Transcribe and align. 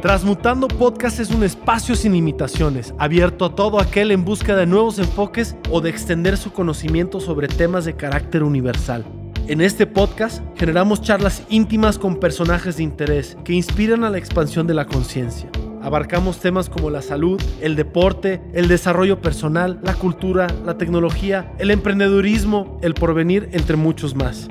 Transmutando 0.00 0.66
Podcast 0.66 1.20
es 1.20 1.30
un 1.30 1.42
espacio 1.42 1.94
sin 1.94 2.12
limitaciones, 2.12 2.94
abierto 2.96 3.44
a 3.44 3.54
todo 3.54 3.78
aquel 3.78 4.12
en 4.12 4.24
busca 4.24 4.56
de 4.56 4.64
nuevos 4.64 4.98
enfoques 4.98 5.56
o 5.68 5.82
de 5.82 5.90
extender 5.90 6.38
su 6.38 6.52
conocimiento 6.52 7.20
sobre 7.20 7.48
temas 7.48 7.84
de 7.84 7.96
carácter 7.96 8.42
universal. 8.42 9.04
En 9.46 9.60
este 9.60 9.86
podcast 9.86 10.42
generamos 10.56 11.02
charlas 11.02 11.42
íntimas 11.50 11.98
con 11.98 12.18
personajes 12.18 12.78
de 12.78 12.82
interés 12.82 13.36
que 13.44 13.52
inspiran 13.52 14.02
a 14.02 14.08
la 14.08 14.16
expansión 14.16 14.66
de 14.66 14.72
la 14.72 14.86
conciencia. 14.86 15.50
Abarcamos 15.82 16.40
temas 16.40 16.70
como 16.70 16.88
la 16.88 17.02
salud, 17.02 17.38
el 17.60 17.76
deporte, 17.76 18.40
el 18.54 18.68
desarrollo 18.68 19.20
personal, 19.20 19.80
la 19.82 19.92
cultura, 19.92 20.46
la 20.64 20.78
tecnología, 20.78 21.52
el 21.58 21.70
emprendedurismo, 21.70 22.78
el 22.80 22.94
porvenir, 22.94 23.50
entre 23.52 23.76
muchos 23.76 24.14
más. 24.14 24.48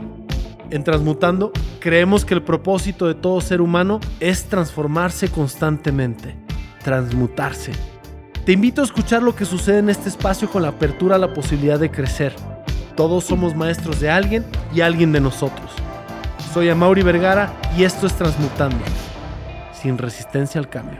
En 0.72 0.84
Transmutando, 0.84 1.52
creemos 1.80 2.26
que 2.26 2.36
el 2.36 2.44
propósito 2.44 3.08
de 3.08 3.16
todo 3.16 3.42
ser 3.42 3.60
humano 3.60 4.00
es 4.20 4.44
transformarse 4.46 5.30
constantemente, 5.30 6.36
transmutarse. 6.84 7.72
Te 8.46 8.52
invito 8.52 8.82
a 8.82 8.86
escuchar 8.86 9.24
lo 9.24 9.36
que 9.36 9.46
sucede 9.46 9.80
en 9.80 9.90
este 9.90 10.10
espacio 10.10 10.48
con 10.50 10.62
la 10.62 10.70
apertura 10.70 11.16
a 11.16 11.20
la 11.20 11.34
posibilidad 11.34 11.80
de 11.80 11.90
crecer. 11.90 12.36
Todos 12.96 13.24
somos 13.24 13.56
maestros 13.56 14.00
de 14.00 14.12
alguien 14.12 14.46
y 14.74 14.82
alguien 14.82 15.12
de 15.12 15.20
nosotros. 15.20 15.72
Soy 16.54 16.70
Amaury 16.70 17.02
Vergara 17.02 17.52
y 17.76 17.84
esto 17.84 18.06
es 18.06 18.14
Transmutando, 18.14 18.84
sin 19.74 19.98
resistencia 19.98 20.60
al 20.60 20.70
cambio. 20.70 21.00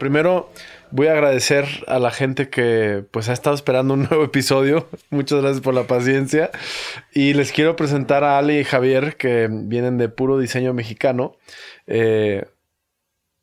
Primero 0.00 0.50
voy 0.92 1.08
a 1.08 1.12
agradecer 1.12 1.66
a 1.88 1.98
la 1.98 2.10
gente 2.10 2.48
que 2.48 3.04
pues 3.10 3.28
ha 3.28 3.32
estado 3.32 3.56
esperando 3.56 3.94
un 3.94 4.02
nuevo 4.08 4.24
episodio. 4.24 4.86
Muchas 5.10 5.40
gracias 5.40 5.62
por 5.62 5.74
la 5.74 5.84
paciencia. 5.84 6.50
Y 7.12 7.34
les 7.34 7.50
quiero 7.50 7.74
presentar 7.74 8.22
a 8.22 8.38
Ale 8.38 8.60
y 8.60 8.64
Javier 8.64 9.16
que 9.16 9.48
vienen 9.50 9.98
de 9.98 10.08
puro 10.08 10.38
diseño 10.38 10.72
mexicano. 10.74 11.36
Eh, 11.86 12.44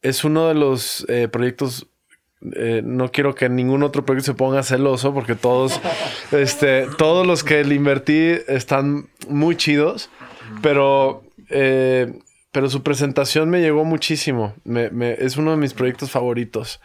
es 0.02 0.24
uno 0.24 0.48
de 0.48 0.54
los 0.54 1.06
eh, 1.10 1.28
proyectos 1.28 1.88
eh, 2.56 2.82
no 2.86 3.12
quiero 3.12 3.36
que 3.36 3.50
ningún 3.50 3.84
otro 3.84 4.06
proyecto 4.06 4.32
se 4.32 4.34
ponga 4.34 4.64
celoso 4.64 5.14
porque 5.14 5.36
todos, 5.36 5.82
este, 6.32 6.88
todos 6.98 7.28
los 7.28 7.44
que 7.44 7.66
le 7.66 7.76
invertí 7.76 8.32
están 8.48 9.10
muy 9.28 9.58
chidos, 9.58 10.10
pero 10.62 11.24
pero 12.52 12.68
su 12.68 12.82
presentación 12.82 13.52
me 13.52 13.62
llegó 13.62 13.86
muchísimo. 13.86 14.56
Es 15.20 15.38
uno 15.38 15.52
de 15.52 15.58
mis 15.58 15.76
proyectos 15.76 16.10
favoritos. 16.10 16.82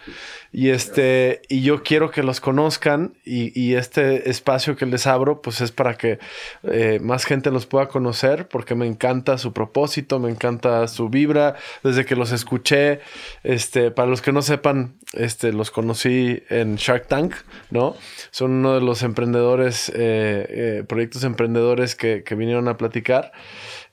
Y 0.52 0.68
este, 0.68 1.40
y 1.48 1.62
yo 1.62 1.82
quiero 1.82 2.10
que 2.10 2.22
los 2.22 2.40
conozcan. 2.40 3.14
Y, 3.24 3.74
este 3.74 4.28
espacio 4.28 4.76
que 4.76 4.84
les 4.84 5.06
abro, 5.06 5.40
pues 5.40 5.62
es 5.62 5.72
para 5.72 5.94
que 5.94 6.18
eh, 6.64 7.00
más 7.02 7.24
gente 7.24 7.50
los 7.50 7.64
pueda 7.64 7.88
conocer, 7.88 8.46
porque 8.46 8.74
me 8.74 8.86
encanta 8.86 9.38
su 9.38 9.54
propósito, 9.54 10.18
me 10.18 10.30
encanta 10.30 10.86
su 10.86 11.08
vibra. 11.08 11.56
Desde 11.82 12.04
que 12.04 12.14
los 12.14 12.30
escuché, 12.30 13.00
este, 13.42 13.90
para 13.90 14.08
los 14.08 14.20
que 14.20 14.32
no 14.32 14.42
sepan, 14.42 14.98
este, 15.14 15.52
los 15.54 15.70
conocí 15.70 16.42
en 16.50 16.76
Shark 16.76 17.06
Tank, 17.06 17.34
¿no? 17.70 17.96
Son 18.30 18.50
uno 18.50 18.74
de 18.74 18.82
los 18.82 19.02
emprendedores, 19.02 19.88
eh, 19.88 19.94
eh, 19.96 20.84
proyectos 20.86 21.24
emprendedores 21.24 21.94
que, 21.96 22.22
que 22.22 22.34
vinieron 22.34 22.68
a 22.68 22.76
platicar. 22.76 23.32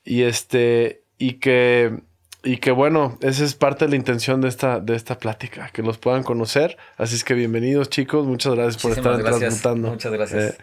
Y 0.04 0.24
este, 0.24 1.01
y 1.22 1.34
que, 1.34 2.00
y 2.44 2.58
que 2.58 2.72
bueno, 2.72 3.20
esa 3.22 3.46
es 3.46 3.54
parte 3.54 3.86
de 3.86 3.92
la 3.92 3.96
intención 3.96 4.42
de 4.42 4.48
esta, 4.48 4.80
de 4.80 4.96
esta 4.96 5.20
plática, 5.20 5.70
que 5.72 5.84
los 5.84 6.00
puedan 6.00 6.24
conocer. 6.24 6.78
Así 6.98 7.16
es 7.16 7.24
que 7.24 7.36
bienvenidos 7.36 7.92
chicos, 7.92 8.26
muchas 8.26 8.56
gracias 8.56 8.82
por 8.82 8.92
estar 8.92 9.22
transmutando. 9.22 9.90
Muchas 9.92 10.12
gracias. 10.12 10.44
Eh, 10.44 10.58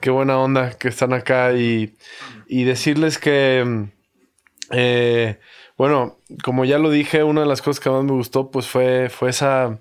qué 0.00 0.10
buena 0.10 0.36
onda 0.36 0.70
que 0.72 0.88
están 0.88 1.12
acá 1.12 1.52
y, 1.52 1.94
y 2.48 2.64
decirles 2.64 3.18
que, 3.18 3.86
eh, 4.72 5.38
bueno, 5.78 6.18
como 6.42 6.64
ya 6.64 6.78
lo 6.78 6.90
dije, 6.90 7.22
una 7.22 7.42
de 7.42 7.46
las 7.46 7.62
cosas 7.62 7.78
que 7.78 7.88
más 7.88 8.02
me 8.02 8.12
gustó 8.12 8.50
pues 8.50 8.66
fue, 8.66 9.10
fue 9.10 9.30
esa 9.30 9.78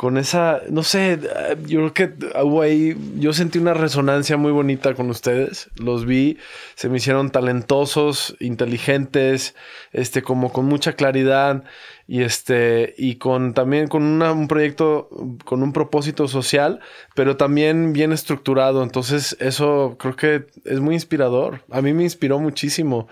con 0.00 0.16
esa, 0.16 0.62
no 0.70 0.82
sé, 0.82 1.18
yo 1.66 1.92
creo 1.92 1.92
que 1.92 2.94
yo 3.18 3.34
sentí 3.34 3.58
una 3.58 3.74
resonancia 3.74 4.38
muy 4.38 4.50
bonita 4.50 4.94
con 4.94 5.10
ustedes, 5.10 5.68
los 5.76 6.06
vi, 6.06 6.38
se 6.74 6.88
me 6.88 6.96
hicieron 6.96 7.28
talentosos, 7.28 8.34
inteligentes, 8.40 9.54
este, 9.92 10.22
como 10.22 10.54
con 10.54 10.64
mucha 10.64 10.94
claridad 10.94 11.64
y 12.10 12.22
este, 12.24 12.92
y 12.98 13.16
con 13.18 13.54
también 13.54 13.86
con 13.86 14.02
un 14.02 14.48
proyecto, 14.48 15.08
con 15.44 15.62
un 15.62 15.72
propósito 15.72 16.26
social, 16.26 16.80
pero 17.14 17.36
también 17.36 17.92
bien 17.92 18.10
estructurado, 18.10 18.82
entonces 18.82 19.36
eso 19.38 19.94
creo 19.96 20.16
que 20.16 20.46
es 20.64 20.80
muy 20.80 20.96
inspirador, 20.96 21.62
a 21.70 21.80
mí 21.80 21.92
me 21.92 22.02
inspiró 22.02 22.40
muchísimo, 22.40 23.06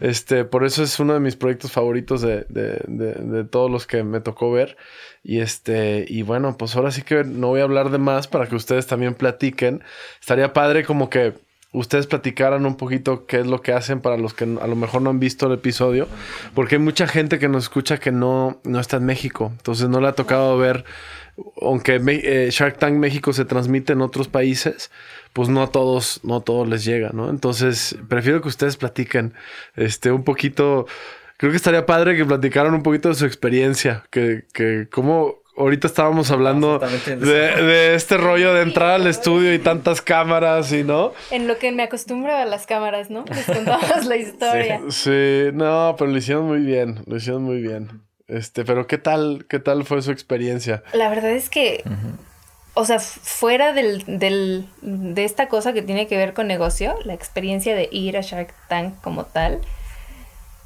este, 0.00 0.44
por 0.44 0.64
eso 0.64 0.84
es 0.84 1.00
uno 1.00 1.14
de 1.14 1.20
mis 1.20 1.34
proyectos 1.34 1.72
favoritos 1.72 2.22
de, 2.22 2.46
de, 2.48 2.80
de, 2.86 3.14
de 3.14 3.42
todos 3.42 3.68
los 3.68 3.88
que 3.88 4.04
me 4.04 4.20
tocó 4.20 4.52
ver. 4.52 4.76
Y 5.26 5.40
este, 5.40 6.04
y 6.06 6.20
bueno, 6.20 6.58
pues 6.58 6.76
ahora 6.76 6.90
sí 6.90 7.00
que 7.00 7.24
no 7.24 7.48
voy 7.48 7.60
a 7.60 7.64
hablar 7.64 7.90
de 7.90 7.96
más 7.96 8.28
para 8.28 8.46
que 8.46 8.56
ustedes 8.56 8.86
también 8.86 9.14
platiquen. 9.14 9.82
Estaría 10.20 10.52
padre 10.52 10.84
como 10.84 11.08
que 11.08 11.32
ustedes 11.74 12.06
platicaran 12.06 12.64
un 12.64 12.76
poquito 12.76 13.26
qué 13.26 13.40
es 13.40 13.46
lo 13.46 13.60
que 13.60 13.72
hacen 13.72 14.00
para 14.00 14.16
los 14.16 14.32
que 14.32 14.44
a 14.44 14.66
lo 14.66 14.76
mejor 14.76 15.02
no 15.02 15.10
han 15.10 15.20
visto 15.20 15.46
el 15.46 15.52
episodio, 15.52 16.08
porque 16.54 16.76
hay 16.76 16.80
mucha 16.80 17.06
gente 17.06 17.38
que 17.38 17.48
nos 17.48 17.64
escucha 17.64 17.98
que 17.98 18.12
no, 18.12 18.60
no 18.64 18.80
está 18.80 18.96
en 18.96 19.04
México, 19.04 19.50
entonces 19.52 19.88
no 19.88 20.00
le 20.00 20.08
ha 20.08 20.12
tocado 20.12 20.56
ver, 20.56 20.84
aunque 21.60 22.00
eh, 22.06 22.48
Shark 22.50 22.78
Tank 22.78 22.94
México 22.94 23.32
se 23.32 23.44
transmite 23.44 23.92
en 23.92 24.02
otros 24.02 24.28
países, 24.28 24.90
pues 25.32 25.48
no 25.48 25.62
a 25.62 25.72
todos, 25.72 26.20
no 26.22 26.36
a 26.36 26.40
todos 26.44 26.68
les 26.68 26.84
llega, 26.84 27.10
¿no? 27.12 27.28
Entonces, 27.28 27.98
prefiero 28.08 28.40
que 28.40 28.48
ustedes 28.48 28.76
platiquen 28.76 29.34
este 29.74 30.12
un 30.12 30.22
poquito 30.22 30.86
creo 31.36 31.50
que 31.50 31.56
estaría 31.56 31.84
padre 31.84 32.16
que 32.16 32.24
platicaran 32.24 32.72
un 32.72 32.84
poquito 32.84 33.08
de 33.08 33.16
su 33.16 33.26
experiencia, 33.26 34.04
que, 34.10 34.44
que 34.52 34.86
cómo 34.90 35.43
ahorita 35.56 35.86
estábamos 35.86 36.30
hablando 36.30 36.78
de, 36.78 37.94
este 37.94 38.16
rollo 38.16 38.54
de 38.54 38.62
entrar 38.62 38.90
al 38.90 39.06
estudio 39.06 39.54
y 39.54 39.58
tantas 39.58 40.00
cámaras 40.00 40.72
y 40.72 40.82
no. 40.82 41.12
En 41.30 41.46
lo 41.46 41.58
que 41.58 41.72
me 41.72 41.82
acostumbro 41.82 42.34
a 42.34 42.44
las 42.44 42.66
cámaras, 42.66 43.10
¿no? 43.10 43.24
Les 43.32 43.46
contamos 43.46 44.06
la 44.06 44.16
historia. 44.16 44.80
Sí, 44.90 45.50
no, 45.52 45.94
pero 45.98 46.10
lo 46.10 46.16
hicieron 46.16 46.46
muy 46.46 46.60
bien, 46.60 47.02
lo 47.06 47.16
hicieron 47.16 47.42
muy 47.42 47.60
bien. 47.60 48.02
Este, 48.26 48.64
pero 48.64 48.86
¿qué 48.86 48.98
tal, 48.98 49.46
qué 49.48 49.58
tal 49.58 49.84
fue 49.84 50.00
su 50.02 50.10
experiencia? 50.10 50.82
La 50.92 51.08
verdad 51.08 51.30
es 51.30 51.50
que, 51.50 51.84
o 52.72 52.84
sea, 52.84 52.98
fuera 52.98 53.72
del, 53.72 54.02
del, 54.06 54.66
de 54.80 55.24
esta 55.24 55.48
cosa 55.48 55.72
que 55.72 55.82
tiene 55.82 56.06
que 56.06 56.16
ver 56.16 56.32
con 56.32 56.46
negocio, 56.46 56.96
la 57.04 57.14
experiencia 57.14 57.74
de 57.74 57.88
ir 57.92 58.16
a 58.16 58.22
Shark 58.22 58.54
Tank 58.68 59.00
como 59.02 59.26
tal, 59.26 59.60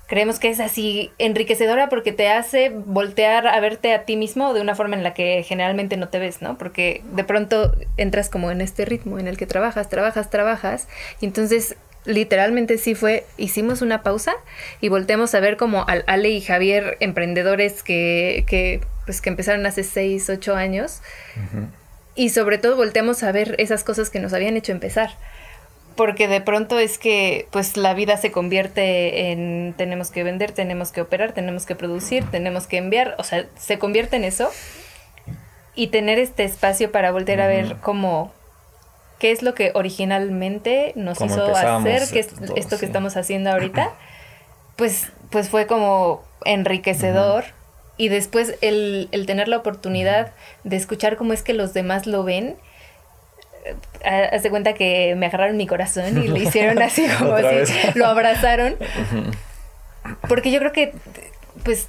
creemos 0.09 0.39
que 0.41 0.49
es 0.49 0.59
así 0.59 1.13
enriquecedora 1.19 1.91
porque 1.91 2.13
te 2.13 2.29
hace 2.29 2.71
voltear 2.71 3.47
a 3.47 3.61
verte 3.61 3.93
a 3.93 4.05
ti 4.05 4.17
mismo 4.17 4.55
de 4.55 4.63
una 4.63 4.75
forma 4.75 4.97
en 4.97 5.03
la 5.03 5.13
que 5.13 5.45
generalmente 5.47 5.97
no 5.99 6.09
te 6.09 6.19
ves, 6.19 6.41
¿no? 6.41 6.57
Porque 6.57 7.03
de 7.13 7.25
pronto 7.25 7.77
entras 7.99 8.31
como 8.31 8.51
en 8.51 8.63
este 8.63 8.87
ritmo 8.87 9.19
en 9.19 9.29
el 9.29 9.37
que 9.37 9.47
trabajas, 9.47 9.91
trabajas, 9.91 10.31
trabajas, 10.31 10.89
y 11.21 11.27
entonces 11.27 11.77
literalmente 12.07 12.79
sí 12.79 12.95
fue, 12.95 13.27
hicimos 13.37 13.83
una 13.83 14.03
pausa 14.03 14.33
y 14.81 14.89
volteamos 14.89 15.35
a 15.35 15.41
ver 15.41 15.59
como 15.59 15.87
al 15.87 16.05
Ale 16.07 16.31
y 16.31 16.41
Javier, 16.41 16.97
emprendedores 17.01 17.83
que, 17.83 18.45
que, 18.49 18.81
pues, 19.05 19.21
que 19.21 19.29
empezaron 19.29 19.67
hace 19.67 19.85
6, 19.85 20.31
8 20.31 20.57
años, 20.57 21.03
y 22.15 22.31
sobre 22.31 22.57
todo 22.57 22.77
volteamos 22.77 23.23
a 23.23 23.31
ver 23.31 23.57
esas 23.59 23.85
cosas 23.85 24.09
que 24.09 24.21
nos 24.21 24.33
habían 24.33 24.57
hecho 24.57 24.73
empezar 24.73 25.11
porque 25.99 26.29
de 26.29 26.41
pronto 26.41 26.79
es 26.79 26.97
que 26.97 27.49
pues 27.51 27.77
la 27.77 27.93
vida 27.93 28.17
se 28.19 28.31
convierte 28.31 29.33
en 29.33 29.75
tenemos 29.77 30.13
que 30.13 30.23
vender, 30.23 30.53
tenemos 30.53 30.93
que 30.93 31.01
operar, 31.01 31.33
tenemos 31.33 31.67
que 31.67 31.75
producir, 31.75 32.25
tenemos 32.31 32.69
que 32.69 32.77
enviar, 32.77 33.17
o 33.19 33.25
sea, 33.25 33.47
se 33.57 33.81
convierte 33.81 34.15
en 34.15 34.23
eso. 34.23 34.49
Y 35.75 35.89
tener 35.89 36.21
este 36.21 36.45
espacio 36.45 36.93
para 36.93 37.11
volver 37.11 37.41
a 37.41 37.49
ver 37.49 37.79
cómo 37.81 38.33
qué 39.19 39.33
es 39.33 39.43
lo 39.43 39.55
que 39.55 39.73
originalmente 39.75 40.93
nos 40.95 41.21
hizo 41.21 41.53
hacer, 41.57 42.09
que 42.09 42.21
es 42.21 42.29
esto 42.55 42.79
que 42.79 42.87
estamos 42.87 43.17
haciendo 43.17 43.51
ahorita, 43.51 43.91
pues 44.77 45.11
pues 45.31 45.49
fue 45.49 45.67
como 45.67 46.23
enriquecedor. 46.45 47.45
Y 47.97 48.09
después 48.09 48.55
el, 48.61 49.09
el 49.11 49.27
tener 49.27 49.49
la 49.49 49.57
oportunidad 49.57 50.31
de 50.63 50.77
escuchar 50.77 51.17
cómo 51.17 51.33
es 51.33 51.43
que 51.43 51.55
los 51.55 51.75
demás 51.75 52.07
lo 52.07 52.23
ven 52.23 52.57
haz 54.05 54.43
de 54.43 54.51
cuenta 54.51 54.75
que 54.75 55.15
me 55.17 55.27
agarraron 55.27 55.57
mi 55.57 55.67
corazón 55.67 56.23
y 56.23 56.29
le 56.29 56.41
hicieron 56.41 56.81
así 56.83 57.07
como 57.19 57.35
así, 57.35 57.75
lo 57.95 58.07
abrazaron. 58.07 58.77
Porque 60.29 60.51
yo 60.51 60.59
creo 60.59 60.73
que, 60.73 60.93
pues, 61.65 61.89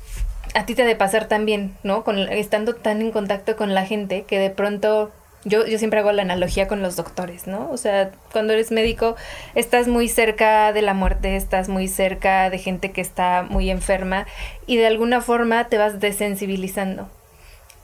a 0.54 0.66
ti 0.66 0.76
te 0.76 0.84
ha 0.84 0.86
de 0.86 0.96
pasar 0.96 1.28
también, 1.28 1.76
¿no? 1.84 2.04
Con, 2.04 2.18
estando 2.18 2.76
tan 2.76 3.02
en 3.02 3.12
contacto 3.12 3.56
con 3.56 3.74
la 3.74 3.86
gente 3.86 4.24
que 4.24 4.40
de 4.40 4.50
pronto, 4.50 5.12
yo, 5.46 5.66
yo 5.66 5.78
siempre 5.78 6.00
hago 6.00 6.12
la 6.12 6.24
analogía 6.24 6.68
con 6.68 6.82
los 6.82 6.96
doctores, 6.96 7.48
¿no? 7.48 7.70
O 7.72 7.78
sea, 7.78 8.12
cuando 8.32 8.54
eres 8.54 8.72
médico, 8.72 9.16
estás 9.56 9.88
muy 9.88 10.10
cerca 10.10 10.74
de 10.74 10.82
la 10.82 10.94
muerte, 10.94 11.36
estás 11.36 11.70
muy 11.70 11.88
cerca 11.88 12.50
de 12.50 12.58
gente 12.58 12.92
que 12.92 13.02
está 13.02 13.46
muy 13.48 13.70
enferma 13.70 14.26
y 14.66 14.78
de 14.78 14.88
alguna 14.88 15.22
forma 15.22 15.66
te 15.66 15.78
vas 15.78 16.00
desensibilizando 16.00 17.10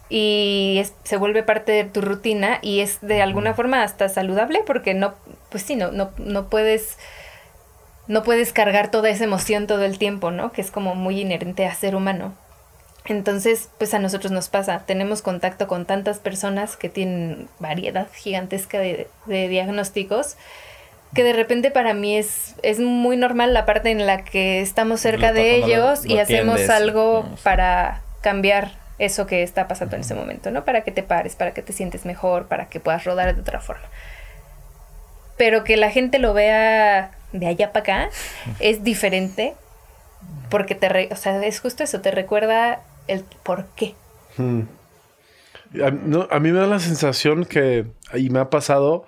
y 0.10 0.84
se 1.04 1.18
vuelve 1.18 1.44
parte 1.44 1.72
de 1.72 1.84
tu 1.84 2.02
rutina 2.02 2.60
y 2.62 2.82
es 2.82 3.00
de 3.02 3.22
alguna 3.22 3.54
forma 3.54 3.84
hasta 3.84 4.08
saludable 4.10 4.62
porque 4.66 4.94
no, 4.94 5.16
pues 5.50 5.64
sí, 5.64 5.76
no, 5.76 5.92
no, 5.92 6.12
no 6.18 6.50
puedes 6.50 6.98
no 8.08 8.24
puedes 8.24 8.54
cargar 8.54 8.92
toda 8.92 9.10
esa 9.10 9.24
emoción 9.24 9.68
todo 9.68 9.84
el 9.84 9.98
tiempo, 9.98 10.32
¿no? 10.32 10.52
Que 10.52 10.62
es 10.62 10.70
como 10.70 10.96
muy 10.96 11.22
inherente 11.22 11.66
a 11.66 11.74
ser 11.74 11.96
humano. 11.96 12.36
Entonces, 13.06 13.70
pues 13.78 13.94
a 13.94 14.00
nosotros 14.00 14.32
nos 14.32 14.50
pasa, 14.50 14.84
tenemos 14.86 15.22
contacto 15.22 15.68
con 15.68 15.86
tantas 15.86 16.20
personas 16.20 16.76
que 16.76 16.90
tienen 16.90 17.48
variedad 17.60 18.08
gigantesca 18.14 18.80
de, 18.80 19.08
diagnósticos, 19.26 20.38
que 21.14 21.24
de 21.24 21.34
repente 21.34 21.70
para 21.72 21.94
mí 21.94 22.18
es, 22.18 22.56
es 22.64 22.80
muy 22.80 23.16
normal 23.16 23.54
la 23.54 23.66
parte 23.66 23.92
en 23.92 24.06
la 24.06 24.24
que 24.24 24.62
estamos 24.62 25.02
cerca 25.02 25.34
de 25.34 25.56
ellos 25.56 26.06
y 26.06 26.18
hacemos 26.18 26.68
algo 26.70 27.26
para 27.44 28.02
cambiar 28.22 28.72
eso 28.98 29.28
que 29.28 29.44
está 29.44 29.68
pasando 29.68 29.96
en 29.96 30.02
ese 30.02 30.16
momento, 30.16 30.52
¿no? 30.52 30.66
Para 30.66 30.82
que 30.82 30.92
te 30.92 31.04
pares, 31.04 31.36
para 31.36 31.54
que 31.54 31.62
te 31.62 31.74
sientes 31.74 32.06
mejor, 32.06 32.48
para 32.48 32.68
que 32.68 32.80
puedas 32.80 33.04
rodar 33.04 33.34
de 33.36 33.42
otra 33.42 33.60
forma. 33.60 33.86
Pero 35.38 35.64
que 35.64 35.78
la 35.78 35.92
gente 35.92 36.20
lo 36.20 36.34
vea 36.34 37.12
de 37.34 37.48
allá 37.48 37.74
para 37.74 37.82
acá 37.82 38.10
es 38.60 38.84
diferente 38.84 39.56
porque 40.50 40.76
te, 40.76 41.10
o 41.12 41.16
sea, 41.16 41.44
es 41.46 41.60
justo 41.60 41.84
eso, 41.84 42.02
te 42.02 42.12
recuerda 42.12 42.82
el 43.08 43.24
por 43.44 43.66
qué. 43.76 43.96
Hmm. 44.38 44.62
A, 45.84 46.40
mí 46.40 46.52
me 46.52 46.60
da 46.60 46.68
la 46.68 46.80
sensación 46.80 47.46
que, 47.46 47.86
y 48.14 48.30
me 48.30 48.40
ha 48.40 48.50
pasado, 48.50 49.06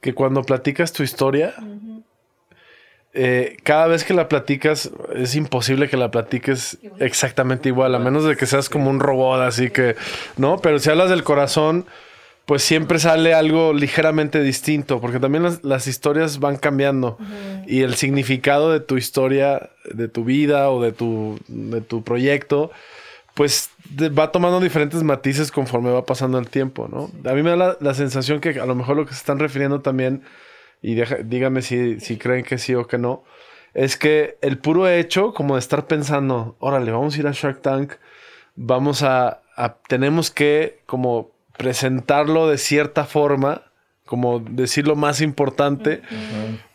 que 0.00 0.14
cuando 0.14 0.42
platicas 0.42 0.92
tu 0.92 1.02
historia, 1.02 1.54
eh, 3.16 3.56
cada 3.62 3.86
vez 3.86 4.04
que 4.04 4.12
la 4.12 4.28
platicas, 4.28 4.90
es 5.14 5.34
imposible 5.34 5.88
que 5.88 5.96
la 5.96 6.10
platiques 6.10 6.78
exactamente 6.98 7.70
igual, 7.70 7.94
a 7.94 7.98
menos 7.98 8.24
de 8.24 8.36
que 8.36 8.44
seas 8.44 8.68
como 8.68 8.90
un 8.90 9.00
robot, 9.00 9.40
así 9.40 9.70
que, 9.70 9.96
¿no? 10.36 10.58
Pero 10.58 10.78
si 10.78 10.90
hablas 10.90 11.08
del 11.08 11.24
corazón, 11.24 11.86
pues 12.44 12.62
siempre 12.62 12.98
sale 12.98 13.32
algo 13.32 13.72
ligeramente 13.72 14.42
distinto, 14.42 15.00
porque 15.00 15.18
también 15.18 15.58
las, 15.62 15.86
historias 15.86 16.38
van 16.40 16.58
cambiando 16.58 17.18
y 17.66 17.82
el 17.82 17.94
significado 17.94 18.70
de 18.70 18.80
tu 18.80 18.98
historia, 18.98 19.70
de 19.92 20.08
tu 20.08 20.24
vida 20.24 20.70
o 20.70 20.82
de 20.82 20.92
tu, 20.92 21.38
de 21.48 21.80
tu 21.80 22.04
proyecto, 22.04 22.70
pues 23.34 23.70
va 24.16 24.30
tomando 24.30 24.60
diferentes 24.60 25.02
matices 25.02 25.50
conforme 25.50 25.90
va 25.90 26.04
pasando 26.04 26.38
el 26.38 26.48
tiempo, 26.48 26.88
¿no? 26.88 27.10
A 27.28 27.34
mí 27.34 27.42
me 27.42 27.56
da 27.56 27.76
la, 27.80 27.94
sensación 27.94 28.40
que 28.40 28.60
a 28.60 28.66
lo 28.66 28.74
mejor 28.74 28.96
lo 28.96 29.06
que 29.06 29.12
se 29.12 29.18
están 29.18 29.38
refiriendo 29.38 29.80
también, 29.80 30.22
y 30.86 30.94
dígame 30.94 31.62
si, 31.62 31.98
si 31.98 32.16
creen 32.16 32.44
que 32.44 32.58
sí 32.58 32.72
o 32.76 32.86
que 32.86 32.96
no, 32.96 33.24
es 33.74 33.96
que 33.96 34.38
el 34.40 34.58
puro 34.58 34.88
hecho 34.88 35.34
como 35.34 35.56
de 35.56 35.58
estar 35.58 35.88
pensando, 35.88 36.54
órale, 36.60 36.92
vamos 36.92 37.16
a 37.16 37.18
ir 37.18 37.26
a 37.26 37.32
Shark 37.32 37.60
Tank, 37.60 37.94
vamos 38.54 39.02
a, 39.02 39.42
a 39.56 39.78
tenemos 39.88 40.30
que 40.30 40.78
como 40.86 41.32
presentarlo 41.58 42.48
de 42.48 42.56
cierta 42.56 43.04
forma, 43.04 43.65
como 44.06 44.38
decir 44.38 44.86
lo 44.86 44.94
más 44.94 45.20
importante, 45.20 46.00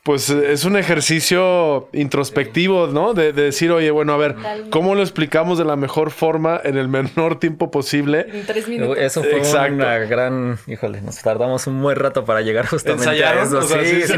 pues 0.04 0.30
es 0.30 0.66
un 0.66 0.76
ejercicio 0.76 1.88
introspectivo, 1.94 2.88
¿no? 2.88 3.14
De, 3.14 3.32
decir, 3.32 3.72
oye, 3.72 3.90
bueno, 3.90 4.14
a 4.14 4.18
ver, 4.18 4.36
¿cómo 4.70 4.96
lo 4.96 5.02
explicamos 5.02 5.58
de 5.58 5.64
la 5.64 5.78
mejor 5.78 6.12
forma 6.12 6.60
en 6.64 6.78
el 6.78 6.90
menor 6.90 7.40
tiempo 7.40 7.72
posible? 7.72 8.28
En 8.32 8.46
tres 8.46 8.68
minutos. 8.68 8.98
Eso 8.98 9.24
fue 9.24 9.42
una 9.72 9.98
gran, 10.00 10.60
híjole, 10.68 11.02
nos 11.02 11.22
tardamos 11.22 11.68
un 11.68 11.82
buen 11.82 11.98
rato 11.98 12.26
para 12.26 12.42
llegar 12.42 12.68
justamente 12.68 13.08
a 13.24 13.42
eso. 13.44 13.62
sí, 13.62 14.02
sí, 14.04 14.18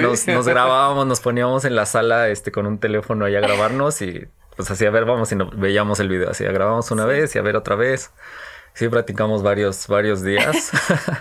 nos, 0.00 0.26
nos, 0.26 0.46
grabábamos, 0.46 1.06
nos 1.06 1.20
poníamos 1.20 1.64
en 1.64 1.74
la 1.74 1.86
sala 1.86 2.28
este, 2.28 2.52
con 2.52 2.66
un 2.66 2.78
teléfono 2.78 3.24
ahí 3.24 3.36
a 3.36 3.40
grabarnos 3.40 4.02
y 4.02 4.26
pues 4.56 4.70
así 4.70 4.84
a 4.84 4.90
ver, 4.90 5.06
vamos 5.06 5.32
y 5.32 5.36
veíamos 5.54 5.98
el 6.00 6.08
video, 6.08 6.30
así 6.30 6.44
grabamos 6.44 6.90
una 6.90 7.06
vez 7.06 7.34
y 7.34 7.38
a 7.38 7.42
ver 7.42 7.56
otra 7.56 7.74
vez 7.74 8.10
sí 8.74 8.88
practicamos 8.88 9.42
varios, 9.42 9.86
varios 9.88 10.22
días 10.22 10.70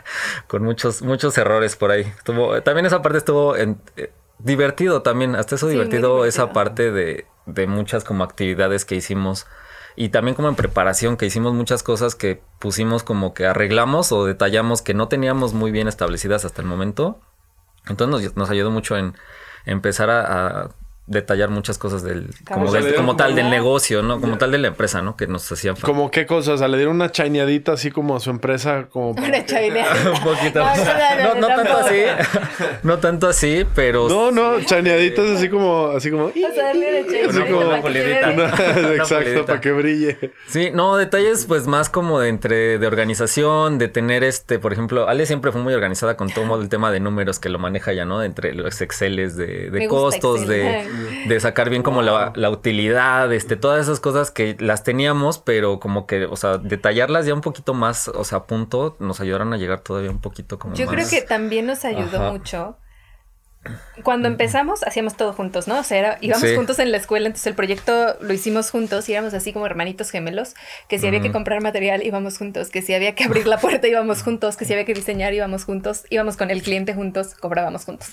con 0.48 0.64
muchos, 0.64 1.02
muchos 1.02 1.38
errores 1.38 1.76
por 1.76 1.92
ahí. 1.92 2.02
Estuvo, 2.02 2.62
también 2.62 2.86
esa 2.86 3.02
parte 3.02 3.18
estuvo 3.18 3.56
en, 3.56 3.82
eh, 3.98 4.12
divertido 4.40 5.02
también, 5.02 5.36
hasta 5.36 5.56
eso 5.56 5.68
divertido, 5.68 6.26
esa 6.26 6.54
parte 6.54 6.92
de, 6.92 7.26
de 7.46 7.68
muchas 7.68 8.04
como 8.04 8.24
actividades 8.24 8.86
que 8.86 8.96
hicimos 8.96 9.48
y 9.96 10.10
también 10.10 10.36
como 10.36 10.48
en 10.48 10.56
preparación 10.56 11.18
que 11.18 11.26
hicimos 11.26 11.54
muchas 11.54 11.84
cosas 11.84 12.16
que 12.16 12.42
pusimos 12.60 13.04
como 13.04 13.34
que 13.34 13.46
arreglamos 13.46 14.12
o 14.12 14.26
detallamos 14.26 14.82
que 14.82 14.94
no 14.94 15.10
teníamos 15.10 15.54
muy 15.54 15.72
bien 15.72 15.88
establecidas 15.88 16.46
hasta 16.46 16.62
el 16.62 16.68
momento. 16.68 17.20
Entonces 17.88 18.28
nos, 18.28 18.38
nos 18.38 18.50
ayudó 18.50 18.72
mucho 18.72 18.98
en 18.98 19.16
empezar 19.66 20.10
a 20.10 20.70
detallar 21.08 21.50
muchas 21.50 21.78
cosas 21.78 22.04
del 22.04 22.30
como, 22.46 22.72
como 22.96 23.16
tal 23.16 23.36
del 23.36 23.50
negocio, 23.50 24.02
¿no? 24.02 24.22
Como 24.22 24.38
tal 24.38 24.52
de 24.52 24.60
la 24.60 24.68
empresa, 24.68 25.02
¿no? 25.02 25.18
Que 25.18 25.28
nos 25.28 25.52
hacían 25.52 25.76
falta. 25.76 25.88
¿Como 25.88 26.12
qué 26.12 26.26
cosas? 26.26 26.56
O 26.56 26.58
sea, 26.60 26.68
le 26.68 26.78
dieron 26.78 26.96
una 26.96 27.12
chaineadita 27.12 27.74
así 27.74 27.92
como 27.92 28.16
a 28.16 28.20
su 28.20 28.30
empresa 28.30 28.88
como 28.90 29.12
una 29.12 29.46
chaineada. 29.46 30.12
un 30.12 30.24
poquito. 30.24 30.60
No, 30.60 31.36
no, 31.36 31.48
tanto 31.48 31.78
así. 31.78 31.96
No 32.84 32.98
tanto 33.00 33.28
así, 33.28 33.66
pero 33.76 34.08
No, 34.08 34.32
no, 34.32 34.62
chaineaditas 34.62 35.30
así 35.32 35.50
como 35.50 35.88
así 35.88 36.12
como 36.12 36.26
o 36.26 36.32
sea, 36.32 36.66
darle 36.66 37.06
como 37.50 37.60
una 37.60 37.80
Exacto, 38.96 39.46
para 39.46 39.60
que 39.60 39.72
brille. 39.72 40.32
Sí, 40.48 40.70
no, 40.74 40.98
detalles 40.98 41.46
pues 41.46 41.68
más 41.68 41.90
como 41.90 42.20
de 42.20 42.30
entre 42.30 42.78
de 42.78 42.88
organización, 42.88 43.78
de 43.78 43.88
tener 43.88 44.24
este, 44.24 44.60
por 44.60 44.72
ejemplo, 44.72 45.08
Ale 45.08 45.26
siempre 45.26 45.52
fue 45.52 45.62
muy 45.62 45.74
organizada 45.74 46.16
con 46.16 46.30
todo 46.30 46.62
el 46.62 46.70
tema 46.70 46.92
de 46.92 47.00
números 47.00 47.40
que 47.40 47.50
lo 47.50 47.60
maneja 47.60 47.94
ya, 47.94 48.06
¿no? 48.06 48.24
Entre 48.24 48.54
los 48.54 48.82
Exceles 48.82 49.36
de, 49.36 49.70
de 49.70 49.88
costos, 49.88 50.48
de 50.48 50.91
de 51.28 51.40
sacar 51.40 51.70
bien 51.70 51.84
como 51.84 52.02
la, 52.02 52.50
utilidad, 52.50 53.32
este, 53.34 53.56
todas 53.56 53.82
esas 53.82 54.00
cosas 54.00 54.32
que 54.32 54.56
las 54.60 54.84
teníamos, 54.84 55.40
pero 55.40 55.80
como 55.80 56.06
que, 56.08 56.26
o 56.26 56.36
sea, 56.36 56.58
detallarlas 56.58 57.26
ya 57.26 57.34
un 57.34 57.42
poquito 57.42 57.74
más, 57.74 58.08
o 58.08 58.24
sea, 58.24 58.40
a 58.40 58.44
punto, 58.46 58.96
nos 59.00 59.22
ayudaron 59.22 59.54
a 59.54 59.58
llegar 59.58 59.82
todavía 59.82 60.12
un 60.12 60.22
poquito 60.22 60.60
como 60.60 60.76
Yo 60.76 60.88
creo 60.88 61.08
que 61.08 61.22
también 61.22 61.66
nos 61.66 61.86
ayudó 61.86 62.32
mucho. 62.32 62.78
Cuando 64.04 64.28
empezamos, 64.28 64.82
hacíamos 64.82 65.16
todo 65.16 65.34
juntos, 65.34 65.68
¿no? 65.68 65.80
O 65.80 65.84
sea, 65.84 66.18
íbamos 66.22 66.52
juntos 66.56 66.80
en 66.80 66.92
la 66.92 66.98
escuela, 66.98 67.28
entonces 67.28 67.46
el 67.46 67.54
proyecto 67.54 68.18
lo 68.20 68.34
hicimos 68.34 68.72
juntos 68.72 69.08
y 69.08 69.14
éramos 69.14 69.36
así 69.36 69.54
como 69.54 69.68
hermanitos 69.68 70.10
gemelos, 70.10 70.56
que 70.88 70.98
si 70.98 71.06
había 71.06 71.22
que 71.22 71.32
comprar 71.32 71.62
material 71.62 72.04
íbamos 72.04 72.40
juntos, 72.40 72.70
que 72.72 72.82
si 72.82 72.96
había 72.96 73.14
que 73.14 73.26
abrir 73.26 73.46
la 73.46 73.60
puerta 73.60 73.88
íbamos 73.88 74.24
juntos, 74.24 74.58
que 74.58 74.66
si 74.66 74.74
había 74.74 74.86
que 74.86 74.96
diseñar 74.96 75.36
íbamos 75.36 75.66
juntos, 75.66 76.06
íbamos 76.10 76.38
con 76.38 76.50
el 76.50 76.64
cliente 76.64 76.96
juntos, 76.96 77.36
cobrábamos 77.36 77.86
juntos. 77.86 78.10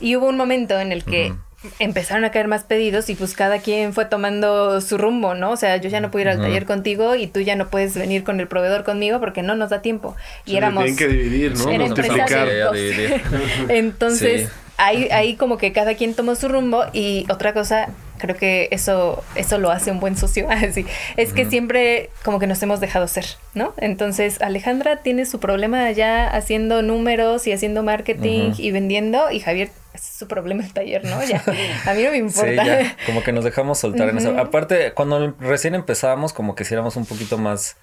Y 0.00 0.16
hubo 0.16 0.28
un 0.28 0.36
momento 0.36 0.78
en 0.78 0.92
el 0.92 1.04
que 1.04 1.32
empezaron 1.78 2.24
a 2.24 2.30
caer 2.30 2.48
más 2.48 2.64
pedidos 2.64 3.10
y 3.10 3.14
pues 3.14 3.34
cada 3.34 3.58
quien 3.58 3.92
fue 3.92 4.06
tomando 4.06 4.80
su 4.80 4.96
rumbo, 4.96 5.34
¿no? 5.34 5.50
O 5.50 5.56
sea, 5.56 5.76
yo 5.76 5.90
ya 5.90 6.00
no 6.00 6.10
puedo 6.10 6.22
ir 6.22 6.28
al 6.28 6.40
taller 6.40 6.64
contigo 6.64 7.14
y 7.14 7.26
tú 7.26 7.40
ya 7.40 7.54
no 7.54 7.68
puedes 7.68 7.94
venir 7.94 8.24
con 8.24 8.40
el 8.40 8.48
proveedor 8.48 8.84
conmigo 8.84 9.20
porque 9.20 9.42
no 9.42 9.54
nos 9.54 9.70
da 9.70 9.82
tiempo. 9.82 10.16
Y 10.46 10.56
éramos... 10.56 10.84
Tienen 10.84 10.98
que 10.98 11.08
dividir, 11.08 11.52
¿no? 11.58 11.70
Entonces, 13.68 14.48
ahí, 14.78 15.08
ahí 15.10 15.36
como 15.36 15.58
que 15.58 15.72
cada 15.72 15.94
quien 15.94 16.14
tomó 16.14 16.34
su 16.34 16.48
rumbo 16.48 16.84
y 16.92 17.26
otra 17.28 17.52
cosa 17.52 17.90
creo 18.20 18.36
que 18.36 18.68
eso, 18.70 19.24
eso 19.34 19.58
lo 19.58 19.70
hace 19.70 19.90
un 19.90 19.98
buen 19.98 20.16
socio. 20.16 20.46
Así, 20.50 20.86
es 21.16 21.32
que 21.32 21.46
siempre 21.46 22.10
como 22.22 22.38
que 22.38 22.46
nos 22.46 22.62
hemos 22.62 22.80
dejado 22.80 23.08
ser, 23.08 23.24
¿no? 23.54 23.74
Entonces 23.78 24.40
Alejandra 24.40 24.98
tiene 24.98 25.26
su 25.26 25.40
problema 25.40 25.90
ya 25.90 26.28
haciendo 26.28 26.82
números 26.82 27.46
y 27.46 27.52
haciendo 27.52 27.82
marketing 27.82 28.52
y 28.58 28.70
vendiendo 28.70 29.30
y 29.30 29.40
Javier 29.40 29.70
es 29.94 30.02
su 30.02 30.28
problema 30.28 30.64
el 30.64 30.72
taller, 30.72 31.04
¿no? 31.04 31.22
Ya, 31.24 31.42
a 31.86 31.94
mí 31.94 32.02
no 32.02 32.10
me 32.10 32.18
importa. 32.18 32.84
Sí, 32.84 32.92
como 33.06 33.22
que 33.22 33.32
nos 33.32 33.44
dejamos 33.44 33.78
soltar 33.78 34.08
en 34.08 34.18
eso. 34.18 34.38
Aparte, 34.38 34.92
cuando 34.92 35.34
recién 35.40 35.74
empezábamos, 35.74 36.32
como 36.32 36.54
que 36.54 36.64
si 36.64 36.74
éramos 36.74 36.96
un 36.96 37.06
poquito 37.06 37.38
más 37.38 37.76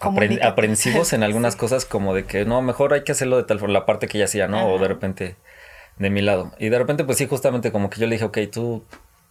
aprensivos 0.00 1.12
en 1.12 1.22
algunas 1.24 1.56
cosas, 1.56 1.84
como 1.84 2.14
de 2.14 2.24
que 2.24 2.44
no, 2.44 2.62
mejor 2.62 2.92
hay 2.94 3.04
que 3.04 3.12
hacerlo 3.12 3.36
de 3.36 3.44
tal 3.44 3.58
forma, 3.58 3.72
la 3.72 3.86
parte 3.86 4.08
que 4.08 4.18
ella 4.18 4.24
hacía, 4.26 4.48
¿no? 4.48 4.68
O 4.68 4.78
de 4.78 4.88
repente 4.88 5.36
de 5.98 6.10
mi 6.10 6.22
lado. 6.22 6.52
Y 6.58 6.68
de 6.68 6.78
repente, 6.78 7.04
pues 7.04 7.18
sí, 7.18 7.26
justamente 7.26 7.72
como 7.72 7.90
que 7.90 8.00
yo 8.00 8.06
le 8.06 8.16
dije, 8.16 8.24
ok, 8.24 8.38
tú 8.50 8.84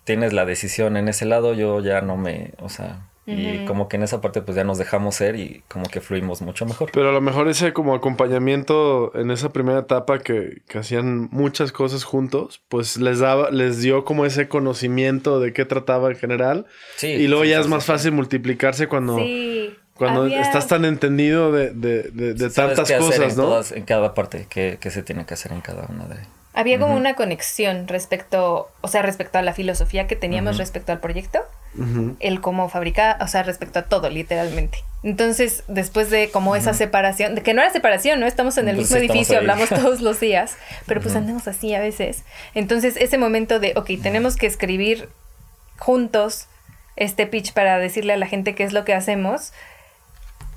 tienes 0.03 0.33
la 0.33 0.45
decisión 0.45 0.97
en 0.97 1.07
ese 1.07 1.25
lado, 1.25 1.53
yo 1.53 1.79
ya 1.81 2.01
no 2.01 2.17
me, 2.17 2.53
o 2.59 2.69
sea, 2.69 3.07
y 3.25 3.63
como 3.65 3.87
que 3.87 3.95
en 3.95 4.03
esa 4.03 4.19
parte 4.19 4.41
pues 4.41 4.57
ya 4.57 4.65
nos 4.65 4.77
dejamos 4.77 5.15
ser 5.15 5.37
y 5.37 5.63
como 5.69 5.85
que 5.85 6.01
fluimos 6.01 6.41
mucho 6.41 6.65
mejor. 6.65 6.91
Pero 6.91 7.09
a 7.09 7.13
lo 7.13 7.21
mejor 7.21 7.47
ese 7.47 7.71
como 7.71 7.95
acompañamiento 7.95 9.11
en 9.15 9.31
esa 9.31 9.53
primera 9.53 9.79
etapa 9.79 10.19
que, 10.19 10.61
que 10.67 10.79
hacían 10.79 11.29
muchas 11.31 11.71
cosas 11.71 12.03
juntos, 12.03 12.61
pues 12.67 12.97
les 12.97 13.19
daba, 13.19 13.49
les 13.49 13.79
dio 13.79 14.03
como 14.03 14.25
ese 14.25 14.49
conocimiento 14.49 15.39
de 15.39 15.53
qué 15.53 15.63
trataba 15.63 16.09
en 16.09 16.17
general. 16.17 16.65
Sí, 16.97 17.07
y 17.07 17.27
luego 17.27 17.45
ya 17.45 17.59
es 17.59 17.67
más 17.67 17.85
fácil 17.85 18.11
multiplicarse 18.11 18.87
cuando, 18.87 19.17
cuando 19.93 20.27
estás 20.27 20.67
tan 20.67 20.83
entendido 20.83 21.53
de, 21.53 21.71
de, 21.71 22.03
de, 22.11 22.49
tantas 22.49 22.91
cosas, 22.91 23.37
¿no? 23.37 23.61
en 23.73 23.83
cada 23.83 24.13
parte 24.13 24.47
que, 24.49 24.77
que 24.81 24.91
se 24.91 25.01
tiene 25.01 25.25
que 25.25 25.35
hacer 25.35 25.53
en 25.53 25.61
cada 25.61 25.85
una 25.87 26.07
de 26.07 26.17
había 26.53 26.79
como 26.79 26.95
una 26.95 27.15
conexión 27.15 27.87
respecto, 27.87 28.69
o 28.81 28.87
sea, 28.87 29.01
respecto 29.01 29.39
a 29.39 29.41
la 29.41 29.53
filosofía 29.53 30.05
que 30.05 30.15
teníamos 30.15 30.57
respecto 30.57 30.91
al 30.91 30.99
proyecto, 30.99 31.39
el 32.19 32.41
cómo 32.41 32.69
fabricar, 32.69 33.17
o 33.21 33.27
sea, 33.27 33.43
respecto 33.43 33.79
a 33.79 33.83
todo, 33.83 34.09
literalmente. 34.09 34.79
Entonces, 35.03 35.63
después 35.67 36.09
de 36.09 36.29
como 36.29 36.55
esa 36.55 36.73
separación, 36.73 37.35
de 37.35 37.41
que 37.41 37.53
no 37.53 37.61
era 37.61 37.71
separación, 37.71 38.19
¿no? 38.19 38.25
Estamos 38.25 38.57
en 38.57 38.69
el 38.69 38.77
mismo 38.77 38.97
edificio, 38.97 39.37
hablamos 39.37 39.69
todos 39.69 40.01
los 40.01 40.19
días, 40.19 40.57
pero 40.85 41.01
pues 41.01 41.15
andamos 41.15 41.47
así 41.47 41.73
a 41.73 41.81
veces. 41.81 42.23
Entonces, 42.53 42.95
ese 42.97 43.17
momento 43.17 43.59
de, 43.59 43.73
ok, 43.75 43.91
tenemos 44.01 44.35
que 44.37 44.47
escribir 44.47 45.09
juntos 45.77 46.47
este 46.95 47.25
pitch 47.25 47.53
para 47.53 47.79
decirle 47.79 48.13
a 48.13 48.17
la 48.17 48.27
gente 48.27 48.55
qué 48.55 48.63
es 48.63 48.71
lo 48.71 48.85
que 48.85 48.93
hacemos, 48.93 49.51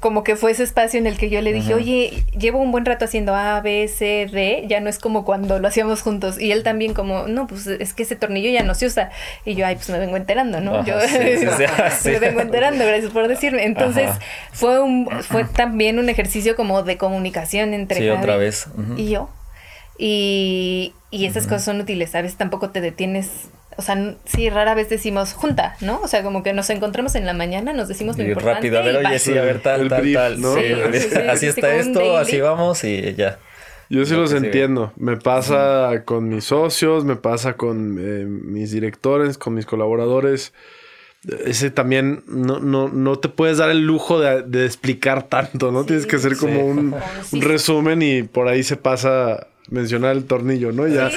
como 0.00 0.24
que 0.24 0.36
fue 0.36 0.50
ese 0.50 0.62
espacio 0.62 0.98
en 0.98 1.06
el 1.06 1.16
que 1.16 1.30
yo 1.30 1.40
le 1.40 1.52
dije, 1.52 1.74
oye, 1.74 2.24
llevo 2.38 2.60
un 2.60 2.70
buen 2.70 2.84
rato 2.84 3.04
haciendo 3.04 3.34
A, 3.34 3.60
B, 3.60 3.88
C, 3.88 4.28
D, 4.30 4.64
ya 4.68 4.80
no 4.80 4.88
es 4.88 4.98
como 4.98 5.24
cuando 5.24 5.58
lo 5.58 5.68
hacíamos 5.68 6.02
juntos. 6.02 6.40
Y 6.40 6.52
él 6.52 6.62
también 6.62 6.94
como, 6.94 7.26
no, 7.28 7.46
pues 7.46 7.66
es 7.66 7.94
que 7.94 8.02
ese 8.02 8.16
tornillo 8.16 8.50
ya 8.50 8.62
no 8.62 8.74
se 8.74 8.86
usa. 8.86 9.10
Y 9.44 9.54
yo, 9.54 9.66
ay, 9.66 9.76
pues 9.76 9.88
me 9.90 9.98
vengo 9.98 10.16
enterando, 10.16 10.60
¿no? 10.60 10.84
yo 10.84 10.96
me 12.04 12.18
vengo 12.18 12.40
enterando, 12.40 12.84
gracias 12.84 13.12
por 13.12 13.26
decirme. 13.28 13.64
Entonces 13.64 14.10
fue 14.52 14.80
un, 14.80 15.08
fue 15.22 15.44
también 15.54 15.98
un 15.98 16.08
ejercicio 16.08 16.56
como 16.56 16.82
de 16.82 16.98
comunicación 16.98 17.74
entre 17.74 18.00
sí, 18.00 18.08
otra 18.10 18.36
vez. 18.36 18.68
y 18.96 19.08
yo. 19.08 19.30
Y, 19.98 20.94
y 21.10 21.24
esas 21.24 21.44
cosas 21.44 21.64
son 21.64 21.80
útiles, 21.80 22.10
¿sabes? 22.10 22.36
Tampoco 22.36 22.68
te 22.68 22.82
detienes 22.82 23.48
o 23.76 23.82
sea, 23.82 24.16
sí, 24.24 24.48
rara 24.48 24.74
vez 24.74 24.88
decimos 24.88 25.32
junta, 25.32 25.76
¿no? 25.80 26.00
O 26.02 26.08
sea, 26.08 26.22
como 26.22 26.42
que 26.42 26.52
nos 26.52 26.70
encontramos 26.70 27.14
en 27.14 27.26
la 27.26 27.34
mañana, 27.34 27.72
nos 27.72 27.88
decimos 27.88 28.16
lo 28.16 28.24
y 28.24 28.32
rápido, 28.32 28.78
a 28.78 28.82
ver, 28.82 28.96
oye, 28.96 29.18
sí, 29.18 29.36
a 29.36 29.42
ver, 29.42 29.60
tal, 29.60 29.88
tal, 29.88 30.12
tal. 30.12 30.40
¿no? 30.40 30.54
así 31.30 31.46
está 31.46 31.74
esto, 31.76 32.16
así 32.16 32.40
vamos 32.40 32.82
y 32.84 33.14
ya. 33.14 33.38
Yo 33.88 34.04
sí 34.04 34.14
los 34.14 34.32
entiendo. 34.32 34.92
Me 34.96 35.16
pasa 35.16 36.02
con 36.04 36.28
mis 36.28 36.44
socios, 36.44 37.04
me 37.04 37.16
pasa 37.16 37.56
con 37.56 37.98
eh, 38.00 38.24
mis 38.26 38.72
directores, 38.72 39.38
con 39.38 39.54
mis 39.54 39.66
colaboradores. 39.66 40.52
Ese 41.44 41.70
también 41.70 42.24
no, 42.26 42.58
no, 42.58 42.88
no 42.88 43.18
te 43.18 43.28
puedes 43.28 43.58
dar 43.58 43.70
el 43.70 43.86
lujo 43.86 44.20
de, 44.20 44.64
explicar 44.64 45.24
tanto, 45.24 45.70
¿no? 45.70 45.84
Tienes 45.84 46.06
que 46.06 46.16
hacer 46.16 46.36
como 46.36 46.66
un, 46.66 46.94
un 47.32 47.40
resumen 47.42 48.02
y 48.02 48.22
por 48.22 48.48
ahí 48.48 48.62
se 48.62 48.76
pasa 48.76 49.48
mencionar 49.70 50.16
el 50.16 50.24
tornillo, 50.24 50.72
¿no? 50.72 50.86
Ya, 50.86 51.10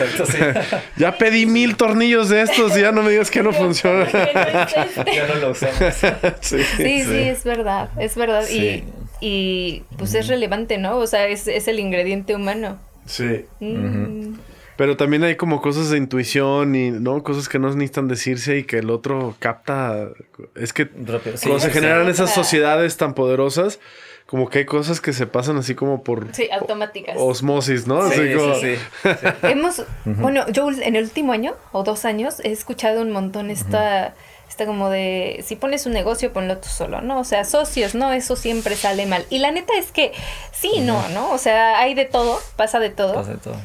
ya 0.97 1.17
pedí 1.17 1.45
mil 1.45 1.75
tornillos 1.75 2.29
de 2.29 2.41
estos 2.41 2.77
y 2.77 2.81
ya 2.81 2.91
no 2.91 3.03
me 3.03 3.11
digas 3.11 3.29
que 3.29 3.43
no 3.43 3.53
funciona. 3.53 4.07
ya 4.11 5.27
no 5.27 5.35
lo 5.35 5.51
usamos. 5.51 5.77
sí, 6.41 6.63
sí, 6.77 7.03
es 7.03 7.43
verdad, 7.43 7.89
es 7.99 8.15
verdad. 8.15 8.47
Y, 8.49 8.83
y, 9.21 9.83
pues 9.97 10.13
es 10.15 10.27
relevante, 10.27 10.77
¿no? 10.77 10.97
O 10.97 11.07
sea, 11.07 11.27
es, 11.27 11.47
es 11.47 11.67
el 11.67 11.79
ingrediente 11.79 12.35
humano. 12.35 12.79
Sí. 13.05 13.45
Mm. 13.59 14.35
Pero 14.79 14.95
también 14.95 15.23
hay 15.25 15.35
como 15.35 15.61
cosas 15.61 15.89
de 15.89 15.97
intuición 15.97 16.73
y, 16.73 16.89
¿no? 16.89 17.21
Cosas 17.21 17.49
que 17.49 17.59
no 17.59 17.67
necesitan 17.67 18.07
decirse 18.07 18.59
y 18.59 18.63
que 18.63 18.77
el 18.77 18.89
otro 18.89 19.35
capta. 19.39 20.09
Es 20.55 20.71
que 20.71 20.87
cuando 20.87 21.59
se 21.59 21.69
generan 21.69 22.07
esas 22.07 22.33
sociedades 22.33 22.95
tan 22.95 23.13
poderosas, 23.13 23.81
como 24.29 24.47
que 24.47 24.59
hay 24.59 24.65
cosas 24.65 25.01
que 25.01 25.11
se 25.11 25.25
pasan 25.25 25.57
así 25.57 25.73
como 25.73 26.03
por... 26.03 26.35
Sí, 26.35 26.47
automáticas. 26.51 27.15
Osmosis, 27.17 27.87
¿no? 27.87 28.07
Sí, 28.11 28.31
sí, 28.31 28.75
sí, 29.01 29.09
Hemos, 29.41 29.83
bueno, 30.05 30.47
yo 30.49 30.69
en 30.69 30.95
el 30.95 31.05
último 31.05 31.33
año 31.33 31.55
o 31.71 31.81
dos 31.81 32.05
años 32.05 32.39
he 32.43 32.51
escuchado 32.51 33.01
un 33.01 33.09
montón 33.09 33.49
esta, 33.49 34.13
esta 34.47 34.67
como 34.67 34.91
de, 34.91 35.43
si 35.43 35.55
pones 35.55 35.87
un 35.87 35.93
negocio, 35.93 36.31
ponlo 36.31 36.59
tú 36.59 36.69
solo, 36.69 37.01
¿no? 37.01 37.19
O 37.19 37.23
sea, 37.23 37.43
socios, 37.43 37.95
¿no? 37.95 38.11
Eso 38.11 38.35
siempre 38.35 38.75
sale 38.75 39.07
mal. 39.07 39.25
Y 39.31 39.39
la 39.39 39.49
neta 39.49 39.73
es 39.79 39.91
que 39.91 40.11
sí, 40.51 40.81
no, 40.81 41.09
¿no? 41.09 41.31
O 41.31 41.39
sea, 41.39 41.79
hay 41.79 41.95
de 41.95 42.05
todo, 42.05 42.39
pasa 42.55 42.79
de 42.79 42.91
todo. 42.91 43.15
Pasa 43.15 43.31
de 43.31 43.39
todo. 43.39 43.55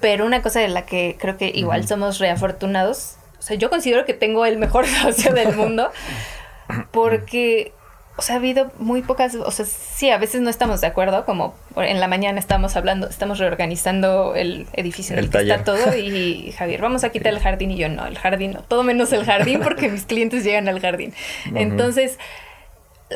Pero 0.00 0.26
una 0.26 0.42
cosa 0.42 0.58
de 0.58 0.66
la 0.66 0.84
que 0.84 1.16
creo 1.16 1.36
que 1.36 1.52
igual 1.54 1.86
somos 1.86 2.18
reafortunados, 2.18 3.18
o 3.38 3.42
sea, 3.42 3.56
yo 3.56 3.70
considero 3.70 4.04
que 4.04 4.14
tengo 4.14 4.46
el 4.46 4.58
mejor 4.58 4.84
socio 5.02 5.32
del 5.32 5.54
mundo 5.54 5.92
porque 6.90 7.72
o 8.18 8.22
sea, 8.22 8.36
ha 8.36 8.38
habido 8.38 8.72
muy 8.78 9.02
pocas, 9.02 9.34
o 9.34 9.50
sea, 9.50 9.66
sí, 9.66 10.08
a 10.10 10.16
veces 10.16 10.40
no 10.40 10.48
estamos 10.48 10.80
de 10.80 10.86
acuerdo, 10.86 11.26
como 11.26 11.54
en 11.76 12.00
la 12.00 12.08
mañana 12.08 12.40
estamos 12.40 12.74
hablando, 12.74 13.08
estamos 13.08 13.38
reorganizando 13.38 14.34
el 14.34 14.66
edificio 14.72 15.14
en 15.14 15.24
el, 15.24 15.30
que 15.30 15.38
está 15.38 15.64
todo 15.64 15.94
y 15.96 16.52
Javier, 16.52 16.80
vamos 16.80 17.04
a 17.04 17.10
quitar 17.10 17.34
el 17.34 17.40
jardín 17.40 17.72
y 17.72 17.76
yo 17.76 17.90
no, 17.90 18.06
el 18.06 18.16
jardín 18.16 18.52
no, 18.52 18.60
todo 18.60 18.82
menos 18.82 19.12
el 19.12 19.24
jardín 19.24 19.60
porque 19.62 19.90
mis 19.90 20.06
clientes 20.06 20.44
llegan 20.44 20.68
al 20.68 20.80
jardín. 20.80 21.12
Entonces, 21.54 22.18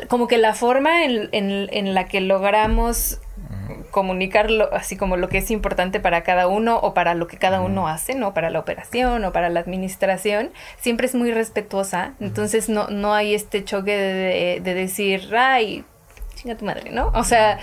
como 0.07 0.27
que 0.27 0.37
la 0.37 0.53
forma 0.53 1.03
en, 1.05 1.29
en 1.31 1.93
la 1.93 2.05
que 2.05 2.21
logramos 2.21 3.19
comunicarlo 3.91 4.73
así 4.73 4.95
como 4.97 5.17
lo 5.17 5.29
que 5.29 5.37
es 5.37 5.51
importante 5.51 5.99
para 5.99 6.23
cada 6.23 6.47
uno 6.47 6.77
o 6.77 6.93
para 6.93 7.13
lo 7.13 7.27
que 7.27 7.37
cada 7.37 7.61
uno 7.61 7.87
hace, 7.87 8.15
¿no? 8.15 8.33
Para 8.33 8.49
la 8.49 8.59
operación 8.59 9.23
o 9.25 9.31
para 9.31 9.49
la 9.49 9.59
administración, 9.59 10.51
siempre 10.79 11.05
es 11.05 11.13
muy 11.13 11.31
respetuosa. 11.31 12.13
Entonces 12.19 12.69
no, 12.69 12.87
no 12.87 13.13
hay 13.13 13.35
este 13.35 13.63
choque 13.63 13.95
de, 13.95 14.59
de, 14.61 14.73
decir, 14.73 15.35
ay, 15.35 15.83
chinga 16.35 16.55
tu 16.55 16.65
madre, 16.65 16.91
¿no? 16.91 17.11
O 17.13 17.23
sea, 17.23 17.59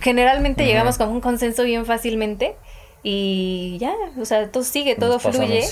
generalmente 0.00 0.64
llegamos 0.64 0.96
con 0.96 1.08
un 1.08 1.20
consenso 1.20 1.64
bien 1.64 1.84
fácilmente 1.84 2.56
y 3.02 3.76
ya, 3.78 3.94
o 4.18 4.24
sea, 4.24 4.50
todo 4.50 4.62
sigue, 4.62 4.94
todo 4.94 5.18
fluye. 5.18 5.64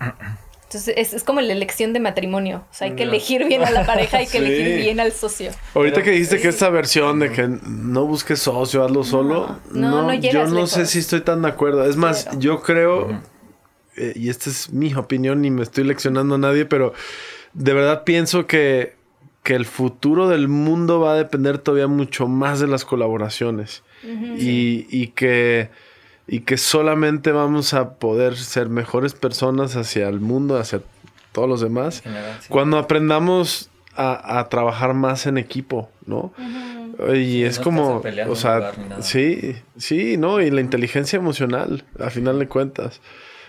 Entonces 0.74 1.12
es, 1.12 1.22
como 1.24 1.42
la 1.42 1.52
elección 1.52 1.92
de 1.92 2.00
matrimonio. 2.00 2.64
O 2.70 2.74
sea, 2.74 2.88
hay 2.88 2.94
que 2.94 3.02
elegir 3.02 3.44
bien 3.46 3.62
a 3.62 3.70
la 3.70 3.84
pareja, 3.86 4.18
hay 4.18 4.26
que 4.26 4.38
elegir 4.38 4.76
bien 4.76 5.00
al 5.00 5.12
socio. 5.12 5.50
Ahorita 5.74 6.02
que 6.02 6.12
dijiste 6.12 6.40
que 6.40 6.48
esta 6.48 6.70
versión 6.70 7.18
de 7.18 7.30
que 7.30 7.46
no 7.46 8.06
busques 8.06 8.40
socio, 8.40 8.82
hazlo 8.82 9.04
solo. 9.04 9.58
No, 9.70 10.02
no, 10.02 10.14
yo 10.14 10.46
no 10.46 10.66
sé 10.66 10.86
si 10.86 11.00
estoy 11.00 11.20
tan 11.20 11.42
de 11.42 11.48
acuerdo. 11.48 11.84
Es 11.84 11.96
más, 11.96 12.26
yo 12.38 12.62
creo, 12.62 13.20
eh, 13.96 14.14
y 14.16 14.30
esta 14.30 14.48
es 14.48 14.72
mi 14.72 14.94
opinión, 14.94 15.42
ni 15.42 15.50
me 15.50 15.62
estoy 15.62 15.84
leccionando 15.84 16.36
a 16.36 16.38
nadie, 16.38 16.64
pero 16.64 16.94
de 17.52 17.74
verdad 17.74 18.04
pienso 18.04 18.46
que, 18.46 18.94
que 19.42 19.54
el 19.54 19.66
futuro 19.66 20.28
del 20.28 20.48
mundo 20.48 21.00
va 21.00 21.12
a 21.12 21.16
depender 21.16 21.58
todavía 21.58 21.86
mucho 21.86 22.28
más 22.28 22.60
de 22.60 22.68
las 22.68 22.86
colaboraciones. 22.86 23.82
y, 24.02 24.86
y 24.90 25.08
que 25.08 25.70
y 26.26 26.40
que 26.40 26.56
solamente 26.56 27.32
vamos 27.32 27.74
a 27.74 27.94
poder 27.94 28.36
ser 28.36 28.68
mejores 28.68 29.14
personas 29.14 29.76
hacia 29.76 30.08
el 30.08 30.20
mundo, 30.20 30.58
hacia 30.58 30.80
todos 31.32 31.48
los 31.48 31.60
demás, 31.60 32.02
cuando 32.48 32.78
aprendamos 32.78 33.70
a, 33.96 34.46
trabajar 34.48 34.94
más 34.94 35.26
en 35.26 35.38
equipo, 35.38 35.90
¿no? 36.06 36.32
Y 37.14 37.42
es 37.42 37.58
como, 37.58 38.02
o 38.28 38.36
sea, 38.36 38.72
sí, 39.00 39.56
sí, 39.76 40.16
¿no? 40.16 40.40
Y 40.40 40.50
la 40.50 40.60
inteligencia 40.60 41.16
emocional, 41.16 41.84
a 41.98 42.10
final 42.10 42.38
de 42.38 42.48
cuentas. 42.48 43.00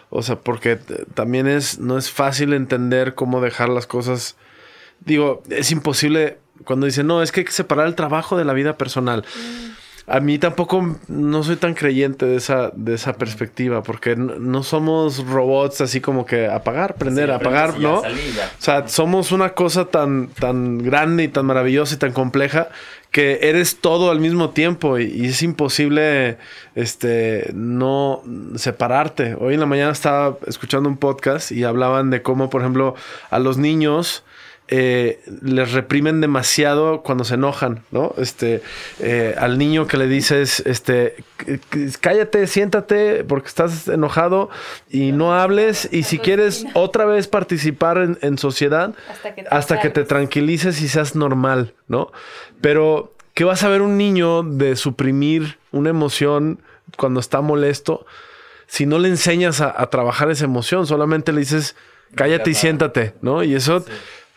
O 0.09 0.21
sea, 0.21 0.35
porque 0.35 0.75
también 1.15 1.47
es, 1.47 1.79
no 1.79 1.97
es 1.97 2.11
fácil 2.11 2.53
entender 2.53 3.15
cómo 3.15 3.41
dejar 3.41 3.69
las 3.69 3.87
cosas. 3.87 4.37
Digo, 4.99 5.41
es 5.49 5.71
imposible 5.71 6.37
cuando 6.65 6.85
dicen, 6.85 7.07
no, 7.07 7.23
es 7.23 7.31
que 7.31 7.41
hay 7.41 7.45
que 7.45 7.51
separar 7.51 7.87
el 7.87 7.95
trabajo 7.95 8.37
de 8.37 8.45
la 8.45 8.53
vida 8.53 8.77
personal. 8.77 9.25
Mm. 9.35 9.72
A 10.05 10.19
mí 10.19 10.37
tampoco 10.37 10.97
no 11.07 11.43
soy 11.43 11.55
tan 11.55 11.75
creyente 11.75 12.25
de 12.25 12.35
esa, 12.35 12.71
de 12.75 12.95
esa 12.95 13.13
perspectiva, 13.13 13.83
porque 13.83 14.17
no, 14.17 14.61
somos 14.63 15.25
robots 15.25 15.79
así 15.79 16.01
como 16.01 16.25
que 16.25 16.47
apagar, 16.47 16.95
prender, 16.95 17.31
apagar, 17.31 17.79
¿no? 17.79 17.99
o 17.99 18.03
sea, 18.59 18.87
somos 18.89 19.31
una 19.31 19.53
cosa 19.53 19.85
tan, 19.85 20.27
tan 20.27 20.79
grande 20.79 21.23
y 21.23 21.27
tan 21.29 21.45
maravillosa 21.45 21.95
y 21.95 21.97
tan 21.99 22.11
compleja 22.11 22.67
que 23.11 23.39
eres 23.43 23.77
todo 23.77 24.09
al 24.09 24.19
mismo 24.19 24.49
tiempo 24.49 24.97
y, 24.97 25.27
es 25.27 25.41
imposible 25.43 26.37
este 26.73 27.51
no 27.53 28.23
separarte. 28.55 29.35
Hoy 29.39 29.53
en 29.53 29.59
la 29.59 29.67
mañana 29.67 29.91
estaba 29.91 30.37
escuchando 30.47 30.89
un 30.89 30.97
podcast 30.97 31.51
y 31.51 31.63
hablaban 31.63 32.09
de 32.09 32.23
cómo, 32.23 32.49
por 32.49 32.61
ejemplo, 32.61 32.95
a 33.29 33.37
los 33.37 33.57
niños 33.57 34.23
eh, 34.69 35.21
les 35.41 35.73
reprimen 35.73 36.21
demasiado 36.21 37.01
cuando 37.01 37.25
se 37.25 37.33
enojan, 37.33 37.83
¿no? 37.91 38.15
Este, 38.17 38.61
eh, 38.99 39.35
al 39.37 39.57
niño 39.57 39.87
que 39.87 39.97
le 39.97 40.07
dices, 40.07 40.63
este, 40.65 41.15
cállate, 41.99 42.47
siéntate 42.47 43.25
porque 43.25 43.49
estás 43.49 43.89
enojado 43.89 44.49
y 44.89 45.11
no 45.11 45.33
hables 45.33 45.89
y 45.91 46.03
si 46.03 46.17
quieres 46.17 46.65
otra 46.73 47.03
vez 47.05 47.27
participar 47.27 48.17
en, 48.21 48.37
sociedad 48.37 48.95
hasta, 49.51 49.81
que 49.81 49.89
te, 49.89 50.05
tranquilices 50.05 50.81
y 50.81 50.87
seas 50.87 51.13
normal, 51.13 51.73
¿no? 51.89 52.11
Pero, 52.61 53.13
¿qué 53.33 53.43
vas 53.43 53.63
a 53.63 53.69
ver 53.69 53.81
un 53.81 53.97
niño 53.97 54.43
de 54.43 54.77
suprimir 54.77 55.57
una 55.71 55.89
emoción 55.89 56.61
cuando 56.97 57.19
está 57.19 57.41
molesto? 57.41 58.05
Si 58.67 58.85
no 58.85 58.97
le 58.97 59.09
enseñas 59.09 59.59
a, 59.59 59.85
trabajar 59.87 60.31
esa 60.31 60.45
emoción, 60.45 60.87
solamente 60.87 61.33
le 61.33 61.41
dices, 61.41 61.75
cállate 62.15 62.49
y 62.51 62.53
siéntate, 62.53 63.13
¿no? 63.21 63.43
Y 63.43 63.55
eso 63.55 63.83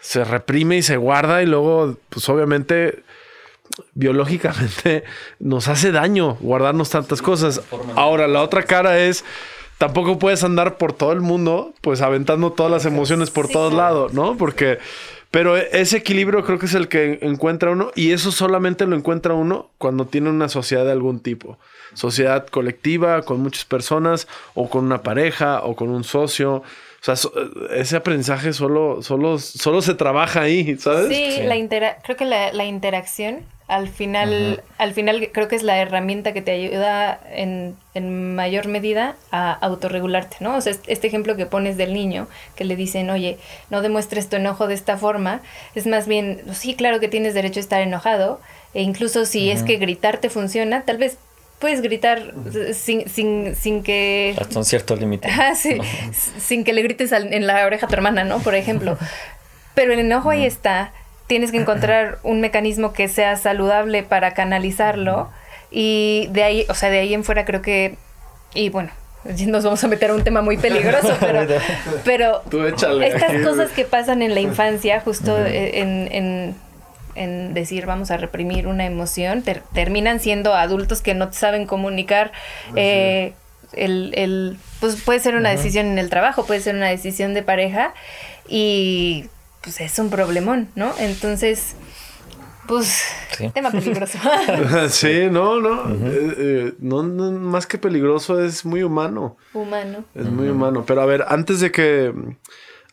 se 0.06 0.22
reprime 0.22 0.76
y 0.76 0.82
se 0.82 0.96
guarda 0.96 1.42
y 1.42 1.46
luego, 1.46 1.96
pues 2.10 2.28
obviamente, 2.28 3.02
biológicamente 3.94 5.02
nos 5.40 5.66
hace 5.66 5.90
daño 5.90 6.36
guardarnos 6.40 6.90
tantas 6.90 7.20
cosas. 7.20 7.60
Ahora, 7.96 8.28
la 8.28 8.40
otra 8.42 8.62
cara 8.62 9.00
es, 9.00 9.24
tampoco 9.78 10.20
puedes 10.20 10.44
andar 10.44 10.78
por 10.78 10.92
todo 10.92 11.10
el 11.10 11.22
mundo, 11.22 11.74
pues 11.80 12.02
aventando 12.02 12.52
todas 12.52 12.70
las 12.70 12.86
emociones 12.86 13.30
por 13.30 13.48
todos 13.48 13.74
lados, 13.74 14.14
¿no? 14.14 14.36
Porque, 14.36 14.78
pero 15.32 15.56
ese 15.56 15.96
equilibrio 15.96 16.44
creo 16.44 16.60
que 16.60 16.66
es 16.66 16.74
el 16.74 16.86
que 16.86 17.18
encuentra 17.22 17.72
uno 17.72 17.90
y 17.96 18.12
eso 18.12 18.30
solamente 18.30 18.86
lo 18.86 18.94
encuentra 18.94 19.34
uno 19.34 19.70
cuando 19.76 20.06
tiene 20.06 20.30
una 20.30 20.48
sociedad 20.48 20.84
de 20.84 20.92
algún 20.92 21.18
tipo. 21.18 21.58
Sociedad 21.94 22.46
colectiva, 22.46 23.22
con 23.22 23.40
muchas 23.40 23.64
personas, 23.64 24.28
o 24.54 24.70
con 24.70 24.84
una 24.84 25.02
pareja, 25.02 25.64
o 25.64 25.74
con 25.74 25.88
un 25.88 26.04
socio. 26.04 26.62
O 27.06 27.14
sea, 27.14 27.30
ese 27.74 27.96
aprendizaje 27.96 28.52
solo, 28.52 29.00
solo, 29.00 29.38
solo 29.38 29.80
se 29.80 29.94
trabaja 29.94 30.40
ahí, 30.40 30.76
¿sabes? 30.76 31.08
Sí, 31.08 31.42
La 31.44 31.54
creo 32.02 32.16
que 32.16 32.24
la, 32.24 32.64
interacción 32.64 33.42
Al 33.68 33.88
final, 33.88 34.62
al 34.78 34.92
final 34.92 35.28
creo 35.32 35.46
que 35.46 35.54
es 35.54 35.62
la 35.62 35.78
herramienta 35.78 36.32
que 36.32 36.42
te 36.42 36.50
ayuda 36.50 37.20
en, 37.30 37.76
en, 37.94 38.34
mayor 38.34 38.66
medida 38.66 39.14
a 39.30 39.52
autorregularte, 39.52 40.38
¿no? 40.40 40.56
O 40.56 40.60
sea, 40.60 40.74
este 40.88 41.06
ejemplo 41.06 41.36
que 41.36 41.46
pones 41.46 41.76
del 41.76 41.94
niño, 41.94 42.26
que 42.56 42.64
le 42.64 42.74
dicen, 42.74 43.08
oye, 43.10 43.38
no 43.70 43.82
demuestres 43.82 44.28
tu 44.28 44.36
enojo 44.36 44.66
de 44.66 44.74
esta 44.74 44.96
forma, 44.96 45.42
es 45.76 45.86
más 45.86 46.08
bien, 46.08 46.42
sí, 46.52 46.74
claro 46.74 46.98
que 46.98 47.08
tienes 47.08 47.34
derecho 47.34 47.60
a 47.60 47.62
estar 47.62 47.80
enojado, 47.82 48.40
e 48.74 48.82
incluso 48.82 49.26
si 49.26 49.50
es 49.50 49.62
que 49.62 49.76
gritar 49.76 50.18
te 50.18 50.28
funciona, 50.28 50.82
tal 50.82 50.98
vez 50.98 51.18
puedes 51.58 51.82
gritar 51.82 52.32
sin, 52.74 53.08
sin, 53.08 53.54
sin 53.56 53.82
que... 53.82 54.36
Hasta 54.38 54.58
un 54.58 54.64
cierto 54.64 54.96
límite. 54.96 55.28
sí, 55.56 55.78
sin 56.38 56.64
que 56.64 56.72
le 56.72 56.82
grites 56.82 57.12
en 57.12 57.46
la 57.46 57.64
oreja 57.66 57.86
a 57.86 57.88
tu 57.88 57.94
hermana, 57.94 58.24
¿no? 58.24 58.38
Por 58.40 58.54
ejemplo. 58.54 58.98
Pero 59.74 59.92
el 59.92 60.00
enojo 60.00 60.30
ahí 60.30 60.44
está. 60.44 60.92
Tienes 61.26 61.50
que 61.50 61.58
encontrar 61.58 62.18
un 62.22 62.40
mecanismo 62.40 62.92
que 62.92 63.08
sea 63.08 63.36
saludable 63.36 64.02
para 64.02 64.32
canalizarlo. 64.32 65.30
Y 65.70 66.28
de 66.30 66.44
ahí, 66.44 66.66
o 66.68 66.74
sea, 66.74 66.90
de 66.90 67.00
ahí 67.00 67.14
en 67.14 67.24
fuera 67.24 67.44
creo 67.44 67.62
que, 67.62 67.96
y 68.54 68.70
bueno, 68.70 68.90
nos 69.46 69.64
vamos 69.64 69.82
a 69.82 69.88
meter 69.88 70.10
a 70.10 70.14
un 70.14 70.22
tema 70.22 70.42
muy 70.42 70.56
peligroso, 70.56 71.14
pero, 72.04 72.42
estas 73.02 73.42
cosas 73.42 73.70
que 73.72 73.84
pasan 73.84 74.22
en 74.22 74.34
la 74.34 74.40
infancia, 74.40 75.00
justo 75.00 75.36
en, 75.44 76.08
en, 76.12 76.54
decir 77.54 77.86
vamos 77.86 78.10
a 78.10 78.16
reprimir 78.16 78.66
una 78.66 78.84
emoción, 78.84 79.42
terminan 79.72 80.20
siendo 80.20 80.54
adultos 80.54 81.02
que 81.02 81.14
no 81.14 81.32
saben 81.32 81.66
comunicar. 81.66 82.32
Eh, 82.74 83.32
el, 83.72 84.12
el, 84.14 84.58
pues 84.80 85.02
puede 85.02 85.20
ser 85.20 85.34
una 85.34 85.50
decisión 85.50 85.86
en 85.86 85.98
el 85.98 86.08
trabajo, 86.08 86.46
puede 86.46 86.60
ser 86.60 86.74
una 86.74 86.88
decisión 86.88 87.34
de 87.34 87.42
pareja 87.42 87.94
y 88.48 89.26
pues 89.62 89.80
es 89.80 89.98
un 89.98 90.10
problemón, 90.10 90.68
¿no? 90.76 90.92
Entonces, 90.98 91.74
pues, 92.66 93.04
tema 93.54 93.70
peligroso. 93.70 94.18
sí, 94.88 95.28
no, 95.30 95.58
eh, 95.58 96.34
eh, 96.38 96.74
no, 96.78 97.02
no, 97.02 97.32
más 97.32 97.66
que 97.66 97.78
peligroso, 97.78 98.42
es 98.42 98.64
muy 98.64 98.82
humano. 98.82 99.36
Humano. 99.54 100.04
Es 100.14 100.26
muy 100.26 100.48
humano. 100.48 100.84
Pero 100.86 101.02
a 101.02 101.06
ver, 101.06 101.24
antes 101.28 101.60
de 101.60 101.70
que, 101.70 102.12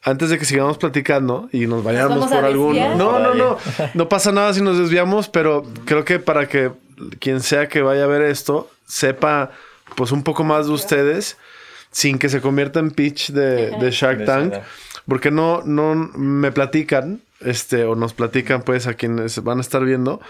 antes 0.04 0.30
de 0.30 0.38
que 0.38 0.46
sigamos 0.46 0.78
platicando 0.78 1.50
y 1.52 1.68
nos 1.68 1.84
vayamos 1.84 2.30
por 2.30 2.44
algún... 2.44 2.78
No, 2.98 3.20
no, 3.20 3.34
no, 3.34 3.58
no 3.94 4.10
pasa 4.10 4.32
nada 4.32 4.54
si 4.54 4.62
nos 4.62 4.78
desviamos, 4.78 5.30
pero 5.30 5.64
creo 5.86 6.04
que 6.04 6.20
para 6.20 6.48
que 6.48 6.72
quien 7.20 7.42
sea 7.42 7.68
que 7.70 7.82
vaya 7.82 8.04
a 8.04 8.08
ver 8.08 8.22
esto, 8.22 8.70
sepa 8.86 9.52
pues 9.96 10.12
un 10.12 10.24
poco 10.24 10.44
más 10.44 10.68
de 10.68 10.74
ustedes 10.74 11.38
sin 11.92 12.18
que 12.18 12.28
se 12.28 12.42
convierta 12.42 12.80
en 12.80 12.92
pitch 12.92 13.32
de, 13.32 13.72
de 13.72 13.92
Shark 13.92 14.26
Tank. 14.26 14.56
Porque 15.08 15.32
no, 15.32 15.62
no 15.66 15.96
me 15.96 16.52
platican, 16.52 17.22
este, 17.42 17.84
o 17.84 17.96
nos 17.96 18.14
platican, 18.14 18.62
pues, 18.62 18.88
a 18.88 18.94
quienes 18.94 19.44
van 19.44 19.58
a 19.58 19.62
estar 19.62 19.84
viendo, 19.84 20.22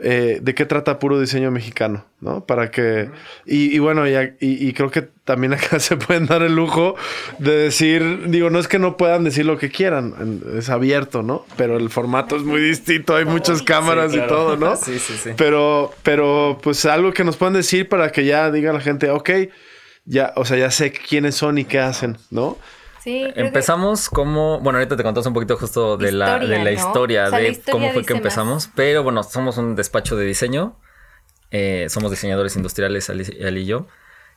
eh, 0.00 0.38
de 0.40 0.54
qué 0.54 0.64
trata 0.64 1.00
puro 1.00 1.20
diseño 1.20 1.50
mexicano, 1.50 2.04
¿no? 2.20 2.46
Para 2.46 2.70
que. 2.70 3.10
Y, 3.44 3.74
y 3.74 3.80
bueno, 3.80 4.06
y, 4.06 4.14
y, 4.38 4.72
creo 4.72 4.92
que 4.92 5.02
también 5.02 5.54
acá 5.54 5.80
se 5.80 5.96
pueden 5.96 6.26
dar 6.26 6.42
el 6.42 6.54
lujo 6.54 6.94
de 7.40 7.50
decir, 7.56 8.28
digo, 8.28 8.48
no 8.48 8.60
es 8.60 8.68
que 8.68 8.78
no 8.78 8.96
puedan 8.96 9.24
decir 9.24 9.44
lo 9.44 9.58
que 9.58 9.70
quieran, 9.70 10.40
es 10.56 10.70
abierto, 10.70 11.24
¿no? 11.24 11.44
Pero 11.56 11.76
el 11.76 11.90
formato 11.90 12.36
es 12.36 12.42
muy 12.42 12.60
distinto, 12.60 13.16
hay 13.16 13.24
muchas 13.24 13.60
cámaras 13.62 14.14
y 14.14 14.20
todo, 14.20 14.56
¿no? 14.56 14.76
Sí, 14.88 15.00
sí, 15.00 15.14
sí. 15.14 15.30
Pero, 15.36 15.92
pero, 16.04 16.58
pues 16.62 16.84
algo 16.84 17.12
que 17.12 17.24
nos 17.24 17.36
puedan 17.36 17.54
decir 17.54 17.88
para 17.88 18.12
que 18.12 18.24
ya 18.24 18.52
diga 18.52 18.72
la 18.72 18.80
gente, 18.80 19.10
ok, 19.10 19.30
ya, 20.04 20.32
o 20.36 20.44
sea, 20.44 20.56
ya 20.56 20.70
sé 20.70 20.92
quiénes 20.92 21.34
son 21.34 21.58
y 21.58 21.64
qué 21.64 21.80
hacen, 21.80 22.18
¿no? 22.30 22.56
Empezamos 23.34 24.08
como, 24.08 24.60
bueno, 24.60 24.78
ahorita 24.78 24.96
te 24.96 25.02
contamos 25.02 25.26
un 25.26 25.34
poquito 25.34 25.56
justo 25.56 25.96
de 25.96 26.12
la, 26.12 26.38
de 26.38 26.62
la 26.62 26.72
historia, 26.72 27.30
de 27.30 27.60
cómo 27.70 27.90
fue 27.92 28.04
que 28.04 28.14
empezamos, 28.14 28.68
pero 28.74 29.02
bueno, 29.02 29.22
somos 29.22 29.58
un 29.58 29.76
despacho 29.76 30.16
de 30.16 30.24
diseño, 30.24 30.76
eh, 31.50 31.86
somos 31.88 32.10
diseñadores 32.10 32.56
industriales, 32.56 33.10
Ali, 33.10 33.60
y 33.60 33.66
yo, 33.66 33.86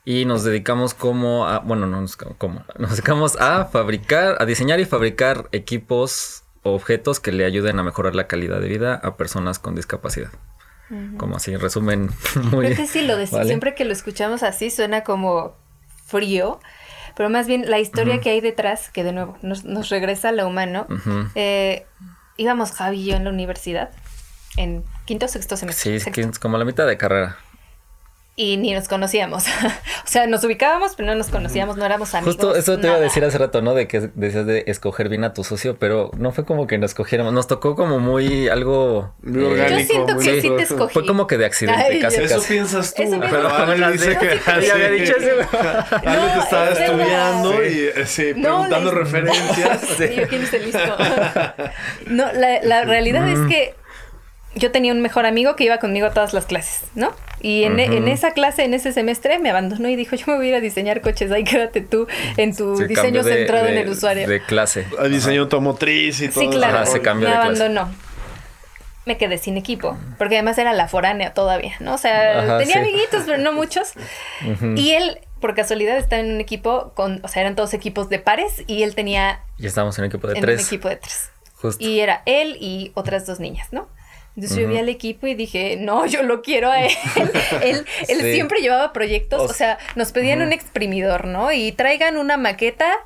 y 0.06 0.26
nos 0.26 0.44
dedicamos 0.44 0.94
como 0.94 1.48
a, 1.48 1.60
bueno, 1.60 1.88
no 1.88 2.02
nos, 2.02 2.16
como, 2.16 2.64
nos 2.78 2.92
dedicamos 2.92 3.36
a 3.40 3.66
fabricar, 3.66 4.38
a 4.40 4.46
diseñar 4.46 4.80
y 4.80 4.86
fabricar 4.86 5.50
equipos 5.52 6.44
o 6.64 6.74
objetos 6.74 7.20
que 7.20 7.32
le 7.32 7.46
ayuden 7.46 7.80
a 7.80 7.84
mejorar 7.84 8.16
la 8.16 8.28
calidad 8.28 8.62
de 8.62 8.68
vida 8.68 8.96
a 8.96 9.18
personas 9.18 9.60
con 9.60 9.76
discapacidad. 9.76 10.32
Como 11.18 11.38
así, 11.38 11.56
resumen 11.56 12.10
muy... 12.52 12.66
Creo 12.66 12.78
que 12.78 12.88
sí, 12.88 13.02
lo 13.04 13.16
de 13.16 13.26
siempre 13.26 13.76
que 13.76 13.86
lo 13.86 13.94
escuchamos 13.94 14.44
así 14.44 14.70
suena 14.70 15.06
como 15.06 15.56
frío, 16.06 16.60
pero 17.16 17.30
más 17.30 17.48
bien 17.48 17.70
la 17.70 17.80
historia 17.80 18.20
que 18.20 18.30
hay 18.30 18.42
detrás, 18.42 18.90
que 18.90 19.04
de 19.04 19.14
nuevo 19.14 19.38
nos, 19.42 19.64
nos 19.64 19.90
regresa 19.90 20.30
a 20.30 20.32
lo 20.32 20.48
humano. 20.48 20.88
Eh, 21.36 21.86
íbamos 22.38 22.72
Javi 22.72 23.02
y 23.02 23.06
yo 23.06 23.16
en 23.16 23.24
la 23.24 23.30
universidad, 23.30 23.92
en 24.58 24.84
quinto 25.06 25.26
o 25.26 25.30
sexto 25.30 25.58
semestre. 25.58 26.00
Sí, 26.00 26.24
como 26.40 26.58
la 26.58 26.66
mitad 26.66 26.88
de 26.88 26.98
carrera 26.98 27.38
y 28.42 28.58
ni 28.58 28.74
nos 28.74 28.88
conocíamos. 28.88 29.46
o 30.04 30.08
sea, 30.08 30.26
nos 30.26 30.44
ubicábamos, 30.44 30.96
pero 30.96 31.10
no 31.10 31.16
nos 31.16 31.28
conocíamos, 31.28 31.78
no 31.78 31.86
éramos 31.86 32.16
amigos. 32.16 32.38
Justo 32.38 32.56
eso 32.56 32.80
te 32.80 32.88
iba 32.88 32.96
a 32.96 33.00
decir 33.00 33.24
hace 33.24 33.38
rato, 33.38 33.62
¿no? 33.62 33.76
De 33.76 33.88
que 33.88 34.10
decías 34.16 34.48
de 34.48 34.64
escoger 34.66 35.10
bien 35.10 35.24
a 35.24 35.34
tu 35.34 35.44
socio, 35.44 35.78
pero 35.78 36.10
no 36.18 36.32
fue 36.32 36.44
como 36.44 36.66
que 36.66 36.80
nos 36.80 36.92
escogiéramos. 36.92 37.34
Nos 37.34 37.48
tocó 37.48 37.76
como 37.76 38.00
muy 38.00 38.50
algo. 38.50 39.14
Muy 39.22 39.44
orgánico, 39.44 39.80
yo 39.80 39.86
siento 39.86 40.18
que 40.18 40.42
sí, 40.42 40.50
te 40.50 40.64
escogí. 40.64 40.92
Fue 40.92 41.06
como 41.06 41.28
que 41.28 41.38
de 41.38 41.46
accidente, 41.46 42.00
casi, 42.00 42.22
Eso 42.22 42.42
piensas 42.42 42.96
tú. 42.96 43.04
pero 43.20 43.48
Ale 43.48 43.92
dice 43.92 44.18
que. 44.18 44.40
Ya 44.62 44.74
había 44.74 44.90
dicho 44.90 45.14
eso. 45.18 45.48
Ale 46.06 46.34
te 46.34 46.40
estaba 46.40 46.70
estudiando 46.70 47.64
y 47.64 47.92
eh, 47.96 48.06
sí, 48.06 48.34
preguntando 48.34 48.92
referencias. 48.92 49.82
Sí, 49.98 50.16
yo 50.16 50.28
quién 50.28 50.42
esté 50.42 50.60
listo. 50.60 50.80
no, 52.08 52.32
la, 52.34 52.62
la 52.64 52.86
realidad 52.86 53.28
es 53.30 53.40
que 53.48 53.76
yo 54.56 54.72
tenía 54.72 54.92
un 54.92 55.02
mejor 55.02 55.26
amigo 55.26 55.56
que 55.56 55.64
iba 55.64 55.78
conmigo 55.78 56.08
a 56.08 56.12
todas 56.12 56.34
las 56.34 56.46
clases, 56.46 56.84
¿no? 56.96 57.14
Y 57.42 57.64
en, 57.64 57.80
esa 58.08 58.32
clase, 58.32 58.64
en 58.64 58.74
ese 58.74 58.94
semestre, 58.94 59.40
me 59.40 59.50
abandonó 59.50 59.90
y 59.90 59.96
dijo, 59.96 60.16
yo 60.16 60.26
me 60.28 60.36
voy 60.36 60.48
a 60.48 60.50
ir 60.50 60.56
a 60.56 60.60
diseñar 60.60 61.02
coches, 61.02 61.32
ahí 61.32 61.44
quédate 61.44 61.82
tú 61.82 62.08
en 62.38 62.56
tu 62.56 62.78
diseño 62.78 63.24
centrado 63.24 63.68
en 63.68 63.78
el 63.78 63.90
usuario. 63.90 64.28
De 64.28 64.42
clase. 64.42 64.86
A 65.00 65.06
diseño 65.06 65.42
automotriz 65.42 66.22
y 66.22 66.30
todo. 66.30 66.42
Sí, 66.42 66.50
claro. 66.50 66.86
se 66.86 67.02
cambió 67.02 67.30
me 67.30 67.36
abandonó. 67.36 67.90
Me 69.06 69.18
quedé 69.18 69.40
sin 69.40 69.58
equipo, 69.58 69.98
porque 70.20 70.36
además 70.36 70.60
era 70.60 70.74
la 70.74 70.88
foránea 70.88 71.34
todavía, 71.34 71.74
¿no? 71.80 71.96
O 71.96 71.98
sea, 71.98 72.60
tenía 72.60 72.78
amiguitos, 72.78 73.24
pero 73.26 73.40
no 73.40 73.52
muchos. 73.54 73.94
Y 74.76 74.92
él, 74.92 75.20
por 75.40 75.56
casualidad, 75.56 75.98
estaba 75.98 76.22
en 76.22 76.32
un 76.32 76.42
equipo 76.42 76.92
con, 76.94 77.22
o 77.24 77.28
sea, 77.28 77.42
eran 77.42 77.56
todos 77.56 77.74
equipos 77.74 78.10
de 78.10 78.20
pares 78.20 78.64
y 78.68 78.84
él 78.84 78.94
tenía... 78.94 79.40
Y 79.58 79.66
estábamos 79.66 79.98
en 79.98 80.04
un 80.04 80.10
equipo 80.10 80.28
de 80.28 80.36
tres. 80.36 80.44
En 80.44 80.60
un 80.60 80.66
equipo 80.68 80.90
de 80.90 80.98
tres. 80.98 81.32
Justo. 81.56 81.84
Y 81.84 82.00
era 82.00 82.22
él 82.28 82.58
y 82.60 82.92
otras 82.94 83.26
dos 83.26 83.40
niñas, 83.40 83.70
¿no? 83.72 83.88
Entonces 84.36 84.58
yo 84.58 84.68
vi 84.68 84.78
al 84.78 84.88
equipo 84.88 85.28
y 85.28 85.36
dije, 85.36 85.78
no, 85.78 86.06
yo 86.06 86.24
lo 86.24 86.42
quiero 86.42 86.72
a 86.72 86.84
él. 86.84 86.92
él, 87.64 87.86
él 88.08 88.22
siempre 88.34 88.62
llevaba 88.62 88.94
proyectos, 88.94 89.42
o, 89.42 89.54
sea, 89.54 89.78
nos 89.96 90.12
pedían 90.12 90.42
un 90.42 90.54
exprimidor, 90.54 91.26
¿no? 91.26 91.52
Y 91.52 91.74
traigan 91.74 92.18
una 92.18 92.38
maqueta 92.38 92.98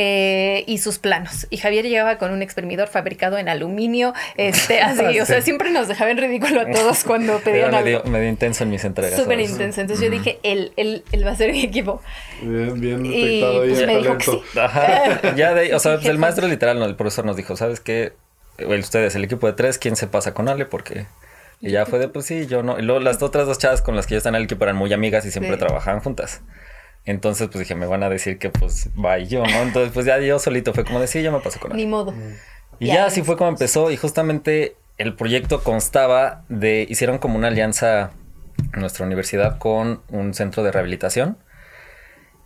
eh, 0.00 0.62
y 0.68 0.78
sus 0.78 0.98
planos. 0.98 1.48
Y 1.50 1.56
Javier 1.56 1.84
llegaba 1.84 2.18
con 2.18 2.30
un 2.30 2.40
exprimidor 2.40 2.86
fabricado 2.86 3.36
en 3.38 3.48
aluminio, 3.48 4.14
este, 4.36 4.80
así, 4.82 5.18
o 5.18 5.26
sea, 5.26 5.42
siempre 5.42 5.72
nos 5.72 5.88
dejaba 5.88 6.12
en 6.12 6.18
ridículo 6.18 6.60
a 6.60 6.70
todos 6.70 7.02
cuando 7.02 7.38
pedían 7.44 7.74
Era 7.74 7.82
medio, 7.82 8.04
medio 8.04 8.28
intenso 8.28 8.62
en 8.62 8.70
mis 8.70 8.84
entregas. 8.84 9.18
Súper 9.18 9.40
intenso. 9.40 9.80
Entonces 9.80 10.04
yo 10.04 10.10
dije, 10.10 10.38
él, 10.44 10.72
él, 10.76 11.02
él 11.10 11.26
va 11.26 11.32
a 11.32 11.36
ser 11.36 11.50
mi 11.50 11.64
equipo. 11.64 12.00
Bien, 12.40 12.80
bien 12.80 13.02
detectado 13.02 13.66
y, 13.66 13.68
pues, 13.70 13.86
me 13.86 13.96
dijo 13.96 14.18
que 14.18 14.24
sí. 14.24 14.42
Ajá. 14.56 15.34
ya 15.34 15.54
de, 15.54 15.74
o 15.74 15.80
sea, 15.80 15.94
el 15.94 16.18
maestro 16.18 16.46
literal, 16.46 16.80
el 16.80 16.94
profesor 16.94 17.24
nos 17.24 17.36
dijo, 17.36 17.56
¿sabes 17.56 17.80
qué? 17.80 18.12
Ustedes, 18.58 19.14
el 19.14 19.24
equipo 19.24 19.46
de 19.46 19.52
tres, 19.52 19.78
¿quién 19.78 19.96
se 19.96 20.06
pasa 20.06 20.34
con 20.34 20.48
Ale? 20.48 20.66
Porque 20.66 21.06
y 21.60 21.70
ya 21.72 21.86
fue 21.86 21.98
de, 21.98 22.08
pues 22.08 22.26
sí, 22.26 22.46
yo 22.46 22.62
no. 22.62 22.78
Y 22.78 22.82
luego 22.82 23.00
las 23.00 23.22
otras 23.22 23.46
dos 23.46 23.58
chavas 23.58 23.82
con 23.82 23.96
las 23.96 24.06
que 24.06 24.14
yo 24.14 24.18
estaba 24.18 24.36
en 24.36 24.42
el 24.42 24.44
equipo 24.44 24.64
eran 24.64 24.76
muy 24.76 24.92
amigas 24.92 25.24
y 25.26 25.30
siempre 25.30 25.56
trabajaban 25.56 26.00
juntas. 26.00 26.42
Entonces, 27.04 27.48
pues 27.48 27.60
dije, 27.60 27.74
me 27.74 27.86
van 27.86 28.02
a 28.02 28.08
decir 28.08 28.38
que 28.38 28.50
pues 28.50 28.90
va 29.02 29.18
y 29.18 29.26
yo, 29.26 29.44
¿no? 29.44 29.62
Entonces, 29.62 29.92
pues 29.92 30.06
ya 30.06 30.18
yo 30.20 30.38
solito 30.38 30.72
fue 30.72 30.84
como 30.84 31.00
decir, 31.00 31.22
sí, 31.22 31.24
yo 31.24 31.32
me 31.32 31.40
paso 31.40 31.58
con 31.58 31.72
Ale. 31.72 31.80
Ni 31.82 31.88
modo. 31.88 32.14
Y 32.78 32.88
ya, 32.88 33.06
así 33.06 33.22
fue 33.22 33.36
como 33.36 33.50
empezó. 33.50 33.90
Y 33.90 33.96
justamente 33.96 34.76
el 34.98 35.14
proyecto 35.14 35.62
constaba 35.62 36.44
de, 36.48 36.86
hicieron 36.88 37.18
como 37.18 37.36
una 37.36 37.48
alianza 37.48 38.12
en 38.72 38.80
nuestra 38.80 39.04
universidad 39.04 39.58
con 39.58 40.02
un 40.10 40.34
centro 40.34 40.62
de 40.62 40.70
rehabilitación. 40.70 41.38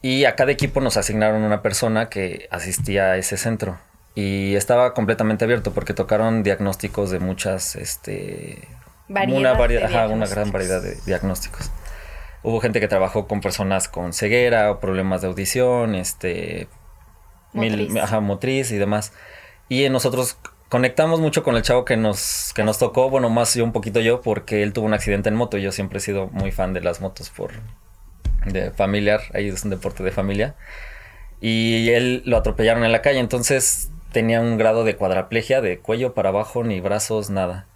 Y 0.00 0.24
a 0.24 0.36
cada 0.36 0.52
equipo 0.52 0.80
nos 0.80 0.96
asignaron 0.96 1.42
una 1.42 1.60
persona 1.60 2.08
que 2.08 2.48
asistía 2.50 3.12
a 3.12 3.18
ese 3.18 3.36
centro 3.36 3.78
y 4.14 4.54
estaba 4.56 4.92
completamente 4.94 5.44
abierto 5.44 5.72
porque 5.72 5.94
tocaron 5.94 6.42
diagnósticos 6.42 7.10
de 7.10 7.18
muchas, 7.18 7.76
este, 7.76 8.68
una, 9.08 9.54
una 10.08 10.26
gran 10.26 10.52
variedad 10.52 10.82
de 10.82 10.96
diagnósticos. 11.06 11.70
Hubo 12.42 12.60
gente 12.60 12.80
que 12.80 12.88
trabajó 12.88 13.28
con 13.28 13.40
personas 13.40 13.88
con 13.88 14.12
ceguera 14.12 14.70
o 14.70 14.80
problemas 14.80 15.22
de 15.22 15.28
audición, 15.28 15.94
este, 15.94 16.68
motriz. 17.52 18.72
y 18.72 18.78
demás. 18.78 19.12
Y 19.68 19.88
nosotros 19.88 20.36
conectamos 20.68 21.20
mucho 21.20 21.42
con 21.42 21.56
el 21.56 21.62
chavo 21.62 21.84
que 21.84 21.96
nos, 21.96 22.52
que 22.54 22.64
nos 22.64 22.78
tocó, 22.78 23.08
bueno, 23.08 23.30
más 23.30 23.54
yo 23.54 23.64
un 23.64 23.72
poquito 23.72 24.00
yo, 24.00 24.20
porque 24.20 24.62
él 24.62 24.72
tuvo 24.72 24.86
un 24.86 24.94
accidente 24.94 25.28
en 25.28 25.36
moto 25.36 25.56
y 25.56 25.62
yo 25.62 25.72
siempre 25.72 25.98
he 25.98 26.00
sido 26.00 26.28
muy 26.28 26.50
fan 26.50 26.72
de 26.72 26.80
las 26.80 27.00
motos 27.00 27.30
por 27.30 27.52
de 28.44 28.72
familiar, 28.72 29.20
ahí 29.34 29.48
es 29.48 29.62
un 29.64 29.70
deporte 29.70 30.02
de 30.02 30.10
familia. 30.10 30.56
Y 31.40 31.90
él 31.90 32.22
lo 32.24 32.36
atropellaron 32.36 32.84
en 32.84 32.92
la 32.92 33.02
calle, 33.02 33.20
entonces 33.20 33.91
tenía 34.12 34.40
un 34.40 34.58
grado 34.58 34.84
de 34.84 34.96
cuadraplegia, 34.96 35.60
de 35.60 35.78
cuello 35.78 36.14
para 36.14 36.30
abajo, 36.30 36.64
ni 36.64 36.80
brazos, 36.80 37.30
nada. 37.30 37.66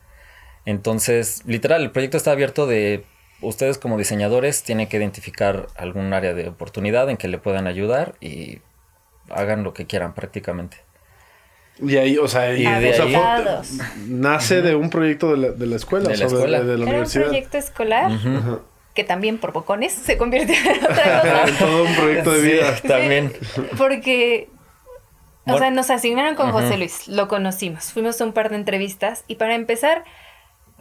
Entonces, 0.65 1.43
literal, 1.47 1.83
el 1.83 1.91
proyecto 1.91 2.17
está 2.17 2.33
abierto 2.33 2.67
de 2.67 3.05
ustedes 3.41 3.79
como 3.79 3.99
diseñadores 3.99 4.63
tienen 4.63 4.89
que 4.89 4.97
identificar 4.97 5.67
algún 5.77 6.13
área 6.13 6.35
de 6.35 6.49
oportunidad 6.49 7.11
en 7.11 7.17
que 7.17 7.29
le 7.29 7.39
puedan 7.39 7.67
ayudar 7.67 8.15
y 8.21 8.61
hagan 9.31 9.63
lo 9.63 9.75
que 9.75 9.87
quieran 9.87 10.15
prácticamente. 10.15 10.79
Y 11.83 11.97
ahí, 11.99 12.17
o 12.17 12.27
sea, 12.27 12.51
nace 14.07 14.63
de 14.63 14.75
un 14.75 14.89
proyecto 14.89 15.33
de 15.33 15.37
la, 15.37 15.49
de 15.51 15.67
la 15.67 15.77
escuela, 15.77 16.09
de 16.09 16.17
la, 16.17 16.25
escuela. 16.25 16.63
De, 16.63 16.79
la 16.79 16.85
universidad. 16.87 17.25
un 17.25 17.31
proyecto 17.31 17.59
escolar 17.59 18.11
que 18.95 19.05
también 19.05 19.37
por 19.37 19.53
bocones 19.53 19.93
se 19.93 20.17
convirtió 20.17 20.55
en 20.55 20.85
otra 20.85 21.21
cosa. 21.21 21.59
Todo 21.59 21.85
un 21.85 21.95
proyecto 21.95 22.33
de 22.33 22.41
vida 22.41 22.75
también. 22.77 23.33
Porque, 23.77 24.49
o 25.47 25.59
sea, 25.59 25.71
nos 25.71 25.91
asignaron 25.91 26.35
con 26.35 26.53
José 26.53 26.77
Luis, 26.77 27.09
lo 27.09 27.29
conocimos, 27.29 27.93
fuimos 27.93 28.21
a 28.21 28.25
un 28.25 28.33
par 28.33 28.51
de 28.51 28.57
entrevistas 28.57 29.25
y 29.29 29.37
para 29.37 29.55
empezar 29.55 30.05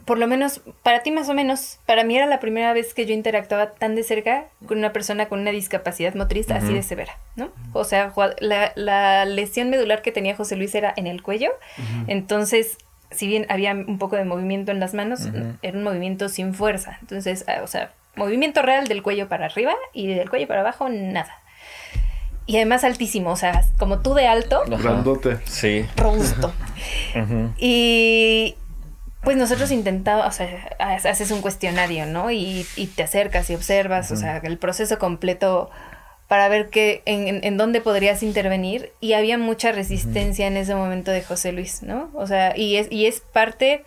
por 0.06 0.20
lo 0.20 0.28
menos, 0.28 0.62
para 0.84 1.02
ti 1.02 1.12
más 1.12 1.30
o 1.30 1.34
menos, 1.34 1.80
para 1.88 2.04
mí 2.04 2.16
era 2.16 2.28
la 2.28 2.40
primera 2.40 2.74
vez 2.74 2.94
que 2.94 3.08
yo 3.08 3.14
interactuaba 3.14 3.72
tan 3.72 3.96
de 3.96 4.04
cerca 4.04 4.46
con 4.68 4.78
una 4.78 4.94
persona 4.94 5.28
con 5.28 5.40
una 5.40 5.50
discapacidad 5.50 6.14
motriz 6.14 6.50
así 6.52 6.74
de 6.74 6.84
severa, 6.84 7.18
¿no? 7.36 7.50
O 7.74 7.84
sea, 7.84 8.14
la, 8.40 9.26
lesión 9.26 9.72
medular 9.72 10.04
que 10.04 10.12
tenía 10.12 10.36
José 10.36 10.56
Luis 10.56 10.76
era 10.76 10.94
en 10.96 11.08
el 11.08 11.24
cuello, 11.24 11.52
entonces, 12.06 12.78
si 13.10 13.28
bien 13.28 13.48
había 13.50 13.72
un 13.74 13.98
poco 13.98 14.16
de 14.16 14.26
movimiento 14.26 14.72
en 14.72 14.80
las 14.80 14.94
manos, 14.94 15.28
era 15.64 15.76
un 15.76 15.84
movimiento 15.84 16.30
sin 16.30 16.54
fuerza, 16.54 17.00
entonces, 17.02 17.44
ah, 17.48 17.62
o 17.64 17.68
sea, 17.68 17.92
movimiento 18.16 18.62
real 18.62 18.88
del 18.88 19.02
cuello 19.02 19.28
para 19.28 19.48
arriba 19.48 19.74
y 19.92 20.14
del 20.14 20.30
cuello 20.30 20.48
para 20.48 20.62
abajo, 20.62 20.88
nada. 20.88 21.40
Y 22.48 22.58
además 22.58 22.84
altísimo, 22.84 23.32
o 23.32 23.36
sea, 23.36 23.66
como 23.80 24.00
tú 24.00 24.14
de 24.14 24.28
alto. 24.28 24.62
Grandote. 24.68 25.40
Sí. 25.46 25.86
Robusto. 25.96 26.54
Y 27.58 28.56
pues 29.24 29.38
nosotros 29.38 29.72
intentamos, 29.72 30.28
o 30.28 30.32
sea, 30.32 30.70
haces 30.80 31.32
un 31.32 31.42
cuestionario, 31.42 32.06
¿no? 32.06 32.30
Y, 32.30 32.66
te 32.96 33.04
acercas 33.04 33.50
y 33.50 33.56
observas, 33.56 34.12
o 34.12 34.16
sea, 34.16 34.38
el 34.38 34.58
proceso 34.60 35.00
completo 35.00 35.72
para 36.28 36.48
ver 36.48 36.70
qué, 36.70 37.02
en, 37.06 37.44
en, 37.44 37.58
dónde 37.58 37.82
podrías 37.82 38.22
intervenir. 38.22 38.92
Y 39.00 39.14
había 39.14 39.38
mucha 39.38 39.72
resistencia 39.72 40.46
en 40.46 40.58
ese 40.58 40.76
momento 40.76 41.12
de 41.12 41.24
José 41.24 41.52
Luis, 41.52 41.82
¿no? 41.82 42.12
O 42.14 42.28
sea, 42.28 42.56
y 42.56 42.78
es, 42.78 42.92
y 42.92 43.08
es 43.08 43.22
parte, 43.22 43.84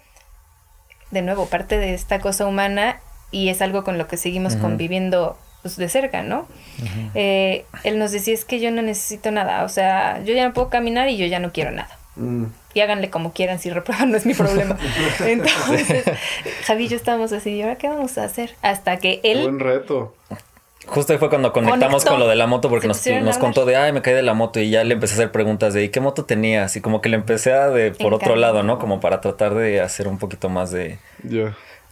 de 1.13 1.23
nuevo, 1.23 1.47
parte 1.47 1.79
de 1.79 1.95
esta 1.95 2.21
cosa 2.21 2.47
humana 2.47 3.01
y 3.31 3.49
es 3.49 3.63
algo 3.63 3.85
con 3.85 3.99
lo 3.99 4.09
que 4.09 4.17
seguimos 4.17 4.57
conviviendo 4.57 5.39
pues, 5.63 5.77
de 5.77 5.89
cerca, 5.89 6.23
¿no? 6.23 6.47
Eh, 7.15 7.65
él 7.85 7.99
nos 7.99 8.13
decía, 8.13 8.35
es 8.35 8.45
que 8.45 8.61
yo 8.61 8.71
no 8.71 8.83
necesito 8.83 9.31
nada, 9.31 9.65
o 9.65 9.69
sea, 9.69 10.23
yo 10.25 10.35
ya 10.35 10.47
no 10.47 10.55
puedo 10.55 10.69
caminar 10.69 11.09
y 11.09 11.17
yo 11.17 11.27
ya 11.27 11.41
no 11.41 11.53
quiero 11.53 11.71
nada. 11.71 11.99
Mm 12.17 12.47
y 12.79 12.81
háganle 12.81 13.11
como 13.11 13.33
quieran, 13.33 13.59
si 13.59 13.71
reprueban 13.71 14.11
no 14.11 14.17
es 14.17 14.25
mi 14.25 14.35
problema. 14.35 14.77
Entonces, 15.21 16.05
Javi 16.65 16.85
y 16.85 16.89
yo 16.89 16.97
estábamos 16.97 17.33
así, 17.33 17.51
¿y 17.51 17.63
ahora 17.63 17.77
qué 17.77 17.89
vamos 17.89 18.19
a 18.19 18.25
hacer? 18.25 18.55
Hasta 18.63 18.99
que 18.99 19.21
él... 19.25 19.43
Buen 19.43 19.59
reto. 19.61 20.15
Justo 20.87 21.13
ahí 21.13 21.19
fue 21.19 21.29
cuando 21.29 21.53
conectamos 21.53 22.05
con 22.05 22.19
lo 22.19 22.27
de 22.29 22.37
la 22.37 22.47
moto 22.47 22.71
porque 22.71 22.87
nos, 22.87 23.05
nos 23.07 23.37
contó 23.37 23.67
de, 23.67 23.77
ay, 23.77 23.93
me 23.93 24.01
caí 24.01 24.15
de 24.15 24.23
la 24.23 24.33
moto 24.33 24.59
y 24.59 24.71
ya 24.71 24.85
le 24.85 24.95
empecé 24.95 25.15
a 25.15 25.17
hacer 25.17 25.33
preguntas 25.33 25.75
de, 25.75 25.85
¿y 25.85 25.89
qué 25.91 26.01
moto 26.01 26.25
tenías? 26.25 26.77
Y 26.77 26.81
como 26.81 27.03
que 27.03 27.11
le 27.11 27.17
empecé 27.17 27.53
a 27.53 27.69
de 27.69 27.91
por 27.91 28.15
otro 28.15 28.37
lado, 28.37 28.63
¿no? 28.63 28.79
Como 28.79 28.99
para 29.01 29.21
tratar 29.21 29.55
de 29.55 29.83
hacer 29.83 30.09
un 30.09 30.19
poquito 30.19 30.49
más 30.49 30.71
de, 30.71 30.99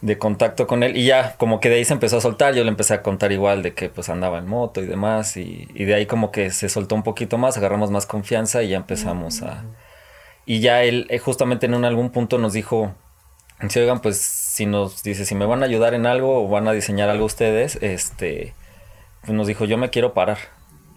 de 0.01 0.17
contacto 0.17 0.67
con 0.67 0.83
él. 0.83 0.97
Y 0.97 1.05
ya, 1.05 1.35
como 1.37 1.59
que 1.59 1.69
de 1.69 1.75
ahí 1.75 1.85
se 1.85 1.93
empezó 1.93 2.17
a 2.17 2.21
soltar, 2.21 2.53
yo 2.55 2.63
le 2.63 2.69
empecé 2.69 2.93
a 2.93 3.01
contar 3.01 3.31
igual 3.31 3.63
de 3.63 3.73
que 3.73 3.89
pues 3.89 4.09
andaba 4.09 4.37
en 4.39 4.47
moto 4.47 4.81
y 4.81 4.85
demás. 4.85 5.37
Y, 5.37 5.67
y 5.73 5.85
de 5.85 5.95
ahí 5.95 6.05
como 6.05 6.31
que 6.31 6.51
se 6.51 6.69
soltó 6.69 6.95
un 6.95 7.03
poquito 7.03 7.37
más, 7.37 7.57
agarramos 7.57 7.91
más 7.91 8.05
confianza 8.05 8.63
y 8.63 8.69
ya 8.69 8.77
empezamos 8.77 9.41
a 9.41 9.63
y 10.47 10.61
ya 10.61 10.81
él 10.83 11.05
eh, 11.09 11.19
justamente 11.19 11.65
en 11.67 11.75
un, 11.75 11.85
algún 11.85 12.09
punto 12.09 12.37
nos 12.37 12.53
dijo, 12.53 12.95
si 13.67 13.79
oigan, 13.79 14.01
pues 14.01 14.17
si 14.17 14.65
nos 14.65 15.03
dice, 15.03 15.25
si 15.25 15.35
me 15.35 15.45
van 15.45 15.61
a 15.61 15.65
ayudar 15.65 15.93
en 15.93 16.05
algo 16.05 16.41
o 16.41 16.47
van 16.47 16.67
a 16.69 16.71
diseñar 16.71 17.09
algo 17.09 17.25
ustedes, 17.25 17.77
este, 17.81 18.55
pues 19.21 19.33
nos 19.33 19.45
dijo, 19.45 19.65
yo 19.65 19.77
me 19.77 19.89
quiero 19.89 20.13
parar. 20.13 20.37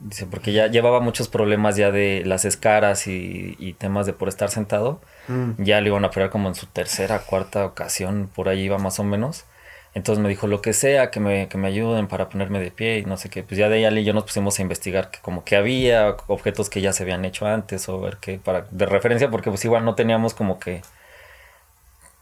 Dice, 0.01 0.27
porque 0.27 0.53
ya 0.53 0.69
llevaba 0.69 1.01
muchos 1.01 1.29
problemas 1.29 1.77
ya 1.77 1.91
de 1.91 2.23
las 2.25 2.45
escaras 2.45 3.07
y, 3.07 3.77
temas 3.79 4.07
de 4.07 4.13
por 4.13 4.29
estar 4.29 4.51
sentado. 4.51 5.01
Mm. 5.29 5.63
Ya 5.63 5.81
le 5.81 5.89
iban 5.89 6.05
a 6.05 6.09
operar 6.09 6.31
como 6.31 6.49
en 6.49 6.55
su 6.55 6.67
tercera, 6.67 7.21
cuarta 7.21 7.67
ocasión, 7.67 8.31
por 8.35 8.49
ahí 8.49 8.63
iba 8.63 8.79
más 8.79 8.99
o 8.99 9.05
menos. 9.05 9.45
Entonces 9.93 10.23
me 10.23 10.29
dijo 10.29 10.47
lo 10.47 10.63
que 10.63 10.73
sea, 10.73 11.11
que 11.11 11.19
me, 11.19 11.49
que 11.49 11.59
me 11.59 11.67
ayuden 11.67 12.07
para 12.07 12.29
ponerme 12.29 12.61
de 12.61 12.71
pie 12.71 12.99
y 12.99 13.05
no 13.05 13.17
sé 13.17 13.29
qué. 13.29 13.43
Pues 13.43 13.59
ya 13.59 13.69
de 13.69 13.85
ahí 13.85 13.99
y 13.99 14.05
yo 14.05 14.13
nos 14.15 14.25
pusimos 14.25 14.59
a 14.59 14.63
investigar 14.63 15.11
que 15.11 15.19
como 15.21 15.45
que 15.45 15.57
había 15.57 16.17
objetos 16.29 16.71
que 16.71 16.81
ya 16.81 16.93
se 16.93 17.03
habían 17.03 17.25
hecho 17.25 17.47
antes 17.47 17.89
o 17.89 18.01
ver 18.01 18.19
qué 18.21 18.39
para 18.39 18.67
de 18.71 18.87
referencia 18.87 19.31
porque 19.31 19.51
pues 19.51 19.65
igual 19.65 19.85
no 19.85 19.97
teníamos 19.97 20.33
como 20.35 20.61
que 20.61 20.83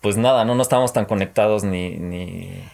pues 0.01 0.17
nada, 0.17 0.45
no, 0.45 0.55
no 0.55 0.63
estábamos 0.63 0.93
tan 0.93 1.05
conectados 1.05 1.65
ni, 1.65 1.97
ni 1.97 2.65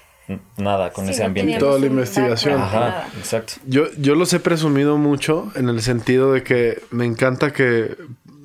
nada 0.56 0.92
con 0.92 1.08
ese 1.08 1.24
ambiente. 1.24 1.58
Toda 1.58 1.78
la 1.78 1.86
investigación. 1.86 2.60
Ajá, 2.60 3.08
exacto. 3.18 3.54
Yo, 3.66 3.86
yo 3.98 4.14
los 4.14 4.32
he 4.32 4.40
presumido 4.40 4.96
mucho 4.96 5.52
en 5.54 5.68
el 5.68 5.82
sentido 5.82 6.32
de 6.32 6.42
que 6.42 6.82
me 6.90 7.04
encanta 7.04 7.52
que 7.52 7.96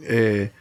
eh, 0.04 0.52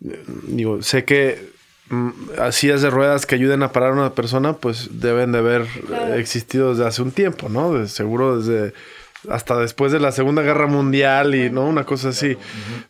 digo, 0.00 0.82
sé 0.82 1.04
que 1.04 1.54
Mm, 1.90 2.10
sillas 2.50 2.80
de 2.80 2.88
ruedas 2.88 3.26
que 3.26 3.34
ayuden 3.34 3.62
a 3.62 3.72
parar 3.72 3.90
a 3.90 3.94
una 3.94 4.14
persona, 4.14 4.54
pues 4.54 5.00
deben 5.00 5.32
de 5.32 5.38
haber 5.38 5.66
existido 6.16 6.70
desde 6.70 6.86
hace 6.86 7.02
un 7.02 7.12
tiempo, 7.12 7.48
¿no? 7.48 7.74
De, 7.74 7.88
seguro 7.88 8.38
desde 8.38 8.72
hasta 9.28 9.58
después 9.58 9.92
de 9.92 10.00
la 10.00 10.12
Segunda 10.12 10.42
Guerra 10.42 10.66
Mundial 10.66 11.34
y 11.34 11.50
no 11.50 11.66
una 11.66 11.84
cosa 11.84 12.10
así. 12.10 12.36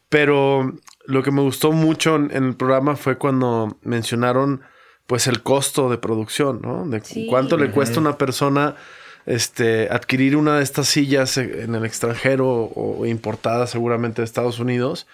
Pero 0.09 0.75
lo 1.07 1.23
que 1.23 1.31
me 1.31 1.43
gustó 1.43 1.73
mucho 1.73 2.17
en, 2.17 2.31
el 2.33 2.55
programa 2.55 2.97
fue 2.97 3.19
cuando 3.19 3.79
mencionaron 3.83 4.63
pues 5.07 5.27
el 5.27 5.43
costo 5.43 5.91
de 5.91 5.99
producción, 5.99 6.61
¿no? 6.63 6.87
De 6.89 7.03
cuánto 7.29 7.57
le 7.57 7.71
cuesta 7.71 7.97
a 7.97 8.01
una 8.01 8.19
persona 8.19 8.77
este 9.27 9.89
adquirir 9.91 10.37
una 10.37 10.59
de 10.59 10.63
estas 10.63 10.89
sillas 10.89 11.39
en 11.39 11.75
el 11.75 11.85
extranjero 11.85 12.71
o 12.75 13.07
importada 13.07 13.67
seguramente 13.67 14.21
de 14.21 14.27
Estados 14.27 14.59
Unidos 14.59 15.07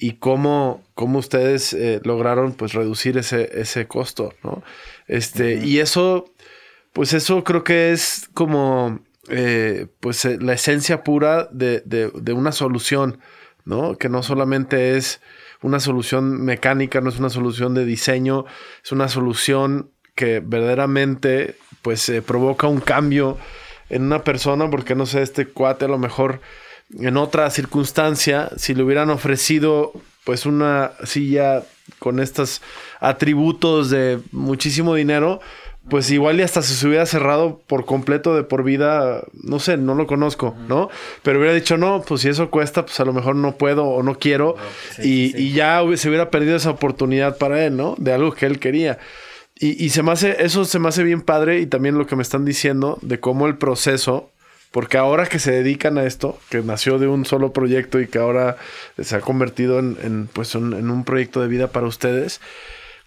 y 0.00 0.14
cómo, 0.14 0.82
cómo 0.94 1.18
ustedes 1.18 1.74
eh, 1.74 2.00
lograron 2.04 2.54
pues 2.54 2.72
reducir 2.72 3.18
ese, 3.18 3.60
ese 3.60 3.86
costo, 3.86 4.32
¿no? 4.42 4.62
Este, 5.06 5.56
y 5.56 5.78
eso, 5.78 6.32
pues 6.94 7.12
eso 7.12 7.44
creo 7.44 7.64
que 7.64 7.92
es 7.92 8.28
como 8.32 9.00
eh, 9.28 9.88
pues 10.00 10.24
eh, 10.24 10.38
la 10.40 10.54
esencia 10.54 11.04
pura 11.04 11.48
de, 11.52 11.82
de, 11.84 12.32
una 12.32 12.50
solución, 12.50 13.20
¿no? 13.66 13.98
Que 13.98 14.08
no 14.08 14.22
solamente 14.22 14.96
es 14.96 15.20
una 15.62 15.80
solución 15.80 16.42
mecánica, 16.42 17.00
no 17.00 17.10
es 17.10 17.18
una 17.18 17.30
solución 17.30 17.74
de 17.74 17.84
diseño, 17.84 18.46
es 18.82 18.92
una 18.92 19.08
solución 19.08 19.90
que 20.14 20.40
verdaderamente 20.40 21.56
pues 21.82 22.10
provoca 22.26 22.66
un 22.66 22.80
cambio 22.80 23.38
en 23.88 24.02
una 24.02 24.24
persona, 24.24 24.70
porque 24.70 24.94
no 24.94 25.06
sé, 25.06 25.22
este 25.22 25.46
cuate 25.46 25.84
a 25.84 25.88
lo 25.88 25.98
mejor 25.98 26.40
en 26.98 27.16
otra 27.16 27.50
circunstancia, 27.50 28.50
si 28.56 28.74
le 28.74 28.82
hubieran 28.82 29.10
ofrecido 29.10 29.92
pues 30.24 30.46
una 30.46 30.92
silla 31.04 31.62
con 31.98 32.20
estos 32.20 32.62
atributos 33.00 33.90
de 33.90 34.20
muchísimo 34.32 34.94
dinero, 34.94 35.40
pues 35.90 36.10
igual 36.10 36.40
y 36.40 36.42
hasta 36.42 36.62
se 36.62 36.86
hubiera 36.86 37.04
cerrado 37.04 37.60
por 37.66 37.84
completo 37.84 38.34
de 38.34 38.42
por 38.42 38.64
vida, 38.64 39.22
no 39.42 39.58
sé, 39.58 39.76
no 39.76 39.94
lo 39.94 40.06
conozco, 40.06 40.56
¿no? 40.68 40.88
Pero 41.22 41.38
hubiera 41.38 41.54
dicho, 41.54 41.76
no, 41.76 42.02
pues 42.06 42.22
si 42.22 42.28
eso 42.28 42.50
cuesta, 42.50 42.86
pues 42.86 42.98
a 43.00 43.04
lo 43.04 43.12
mejor 43.12 43.36
no 43.36 43.56
puedo 43.56 43.84
o 43.84 44.02
no 44.02 44.18
quiero, 44.18 44.56
y, 45.02 45.36
y, 45.36 45.52
ya 45.52 45.82
se 45.96 46.08
hubiera 46.08 46.30
perdido 46.30 46.56
esa 46.56 46.70
oportunidad 46.70 47.36
para 47.36 47.64
él, 47.66 47.76
¿no? 47.76 47.94
De 47.98 48.12
algo 48.12 48.32
que 48.32 48.46
él 48.46 48.58
quería. 48.58 48.98
Y, 49.54 49.84
y 49.84 49.90
se 49.90 50.02
me 50.02 50.12
hace, 50.12 50.42
eso 50.42 50.64
se 50.64 50.78
me 50.78 50.88
hace 50.88 51.02
bien 51.02 51.20
padre 51.20 51.60
y 51.60 51.66
también 51.66 51.98
lo 51.98 52.06
que 52.06 52.16
me 52.16 52.22
están 52.22 52.46
diciendo 52.46 52.98
de 53.02 53.20
cómo 53.20 53.46
el 53.46 53.58
proceso 53.58 54.30
porque 54.70 54.98
ahora 54.98 55.26
que 55.26 55.40
se 55.40 55.50
dedican 55.50 55.98
a 55.98 56.04
esto, 56.04 56.38
que 56.48 56.62
nació 56.62 56.98
de 56.98 57.08
un 57.08 57.26
solo 57.26 57.52
proyecto 57.52 58.00
y 58.00 58.06
que 58.06 58.18
ahora 58.18 58.56
se 58.98 59.16
ha 59.16 59.20
convertido 59.20 59.80
en, 59.80 60.28
pues 60.32 60.54
en 60.54 60.90
un 60.90 61.04
proyecto 61.04 61.40
de 61.40 61.48
vida 61.48 61.72
para 61.72 61.88
ustedes, 61.88 62.40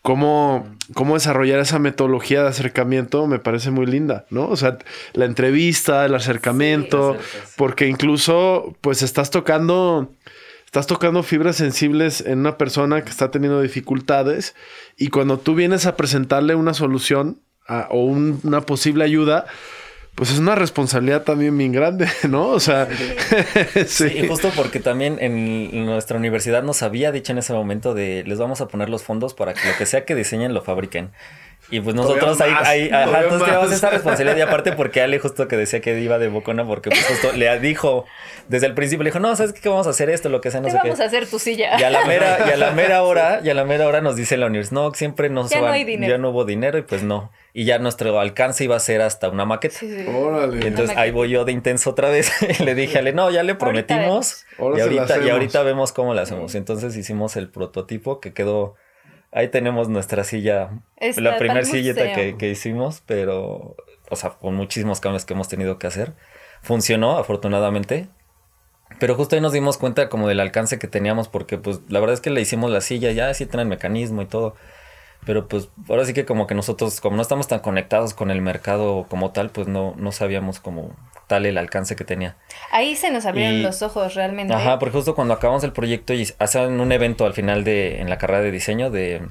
cómo, 0.03 0.67
cómo 0.93 1.15
desarrollar 1.15 1.59
esa 1.59 1.79
metodología 1.79 2.43
de 2.43 2.49
acercamiento 2.49 3.25
me 3.25 3.39
parece 3.39 3.71
muy 3.71 3.87
linda, 3.87 4.25
¿no? 4.29 4.47
O 4.47 4.55
sea, 4.55 4.77
la 5.13 5.25
entrevista, 5.25 6.05
el 6.05 6.13
acercamiento, 6.13 7.17
porque 7.55 7.87
incluso 7.87 8.75
pues 8.81 9.01
estás 9.01 9.31
tocando, 9.31 10.11
estás 10.65 10.87
tocando 10.87 11.23
fibras 11.23 11.55
sensibles 11.55 12.21
en 12.21 12.39
una 12.39 12.57
persona 12.57 13.01
que 13.01 13.09
está 13.09 13.31
teniendo 13.31 13.61
dificultades 13.61 14.55
y 14.97 15.07
cuando 15.07 15.39
tú 15.39 15.55
vienes 15.55 15.85
a 15.85 15.95
presentarle 15.95 16.53
una 16.53 16.73
solución 16.73 17.41
o 17.89 18.03
una 18.03 18.61
posible 18.61 19.05
ayuda, 19.05 19.45
pues 20.15 20.31
es 20.31 20.39
una 20.39 20.55
responsabilidad 20.55 21.23
también 21.23 21.57
bien 21.57 21.71
grande, 21.71 22.07
¿no? 22.29 22.49
O 22.49 22.59
sea, 22.59 22.87
sí. 23.87 24.27
justo 24.27 24.51
porque 24.55 24.79
también 24.79 25.17
en 25.19 25.85
nuestra 25.85 26.17
universidad 26.17 26.63
nos 26.63 26.83
había 26.83 27.11
dicho 27.11 27.31
en 27.31 27.39
ese 27.39 27.53
momento 27.53 27.93
de 27.93 28.23
les 28.25 28.37
vamos 28.37 28.61
a 28.61 28.67
poner 28.67 28.89
los 28.89 29.03
fondos 29.03 29.33
para 29.33 29.53
que 29.53 29.67
lo 29.67 29.75
que 29.77 29.85
sea 29.85 30.05
que 30.05 30.15
diseñen 30.15 30.53
lo 30.53 30.61
fabriquen. 30.61 31.11
Y 31.69 31.79
pues 31.81 31.95
nosotros 31.95 32.39
ahí, 32.41 32.53
ahí 32.63 32.89
ajá, 32.91 33.21
entonces 33.21 33.45
teníamos 33.45 33.71
esa 33.71 33.89
responsabilidad. 33.89 34.37
Y 34.37 34.41
aparte 34.41 34.73
porque 34.73 35.01
Ale 35.01 35.19
justo 35.19 35.47
que 35.47 35.57
decía 35.57 35.81
que 35.81 35.99
iba 35.99 36.19
de 36.19 36.27
bocona, 36.27 36.65
porque 36.65 36.89
pues 36.89 37.05
justo 37.05 37.31
le 37.33 37.59
dijo, 37.59 38.05
desde 38.47 38.67
el 38.67 38.73
principio 38.73 39.03
le 39.03 39.09
dijo, 39.09 39.19
no, 39.19 39.35
¿sabes 39.35 39.53
qué? 39.53 39.69
vamos 39.69 39.87
a 39.87 39.91
hacer 39.91 40.09
esto, 40.09 40.29
lo 40.29 40.41
que 40.41 40.51
sea, 40.51 40.61
no 40.61 40.69
sé 40.69 40.77
vamos 40.77 40.99
a 40.99 41.05
hacer 41.05 41.27
tu 41.27 41.39
silla. 41.39 41.79
Y 41.79 41.83
a 41.83 41.89
la 41.89 42.05
mera, 42.05 42.37
y 42.47 42.51
a 42.51 42.57
la 42.57 42.71
mera 42.75 43.03
hora, 43.03 43.41
y 43.43 43.49
a 43.49 43.53
la 43.53 43.63
mera 43.63 43.87
hora 43.87 44.01
nos 44.01 44.15
dice 44.15 44.37
la 44.37 44.47
universidad, 44.47 44.73
no, 44.73 44.93
siempre 44.93 45.29
no 45.29 45.47
ya 45.47 45.61
no 45.61 45.75
Ya 45.75 46.17
no 46.17 46.29
hubo 46.29 46.45
dinero 46.45 46.77
y 46.77 46.83
pues 46.83 47.03
no. 47.03 47.31
Y 47.53 47.65
ya 47.65 47.79
nuestro 47.79 48.19
alcance 48.19 48.63
iba 48.63 48.75
a 48.75 48.79
ser 48.79 49.01
hasta 49.01 49.29
una 49.29 49.45
maqueta. 49.45 49.77
Órale. 50.15 50.63
Y 50.63 50.67
entonces 50.67 50.97
ahí 50.97 51.11
voy 51.11 51.29
yo 51.29 51.45
de 51.45 51.51
intenso 51.51 51.91
otra 51.91 52.09
vez. 52.09 52.31
y 52.59 52.63
le 52.63 52.75
dije, 52.75 52.99
Ale, 52.99 53.13
no, 53.13 53.29
ya 53.29 53.43
le 53.43 53.55
prometimos. 53.55 54.45
y 54.59 54.79
ahorita, 54.79 55.19
y 55.23 55.29
ahorita 55.29 55.63
vemos 55.63 55.91
cómo 55.91 56.13
lo 56.13 56.21
hacemos. 56.21 56.55
Entonces 56.55 56.95
hicimos 56.95 57.35
el 57.35 57.49
prototipo 57.49 58.19
que 58.19 58.33
quedó 58.33 58.75
Ahí 59.33 59.47
tenemos 59.47 59.89
nuestra 59.89 60.23
silla, 60.23 60.69
la 61.17 61.37
primera 61.37 61.65
silleta 61.65 62.13
que, 62.13 62.37
que, 62.37 62.49
hicimos, 62.49 63.01
pero, 63.05 63.75
o 64.09 64.15
sea, 64.15 64.31
con 64.31 64.55
muchísimos 64.55 64.99
cambios 64.99 65.25
que 65.25 65.33
hemos 65.33 65.47
tenido 65.47 65.79
que 65.79 65.87
hacer. 65.87 66.13
Funcionó, 66.61 67.17
afortunadamente. 67.17 68.09
Pero 68.99 69.15
justo 69.15 69.35
ahí 69.35 69.41
nos 69.41 69.53
dimos 69.53 69.77
cuenta 69.77 70.07
como 70.07 70.27
del 70.27 70.39
alcance 70.39 70.77
que 70.77 70.87
teníamos, 70.87 71.29
porque 71.29 71.57
pues 71.57 71.81
la 71.89 71.99
verdad 71.99 72.13
es 72.13 72.21
que 72.21 72.29
le 72.29 72.41
hicimos 72.41 72.69
la 72.71 72.81
silla, 72.81 73.11
ya 73.11 73.33
sí 73.33 73.45
tiene 73.47 73.63
el 73.63 73.69
mecanismo 73.69 74.21
y 74.21 74.25
todo. 74.25 74.55
Pero 75.25 75.47
pues 75.47 75.69
ahora 75.89 76.05
sí 76.05 76.13
que 76.13 76.25
como 76.25 76.47
que 76.47 76.55
nosotros, 76.55 76.99
como 76.99 77.15
no 77.15 77.21
estamos 77.21 77.47
tan 77.47 77.59
conectados 77.59 78.13
con 78.13 78.31
el 78.31 78.41
mercado 78.41 79.05
como 79.09 79.31
tal, 79.31 79.49
pues 79.49 79.67
no, 79.67 79.93
no 79.97 80.11
sabíamos 80.11 80.59
cómo 80.59 80.95
tal 81.27 81.45
el 81.45 81.57
alcance 81.57 81.95
que 81.95 82.03
tenía. 82.03 82.35
Ahí 82.71 82.95
se 82.95 83.09
nos 83.09 83.25
abrieron 83.25 83.63
los 83.63 83.81
ojos 83.81 84.15
realmente. 84.15 84.53
Ajá, 84.53 84.79
porque 84.79 84.97
justo 84.97 85.15
cuando 85.15 85.33
acabamos 85.33 85.63
el 85.63 85.71
proyecto 85.71 86.13
y 86.13 86.27
hacen 86.39 86.79
un 86.79 86.91
evento 86.91 87.25
al 87.25 87.33
final 87.33 87.63
de, 87.63 88.01
en 88.01 88.09
la 88.09 88.17
carrera 88.17 88.41
de 88.41 88.51
diseño 88.51 88.89
de, 88.89 89.21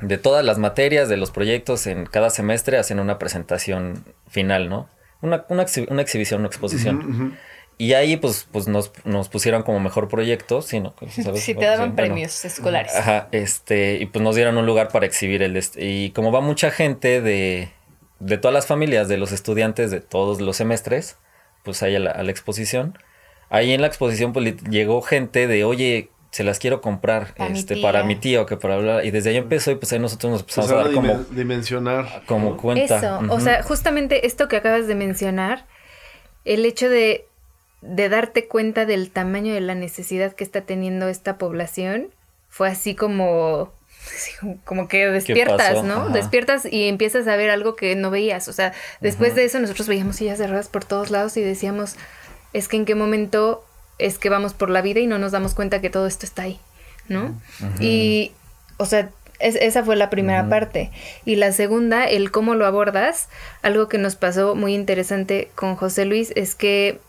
de 0.00 0.18
todas 0.18 0.44
las 0.44 0.58
materias, 0.58 1.08
de 1.08 1.16
los 1.16 1.30
proyectos, 1.30 1.86
en 1.86 2.06
cada 2.06 2.30
semestre 2.30 2.78
hacen 2.78 3.00
una 3.00 3.18
presentación 3.18 4.04
final, 4.28 4.68
¿no? 4.68 4.88
Una, 5.22 5.44
una, 5.48 5.66
una 5.88 6.02
exhibición, 6.02 6.40
una 6.40 6.48
exposición. 6.48 7.36
Y 7.80 7.94
ahí 7.94 8.18
pues, 8.18 8.46
pues 8.52 8.68
nos, 8.68 8.92
nos, 9.04 9.30
pusieron 9.30 9.62
como 9.62 9.80
mejor 9.80 10.08
proyecto, 10.08 10.60
sí, 10.60 10.80
¿no? 10.80 10.92
Sí, 11.36 11.54
te 11.54 11.64
daban 11.64 11.96
premios 11.96 12.44
escolares. 12.44 12.94
Ajá, 12.94 13.28
este, 13.32 13.96
y 14.02 14.04
pues 14.04 14.22
nos 14.22 14.34
dieron 14.34 14.58
un 14.58 14.66
lugar 14.66 14.88
para 14.88 15.06
exhibir 15.06 15.42
el... 15.42 15.58
Y 15.76 16.10
como 16.10 16.30
va 16.30 16.42
mucha 16.42 16.70
gente 16.70 17.22
de, 17.22 17.70
de 18.18 18.36
todas 18.36 18.52
las 18.52 18.66
familias 18.66 19.08
de 19.08 19.16
los 19.16 19.32
estudiantes 19.32 19.90
de 19.90 20.02
todos 20.02 20.42
los 20.42 20.58
semestres, 20.58 21.16
pues 21.64 21.82
ahí 21.82 21.96
a 21.96 22.00
la, 22.00 22.30
exposición. 22.30 22.98
Ahí 23.48 23.72
en 23.72 23.80
la 23.80 23.86
exposición 23.86 24.34
pues 24.34 24.62
llegó 24.64 25.00
gente 25.00 25.46
de, 25.46 25.64
oye, 25.64 26.10
se 26.32 26.44
las 26.44 26.58
quiero 26.58 26.82
comprar 26.82 27.32
para 27.34 27.54
este 27.54 27.76
mi 27.76 27.82
para 27.82 28.04
mi 28.04 28.14
tío 28.14 28.44
que 28.44 28.58
para 28.58 28.74
hablar 28.74 29.06
y 29.06 29.10
desde 29.10 29.30
ahí 29.30 29.38
empezó 29.38 29.70
y 29.70 29.76
pues 29.76 29.90
ahí 29.94 29.98
nosotros 29.98 30.30
nos 30.30 30.40
empezamos 30.42 30.70
a 30.70 30.74
dar 30.76 30.92
como 30.92 31.24
dimensionar 31.30 32.22
como 32.26 32.56
cuenta 32.56 32.98
eso 32.98 33.20
o 33.30 33.40
sea 33.40 33.64
justamente 33.64 34.28
esto 34.28 34.46
que 34.46 34.54
acabas 34.54 34.86
de 34.86 34.94
mencionar 34.94 35.66
el 36.44 36.64
hecho 36.64 36.88
de 36.88 37.26
de 37.82 38.08
darte 38.08 38.46
cuenta 38.46 38.86
del 38.86 39.10
tamaño 39.10 39.54
de 39.54 39.60
la 39.60 39.74
necesidad 39.74 40.32
que 40.34 40.44
está 40.44 40.62
teniendo 40.62 41.08
esta 41.08 41.38
población 41.38 42.08
fue 42.48 42.68
así 42.68 42.94
como 42.94 43.72
como 44.64 44.88
que 44.88 45.06
despiertas, 45.08 45.84
¿no? 45.84 46.08
Despiertas 46.08 46.64
y 46.64 46.88
empiezas 46.88 47.28
a 47.28 47.36
ver 47.36 47.50
algo 47.50 47.76
que 47.76 47.94
no 47.96 48.10
veías. 48.10 48.48
O 48.48 48.52
sea, 48.52 48.72
después 49.00 49.34
de 49.34 49.44
eso 49.44 49.60
nosotros 49.60 49.88
veíamos 49.88 50.16
sillas 50.16 50.38
cerradas 50.38 50.68
por 50.68 50.84
todos 50.84 51.10
lados 51.10 51.36
y 51.36 51.42
decíamos, 51.42 51.96
es 52.52 52.68
que 52.68 52.76
en 52.76 52.84
qué 52.86 52.94
momento 52.94 53.64
es 53.98 54.18
que 54.18 54.30
vamos 54.30 54.54
por 54.54 54.70
la 54.70 54.80
vida 54.80 55.00
y 55.00 55.06
no 55.06 55.18
nos 55.18 55.32
damos 55.32 55.54
cuenta 55.54 55.80
que 55.80 55.90
todo 55.90 56.06
esto 56.06 56.24
está 56.26 56.42
ahí, 56.42 56.58
¿no? 57.08 57.38
Y, 57.78 58.32
o 58.78 58.86
sea, 58.86 59.10
esa 59.38 59.84
fue 59.84 59.96
la 59.96 60.10
primera 60.10 60.48
parte. 60.48 60.90
Y 61.24 61.36
la 61.36 61.52
segunda, 61.52 62.04
el 62.04 62.30
cómo 62.30 62.54
lo 62.54 62.66
abordas, 62.66 63.28
algo 63.62 63.88
que 63.88 63.98
nos 63.98 64.16
pasó 64.16 64.54
muy 64.54 64.74
interesante 64.74 65.50
con 65.54 65.76
José 65.76 66.04
Luis 66.04 66.32
es 66.36 66.54
que, 66.54 67.00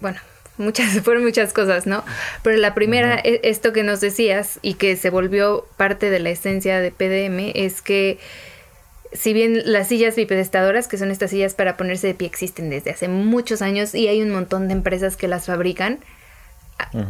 bueno, 0.00 0.18
muchas, 0.58 1.00
fueron 1.00 1.24
muchas 1.24 1.52
cosas, 1.52 1.86
¿no? 1.86 2.04
Pero 2.42 2.56
la 2.56 2.74
primera, 2.74 3.20
e, 3.22 3.40
esto 3.44 3.72
que 3.72 3.82
nos 3.82 4.00
decías 4.00 4.58
y 4.62 4.74
que 4.74 4.96
se 4.96 5.10
volvió 5.10 5.66
parte 5.76 6.10
de 6.10 6.18
la 6.18 6.30
esencia 6.30 6.80
de 6.80 6.90
PDM, 6.90 7.52
es 7.54 7.82
que 7.82 8.18
si 9.12 9.32
bien 9.32 9.62
las 9.64 9.88
sillas 9.88 10.16
bipedestadoras, 10.16 10.88
que 10.88 10.98
son 10.98 11.10
estas 11.10 11.30
sillas 11.30 11.54
para 11.54 11.76
ponerse 11.76 12.08
de 12.08 12.14
pie, 12.14 12.26
existen 12.26 12.70
desde 12.70 12.90
hace 12.90 13.08
muchos 13.08 13.62
años 13.62 13.94
y 13.94 14.08
hay 14.08 14.20
un 14.20 14.30
montón 14.30 14.68
de 14.68 14.74
empresas 14.74 15.16
que 15.16 15.28
las 15.28 15.46
fabrican, 15.46 16.00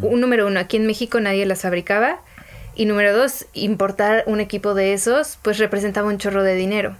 un 0.03 0.21
número 0.21 0.47
uno, 0.47 0.61
aquí 0.61 0.77
en 0.77 0.87
México 0.87 1.21
nadie 1.21 1.47
las 1.47 1.63
fabricaba. 1.63 2.21
Y 2.77 2.85
número 2.85 3.17
dos, 3.17 3.47
importar 3.55 4.23
un 4.27 4.39
equipo 4.39 4.75
de 4.75 4.93
esos, 4.93 5.39
pues 5.43 5.59
representaba 5.59 6.09
un 6.09 6.19
chorro 6.19 6.43
de 6.43 6.55
dinero. 6.55 6.97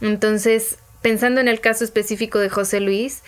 Entonces, 0.00 0.78
pensando 1.00 1.40
en 1.40 1.46
el 1.46 1.60
caso 1.60 1.84
específico 1.84 2.40
de 2.40 2.48
José 2.48 2.80
Luis, 2.80 3.22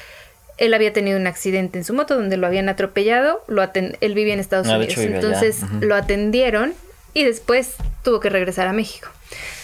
él 0.59 0.75
había 0.75 0.93
tenido 0.93 1.19
un 1.19 1.27
accidente 1.27 1.79
en 1.79 1.85
su 1.85 1.95
moto 1.95 2.14
donde 2.14 2.37
lo 2.37 2.47
habían 2.47 2.69
atropellado, 2.69 3.43
lo 3.49 3.62
él 3.75 4.14
vivía 4.14 4.35
en 4.35 4.40
Estados 4.40 4.69
ah, 4.69 4.77
Unidos, 4.77 4.99
entonces 4.99 5.62
lo 5.81 5.95
atendieron 5.95 6.75
y 7.12 7.25
después 7.25 7.75
tuvo 8.03 8.21
que 8.21 8.31
regresar 8.31 8.67
a 8.69 8.73
México. 8.73 9.09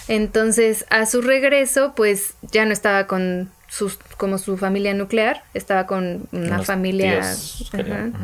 Entonces, 0.08 0.86
a 0.90 1.06
su 1.06 1.22
regreso, 1.22 1.92
pues 1.94 2.34
ya 2.42 2.64
no 2.64 2.72
estaba 2.72 3.06
con 3.06 3.50
sus, 3.68 3.98
como 4.16 4.38
su 4.38 4.56
familia 4.56 4.94
nuclear, 4.94 5.44
estaba 5.54 5.86
con 5.86 6.26
una 6.32 6.62
familia 6.62 7.22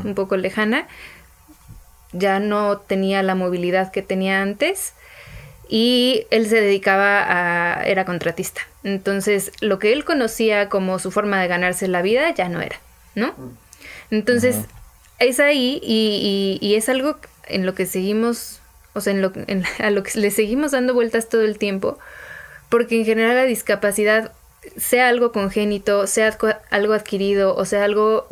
un 0.05 0.15
poco 0.17 0.37
lejana, 0.37 0.89
ya 2.13 2.41
no 2.41 2.79
tenía 2.79 3.23
la 3.23 3.35
movilidad 3.35 3.93
que 3.93 4.03
tenía 4.03 4.43
antes 4.43 4.95
y 5.69 6.27
él 6.31 6.49
se 6.49 6.61
dedicaba 6.61 7.25
a, 7.81 7.85
era 7.85 8.05
contratista. 8.05 8.63
Entonces, 8.85 9.53
lo 9.61 9.79
que 9.79 9.93
él 9.93 10.05
conocía 10.05 10.69
como 10.69 10.99
su 10.99 11.11
forma 11.11 11.41
de 11.41 11.49
ganarse 11.49 11.89
la 11.89 12.03
vida 12.03 12.31
ya 12.31 12.49
no 12.49 12.61
era, 12.61 12.77
¿no? 13.15 13.35
Entonces, 14.11 14.57
es 15.19 15.41
ahí 15.41 15.81
y, 15.83 16.59
y, 16.61 16.75
es 16.77 16.89
algo 16.89 17.19
en 17.49 17.67
lo 17.67 17.75
que 17.75 17.87
seguimos, 17.87 18.61
o 18.93 19.01
sea, 19.01 19.13
en 19.13 19.23
lo, 19.23 19.33
a 19.79 19.91
lo 19.91 20.03
que 20.03 20.19
le 20.19 20.31
seguimos 20.31 20.73
dando 20.73 20.95
vueltas 20.95 21.29
todo 21.29 21.43
el 21.43 21.59
tiempo, 21.59 21.99
porque 22.69 22.97
en 22.97 23.05
general 23.05 23.35
la 23.35 23.45
discapacidad, 23.45 24.33
sea 24.77 25.09
algo 25.09 25.33
congénito, 25.33 26.09
sea 26.09 26.37
algo 26.71 26.93
adquirido 26.93 27.55
o 27.55 27.65
sea 27.65 27.85
algo 27.85 28.27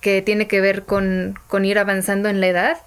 que 0.00 0.22
tiene 0.22 0.46
que 0.46 0.60
ver 0.60 0.84
con, 0.84 1.36
con 1.48 1.64
ir 1.64 1.80
avanzando 1.80 2.28
en 2.28 2.40
la 2.40 2.46
edad, 2.46 2.78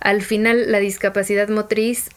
al 0.00 0.22
final 0.22 0.72
la 0.72 0.78
discapacidad 0.78 1.48
motriz 1.48 2.08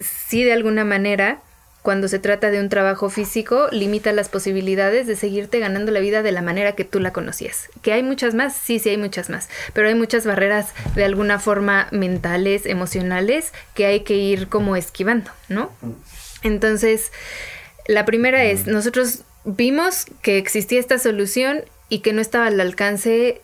sí 0.00 0.44
de 0.44 0.52
alguna 0.52 0.84
manera, 0.84 1.40
cuando 1.82 2.08
se 2.08 2.18
trata 2.18 2.50
de 2.50 2.60
un 2.60 2.68
trabajo 2.68 3.08
físico, 3.08 3.68
limita 3.70 4.12
las 4.12 4.28
posibilidades 4.28 5.06
de 5.06 5.16
seguirte 5.16 5.58
ganando 5.58 5.92
la 5.92 6.00
vida 6.00 6.22
de 6.22 6.32
la 6.32 6.42
manera 6.42 6.72
que 6.72 6.84
tú 6.84 7.00
la 7.00 7.12
conocías. 7.12 7.68
¿Que 7.82 7.92
hay 7.92 8.02
muchas 8.02 8.34
más? 8.34 8.54
Sí, 8.54 8.78
sí 8.78 8.90
hay 8.90 8.98
muchas 8.98 9.30
más, 9.30 9.48
pero 9.72 9.88
hay 9.88 9.94
muchas 9.94 10.26
barreras 10.26 10.74
de 10.94 11.04
alguna 11.04 11.38
forma 11.38 11.88
mentales, 11.90 12.66
emocionales, 12.66 13.52
que 13.74 13.86
hay 13.86 14.00
que 14.00 14.14
ir 14.14 14.48
como 14.48 14.76
esquivando, 14.76 15.30
¿no? 15.48 15.72
Entonces, 16.42 17.10
la 17.86 18.04
primera 18.04 18.44
es, 18.44 18.66
nosotros 18.66 19.22
vimos 19.44 20.06
que 20.20 20.36
existía 20.36 20.80
esta 20.80 20.98
solución 20.98 21.62
y 21.88 22.00
que 22.00 22.12
no 22.12 22.20
estaba 22.20 22.46
al 22.46 22.60
alcance 22.60 23.40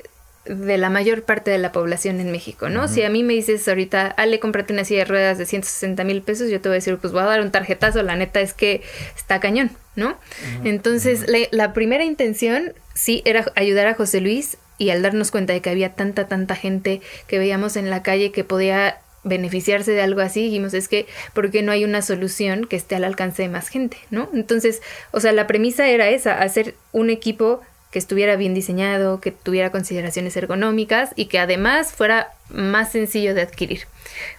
de 0.47 0.77
la 0.77 0.91
mayor 0.91 1.23
parte 1.23 1.51
de 1.51 1.59
la 1.59 1.73
población 1.73 2.21
en 2.21 2.31
México, 2.31 2.69
¿no? 2.69 2.87
Si 2.87 3.03
a 3.03 3.09
mí 3.09 3.23
me 3.23 3.33
dices 3.33 3.67
ahorita, 3.67 4.07
Ale, 4.09 4.41
cómprate 4.41 4.75
una 4.75 4.85
silla 4.85 5.01
de 5.01 5.05
ruedas 5.07 5.39
de 5.39 5.47
160 5.47 6.05
mil 6.05 6.23
pesos, 6.23 6.51
yo 6.51 6.61
te 6.61 6.69
voy 6.69 6.75
a 6.75 6.79
decir, 6.79 6.99
pues 6.99 7.13
voy 7.13 7.23
a 7.23 7.27
dar 7.27 7.41
un 7.41 7.51
tarjetazo, 7.51 8.03
la 8.03 8.15
neta 8.17 8.41
es 8.41 8.53
que 8.53 8.83
está 9.17 9.41
cañón, 9.41 9.71
¿no? 9.97 10.19
Entonces, 10.63 11.25
la, 11.51 11.73
primera 11.73 12.05
intención 12.05 12.75
sí 12.95 13.23
era 13.25 13.51
ayudar 13.57 13.87
a 13.87 13.95
José 13.95 14.21
Luis 14.21 14.59
y 14.77 14.91
al 14.91 15.03
darnos 15.03 15.31
cuenta 15.31 15.55
de 15.55 15.63
que 15.63 15.71
había 15.71 15.95
tanta, 15.95 16.29
tanta 16.29 16.57
gente 16.57 17.01
que 17.27 17.39
veíamos 17.39 17.77
en 17.77 17.89
la 17.89 18.03
calle 18.03 18.31
que 18.31 18.45
podía 18.45 18.99
beneficiarse 19.23 19.93
de 19.93 20.03
algo 20.03 20.21
así, 20.21 20.43
dijimos, 20.43 20.75
es 20.75 20.89
que, 20.89 21.07
¿por 21.33 21.51
qué 21.51 21.63
no 21.63 21.73
hay 21.73 21.85
una 21.85 22.03
solución 22.03 22.67
que 22.67 22.77
esté 22.77 22.97
al 22.97 23.05
alcance 23.05 23.43
de 23.43 23.49
más 23.49 23.69
gente, 23.69 23.97
¿no? 24.11 24.29
Entonces, 24.35 24.83
o 25.13 25.21
sea, 25.21 25.33
la 25.33 25.47
premisa 25.47 25.89
era 25.89 26.11
esa, 26.11 26.43
hacer 26.43 26.75
un 26.93 27.09
equipo 27.09 27.63
que 27.95 28.01
estuviera 28.01 28.35
bien 28.35 28.55
diseñado, 28.55 29.21
que 29.21 29.31
tuviera 29.31 29.71
consideraciones 29.71 30.37
ergonómicas 30.37 31.11
y 31.15 31.27
que 31.27 31.39
además 31.39 31.93
fuera 31.93 32.33
más 32.49 32.91
sencillo 32.91 33.37
de 33.37 33.43
adquirir. 33.43 33.83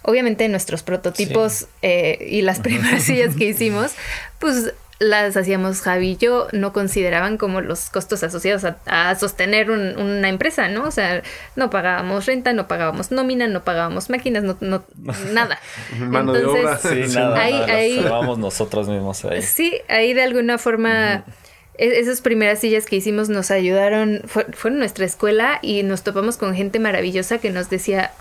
Obviamente 0.02 0.50
nuestros 0.50 0.84
prototipos 0.84 1.68
eh, 1.82 2.18
y 2.30 2.42
las 2.42 2.60
primeras 2.60 3.04
sillas 3.06 3.34
que 3.38 3.46
hicimos, 3.46 3.94
pues 4.40 4.74
las 5.00 5.38
hacíamos 5.38 5.80
Javi 5.80 6.12
y 6.12 6.18
yo, 6.18 6.50
no 6.52 6.74
consideraban 6.74 7.38
como 7.38 7.62
los 7.62 7.90
costos 7.90 8.24
asociados 8.24 8.66
a, 8.86 9.16
sostener 9.16 9.72
una 9.72 10.28
empresa, 10.28 10.68
¿no? 10.68 10.84
O 10.84 10.92
sea, 10.92 11.24
no 11.56 11.70
pagábamos 11.70 12.26
renta, 12.26 12.52
no 12.52 12.68
pagábamos 12.68 13.12
nómina, 13.12 13.48
no 13.48 13.64
pagábamos 13.64 14.10
máquinas, 14.10 14.44
no, 14.44 14.58
no 14.60 14.84
nada. 15.32 15.60
Mano 15.98 16.34
de 16.34 16.44
obra. 16.44 16.78
Sí, 16.78 17.04
nada, 17.16 17.40
ahí, 17.40 17.54
ahí, 17.72 18.06
nosotros 18.38 18.90
mismos 18.90 19.24
ahí. 19.24 19.42
Sí, 19.42 19.80
ahí 19.88 20.14
de 20.14 20.24
alguna 20.24 20.58
forma... 20.58 21.24
esas 21.78 22.22
primeras 22.22 22.60
sillas 22.60 22.86
que 22.86 22.96
hicimos 22.96 23.30
nos 23.30 23.52
ayudaron, 23.52 24.22
fueron 24.28 24.80
nuestra 24.80 25.06
escuela 25.06 25.60
y 25.62 25.84
nos 25.84 26.04
topamos 26.04 26.38
con 26.38 26.56
gente 26.56 26.80
maravillosa 26.80 27.38
que 27.38 27.50
nos 27.50 27.70
decía, 27.70 28.12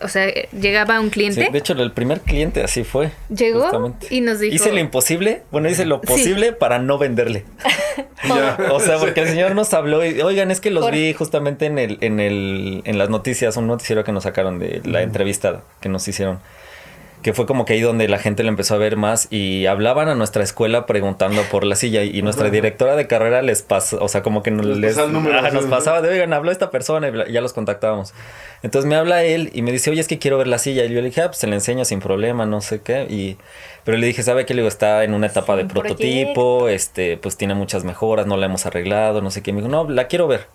o 0.00 0.08
sea, 0.08 0.32
llegaba 0.52 1.00
un 1.00 1.10
cliente. 1.10 1.48
de 1.50 1.58
hecho, 1.58 1.72
el 1.72 1.92
primer 1.92 2.20
cliente 2.20 2.62
así 2.62 2.84
fue. 2.84 3.10
Llegó 3.34 3.96
y 4.10 4.20
nos 4.20 4.40
dijo. 4.40 4.54
Hice 4.54 4.72
lo 4.72 4.78
imposible, 4.78 5.42
bueno, 5.50 5.68
hice 5.68 5.86
lo 5.86 6.00
posible 6.00 6.52
para 6.52 6.78
no 6.78 6.98
venderle. 6.98 7.44
O 8.70 8.80
sea, 8.80 8.96
porque 8.98 9.20
el 9.20 9.28
señor 9.28 9.54
nos 9.54 9.74
habló 9.74 10.02
y, 10.02 10.22
oigan, 10.22 10.50
es 10.50 10.62
que 10.62 10.70
los 10.70 10.90
vi 10.90 11.12
justamente 11.12 11.66
en 11.66 11.78
el, 11.78 11.98
en 12.00 12.20
el, 12.20 12.80
en 12.86 12.96
las 12.96 13.10
noticias, 13.10 13.54
un 13.58 13.66
noticiero 13.66 14.02
que 14.02 14.12
nos 14.12 14.22
sacaron 14.22 14.58
de 14.58 14.80
la 14.84 15.02
entrevista 15.02 15.62
que 15.80 15.90
nos 15.90 16.08
hicieron 16.08 16.40
que 17.24 17.32
fue 17.32 17.46
como 17.46 17.64
que 17.64 17.72
ahí 17.72 17.80
donde 17.80 18.06
la 18.06 18.18
gente 18.18 18.42
le 18.42 18.50
empezó 18.50 18.74
a 18.74 18.76
ver 18.76 18.98
más 18.98 19.28
y 19.30 19.64
hablaban 19.64 20.10
a 20.10 20.14
nuestra 20.14 20.44
escuela 20.44 20.84
preguntando 20.84 21.40
por 21.50 21.64
la 21.64 21.74
silla 21.74 22.04
y 22.04 22.20
nuestra 22.20 22.50
directora 22.50 22.96
de 22.96 23.06
carrera 23.06 23.40
les 23.40 23.62
pasó, 23.62 23.96
o 24.04 24.08
sea, 24.08 24.22
como 24.22 24.42
que 24.42 24.50
nos, 24.50 24.66
les, 24.66 24.98
nos 24.98 25.64
pasaba 25.64 26.02
de, 26.02 26.10
oigan, 26.10 26.34
habló 26.34 26.50
esta 26.50 26.70
persona 26.70 27.08
y 27.08 27.32
ya 27.32 27.40
los 27.40 27.54
contactábamos. 27.54 28.12
Entonces 28.62 28.86
me 28.86 28.94
habla 28.94 29.24
él 29.24 29.48
y 29.54 29.62
me 29.62 29.72
dice, 29.72 29.90
oye, 29.90 30.02
es 30.02 30.06
que 30.06 30.18
quiero 30.18 30.36
ver 30.36 30.48
la 30.48 30.58
silla. 30.58 30.84
Y 30.84 30.90
yo 30.90 30.96
le 30.96 31.06
dije, 31.06 31.22
ah, 31.22 31.28
pues 31.28 31.38
se 31.38 31.46
le 31.46 31.54
enseña 31.54 31.86
sin 31.86 32.00
problema, 32.00 32.44
no 32.44 32.60
sé 32.60 32.82
qué. 32.82 33.06
Y, 33.08 33.38
pero 33.84 33.96
le 33.96 34.06
dije, 34.06 34.22
¿sabe 34.22 34.44
qué? 34.44 34.52
Le 34.52 34.60
digo, 34.60 34.68
está 34.68 35.02
en 35.02 35.14
una 35.14 35.26
etapa 35.26 35.56
de 35.56 35.64
prototipo, 35.64 36.68
este, 36.68 37.16
pues 37.16 37.38
tiene 37.38 37.54
muchas 37.54 37.84
mejoras, 37.84 38.26
no 38.26 38.36
la 38.36 38.44
hemos 38.44 38.66
arreglado, 38.66 39.22
no 39.22 39.30
sé 39.30 39.42
qué. 39.42 39.54
Me 39.54 39.62
dijo, 39.62 39.70
no, 39.70 39.88
la 39.88 40.08
quiero 40.08 40.28
ver 40.28 40.46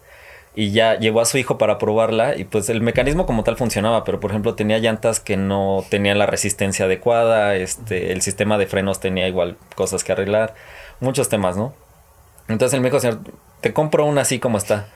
y 0.56 0.72
ya 0.72 0.98
llevó 0.98 1.22
a 1.22 1.26
su 1.26 1.38
hijo 1.38 1.58
para 1.58 1.78
probarla 1.78 2.36
y 2.36 2.44
pues 2.44 2.70
el 2.70 2.82
mecanismo 2.82 3.26
como 3.26 3.44
tal 3.44 3.58
funcionaba, 3.58 4.04
pero 4.04 4.20
por 4.20 4.32
ejemplo 4.32 4.56
tenía 4.56 4.80
llantas 4.80 5.20
que 5.20 5.38
no 5.38 5.86
tenían 5.90 6.18
la 6.18 6.26
resistencia 6.26 6.86
adecuada, 6.86 7.56
este, 7.56 8.12
el 8.12 8.22
sistema 8.22 8.58
de 8.58 8.68
frenos 8.68 9.00
tenía 9.00 9.28
igual 9.28 9.58
cosas 9.76 10.04
que 10.04 10.12
arreglar, 10.12 10.56
muchos 11.00 11.30
temas, 11.30 11.56
¿no? 11.56 11.74
Entonces 12.48 12.74
él 12.74 12.82
me 12.82 12.90
dijo, 12.90 13.00
señor, 13.00 13.20
te 13.62 13.74
compro 13.74 14.06
una 14.06 14.22
así 14.22 14.40
como 14.40 14.58
está. 14.58 14.88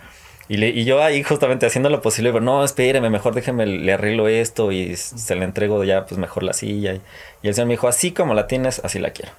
Y, 0.49 0.57
le, 0.57 0.69
y 0.69 0.83
yo 0.85 1.01
ahí 1.01 1.23
justamente 1.23 1.65
haciendo 1.65 1.89
lo 1.89 2.01
posible, 2.01 2.31
pero 2.33 2.43
no, 2.43 2.63
espéreme, 2.63 3.09
mejor 3.09 3.33
déjeme, 3.33 3.65
le 3.65 3.93
arreglo 3.93 4.27
esto 4.27 4.71
y 4.71 4.95
se 4.95 5.35
le 5.35 5.45
entrego 5.45 5.83
ya 5.83 6.05
pues 6.05 6.19
mejor 6.19 6.43
la 6.43 6.53
silla. 6.53 6.93
Y, 6.95 7.01
y 7.43 7.47
el 7.47 7.53
señor 7.53 7.67
me 7.67 7.73
dijo, 7.75 7.87
así 7.87 8.11
como 8.11 8.33
la 8.33 8.47
tienes, 8.47 8.79
así 8.83 8.99
la 8.99 9.11
quiero. 9.11 9.31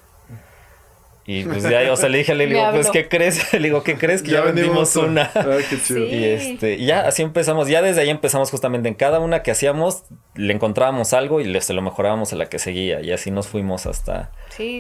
Y 1.27 1.45
pues 1.45 1.63
ya, 1.63 1.91
o 1.91 1.97
sea, 1.97 2.11
le 2.11 2.19
dije, 2.19 2.35
le 2.35 2.47
digo, 2.47 2.61
pues, 2.73 2.91
¿qué 2.91 3.09
crees? 3.09 3.53
Le 3.53 3.61
digo, 3.61 3.83
¿qué 3.83 3.97
crees? 3.97 4.23
Que 4.23 4.33
ya, 4.33 4.43
vendimos 4.43 4.95
una. 4.97 5.31
Ah, 5.35 5.57
qué 5.69 5.81
chido. 5.81 6.05
Y 6.05 6.25
este, 6.25 6.85
ya 6.85 7.01
así 7.01 7.23
empezamos, 7.23 7.69
ya 7.69 7.81
desde 7.81 8.03
ahí 8.03 8.11
empezamos 8.11 8.51
justamente 8.51 8.89
en 8.89 8.95
cada 8.95 9.21
una 9.21 9.43
que 9.43 9.51
hacíamos, 9.51 10.05
le 10.35 10.53
encontrábamos 10.53 11.15
algo 11.15 11.41
y 11.41 11.45
le, 11.45 11.61
se 11.61 11.73
lo 11.73 11.81
mejorábamos 11.81 12.33
a 12.33 12.37
la 12.37 12.47
que 12.51 12.59
seguía. 12.59 13.01
Y 13.01 13.13
así 13.13 13.31
nos 13.31 13.49
fuimos 13.49 13.87
hasta, 13.87 14.33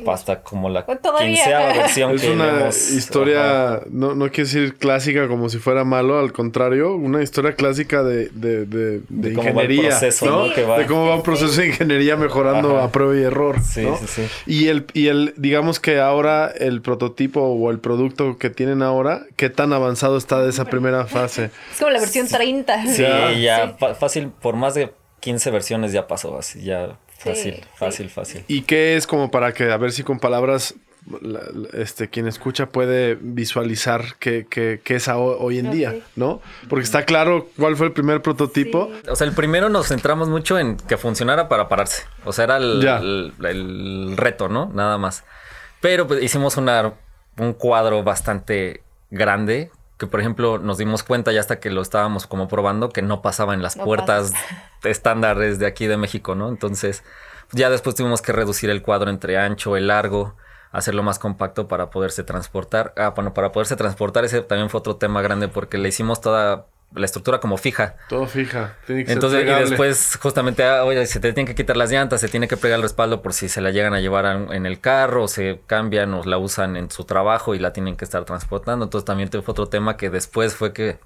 hasta 0.06 0.42
como 0.42 0.68
la 0.68 0.87
pues, 0.87 0.98
quinceava 1.18 1.72
versión 1.74 2.12
es 2.12 2.24
una 2.24 2.68
historia, 2.68 3.80
no, 3.90 4.14
no 4.14 4.30
quiero 4.30 4.48
decir 4.48 4.76
clásica 4.76 5.28
como 5.28 5.48
si 5.48 5.58
fuera 5.58 5.84
malo, 5.84 6.18
al 6.18 6.32
contrario, 6.32 6.94
una 6.94 7.22
historia 7.22 7.54
clásica 7.54 8.02
de, 8.02 8.28
de, 8.28 8.66
de, 8.66 9.00
de, 9.08 9.32
ingeniería. 9.32 9.90
Proceso, 9.90 10.26
¿no? 10.26 10.48
de 10.48 10.87
cómo 10.87 11.08
va 11.08 11.16
un 11.16 11.22
proceso 11.22 11.60
de 11.60 11.68
ingeniería 11.68 12.16
mejorando 12.16 12.78
a 12.78 12.90
prueba 12.90 13.16
y 13.16 13.22
error. 13.22 13.60
Sí, 13.62 13.87
sí, 14.00 14.06
sí. 14.06 14.22
Y 14.46 14.68
el, 14.68 14.87
y 14.92 15.08
el, 15.08 15.34
digamos 15.37 15.80
que 15.80 16.00
ahora 16.00 16.48
el 16.48 16.82
prototipo 16.82 17.40
o 17.40 17.70
el 17.70 17.78
producto 17.78 18.38
que 18.38 18.50
tienen 18.50 18.82
ahora, 18.82 19.22
¿qué 19.37 19.50
tan 19.50 19.72
avanzado 19.72 20.16
está 20.16 20.42
de 20.42 20.50
esa 20.50 20.64
primera 20.66 21.06
fase? 21.06 21.50
Es 21.72 21.78
como 21.78 21.90
la 21.90 22.00
versión 22.00 22.28
30. 22.28 22.87
Sí, 22.87 23.02
ya 23.42 23.76
fácil, 23.98 24.28
por 24.28 24.56
más 24.56 24.74
de 24.74 24.92
15 25.20 25.50
versiones 25.50 25.92
ya 25.92 26.06
pasó 26.06 26.38
así, 26.38 26.62
ya 26.62 26.98
fácil, 27.24 27.64
fácil, 27.74 28.10
fácil. 28.10 28.44
¿Y 28.48 28.62
qué 28.62 28.96
es 28.96 29.06
como 29.06 29.30
para 29.30 29.52
que, 29.52 29.70
a 29.70 29.76
ver 29.76 29.92
si 29.92 30.02
con 30.02 30.18
palabras 30.18 30.74
este, 31.74 32.08
quien 32.08 32.26
escucha 32.26 32.66
puede 32.66 33.16
visualizar 33.20 34.16
qué, 34.18 34.46
qué, 34.48 34.80
es 34.94 35.08
hoy 35.08 35.58
en 35.58 35.70
día, 35.70 35.94
¿no? 36.16 36.40
Porque 36.68 36.84
está 36.84 37.04
claro 37.04 37.48
cuál 37.58 37.76
fue 37.76 37.87
el 37.87 37.92
primer 37.92 38.22
prototipo. 38.22 38.90
O 39.08 39.16
sea, 39.16 39.26
el 39.26 39.34
primero 39.34 39.68
nos 39.68 39.88
centramos 39.88 40.28
mucho 40.28 40.58
en 40.58 40.76
que 40.76 40.96
funcionara 40.96 41.48
para 41.48 41.68
pararse. 41.68 42.04
O 42.24 42.32
sea, 42.32 42.44
era 42.44 42.56
el, 42.56 44.14
reto, 44.16 44.48
¿no? 44.48 44.70
Nada 44.72 44.96
más. 44.96 45.24
Pero 45.80 46.06
pues, 46.06 46.22
hicimos 46.22 46.56
una, 46.56 46.94
un 47.38 47.52
cuadro 47.52 48.02
bastante 48.02 48.82
grande 49.10 49.70
que 50.04 50.10
por 50.10 50.20
ejemplo 50.20 50.58
nos 50.58 50.78
dimos 50.78 51.02
cuenta 51.02 51.32
ya 51.32 51.40
hasta 51.40 51.60
que 51.60 51.70
lo 51.70 51.80
estábamos 51.80 52.26
como 52.26 52.48
probando 52.48 52.90
que 52.90 53.02
no 53.02 53.22
pasaba 53.22 53.54
en 53.54 53.62
las 53.62 53.76
puertas 53.76 54.32
estándares 54.84 55.58
de 55.58 55.66
aquí 55.66 55.86
de 55.86 55.96
México, 55.96 56.34
¿no? 56.34 56.48
Entonces 56.48 57.02
ya 57.52 57.70
después 57.70 57.96
tuvimos 57.96 58.22
que 58.22 58.32
reducir 58.32 58.70
el 58.70 58.82
cuadro 58.82 59.10
entre 59.10 59.38
ancho, 59.38 59.76
el 59.76 59.88
largo, 59.88 60.36
hacerlo 60.72 61.02
más 61.02 61.18
compacto 61.18 61.68
para 61.68 61.90
poderse 61.90 62.22
transportar. 62.24 62.92
Ah, 62.96 63.10
bueno, 63.10 63.32
para 63.32 63.52
poderse 63.52 63.76
transportar 63.76 64.24
ese 64.24 64.42
también 64.42 64.70
fue 64.70 64.80
otro 64.80 64.96
tema 64.96 65.22
grande 65.22 65.48
porque 65.48 65.78
le 65.78 65.88
hicimos 65.88 66.20
toda 66.20 66.66
la 66.94 67.04
estructura 67.07 67.40
como 67.40 67.57
fija. 67.57 67.96
Todo 68.09 68.26
fija. 68.26 68.76
Entonces, 68.88 69.42
y 69.42 69.70
después, 69.70 70.18
justamente, 70.20 70.64
ah, 70.64 70.85
oye, 70.85 71.04
se 71.07 71.20
te 71.20 71.33
tienen 71.33 71.46
que 71.46 71.54
quitar 71.54 71.76
las 71.76 71.90
llantas, 71.90 72.20
se 72.20 72.28
tiene 72.28 72.48
que 72.48 72.57
pegar 72.57 72.76
el 72.76 72.83
respaldo 72.83 73.22
por 73.22 73.33
si 73.33 73.48
se 73.48 73.61
la 73.61 73.70
llegan 73.70 73.94
a 73.94 74.00
llevar 74.00 74.26
en 74.52 74.66
el 74.66 74.80
carro, 74.80 75.28
se 75.28 75.61
cambian 75.66 76.14
o 76.14 76.22
la 76.24 76.38
usan 76.38 76.76
en 76.76 76.90
su 76.90 77.04
trabajo 77.04 77.54
y 77.54 77.59
la 77.59 77.72
tienen 77.72 77.96
que 77.96 78.04
estar 78.04 78.24
transportando. 78.24 78.85
Entonces, 78.85 79.04
también 79.04 79.28
fue 79.30 79.42
otro 79.46 79.68
tema 79.68 79.96
que 79.96 80.11
después 80.11 80.54
fue 80.54 80.72
que 80.72 80.98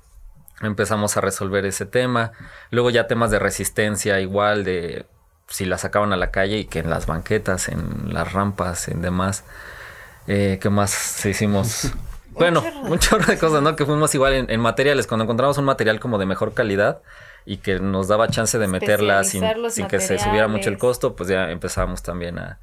empezamos 0.60 1.16
a 1.16 1.20
resolver 1.20 1.64
ese 1.64 1.86
tema. 1.86 2.32
Luego, 2.70 2.90
ya 2.90 3.06
temas 3.06 3.30
de 3.30 3.38
resistencia, 3.38 4.20
igual, 4.20 4.64
de 4.64 5.06
si 5.48 5.64
la 5.64 5.78
sacaban 5.78 6.12
a 6.12 6.16
la 6.16 6.30
calle 6.30 6.58
y 6.58 6.64
que 6.66 6.80
en 6.80 6.90
las 6.90 7.06
banquetas, 7.06 7.68
en 7.68 8.12
las 8.12 8.32
rampas, 8.32 8.88
en 8.88 9.00
demás. 9.00 9.44
Eh, 10.26 10.58
¿Qué 10.60 10.68
más 10.68 11.24
hicimos? 11.24 11.92
Bueno, 12.38 12.64
un 12.82 12.98
chorro 12.98 13.26
de 13.26 13.38
cosas, 13.38 13.62
¿no? 13.62 13.76
Que 13.76 13.84
fuimos 13.84 14.14
igual 14.14 14.46
en, 14.48 14.60
materiales. 14.60 15.06
Cuando 15.06 15.24
encontramos 15.24 15.58
un 15.58 15.64
material 15.64 16.00
como 16.00 16.18
de 16.18 16.26
mejor 16.26 16.54
calidad 16.54 17.02
y 17.44 17.58
que 17.58 17.80
nos 17.80 18.08
daba 18.08 18.28
chance 18.28 18.58
de 18.58 18.68
meterla 18.68 19.24
sin, 19.24 19.42
sin 19.70 19.86
que 19.86 20.00
se 20.00 20.18
subiera 20.18 20.48
mucho 20.48 20.70
el 20.70 20.78
costo, 20.78 21.16
pues 21.16 21.28
ya 21.28 21.50
empezábamos 21.50 22.02
también 22.02 22.38
a, 22.38 22.58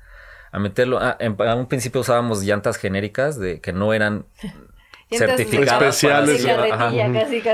a 0.51 0.59
meterlo. 0.59 0.99
A, 0.99 1.17
a, 1.19 1.55
un 1.55 1.67
principio 1.67 2.01
usábamos 2.01 2.43
llantas 2.43 2.77
genéricas 2.77 3.39
de 3.39 3.59
que 3.61 3.73
no 3.73 3.93
eran 3.93 4.25
certificadas 5.09 6.03
especiales 6.03 6.45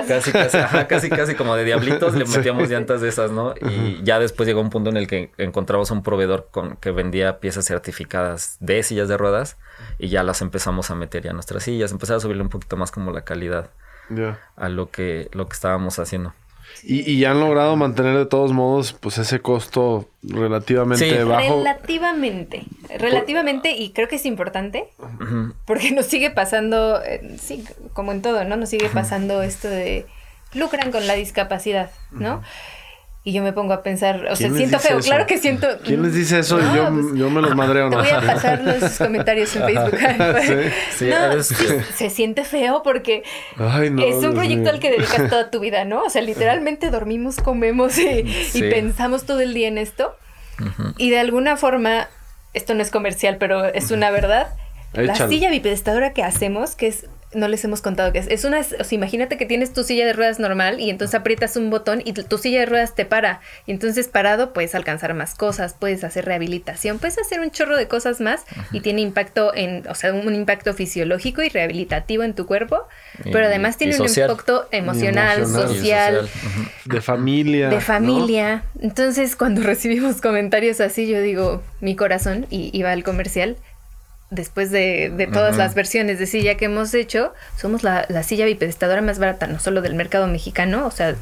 casi, 0.08 0.32
casi. 0.32 0.32
Casi, 0.88 1.10
casi, 1.10 1.36
como 1.36 1.56
de 1.56 1.64
diablitos 1.66 2.16
le 2.16 2.26
metíamos 2.26 2.70
llantas 2.70 3.02
de 3.02 3.10
esas, 3.10 3.32
¿no? 3.32 3.54
Y 3.62 4.02
ya 4.04 4.20
después 4.20 4.48
llegó 4.48 4.62
un 4.62 4.70
punto 4.70 4.90
en 4.90 4.98
el 4.98 5.08
que 5.08 5.32
encontramos 5.38 5.92
un 5.92 6.04
proveedor 6.04 6.48
con 6.52 6.78
que 6.78 6.92
vendía 6.92 7.40
piezas 7.40 7.66
certificadas 7.66 8.58
de 8.60 8.84
sillas 8.84 9.10
de 9.10 9.18
ruedas 9.18 9.58
y 10.00 10.10
ya 10.10 10.24
las 10.24 10.42
empezamos 10.42 10.92
a 10.92 10.96
meter 10.96 11.24
ya 11.24 11.32
a 11.32 11.34
nuestras 11.34 11.64
sillas, 11.64 11.92
empezar 11.92 12.18
a 12.18 12.20
subirle 12.20 12.44
un 12.44 12.50
poquito 12.50 12.78
más 12.78 12.92
como 12.92 13.12
la 13.12 13.24
calidad 13.24 13.72
a 14.56 14.70
lo 14.70 14.90
que 14.92 15.30
lo 15.32 15.48
que 15.48 15.54
estábamos 15.54 16.00
haciendo. 16.00 16.34
Y, 16.84 17.12
y, 17.12 17.26
han 17.26 17.40
logrado 17.40 17.76
mantener 17.76 18.18
de 18.18 18.26
todos 18.26 18.54
modos 18.54 18.94
pues 18.94 19.18
ese 19.20 19.40
costo 19.40 20.10
relativamente 20.24 21.24
bajo. 21.24 21.60
Relativamente, 21.60 22.64
relativamente 22.98 23.72
y 23.72 23.92
creo 23.92 24.08
que 24.08 24.16
es 24.16 24.26
importante 24.26 24.90
porque 25.66 25.92
nos 25.92 26.08
sigue 26.08 26.32
pasando, 26.32 27.02
eh, 27.04 27.38
sí, 27.40 27.64
como 27.94 28.12
en 28.12 28.22
todo, 28.22 28.44
¿no? 28.46 28.58
Nos 28.58 28.70
sigue 28.70 28.90
pasando 28.90 29.44
esto 29.44 29.68
de 29.68 30.08
lucran 30.54 30.92
con 30.92 31.08
la 31.08 31.14
discapacidad, 31.14 31.92
¿no? 32.12 32.42
Y 33.24 33.34
yo 33.34 33.44
me 33.44 33.54
pongo 33.54 33.74
a 33.74 33.84
pensar, 33.84 34.26
o 34.32 34.36
sea, 34.36 34.50
siento 34.50 34.80
feo, 34.80 35.00
claro 35.00 35.28
que 35.28 35.38
siento. 35.38 35.68
¿Quién 35.84 36.02
les 36.02 36.16
dice 36.16 36.40
eso? 36.40 36.60
yo, 36.60 36.90
pues, 36.92 37.14
yo, 37.14 37.30
me 37.30 37.42
los 37.42 37.56
madreo, 37.56 37.88
¿no? 37.88 38.02
Te 38.02 38.10
voy 38.10 38.18
a 38.18 38.34
pasar 38.34 38.62
los 38.62 38.98
comentarios 38.98 39.56
en 39.56 39.64
Facebook. 39.64 39.96
sí, 40.98 41.06
no, 41.06 41.44
sí, 41.44 41.56
se 41.96 42.10
siente 42.10 42.44
feo 42.44 42.82
porque 42.82 43.22
es 43.60 44.16
un 44.24 44.34
proyecto 44.34 44.72
al 44.72 44.80
que 44.80 44.90
dedicas 44.90 45.30
toda 45.30 45.52
tu 45.52 45.60
vida, 45.60 45.86
¿no? 45.86 46.02
O 46.02 46.10
sea, 46.10 46.24
literalmente 46.24 46.90
dormimos, 46.90 47.38
comemos 47.38 47.96
y, 48.00 48.26
pensamos 48.72 49.26
todo 49.26 49.42
el 49.42 49.54
día 49.54 49.68
en 49.68 49.78
esto. 49.78 50.16
Y 50.98 51.12
de 51.12 51.20
alguna 51.20 51.58
forma, 51.58 52.08
esto 52.56 52.74
no 52.74 52.82
es 52.82 52.90
comercial, 52.90 53.38
pero 53.38 53.66
es 53.66 53.92
una 53.92 54.10
verdad. 54.10 54.48
La 54.94 55.16
silla 55.28 55.52
bipedestadora 55.52 56.14
que 56.14 56.24
hacemos, 56.24 56.76
que 56.76 56.88
es 56.88 57.06
no 57.34 57.48
les 57.48 57.64
hemos 57.64 57.82
contado 57.82 58.12
que 58.12 58.20
es. 58.20 58.28
Es 58.28 58.44
una, 58.44 58.60
o 58.60 58.64
sea, 58.64 58.96
imagínate 58.96 59.38
que 59.38 59.46
tienes 59.46 59.74
tu 59.74 59.84
silla 59.84 60.06
de 60.06 60.14
ruedas 60.14 60.40
normal 60.40 60.80
y 60.80 60.90
entonces 60.90 61.16
aprietas 61.16 61.56
un 61.56 61.70
botón 61.70 62.02
y 62.04 62.14
tu 62.14 62.38
silla 62.38 62.60
de 62.62 62.66
ruedas 62.66 62.96
te 62.96 63.06
para. 63.06 63.42
Y 63.66 63.72
entonces 63.72 64.08
parado 64.08 64.54
puedes 64.54 64.76
alcanzar 64.76 65.14
más 65.14 65.36
cosas, 65.36 65.76
puedes 65.78 66.04
hacer 66.04 66.26
rehabilitación, 66.26 67.00
puedes 67.00 67.18
hacer 67.18 67.40
un 67.40 67.52
chorro 67.52 67.78
de 67.78 67.88
cosas 67.88 68.22
más 68.22 68.44
y 68.72 68.82
tiene 68.82 69.02
impacto 69.02 69.54
en, 69.56 69.88
o 69.88 69.96
sea, 69.96 70.14
un 70.14 70.36
impacto 70.36 70.74
fisiológico 70.74 71.42
y 71.42 71.50
rehabilitativo 71.50 72.24
en 72.24 72.34
tu 72.34 72.46
cuerpo, 72.46 72.84
pero 73.24 73.46
además 73.46 73.78
tiene 73.78 73.96
un 73.96 74.08
impacto 74.08 74.68
emocional, 74.72 75.48
social, 75.48 76.30
de 76.86 77.02
familia. 77.02 77.70
De 77.70 77.82
familia. 77.82 78.64
Entonces, 78.82 79.36
cuando 79.36 79.62
recibimos 79.64 80.22
comentarios 80.22 80.82
así, 80.82 81.08
yo 81.08 81.22
digo, 81.22 81.62
mi 81.80 81.96
corazón, 81.96 82.46
y 82.50 82.70
iba 82.78 82.92
al 82.92 83.04
comercial, 83.04 83.58
después 84.32 84.72
de, 84.72 85.30
todas 85.32 85.58
las 85.58 85.76
versiones 85.76 86.18
de 86.18 86.26
silla 86.26 86.56
que 86.56 86.66
hemos 86.66 86.94
hecho, 86.96 87.34
somos 87.58 87.84
la, 87.84 88.06
silla 88.24 88.46
bipedestadora 88.46 89.02
más 89.02 89.20
barata, 89.20 89.46
no 89.46 89.60
solo 89.60 89.82
del 89.82 89.94
mercado 89.94 90.26
mexicano, 90.26 90.88
o 90.88 90.92
sea, 90.92 91.16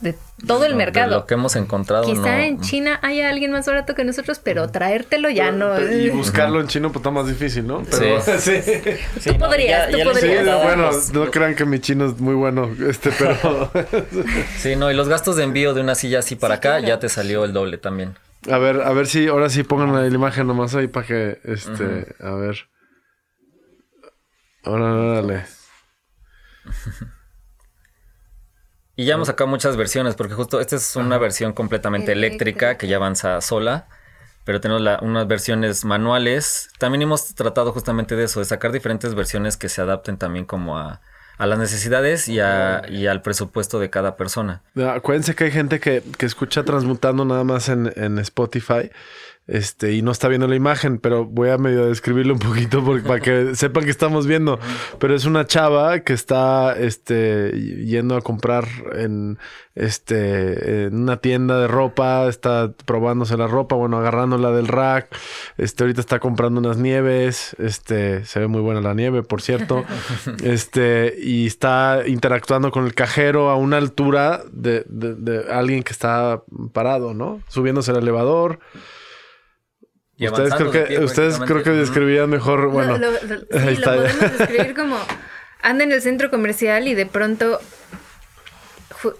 de 0.00 0.14
todo 0.46 0.66
el 0.66 0.74
mercado. 0.74 1.10
lo 1.12 1.26
que 1.26 1.34
hemos 1.34 1.56
encontrado. 1.56 2.04
Quizá 2.04 2.44
en 2.44 2.60
China 2.60 2.98
haya 3.02 3.30
alguien 3.30 3.50
más 3.52 3.66
barato 3.66 3.94
que 3.94 4.04
nosotros, 4.04 4.40
pero 4.42 4.68
traértelo 4.68 5.30
ya 5.30 5.52
no. 5.52 5.80
y 5.80 6.10
buscarlo 6.10 6.60
en 6.60 6.66
chino 6.66 6.88
pues 6.88 7.00
está 7.00 7.10
más 7.10 7.26
difícil, 7.26 7.66
¿no? 7.66 7.82
Pero, 7.88 8.20
sí. 8.20 8.60
sí. 9.20 9.30
tú 9.30 9.38
podrías, 9.38 9.90
tú 9.90 9.98
podrías. 10.04 10.62
bueno, 10.62 10.90
no 11.14 11.30
crean 11.30 11.54
que 11.54 11.64
mi 11.64 11.78
chino 11.80 12.06
es 12.06 12.18
muy 12.20 12.34
bueno, 12.34 12.68
este, 12.86 13.10
pero. 13.16 13.70
sí, 14.58 14.76
no, 14.76 14.90
y 14.90 14.94
los 14.94 15.08
gastos 15.08 15.36
de 15.36 15.44
envío 15.44 15.72
de 15.72 15.80
una 15.80 15.94
silla 15.94 16.18
así 16.18 16.36
para 16.36 16.56
acá 16.56 16.80
ya 16.80 16.98
te 16.98 17.08
salió 17.08 17.44
el 17.44 17.54
doble 17.54 17.78
también. 17.78 18.16
A 18.50 18.58
ver, 18.58 18.82
a 18.82 18.92
ver 18.92 19.06
si 19.06 19.28
ahora 19.28 19.48
sí 19.48 19.62
pongan 19.62 19.92
la 19.92 20.06
imagen 20.06 20.46
nomás 20.46 20.74
ahí 20.74 20.88
para 20.88 21.06
que, 21.06 21.40
este, 21.44 22.14
a 22.20 22.30
ver. 22.34 22.68
Ahora, 24.64 25.14
dale. 25.14 25.44
Y 28.98 29.04
ya 29.04 29.14
hemos 29.14 29.26
sacado 29.28 29.46
muchas 29.46 29.76
versiones, 29.76 30.14
porque 30.14 30.32
justo 30.32 30.58
esta 30.58 30.76
es 30.76 30.96
una 30.96 31.18
versión 31.18 31.52
completamente 31.52 32.12
eléctrica, 32.12 32.78
que 32.78 32.88
ya 32.88 32.96
avanza 32.96 33.38
sola, 33.42 33.88
pero 34.44 34.58
tenemos 34.62 34.82
unas 35.02 35.28
versiones 35.28 35.84
manuales. 35.84 36.70
También 36.78 37.02
hemos 37.02 37.34
tratado 37.34 37.72
justamente 37.72 38.16
de 38.16 38.24
eso, 38.24 38.40
de 38.40 38.46
sacar 38.46 38.72
diferentes 38.72 39.14
versiones 39.14 39.58
que 39.58 39.68
se 39.68 39.82
adapten 39.82 40.16
también 40.16 40.46
como 40.46 40.78
a, 40.78 41.02
las 41.44 41.58
necesidades 41.58 42.28
y, 42.28 42.40
al 42.40 43.20
presupuesto 43.22 43.78
de 43.78 43.90
cada 43.90 44.16
persona. 44.16 44.62
Acuérdense 44.76 45.34
que 45.34 45.44
hay 45.44 45.50
gente 45.50 45.80
que, 45.80 46.02
escucha 46.20 46.64
transmutando 46.64 47.24
nada 47.24 47.44
más 47.44 47.68
en, 47.68 47.92
en 47.96 48.18
Spotify 48.18 48.90
este, 49.48 49.92
y 49.92 50.02
no 50.02 50.10
está 50.10 50.26
viendo 50.26 50.48
la 50.48 50.56
imagen, 50.56 50.98
pero 50.98 51.24
voy 51.24 51.50
a 51.50 51.58
medio 51.58 51.86
describirlo 51.86 52.34
un 52.34 52.40
poquito 52.40 52.84
para 53.06 53.20
que 53.20 53.54
sepan 53.54 53.84
que 53.84 53.90
estamos 53.90 54.26
viendo. 54.26 54.58
Pero 54.98 55.14
es 55.14 55.24
una 55.24 55.46
chava 55.46 56.00
que 56.00 56.12
está 56.12 56.76
este, 56.76 57.52
yendo 57.84 58.16
a 58.16 58.22
comprar 58.22 58.66
en, 58.94 59.38
este, 59.76 60.86
en 60.86 60.96
una 60.96 61.18
tienda 61.18 61.60
de 61.60 61.68
ropa, 61.68 62.26
está 62.28 62.72
probándose 62.86 63.36
la 63.36 63.46
ropa, 63.46 63.76
bueno, 63.76 63.98
agarrándola 63.98 64.50
del 64.50 64.66
rack. 64.66 65.16
Este, 65.58 65.84
ahorita 65.84 66.00
está 66.00 66.18
comprando 66.18 66.58
unas 66.58 66.78
nieves. 66.78 67.54
Este, 67.60 68.24
se 68.24 68.40
ve 68.40 68.48
muy 68.48 68.62
buena 68.62 68.80
la 68.80 68.94
nieve, 68.94 69.22
por 69.22 69.42
cierto. 69.42 69.84
Este, 70.42 71.14
y 71.18 71.46
está 71.46 72.02
interactuando 72.06 72.70
con 72.70 72.84
el 72.84 72.94
cajero 72.94 73.50
a 73.50 73.56
una 73.56 73.78
altura 73.78 74.42
de, 74.52 74.84
de, 74.88 75.14
de 75.14 75.52
alguien 75.52 75.82
que 75.82 75.92
está 75.92 76.42
parado, 76.72 77.14
¿no? 77.14 77.40
Subiéndose 77.48 77.90
al 77.90 77.98
elevador 77.98 78.58
ustedes 80.20 80.54
creo 80.54 80.70
que, 80.70 80.98
ustedes 80.98 81.38
creo 81.38 81.62
que 81.62 81.70
describían 81.70 82.30
mejor, 82.30 82.68
bueno. 82.68 82.98
Lo, 82.98 83.12
sí, 83.18 83.76
lo 83.76 83.84
podemos 83.84 84.38
describir 84.38 84.74
como 84.76 84.96
anda 85.62 85.84
en 85.84 85.92
el 85.92 86.00
centro 86.00 86.30
comercial 86.30 86.88
y 86.88 86.94
de 86.94 87.06
pronto 87.06 87.60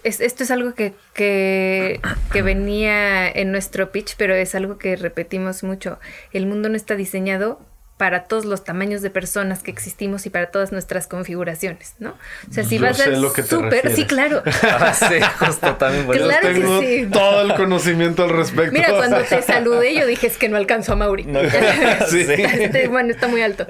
esto 0.03 0.43
es 0.43 0.51
algo 0.51 0.75
que, 0.75 0.95
que, 1.13 2.01
que, 2.33 2.43
venía 2.43 3.29
en 3.29 3.53
nuestro 3.53 3.93
pitch, 3.93 4.17
pero 4.17 4.35
es 4.35 4.55
algo 4.55 4.79
que 4.79 4.97
repetimos 4.97 5.63
mucho. 5.63 5.99
El 6.33 6.47
mundo 6.47 6.69
no 6.69 6.77
está 6.77 6.97
diseñado 6.97 7.61
para 7.97 8.25
todos 8.25 8.45
los 8.45 8.63
tamaños 8.63 9.01
de 9.01 9.11
personas 9.11 9.63
que 9.63 9.71
existimos 9.71 10.27
y 10.27 10.31
para 10.31 10.47
todas 10.51 10.71
nuestras 10.71 11.07
configuraciones, 11.07 11.95
¿no? 11.99 12.11
O 12.49 12.53
sea, 12.53 12.63
si 12.65 12.79
vas 12.79 13.01
al 13.01 13.17
súper, 13.47 13.95
sí, 13.95 14.05
claro. 14.05 14.43
Ah, 14.63 14.93
sí, 14.93 15.21
justo 15.39 15.75
también 15.77 16.07
claro 16.07 16.49
tengo 16.49 16.81
que 16.81 17.05
sí. 17.05 17.11
todo 17.11 17.43
el 17.43 17.55
conocimiento 17.55 18.25
al 18.25 18.31
respecto. 18.31 18.73
Mira, 18.73 18.89
cuando 18.97 19.23
te 19.23 19.41
saludé 19.43 19.95
yo 19.95 20.07
dije 20.07 20.27
es 20.27 20.37
que 20.37 20.49
no 20.49 20.57
alcanzó 20.57 20.93
a 20.93 20.97
Mauri. 20.97 21.25
sí. 22.09 22.27
Este, 22.29 22.89
bueno, 22.89 23.11
está 23.11 23.29
muy 23.29 23.43
alto. 23.43 23.67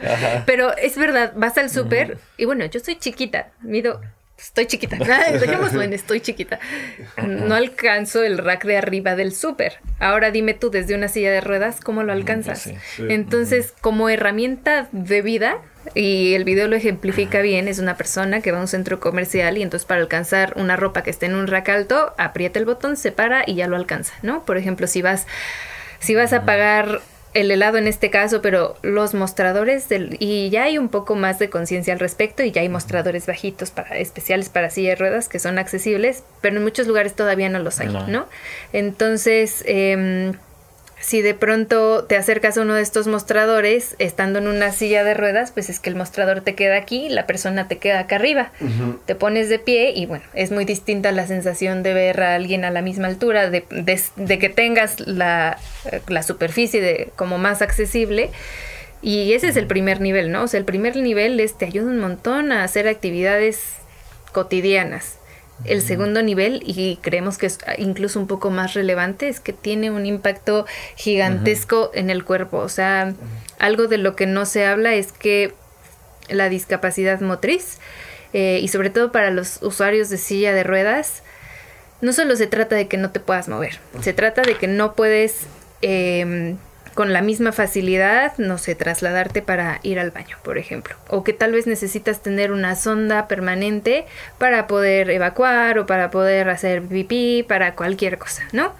Pero 0.46 0.76
es 0.76 0.96
verdad, 0.96 1.32
vas 1.36 1.56
al 1.58 1.70
súper 1.70 2.18
y 2.36 2.44
bueno, 2.44 2.64
yo 2.66 2.80
soy 2.80 2.96
chiquita, 2.96 3.48
mido 3.62 4.00
Estoy 4.38 4.66
chiquita. 4.66 4.96
Dejémoslo 5.32 5.82
en 5.82 5.92
estoy 5.92 6.20
chiquita. 6.20 6.58
No 7.26 7.54
alcanzo 7.54 8.22
el 8.22 8.38
rack 8.38 8.64
de 8.64 8.76
arriba 8.76 9.16
del 9.16 9.32
súper. 9.32 9.78
Ahora 9.98 10.30
dime 10.30 10.54
tú, 10.54 10.70
desde 10.70 10.94
una 10.94 11.08
silla 11.08 11.30
de 11.30 11.40
ruedas, 11.40 11.80
¿cómo 11.80 12.02
lo 12.02 12.12
alcanzas? 12.12 12.70
Entonces, 12.98 13.72
como 13.80 14.08
herramienta 14.08 14.88
de 14.92 15.22
vida, 15.22 15.58
y 15.94 16.34
el 16.34 16.44
video 16.44 16.68
lo 16.68 16.76
ejemplifica 16.76 17.40
bien, 17.40 17.68
es 17.68 17.78
una 17.78 17.96
persona 17.96 18.40
que 18.40 18.52
va 18.52 18.58
a 18.58 18.62
un 18.62 18.68
centro 18.68 19.00
comercial 19.00 19.56
y 19.56 19.62
entonces 19.62 19.86
para 19.86 20.00
alcanzar 20.00 20.52
una 20.56 20.76
ropa 20.76 21.02
que 21.02 21.10
esté 21.10 21.26
en 21.26 21.34
un 21.34 21.46
rack 21.46 21.68
alto, 21.68 22.12
aprieta 22.18 22.58
el 22.58 22.64
botón, 22.64 22.96
se 22.96 23.12
para 23.12 23.44
y 23.46 23.54
ya 23.54 23.68
lo 23.68 23.76
alcanza, 23.76 24.12
¿no? 24.22 24.44
Por 24.44 24.56
ejemplo, 24.58 24.86
si 24.86 25.00
vas, 25.00 25.26
si 26.00 26.14
vas 26.14 26.32
a 26.32 26.44
pagar 26.44 27.00
el 27.36 27.50
helado 27.50 27.76
en 27.76 27.86
este 27.86 28.10
caso, 28.10 28.40
pero 28.40 28.76
los 28.82 29.12
mostradores 29.12 29.88
del, 29.88 30.16
y 30.18 30.48
ya 30.48 30.64
hay 30.64 30.78
un 30.78 30.88
poco 30.88 31.14
más 31.14 31.38
de 31.38 31.50
conciencia 31.50 31.92
al 31.92 32.00
respecto 32.00 32.42
y 32.42 32.50
ya 32.50 32.62
hay 32.62 32.68
mostradores 32.68 33.26
bajitos 33.26 33.70
para 33.70 33.98
especiales 33.98 34.48
para 34.48 34.70
silla 34.70 34.90
de 34.90 34.96
ruedas 34.96 35.28
que 35.28 35.38
son 35.38 35.58
accesibles, 35.58 36.24
pero 36.40 36.56
en 36.56 36.62
muchos 36.62 36.86
lugares 36.86 37.14
todavía 37.14 37.50
no 37.50 37.58
los 37.58 37.78
hay, 37.78 37.88
¿no? 37.88 38.26
Entonces, 38.72 39.62
eh, 39.66 40.32
si 41.00 41.20
de 41.20 41.34
pronto 41.34 42.04
te 42.04 42.16
acercas 42.16 42.56
a 42.56 42.62
uno 42.62 42.74
de 42.74 42.82
estos 42.82 43.06
mostradores, 43.06 43.96
estando 43.98 44.38
en 44.38 44.48
una 44.48 44.72
silla 44.72 45.04
de 45.04 45.14
ruedas, 45.14 45.52
pues 45.52 45.68
es 45.68 45.78
que 45.78 45.90
el 45.90 45.96
mostrador 45.96 46.40
te 46.40 46.54
queda 46.54 46.76
aquí, 46.76 47.08
la 47.08 47.26
persona 47.26 47.68
te 47.68 47.78
queda 47.78 48.00
acá 48.00 48.16
arriba. 48.16 48.50
Te 49.04 49.14
pones 49.14 49.48
de 49.48 49.58
pie 49.58 49.92
y 49.94 50.06
bueno, 50.06 50.24
es 50.34 50.50
muy 50.50 50.64
distinta 50.64 51.12
la 51.12 51.26
sensación 51.26 51.82
de 51.82 51.92
ver 51.94 52.22
a 52.22 52.34
alguien 52.34 52.64
a 52.64 52.70
la 52.70 52.82
misma 52.82 53.08
altura, 53.08 53.50
de, 53.50 53.62
que 53.62 54.48
tengas 54.48 55.00
la, 55.00 55.58
la 56.08 56.22
superficie 56.22 56.80
de, 56.80 57.10
como 57.14 57.38
más 57.38 57.62
accesible. 57.62 58.30
Y 59.02 59.34
ese 59.34 59.48
es 59.48 59.56
el 59.56 59.66
primer 59.66 60.00
nivel, 60.00 60.32
¿no? 60.32 60.44
O 60.44 60.48
sea, 60.48 60.58
el 60.58 60.64
primer 60.64 60.96
nivel 60.96 61.38
es, 61.38 61.56
te 61.56 61.66
ayuda 61.66 61.90
un 61.90 62.00
montón 62.00 62.50
a 62.50 62.64
hacer 62.64 62.88
actividades 62.88 63.74
cotidianas. 64.32 65.18
El 65.64 65.80
segundo 65.80 66.22
nivel, 66.22 66.62
y 66.66 66.98
creemos 67.00 67.38
que 67.38 67.46
es 67.46 67.58
incluso 67.78 68.20
un 68.20 68.26
poco 68.26 68.50
más 68.50 68.74
relevante, 68.74 69.28
es 69.28 69.40
que 69.40 69.52
tiene 69.52 69.90
un 69.90 70.04
impacto 70.04 70.66
gigantesco 70.96 71.90
en 71.94 72.10
el 72.10 72.24
cuerpo. 72.24 72.58
O 72.58 72.68
sea, 72.68 73.14
algo 73.58 73.86
de 73.86 73.98
lo 73.98 74.14
que 74.16 74.26
no 74.26 74.44
se 74.44 74.66
habla 74.66 74.94
es 74.94 75.12
que 75.12 75.54
la 76.28 76.48
discapacidad 76.48 77.20
motriz, 77.20 77.78
eh, 78.32 78.60
y 78.62 78.68
sobre 78.68 78.90
todo 78.90 79.12
para 79.12 79.30
los 79.30 79.62
usuarios 79.62 80.10
de 80.10 80.18
silla 80.18 80.52
de 80.52 80.62
ruedas, 80.62 81.22
no 82.00 82.12
solo 82.12 82.36
se 82.36 82.46
trata 82.46 82.76
de 82.76 82.88
que 82.88 82.98
no 82.98 83.10
te 83.10 83.20
puedas 83.20 83.48
mover, 83.48 83.78
se 84.02 84.12
trata 84.12 84.42
de 84.42 84.56
que 84.56 84.66
no 84.66 84.94
puedes 84.94 85.46
em, 85.80 86.58
con 86.96 87.12
la 87.12 87.20
misma 87.20 87.52
facilidad, 87.52 88.32
no 88.38 88.56
sé, 88.56 88.74
trasladarte 88.74 89.42
para 89.42 89.80
ir 89.82 90.00
al 90.00 90.12
baño, 90.12 90.38
por 90.42 90.56
ejemplo. 90.56 90.96
O 91.08 91.24
que 91.24 91.34
tal 91.34 91.52
vez 91.52 91.66
necesitas 91.66 92.22
tener 92.22 92.52
una 92.52 92.74
sonda 92.74 93.28
permanente 93.28 94.06
para 94.38 94.66
poder 94.66 95.10
evacuar 95.10 95.78
o 95.78 95.84
para 95.84 96.10
poder 96.10 96.48
hacer 96.48 96.80
pipí, 96.80 97.44
para 97.46 97.74
cualquier 97.74 98.16
cosa, 98.16 98.44
¿no? 98.52 98.72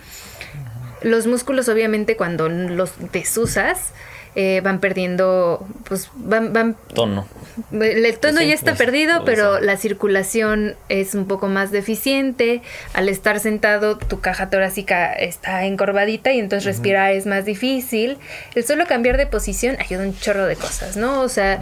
Los 1.02 1.26
músculos 1.26 1.68
obviamente 1.68 2.16
cuando 2.16 2.48
los 2.48 2.94
desusas, 3.12 3.92
eh, 4.38 4.60
van 4.62 4.80
perdiendo, 4.80 5.66
pues 5.88 6.10
van... 6.14 6.52
van 6.52 6.76
tono. 6.94 7.26
El 7.72 8.18
tono 8.18 8.42
ya 8.42 8.52
está 8.52 8.74
perdido, 8.74 9.24
pero 9.24 9.60
la 9.60 9.78
circulación 9.78 10.76
es 10.90 11.14
un 11.14 11.26
poco 11.26 11.48
más 11.48 11.70
deficiente. 11.70 12.60
Al 12.92 13.08
estar 13.08 13.40
sentado, 13.40 13.96
tu 13.96 14.20
caja 14.20 14.50
torácica 14.50 15.10
está 15.14 15.64
encorvadita 15.64 16.32
y 16.32 16.38
entonces 16.38 16.66
respirar 16.66 17.12
es 17.12 17.24
más 17.24 17.46
difícil. 17.46 18.18
El 18.54 18.64
solo 18.64 18.84
cambiar 18.86 19.16
de 19.16 19.26
posición 19.26 19.78
ayuda 19.80 20.02
un 20.02 20.14
chorro 20.14 20.44
de 20.44 20.56
cosas, 20.56 20.98
¿no? 20.98 21.22
O 21.22 21.30
sea, 21.30 21.60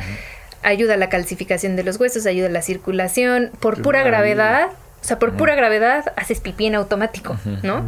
ayuda 0.64 0.94
a 0.94 0.96
la 0.96 1.08
calcificación 1.08 1.76
de 1.76 1.84
los 1.84 2.00
huesos, 2.00 2.26
ayuda 2.26 2.48
a 2.48 2.50
la 2.50 2.62
circulación. 2.62 3.52
Por 3.60 3.82
pura 3.82 4.02
gravedad, 4.02 4.70
o 5.00 5.04
sea, 5.04 5.20
por 5.20 5.34
pura 5.34 5.54
gravedad 5.54 6.12
haces 6.16 6.40
pipí 6.40 6.66
en 6.66 6.74
automático, 6.74 7.36
¿no? 7.62 7.84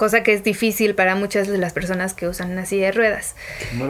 Cosa 0.00 0.22
que 0.22 0.32
es 0.32 0.42
difícil 0.42 0.94
para 0.94 1.14
muchas 1.14 1.46
de 1.46 1.58
las 1.58 1.74
personas 1.74 2.14
que 2.14 2.26
usan 2.26 2.52
una 2.52 2.64
silla 2.64 2.86
de 2.86 2.92
ruedas. 2.92 3.34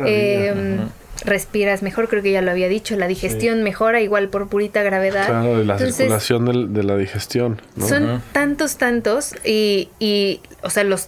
Em, 0.06 0.88
respiras 1.24 1.84
mejor, 1.84 2.08
creo 2.08 2.20
que 2.20 2.32
ya 2.32 2.42
lo 2.42 2.50
había 2.50 2.66
dicho, 2.66 2.96
la 2.96 3.06
digestión 3.06 3.62
mejora 3.62 4.00
igual 4.00 4.28
por 4.28 4.48
purita 4.48 4.82
gravedad. 4.82 5.26
Claro, 5.26 5.62
la 5.62 5.78
circulación 5.78 6.74
de 6.74 6.82
la 6.82 6.96
digestión. 6.96 7.62
Son 7.78 8.20
tantos, 8.32 8.76
tantos 8.76 9.36
y, 9.44 9.90
y, 10.00 10.40
o 10.64 10.70
sea, 10.70 10.82
los, 10.82 11.06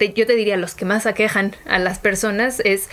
yo 0.00 0.26
te 0.26 0.34
diría, 0.34 0.56
los 0.56 0.74
que 0.74 0.86
más 0.86 1.04
aquejan 1.04 1.54
a 1.66 1.78
las 1.78 1.98
personas 1.98 2.62
es 2.64 2.88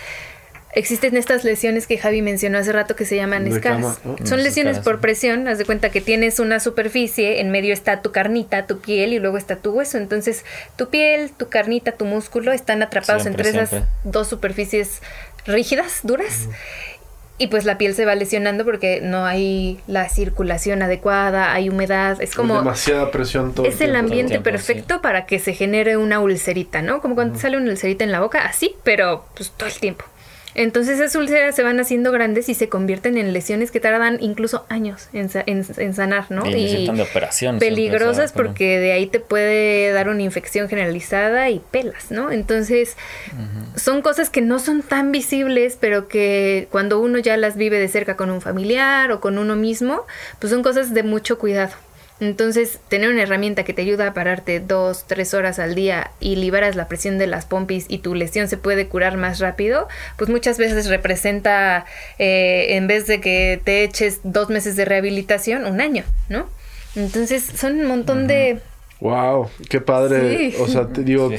Existen 0.72 1.16
estas 1.16 1.42
lesiones 1.42 1.88
que 1.88 1.98
Javi 1.98 2.22
mencionó 2.22 2.58
hace 2.58 2.72
rato 2.72 2.94
que 2.94 3.04
se 3.04 3.16
llaman 3.16 3.50
scars. 3.52 3.98
Son 4.24 4.42
lesiones 4.42 4.78
por 4.78 5.00
presión. 5.00 5.48
Haz 5.48 5.58
de 5.58 5.64
cuenta 5.64 5.90
que 5.90 6.00
tienes 6.00 6.38
una 6.38 6.60
superficie, 6.60 7.40
en 7.40 7.50
medio 7.50 7.72
está 7.72 8.02
tu 8.02 8.12
carnita, 8.12 8.66
tu 8.66 8.78
piel 8.78 9.12
y 9.12 9.18
luego 9.18 9.36
está 9.36 9.56
tu 9.56 9.72
hueso. 9.72 9.98
Entonces, 9.98 10.44
tu 10.76 10.88
piel, 10.88 11.32
tu 11.36 11.48
carnita, 11.48 11.92
tu 11.92 12.04
músculo 12.04 12.52
están 12.52 12.82
atrapados 12.82 13.26
entre 13.26 13.50
esas 13.50 13.82
dos 14.04 14.28
superficies 14.28 15.02
rígidas, 15.44 16.00
duras. 16.04 16.48
Y 17.36 17.46
pues 17.46 17.64
la 17.64 17.78
piel 17.78 17.94
se 17.94 18.04
va 18.04 18.14
lesionando 18.14 18.66
porque 18.66 19.00
no 19.02 19.24
hay 19.24 19.80
la 19.86 20.10
circulación 20.10 20.82
adecuada, 20.82 21.54
hay 21.54 21.70
humedad, 21.70 22.20
es 22.20 22.34
como... 22.34 22.58
demasiada 22.58 23.10
presión 23.10 23.54
todo. 23.54 23.66
Es 23.66 23.80
el, 23.80 23.96
ambiente 23.96 24.40
perfecto 24.40 25.00
para 25.00 25.24
que 25.24 25.38
se 25.38 25.54
genere 25.54 25.96
una 25.96 26.20
ulcerita, 26.20 26.82
¿no? 26.82 27.00
Como 27.00 27.14
cuando 27.14 27.38
sale 27.38 27.56
una 27.56 27.70
ulcerita 27.70 28.04
en 28.04 28.12
la 28.12 28.20
boca, 28.20 28.44
así, 28.44 28.76
pero 28.84 29.24
pues 29.34 29.50
todo 29.52 29.70
el 29.70 29.74
tiempo. 29.74 30.04
Entonces 30.54 30.98
esas 30.98 31.14
úlceras 31.14 31.54
se 31.54 31.62
van 31.62 31.78
haciendo 31.80 32.12
grandes 32.12 32.48
y 32.48 32.54
se 32.54 32.68
convierten 32.68 33.16
en 33.16 33.32
lesiones 33.32 33.70
que 33.70 33.80
tardan 33.80 34.18
incluso 34.20 34.66
años 34.68 35.08
en, 35.12 35.30
en, 35.46 35.94
sanar, 35.94 36.30
¿no? 36.30 36.48
Y, 36.48 36.86
de 36.86 37.02
operación. 37.02 37.58
Peligrosas 37.58 38.32
porque 38.32 38.78
de 38.78 38.92
ahí 38.92 39.06
te 39.06 39.20
puede 39.20 39.92
dar 39.92 40.08
una 40.08 40.22
infección 40.22 40.68
generalizada 40.68 41.48
y 41.50 41.60
pelas, 41.70 42.10
¿no? 42.10 42.30
Entonces 42.30 42.96
son 43.76 44.02
cosas 44.02 44.30
que 44.30 44.40
no 44.40 44.58
son 44.58 44.82
tan 44.82 45.12
visibles, 45.12 45.76
pero 45.80 46.08
que 46.08 46.68
cuando 46.70 47.00
uno 47.00 47.18
ya 47.18 47.36
las 47.36 47.56
vive 47.56 47.78
de 47.78 47.88
cerca 47.88 48.16
con 48.16 48.30
un 48.30 48.40
familiar 48.40 49.12
o 49.12 49.20
con 49.20 49.38
uno 49.38 49.56
mismo, 49.56 50.04
pues 50.38 50.52
son 50.52 50.62
cosas 50.62 50.94
de 50.94 51.02
mucho 51.02 51.38
cuidado. 51.38 51.72
Entonces, 52.20 52.80
tener 52.88 53.10
una 53.10 53.22
herramienta 53.22 53.64
que 53.64 53.72
te 53.72 53.82
ayuda 53.82 54.08
a 54.08 54.14
pararte 54.14 54.60
dos, 54.60 55.06
tres 55.06 55.32
horas 55.32 55.58
al 55.58 55.74
día 55.74 56.10
y 56.20 56.36
liberas 56.36 56.76
la 56.76 56.86
presión 56.86 57.16
de 57.16 57.26
las 57.26 57.46
pompis 57.46 57.86
y 57.88 57.98
tu 57.98 58.14
lesión 58.14 58.48
se 58.48 58.58
puede 58.58 58.86
curar 58.88 59.16
más 59.16 59.38
rápido, 59.38 59.88
pues 60.18 60.28
muchas 60.28 60.58
veces 60.58 60.86
representa, 60.88 61.86
eh, 62.18 62.76
en 62.76 62.86
vez 62.86 63.06
de 63.06 63.20
que 63.20 63.60
te 63.64 63.84
eches 63.84 64.20
dos 64.22 64.50
meses 64.50 64.76
de 64.76 64.84
rehabilitación, 64.84 65.64
un 65.64 65.80
año, 65.80 66.04
¿no? 66.28 66.48
Entonces, 66.94 67.44
son 67.44 67.80
un 67.80 67.86
montón 67.86 68.26
de 68.26 68.60
Wow, 69.00 69.48
qué 69.68 69.80
padre. 69.80 70.54
O 70.60 70.66
sea, 70.66 70.88
te 70.88 71.02
digo, 71.02 71.30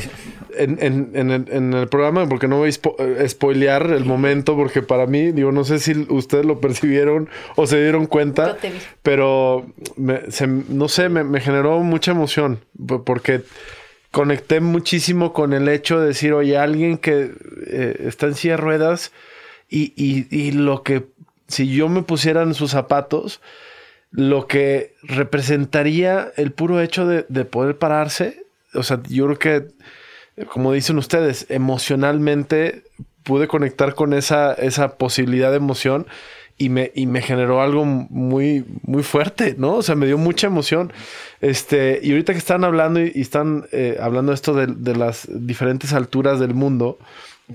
en, 0.58 0.78
en, 0.82 1.12
en, 1.14 1.32
el, 1.32 1.46
en, 1.52 1.74
el, 1.74 1.88
programa, 1.88 2.28
porque 2.28 2.48
no 2.48 2.58
voy 2.58 2.70
a 2.70 3.04
eh, 3.04 3.30
spoilear 3.30 3.92
el 3.92 4.06
momento, 4.06 4.56
porque 4.56 4.82
para 4.82 5.06
mí, 5.06 5.32
digo, 5.32 5.52
no 5.52 5.64
sé 5.64 5.80
si 5.80 6.06
ustedes 6.10 6.46
lo 6.46 6.60
percibieron 6.60 7.30
o 7.56 7.68
se 7.68 7.82
dieron 7.82 8.08
cuenta, 8.08 8.58
pero 9.04 9.68
no 9.96 10.88
sé, 10.88 11.10
me, 11.10 11.40
generó 11.40 11.80
mucha 11.80 12.12
emoción, 12.12 12.60
porque 13.06 13.42
conecté 14.12 14.60
muchísimo 14.60 15.32
con 15.32 15.54
el 15.54 15.68
hecho 15.70 16.00
de 16.00 16.08
decir, 16.08 16.34
oye, 16.34 16.58
alguien 16.58 16.98
que 16.98 17.32
eh, 17.68 18.06
está 18.08 18.26
en 18.26 18.36
silla 18.36 18.56
de 18.56 18.58
ruedas 18.58 19.12
y, 19.70 19.94
y, 19.96 20.28
y 20.36 20.52
lo 20.52 20.82
que, 20.82 21.06
si 21.48 21.72
yo 21.74 21.90
me 21.90 22.02
pusiera 22.02 22.42
en 22.42 22.56
sus 22.56 22.72
zapatos, 22.72 23.40
lo 24.12 24.46
que 24.48 24.96
representaría 25.04 26.32
el 26.36 26.52
puro 26.52 26.82
hecho 26.82 27.08
de, 27.08 27.24
poder 27.46 27.78
pararse. 27.78 28.44
O 28.74 28.84
sea, 28.84 29.02
yo 29.10 29.26
creo 29.26 29.40
que, 29.40 30.46
como 30.48 30.74
dicen 30.74 30.98
ustedes, 30.98 31.46
emocionalmente 31.50 32.84
pude 33.24 33.48
conectar 33.48 33.96
con 33.96 34.14
esa, 34.14 34.54
esa 34.54 34.98
posibilidad 34.98 35.52
de 35.52 35.58
emoción 35.58 36.08
y 36.58 36.70
me, 36.70 36.92
y 36.94 37.08
me 37.08 37.22
generó 37.22 37.62
algo 37.62 37.86
muy, 37.86 38.66
muy 38.84 39.04
fuerte, 39.04 39.56
¿no? 39.58 39.76
O 39.76 39.82
sea, 39.82 39.96
me 39.96 40.06
dio 40.06 40.18
mucha 40.18 40.48
emoción. 40.48 40.92
Este, 41.40 42.00
y 42.04 42.12
ahorita 42.12 42.34
que 42.34 42.40
están 42.40 42.64
hablando 42.64 43.00
y, 43.00 43.12
están 43.16 43.66
eh, 43.72 43.98
hablando 44.00 44.34
esto 44.34 44.54
de, 44.54 44.68
de, 44.68 44.96
las 44.96 45.28
diferentes 45.32 45.94
alturas 45.94 46.40
del 46.40 46.54
mundo, 46.54 47.00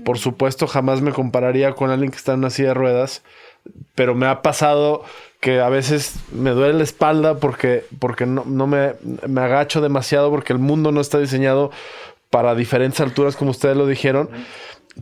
por 0.03 0.17
supuesto 0.17 0.67
jamás 0.67 1.01
me 1.01 1.11
compararía 1.11 1.73
con 1.73 1.89
alguien 1.89 2.11
que 2.11 2.17
está 2.17 2.33
en 2.33 2.39
una 2.39 2.49
silla 2.49 2.69
de 2.69 2.73
ruedas, 2.73 3.21
pero 3.95 4.13
me 4.15 4.27
ha 4.27 4.41
pasado 4.41 5.03
que 5.39 5.59
a 5.59 5.69
veces 5.69 6.15
me 6.31 6.51
duele 6.51 6.73
la 6.73 6.83
espalda 6.83 7.35
porque, 7.35 7.85
porque 7.99 8.25
no, 8.25 8.43
me, 8.45 8.93
me, 9.27 9.41
agacho 9.41 9.81
demasiado 9.81 10.29
porque 10.31 10.53
el 10.53 10.59
mundo 10.59 10.91
no 10.91 11.01
está 11.01 11.19
diseñado 11.19 11.71
para 12.29 12.55
diferentes 12.55 12.99
alturas 13.01 13.35
como 13.35 13.51
ustedes 13.51 13.77
lo 13.77 13.87
dijeron. 13.87 14.29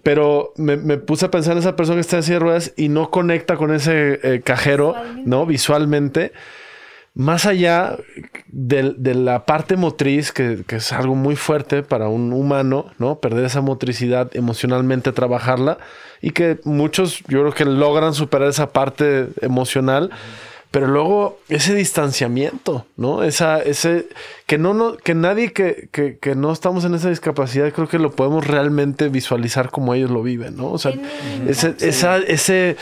Pero 0.03 0.51
me, 0.57 0.77
puse 0.97 1.25
a 1.25 1.31
pensar 1.31 1.53
en 1.53 1.59
esa 1.59 1.77
persona 1.77 1.95
que 1.95 2.01
está 2.01 2.17
en 2.17 2.23
silla 2.23 2.35
de 2.35 2.39
ruedas 2.39 2.73
y 2.75 2.89
no 2.89 3.11
conecta 3.11 3.55
con 3.55 3.73
ese 3.73 4.19
eh, 4.23 4.41
cajero, 4.43 4.93
¿no? 5.23 5.45
Visualmente 5.45 6.33
más 7.15 7.45
allá 7.45 7.97
de, 8.47 9.15
la 9.15 9.45
parte 9.45 9.77
motriz, 9.77 10.33
que, 10.33 10.63
es 10.67 10.91
algo 10.91 11.15
muy 11.15 11.37
fuerte 11.37 11.81
para 11.81 12.09
un 12.09 12.33
humano, 12.33 12.91
¿no? 12.99 13.19
Perder 13.19 13.45
esa 13.45 13.61
motricidad 13.61 14.35
emocionalmente, 14.35 15.13
trabajarla, 15.13 15.77
y 16.21 16.31
que 16.31 16.59
muchos 16.65 17.19
yo 17.29 17.39
creo 17.41 17.53
que 17.53 17.65
logran 17.65 18.13
superar 18.13 18.49
esa 18.49 18.71
parte 18.71 19.29
emocional. 19.41 20.11
Pero 20.71 20.87
luego 20.87 21.39
ese 21.47 21.73
distanciamiento, 21.73 22.85
¿no? 22.97 23.23
Esa, 23.23 23.61
ese, 23.61 24.09
que 24.45 24.57
no, 24.57 24.73
no 24.73 24.97
que 24.97 25.15
nadie 25.15 25.53
que, 25.53 25.87
que, 25.89 26.17
que, 26.17 26.35
no 26.35 26.51
estamos 26.51 26.83
en 26.83 26.95
esa 26.95 27.09
discapacidad, 27.09 27.71
creo 27.71 27.87
que 27.87 27.97
lo 27.97 28.11
podemos 28.11 28.45
realmente 28.45 29.07
visualizar 29.07 29.69
como 29.71 29.93
ellos 29.93 30.11
lo 30.11 30.21
viven, 30.21 30.57
¿no? 30.57 30.71
O 30.71 30.77
sea, 30.77 30.91
ese, 31.47 31.75
esa, 31.79 32.17
ese, 32.17 32.75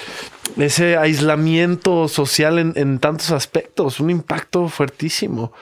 ese 0.58 0.98
aislamiento 0.98 2.08
social 2.08 2.60
en, 2.60 2.74
en, 2.76 3.00
tantos 3.00 3.32
aspectos, 3.32 4.00
un 4.00 4.10
impacto 4.10 4.68
fuertísimo. 4.70 5.54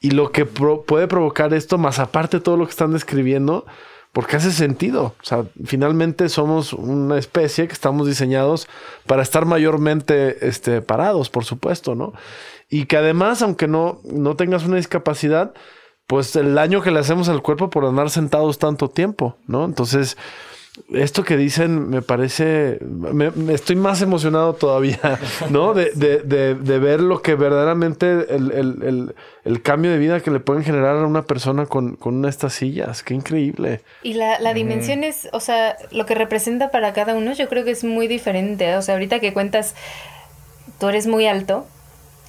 Y 0.00 0.10
lo 0.10 0.32
que 0.32 0.46
puede 0.46 1.08
provocar 1.08 1.52
esto, 1.54 1.78
más 1.78 1.98
aparte 1.98 2.38
de 2.38 2.42
todo 2.42 2.56
lo 2.56 2.64
que 2.64 2.70
están 2.70 2.92
describiendo, 2.92 3.66
porque 4.12 4.36
hace 4.36 4.52
sentido. 4.52 5.14
O 5.20 5.24
sea, 5.24 5.44
finalmente 5.64 6.28
somos 6.28 6.72
una 6.72 7.18
especie 7.18 7.66
que 7.66 7.72
estamos 7.72 8.06
diseñados 8.06 8.68
para 9.06 9.22
estar 9.22 9.44
mayormente 9.44 10.46
este, 10.46 10.82
parados, 10.82 11.30
por 11.30 11.44
supuesto, 11.44 11.94
¿no? 11.94 12.12
Y 12.70 12.86
que 12.86 12.96
además, 12.96 13.42
aunque 13.42 13.68
no, 13.68 14.00
no 14.04 14.36
tengas 14.36 14.64
una 14.64 14.76
discapacidad, 14.76 15.54
pues 16.06 16.34
el 16.36 16.54
daño 16.54 16.82
que 16.82 16.90
le 16.90 17.00
hacemos 17.00 17.28
al 17.28 17.42
cuerpo 17.42 17.70
por 17.70 17.84
andar 17.84 18.10
sentados 18.10 18.58
tanto 18.58 18.88
tiempo, 18.88 19.36
¿no? 19.46 19.64
Entonces, 19.64 20.16
esto 20.92 21.24
que 21.24 21.36
dicen 21.36 21.88
me 21.90 22.02
parece, 22.02 22.78
me, 22.80 23.30
estoy 23.52 23.76
más 23.76 24.02
emocionado 24.02 24.54
todavía, 24.54 25.18
¿no? 25.50 25.74
De, 25.74 25.92
de, 25.94 26.54
de, 26.54 26.78
ver 26.78 27.00
lo 27.00 27.22
que 27.22 27.34
verdaderamente 27.34 28.26
el, 28.34 28.50
el, 28.52 29.14
el, 29.44 29.62
cambio 29.62 29.90
de 29.90 29.98
vida 29.98 30.20
que 30.20 30.30
le 30.30 30.40
pueden 30.40 30.64
generar 30.64 30.96
a 30.96 31.06
una 31.06 31.22
persona 31.22 31.66
con, 31.66 31.96
con 31.96 32.16
una 32.16 32.28
de 32.28 32.30
estas 32.30 32.54
sillas, 32.54 33.02
qué 33.02 33.14
increíble. 33.14 33.80
Y 34.02 34.14
la, 34.14 34.40
la 34.40 34.54
dimensión 34.54 35.04
es, 35.04 35.28
o 35.32 35.40
sea, 35.40 35.76
lo 35.90 36.06
que 36.06 36.14
representa 36.14 36.70
para 36.70 36.92
cada 36.92 37.14
uno 37.14 37.32
yo 37.32 37.48
creo 37.48 37.64
que 37.64 37.70
es 37.70 37.84
muy 37.84 38.08
diferente, 38.08 38.76
o 38.76 38.82
sea, 38.82 38.94
ahorita 38.94 39.20
que 39.20 39.32
cuentas, 39.32 39.74
tú 40.78 40.88
eres 40.88 41.06
muy 41.06 41.26
alto, 41.26 41.66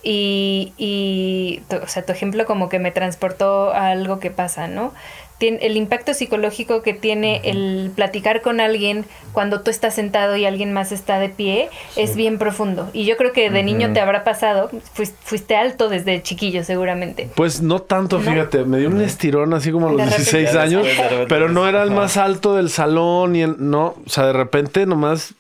y, 0.02 0.74
y 0.78 1.62
o 1.76 1.88
sea, 1.88 2.06
tu 2.06 2.14
ejemplo 2.14 2.46
como 2.46 2.70
que 2.70 2.80
me 2.80 2.92
transportó 2.92 3.74
a 3.74 3.90
algo 3.90 4.20
que 4.20 4.32
pasa, 4.32 4.68
¿no? 4.68 4.94
El 5.40 5.78
impacto 5.78 6.14
psicológico 6.14 6.82
que 6.82 6.94
tiene 6.94 7.42
el 7.44 7.92
platicar 7.96 8.42
con 8.42 8.60
alguien 8.60 9.06
cuando 9.32 9.62
tú 9.62 9.72
estás 9.72 9.96
sentado 9.96 10.36
y 10.36 10.46
alguien 10.46 10.74
más 10.74 10.92
está 10.92 11.20
de 11.20 11.30
pie 11.30 11.70
es 11.96 12.16
bien 12.16 12.38
profundo. 12.38 12.90
Y 12.94 13.06
yo 13.06 13.16
creo 13.18 13.32
que 13.32 13.50
de 13.50 13.64
niño 13.64 13.94
te 13.94 14.00
habrá 14.00 14.24
pasado, 14.24 14.70
fuiste, 14.94 15.56
alto 15.56 15.90
desde 15.90 16.22
chiquillo 16.22 16.64
seguramente. 16.64 17.30
Pues 17.36 17.62
no 17.62 17.82
tanto, 17.82 18.20
fíjate, 18.20 18.66
me 18.66 18.80
dio 18.80 18.90
un 18.90 19.02
estirón 19.02 19.54
así 19.54 19.72
como 19.72 19.90
a 19.90 19.92
los 19.94 20.08
16 20.08 20.56
años, 20.56 20.88
pero 21.28 21.50
no 21.50 21.68
era 21.68 21.84
el 21.84 21.92
más 21.92 22.18
alto 22.18 22.56
del 22.56 22.70
salón 22.70 23.36
y 23.36 23.46
no, 23.46 23.96
o 24.06 24.10
sea, 24.10 24.26
de 24.26 24.34
repente 24.34 24.86
nomás, 24.86 25.36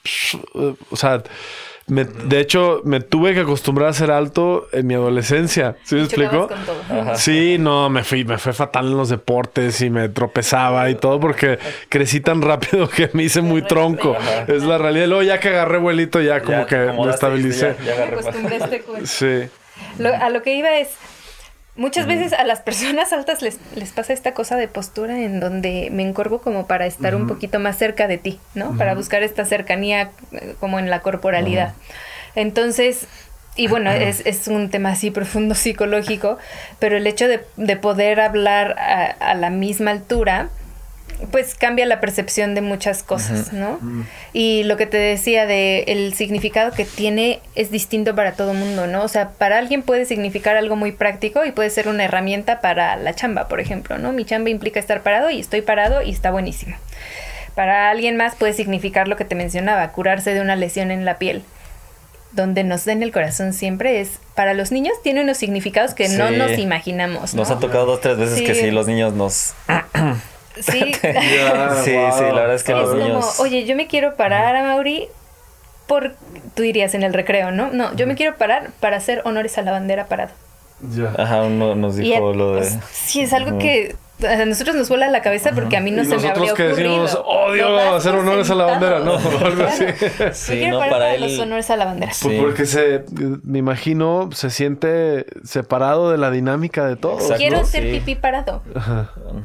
o 0.89 0.95
sea 0.95 1.21
de 1.89 2.39
hecho, 2.39 2.81
me 2.83 2.99
tuve 2.99 3.33
que 3.33 3.41
acostumbrar 3.41 3.89
a 3.89 3.93
ser 3.93 4.11
alto 4.11 4.67
en 4.71 4.85
mi 4.87 4.93
adolescencia. 4.93 5.75
¿Sí 5.83 5.95
me 5.95 6.03
explico? 6.03 6.47
Sí, 7.15 7.57
no, 7.59 7.89
me 7.89 8.03
fui, 8.03 8.23
me 8.25 8.37
fue 8.37 8.53
fatal 8.53 8.87
en 8.87 8.97
los 8.97 9.09
deportes 9.09 9.81
y 9.81 9.89
me 9.89 10.09
tropezaba 10.09 10.89
y 10.89 10.95
todo 10.95 11.19
porque 11.19 11.57
crecí 11.89 12.21
tan 12.21 12.41
rápido 12.41 12.87
que 12.87 13.09
me 13.13 13.23
hice 13.23 13.41
muy 13.41 13.63
tronco. 13.63 14.15
Es 14.47 14.63
la 14.63 14.77
realidad. 14.77 15.07
Luego 15.07 15.23
ya 15.23 15.39
que 15.39 15.49
agarré 15.49 15.79
vuelito, 15.79 16.21
ya 16.21 16.41
como 16.41 16.65
que 16.65 16.77
me 16.77 17.09
estabilicé. 17.09 17.75
sí. 19.03 19.49
a 20.05 20.29
lo 20.29 20.43
que 20.43 20.55
iba 20.55 20.77
es, 20.77 20.89
Muchas 21.79 22.07
veces 22.07 22.33
a 22.33 22.43
las 22.43 22.59
personas 22.59 23.13
altas 23.13 23.41
les, 23.41 23.57
les, 23.73 23.93
pasa 23.93 24.11
esta 24.11 24.33
cosa 24.33 24.57
de 24.57 24.67
postura 24.67 25.17
en 25.21 25.39
donde 25.39 25.87
me 25.93 26.03
encorvo 26.03 26.41
como 26.41 26.67
para 26.67 26.85
estar 26.85 27.15
un 27.15 27.25
poquito 27.25 27.57
más 27.57 27.77
cerca 27.77 28.05
de 28.09 28.17
ti, 28.17 28.37
¿no? 28.53 28.75
Para 28.75 28.95
buscar 28.95 29.23
esta 29.23 29.45
cercanía 29.45 30.11
eh, 30.33 30.55
como 30.59 30.77
en 30.77 30.89
la 30.89 30.99
corporalidad. 30.99 31.73
Entonces, 32.35 33.07
y 33.55 33.67
bueno, 33.67 33.91
es, 33.93 34.21
es, 34.25 34.49
un 34.49 34.69
tema 34.69 34.89
así 34.89 35.09
profundo 35.09 35.55
psicológico, 35.55 36.37
pero 36.79 36.97
el 36.97 37.07
hecho 37.07 37.29
de, 37.29 37.45
de 37.55 37.77
poder 37.77 38.19
hablar 38.19 38.75
a, 38.77 39.05
a, 39.05 39.33
la 39.35 39.49
misma 39.49 39.91
altura 39.91 40.49
pues 41.31 41.55
cambia 41.55 41.85
la 41.85 41.99
percepción 41.99 42.55
de 42.55 42.61
muchas 42.61 43.03
cosas, 43.03 43.51
¿no? 43.51 43.79
Y 44.33 44.63
lo 44.63 44.77
que 44.77 44.85
te 44.85 44.97
decía 44.97 45.45
de 45.45 45.83
el 45.87 46.13
significado 46.13 46.71
que 46.71 46.85
tiene 46.85 47.39
es 47.55 47.71
distinto 47.71 48.15
para 48.15 48.33
todo 48.33 48.51
el 48.51 48.57
mundo, 48.57 48.87
¿no? 48.87 49.03
O 49.03 49.07
sea, 49.07 49.29
para 49.31 49.57
alguien 49.57 49.83
puede 49.83 50.05
significar 50.05 50.55
algo 50.55 50.75
muy 50.75 50.91
práctico 50.91 51.45
y 51.45 51.51
puede 51.51 51.69
ser 51.69 51.87
una 51.87 52.05
herramienta 52.05 52.61
para 52.61 52.95
la 52.95 53.13
chamba, 53.13 53.47
por 53.47 53.59
ejemplo, 53.59 53.97
¿no? 53.97 54.13
Mi 54.13 54.25
chamba 54.25 54.49
implica 54.49 54.79
estar 54.79 55.03
parado 55.03 55.29
y 55.29 55.39
estoy 55.39 55.61
parado 55.61 56.01
y 56.01 56.11
está 56.11 56.31
buenísimo. 56.31 56.75
Para 57.55 57.89
alguien 57.89 58.15
más 58.15 58.35
puede 58.35 58.53
significar 58.53 59.07
lo 59.07 59.17
que 59.17 59.25
te 59.25 59.35
mencionaba, 59.35 59.91
curarse 59.91 60.33
de 60.33 60.41
una 60.41 60.55
lesión 60.55 60.91
en 60.91 61.03
la 61.03 61.17
piel. 61.17 61.43
Donde 62.31 62.63
nos 62.63 62.85
den 62.85 63.03
el 63.03 63.11
corazón 63.11 63.53
siempre 63.53 63.99
es, 63.99 64.19
para 64.35 64.53
los 64.53 64.71
niños 64.71 64.93
tiene 65.03 65.21
unos 65.21 65.37
significados 65.37 65.93
que 65.95 66.07
no 66.09 66.31
nos 66.31 66.57
imaginamos. 66.57 67.33
Nos 67.33 67.49
ha 67.49 67.59
tocado 67.59 67.85
dos, 67.85 68.01
tres 68.01 68.17
veces 68.17 68.41
que 68.43 68.55
sí, 68.55 68.71
los 68.71 68.87
niños 68.87 69.13
nos 69.13 69.55
Sí. 70.61 70.79
sí, 70.93 70.93
sí, 71.83 71.91
la 71.91 72.31
verdad 72.31 72.55
es 72.55 72.63
que 72.63 72.73
los 72.73 72.95
niños... 72.95 73.25
Como, 73.25 73.47
oye, 73.47 73.65
yo 73.65 73.75
me 73.75 73.87
quiero 73.87 74.15
parar 74.15 74.55
a 74.55 74.63
Mauri 74.63 75.07
por... 75.87 76.15
Tú 76.55 76.63
dirías 76.63 76.93
en 76.93 77.03
el 77.03 77.13
recreo, 77.13 77.51
¿no? 77.51 77.69
No, 77.71 77.95
yo 77.95 78.07
me 78.07 78.15
quiero 78.15 78.35
parar 78.35 78.71
para 78.79 78.97
hacer 78.97 79.21
honores 79.25 79.57
a 79.57 79.61
la 79.61 79.71
bandera 79.71 80.07
parado. 80.07 80.31
Ya. 80.95 81.13
Ajá, 81.17 81.43
uno 81.43 81.75
nos 81.75 81.97
dijo 81.97 82.33
lo 82.33 82.55
de... 82.55 82.69
sí, 82.91 83.21
es 83.21 83.33
algo 83.33 83.57
que 83.57 83.95
a 84.27 84.45
nosotros 84.45 84.75
nos 84.75 84.89
vuela 84.89 85.09
la 85.09 85.21
cabeza 85.21 85.51
porque 85.53 85.77
a 85.77 85.81
mí 85.81 85.91
no 85.91 86.03
se 86.03 86.17
me 86.17 86.29
habría 86.29 86.53
ocurrido. 86.53 86.55
que 86.55 86.63
decimos, 86.63 87.17
odio 87.25 87.95
hacer 87.95 88.15
honores 88.15 88.49
a 88.49 88.55
la 88.55 88.65
bandera, 88.65 88.99
no, 88.99 89.13
algo 89.45 89.63
así. 89.63 89.85
Sí, 90.33 90.67
no, 90.67 90.79
para 90.79 91.15
él... 91.15 91.21
los 91.21 91.39
honores 91.39 91.69
a 91.69 91.77
la 91.77 91.85
bandera. 91.85 92.11
Pues 92.21 92.39
porque 92.39 92.65
se, 92.65 93.05
me 93.43 93.59
imagino, 93.59 94.29
se 94.33 94.49
siente 94.49 95.25
separado 95.43 96.11
de 96.11 96.17
la 96.17 96.31
dinámica 96.31 96.85
de 96.85 96.95
todo. 96.95 97.17
Quiero 97.37 97.63
ser 97.65 97.83
pipí 97.91 98.15
parado, 98.15 98.61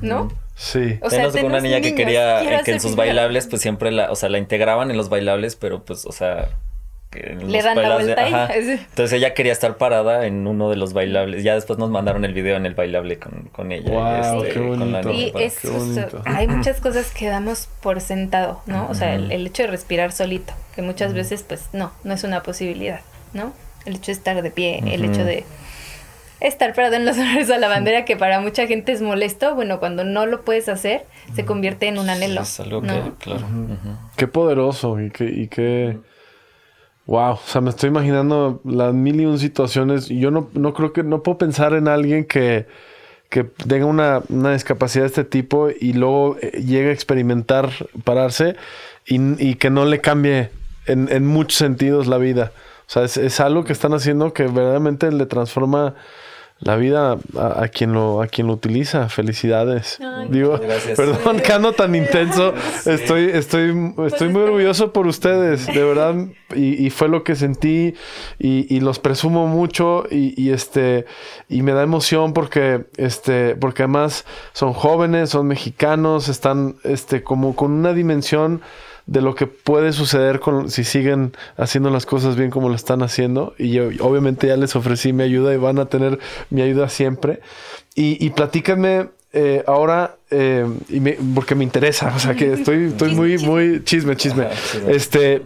¿no? 0.00 0.30
Sí. 0.54 0.98
O 1.02 1.10
sea, 1.10 1.30
con 1.30 1.44
una 1.46 1.60
niña 1.60 1.80
que 1.80 1.94
quería 1.94 2.62
que 2.64 2.72
en 2.72 2.80
sus 2.80 2.96
bailables, 2.96 3.46
pues 3.46 3.62
siempre 3.62 3.90
la, 3.90 4.10
o 4.10 4.16
sea, 4.16 4.28
la 4.28 4.38
integraban 4.38 4.90
en 4.90 4.96
los 4.96 5.08
bailables, 5.08 5.56
pero 5.56 5.84
pues, 5.84 6.06
o 6.06 6.12
sea, 6.12 6.48
le 7.14 7.62
dan 7.62 7.80
la 7.80 7.94
vuelta 7.94 8.54
Entonces 8.54 9.12
ella 9.12 9.34
quería 9.34 9.52
estar 9.52 9.76
parada 9.76 10.26
en 10.26 10.46
uno 10.46 10.70
de 10.70 10.76
los 10.76 10.92
bailables. 10.92 11.44
Ya 11.44 11.54
después 11.54 11.78
nos 11.78 11.90
mandaron 11.90 12.24
el 12.24 12.34
video 12.34 12.56
en 12.56 12.66
el 12.66 12.74
bailable 12.74 13.18
con, 13.18 13.72
ella. 13.72 13.90
Wow, 13.90 14.42
este, 14.42 14.54
qué 14.54 14.60
bonito. 14.60 15.12
y 15.12 15.32
es 15.36 15.58
hay 16.24 16.48
muchas 16.48 16.80
cosas 16.80 17.10
que 17.12 17.28
damos 17.28 17.68
por 17.82 18.00
sentado, 18.00 18.62
¿no? 18.66 18.88
O 18.88 18.94
sea, 18.94 19.14
el, 19.14 19.46
hecho 19.46 19.64
de 19.64 19.68
respirar 19.68 20.12
solito, 20.12 20.52
que 20.74 20.82
muchas 20.82 21.14
veces 21.14 21.44
pues 21.46 21.68
no, 21.72 21.92
no 22.02 22.14
es 22.14 22.24
una 22.24 22.42
posibilidad, 22.42 23.00
¿no? 23.32 23.52
El 23.86 23.96
hecho 23.96 24.06
de 24.06 24.12
estar 24.12 24.42
de 24.42 24.50
pie, 24.50 24.82
el 24.86 25.04
hecho 25.04 25.24
de 25.24 25.44
estar 26.48 26.74
parado 26.74 26.94
en 26.96 27.04
los 27.04 27.16
honores 27.18 27.50
a 27.50 27.58
la 27.58 27.68
bandera, 27.68 28.04
que 28.04 28.16
para 28.16 28.40
mucha 28.40 28.66
gente 28.66 28.92
es 28.92 29.02
molesto, 29.02 29.54
bueno, 29.54 29.78
cuando 29.80 30.04
no 30.04 30.26
lo 30.26 30.42
puedes 30.42 30.68
hacer, 30.68 31.04
se 31.34 31.44
convierte 31.44 31.88
en 31.88 31.98
un 31.98 32.08
anhelo. 32.08 32.42
Es 32.42 32.60
algo 32.60 32.82
que, 32.82 33.02
claro. 33.18 33.46
Qué 34.16 34.26
poderoso 34.26 35.00
y 35.00 35.10
qué... 35.10 35.24
Y 35.24 35.48
qué 35.48 35.98
Wow, 37.06 37.32
o 37.32 37.40
sea, 37.44 37.60
me 37.60 37.68
estoy 37.68 37.90
imaginando 37.90 38.62
las 38.64 38.94
mil 38.94 39.20
y 39.20 39.26
un 39.26 39.38
situaciones. 39.38 40.10
Y 40.10 40.20
yo 40.20 40.30
no, 40.30 40.48
no 40.54 40.72
creo 40.72 40.92
que, 40.92 41.02
no 41.02 41.22
puedo 41.22 41.36
pensar 41.36 41.74
en 41.74 41.86
alguien 41.86 42.24
que, 42.24 42.66
que 43.28 43.44
tenga 43.44 43.84
una, 43.84 44.22
una, 44.30 44.54
discapacidad 44.54 45.04
de 45.04 45.08
este 45.08 45.24
tipo 45.24 45.68
y 45.68 45.92
luego 45.92 46.38
eh, 46.40 46.62
llegue 46.62 46.88
a 46.88 46.92
experimentar 46.92 47.70
pararse 48.04 48.56
y, 49.06 49.18
y 49.42 49.56
que 49.56 49.68
no 49.68 49.84
le 49.84 50.00
cambie 50.00 50.50
en, 50.86 51.10
en, 51.10 51.26
muchos 51.26 51.58
sentidos 51.58 52.06
la 52.06 52.16
vida. 52.16 52.52
O 52.86 52.90
sea, 52.90 53.04
es, 53.04 53.18
es 53.18 53.38
algo 53.38 53.64
que 53.64 53.74
están 53.74 53.92
haciendo 53.92 54.32
que 54.32 54.44
verdaderamente 54.44 55.12
le 55.12 55.26
transforma 55.26 55.94
la 56.60 56.76
vida 56.76 57.18
a, 57.36 57.68
quien 57.68 57.92
lo 57.92 58.22
a 58.22 58.26
quien 58.26 58.46
lo 58.46 58.54
utiliza. 58.54 59.08
Felicidades. 59.08 59.98
Digo, 60.30 60.58
perdón 60.96 61.40
que 61.40 61.52
ando 61.52 61.72
tan 61.72 61.94
intenso. 61.94 62.54
Estoy 62.86 63.30
estoy 63.32 63.92
estoy 64.06 64.28
muy 64.28 64.42
orgulloso 64.42 64.92
por 64.92 65.06
ustedes, 65.06 65.66
de 65.66 65.84
verdad. 65.84 66.14
Y, 66.54 66.88
fue 66.90 67.08
lo 67.08 67.24
que 67.24 67.34
sentí 67.34 67.94
y, 68.38 68.80
los 68.80 68.98
presumo 68.98 69.46
mucho 69.46 70.04
y, 70.10 70.50
este 70.50 71.06
y 71.48 71.62
me 71.62 71.72
da 71.72 71.82
emoción 71.82 72.32
porque 72.32 72.86
este 72.96 73.56
porque 73.56 73.82
además 73.82 74.24
son 74.52 74.72
jóvenes, 74.72 75.30
son 75.30 75.48
mexicanos, 75.48 76.28
están 76.28 76.76
este 76.84 77.22
como 77.22 77.56
con 77.56 77.72
una 77.72 77.92
dimensión 77.92 78.62
de 79.06 79.20
lo 79.20 79.34
que 79.34 79.46
puede 79.46 79.92
suceder 79.92 80.40
con, 80.40 80.70
si 80.70 80.84
siguen 80.84 81.32
haciendo 81.56 81.90
las 81.90 82.06
cosas 82.06 82.36
bien 82.36 82.50
como 82.50 82.68
lo 82.68 82.74
están 82.74 83.02
haciendo. 83.02 83.54
Y 83.58 83.70
yo 83.70 83.88
obviamente 84.00 84.46
ya 84.46 84.56
les 84.56 84.74
ofrecí 84.76 85.12
mi 85.12 85.22
ayuda 85.22 85.52
y 85.54 85.56
van 85.56 85.78
a 85.78 85.86
tener 85.86 86.18
mi 86.50 86.62
ayuda 86.62 86.88
siempre. 86.88 87.40
Y, 87.94 88.24
y 88.24 88.30
platícanme 88.30 89.08
eh, 89.36 89.64
ahora, 89.66 90.16
eh, 90.30 90.64
y 90.88 91.00
porque 91.34 91.56
me 91.56 91.64
interesa, 91.64 92.12
o 92.14 92.18
sea 92.20 92.34
que 92.34 92.52
estoy, 92.54 92.84
estoy 92.84 93.14
muy, 93.14 93.36
muy 93.38 93.82
chisme, 93.82 94.16
chisme. 94.16 94.46
Este, 94.86 95.42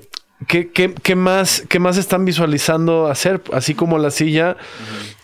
¿qué, 0.46 0.70
qué, 0.70 0.94
qué, 0.94 1.16
más, 1.16 1.64
¿Qué 1.68 1.78
más 1.78 1.96
están 1.96 2.26
visualizando 2.26 3.06
hacer? 3.06 3.40
Así 3.50 3.74
como 3.74 3.98
la 3.98 4.10
silla 4.10 4.58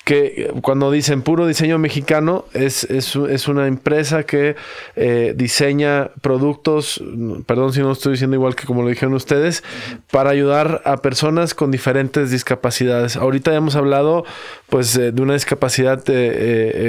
que 0.04 0.52
cuando 0.60 0.90
dicen 0.90 1.22
puro 1.22 1.46
diseño 1.46 1.78
mexicano, 1.78 2.44
es, 2.52 2.84
es, 2.84 3.16
es 3.16 3.48
una 3.48 3.66
empresa 3.66 4.24
que 4.24 4.54
eh, 4.96 5.32
diseña 5.34 6.10
productos, 6.20 7.02
perdón 7.46 7.72
si 7.72 7.80
no 7.80 7.92
estoy 7.92 8.12
diciendo 8.12 8.36
igual 8.36 8.54
que 8.54 8.66
como 8.66 8.82
lo 8.82 8.88
dijeron 8.88 9.14
ustedes, 9.14 9.64
para 10.10 10.30
ayudar 10.30 10.82
a 10.84 10.98
personas 10.98 11.54
con 11.54 11.70
diferentes 11.70 12.30
discapacidades. 12.30 13.16
Ahorita 13.16 13.50
ya 13.50 13.56
hemos 13.56 13.76
hablado 13.76 14.24
pues 14.68 14.92
de 14.92 15.22
una 15.22 15.34
discapacidad 15.34 15.98
eh, 16.08 16.12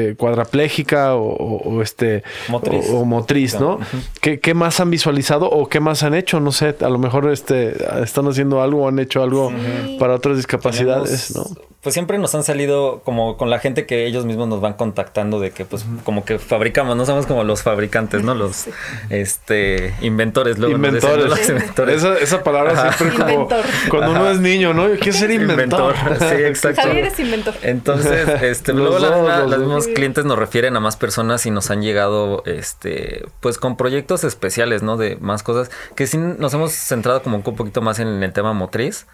eh, 0.10 0.16
cuadraplégica 0.18 1.16
o, 1.16 1.82
este 1.82 2.24
motriz, 2.50 2.90
o, 2.90 3.06
motriz 3.06 3.60
¿no? 3.60 3.80
¿Qué, 4.20 4.40
¿Qué, 4.40 4.54
más 4.54 4.80
han 4.80 4.90
visualizado 4.90 5.50
o 5.50 5.70
qué 5.70 5.80
más 5.80 6.04
han 6.04 6.16
hecho? 6.16 6.42
No 6.42 6.52
sé, 6.52 6.76
a 6.82 6.90
lo 6.90 6.98
mejor 6.98 7.32
este, 7.32 7.76
están 8.04 8.28
haciendo 8.28 8.62
algo 8.62 8.84
o 8.84 8.88
han 8.90 9.00
hecho 9.00 9.24
algo 9.24 9.54
para 10.00 10.16
otras 10.16 10.36
discapacidades, 10.36 11.34
¿no? 11.36 11.46
Pues 11.86 11.94
siempre 11.94 12.18
nos 12.18 12.34
han 12.34 12.44
salido 12.44 13.04
como 13.06 13.38
con 13.38 13.52
la 13.52 13.60
gente 13.60 13.86
que 13.86 14.08
ellos 14.08 14.26
mismos 14.26 14.48
nos 14.48 14.60
van 14.60 14.74
contactando 14.74 15.40
de 15.40 15.52
que 15.52 15.66
pues 15.66 15.86
como 16.04 16.26
que 16.26 16.40
fabricamos, 16.40 16.98
no 16.98 17.06
somos 17.06 17.28
como 17.28 17.44
los 17.44 17.62
fabricantes, 17.62 18.24
¿no? 18.24 18.34
Los 18.34 18.66
este 19.12 19.94
inventores, 20.02 20.58
luego 20.58 20.74
inventores. 20.74 21.28
Los 21.28 21.48
inventores. 21.48 21.98
Esa, 21.98 22.18
esa 22.18 22.44
palabra 22.44 22.92
siempre 22.94 23.20
como 23.20 23.48
cuando 23.92 24.12
uno 24.14 24.32
es 24.32 24.40
niño, 24.40 24.74
¿no? 24.74 24.88
Yo 24.88 24.98
quiero 24.98 25.16
ser 25.16 25.30
inventor. 25.30 25.94
Sí, 26.16 26.44
exacto. 26.44 26.82
Javier 26.82 27.06
es 27.06 27.20
inventor. 27.20 27.54
Entonces, 27.62 28.30
este, 28.42 28.74
luego 28.74 28.98
los, 28.98 29.48
los 29.48 29.60
mismos 29.60 29.88
clientes 29.88 30.26
nos 30.26 30.40
refieren 30.40 30.76
a 30.76 30.80
más 30.80 30.98
personas 30.98 31.46
y 31.46 31.52
nos 31.52 31.70
han 31.70 31.84
llegado 31.84 32.42
este 32.48 33.28
pues 33.42 33.60
con 33.60 33.78
proyectos 33.78 34.24
especiales, 34.24 34.82
¿no? 34.82 34.98
De 34.98 35.18
más 35.18 35.44
cosas 35.44 35.70
que 35.96 36.08
sí 36.08 36.18
nos 36.18 36.52
hemos 36.56 36.72
centrado 36.72 37.22
como 37.22 37.38
un 37.38 37.44
poquito 37.44 37.84
más 37.84 38.00
en 38.00 38.24
el 38.24 38.34
tema 38.34 38.54
motriz. 38.54 39.06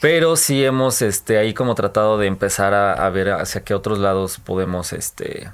Pero 0.00 0.36
sí 0.36 0.64
hemos 0.64 1.02
este, 1.02 1.38
ahí 1.38 1.54
como 1.54 1.74
tratado 1.74 2.18
de 2.18 2.26
empezar 2.26 2.74
a, 2.74 3.08
ver 3.10 3.30
hacia 3.30 3.64
qué 3.64 3.74
otros 3.74 3.98
lados 3.98 4.38
podemos 4.38 4.92
este, 4.92 5.50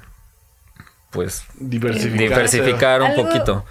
pues 1.11 1.45
diversificar, 1.55 3.01
un 3.01 3.15
poquito. 3.15 3.65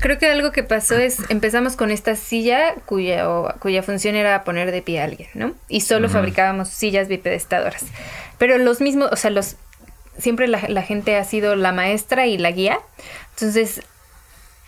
Creo 0.00 0.18
que 0.18 0.26
algo 0.26 0.50
que 0.50 0.64
pasó 0.64 0.96
es, 0.96 1.18
empezamos 1.30 1.76
con 1.76 1.92
esta 1.92 2.16
silla 2.16 2.74
cuya, 2.84 3.24
cuya 3.60 3.82
función 3.82 4.16
era 4.16 4.42
poner 4.42 4.72
de 4.72 4.82
pie 4.82 5.00
a 5.00 5.04
alguien, 5.04 5.28
¿no? 5.34 5.54
Y 5.68 5.82
solo 5.82 6.08
fabricábamos 6.08 6.68
sillas 6.68 7.06
bipedestadoras. 7.06 7.84
Pero 8.38 8.58
los 8.58 8.80
mismos, 8.80 9.08
o 9.12 9.16
sea, 9.16 9.30
los 9.30 9.56
siempre 10.18 10.48
la, 10.48 10.62
la, 10.68 10.82
gente 10.82 11.16
ha 11.16 11.24
sido 11.24 11.56
la 11.56 11.72
maestra 11.72 12.26
y 12.26 12.38
la 12.38 12.50
guía. 12.50 12.80
Entonces, 13.34 13.82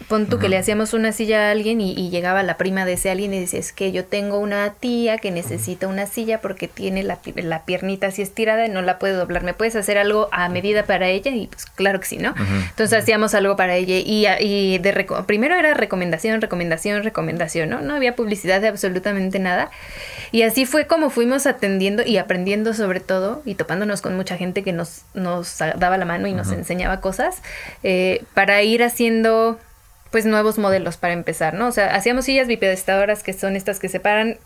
Pon 0.06 0.26
tú 0.26 0.38
que 0.38 0.48
le 0.48 0.56
hacíamos 0.56 0.94
una 0.94 1.10
silla 1.10 1.48
a 1.48 1.50
alguien 1.50 1.80
y, 1.80 2.08
llegaba 2.08 2.42
la 2.42 2.56
prima 2.56 2.84
de 2.84 2.94
ese 2.94 3.10
alguien 3.10 3.34
y 3.34 3.40
decía, 3.40 3.58
es 3.58 3.72
que 3.72 3.90
yo 3.90 4.04
tengo 4.04 4.38
una 4.38 4.70
tía 4.74 5.18
que 5.18 5.30
necesita 5.30 5.88
una 5.88 6.06
silla 6.06 6.40
porque 6.40 6.68
tiene 6.68 7.02
la, 7.02 7.18
la, 7.34 7.64
piernita 7.64 8.06
así 8.06 8.22
estirada 8.22 8.64
y 8.64 8.68
no 8.70 8.80
la 8.80 8.98
puede 8.98 9.14
doblar. 9.14 9.42
¿Me 9.42 9.54
puedes 9.54 9.74
hacer 9.76 9.98
algo 9.98 10.28
a 10.30 10.48
medida 10.48 10.84
para 10.84 11.08
ella? 11.08 11.32
Y 11.32 11.48
pues 11.48 11.66
claro 11.66 11.98
que 12.00 12.06
sí, 12.06 12.16
¿no? 12.16 12.34
Entonces 12.70 12.96
hacíamos 12.96 13.34
algo 13.34 13.56
para 13.56 13.74
ella 13.74 13.96
y, 13.96 14.26
y 14.40 14.78
de 14.78 15.06
primero 15.26 15.56
era 15.56 15.74
recomendación, 15.74 16.40
recomendación, 16.40 17.02
recomendación, 17.02 17.68
¿no? 17.68 17.80
No 17.80 17.94
había 17.94 18.14
publicidad 18.14 18.60
de 18.60 18.68
absolutamente 18.68 19.40
nada. 19.40 19.70
Y 20.30 20.42
así 20.42 20.64
fue 20.64 20.86
como 20.86 21.10
fuimos 21.10 21.46
atendiendo 21.46 22.02
y 22.04 22.18
aprendiendo 22.18 22.72
sobre 22.72 23.00
todo 23.00 23.42
y 23.44 23.56
topándonos 23.56 24.00
con 24.00 24.14
mucha 24.16 24.36
gente 24.36 24.62
que 24.62 24.72
nos, 24.72 25.02
nos 25.14 25.58
daba 25.58 25.98
la 25.98 26.04
mano 26.04 26.28
y 26.28 26.34
nos 26.34 26.52
enseñaba 26.52 27.00
cosas 27.00 27.42
eh, 27.82 28.24
para 28.34 28.62
ir 28.62 28.82
haciendo 28.82 29.58
pues 30.10 30.26
nuevos 30.26 30.58
modelos 30.58 30.96
para 30.96 31.12
empezar, 31.14 31.54
¿no? 31.54 31.68
O 31.68 31.72
sea, 31.72 31.94
hacíamos 31.94 32.24
sillas 32.24 32.48
bipedestadoras 32.48 33.22
que 33.22 33.32
son 33.32 33.56
estas 33.56 33.78
que 33.78 33.88
separan 33.88 34.38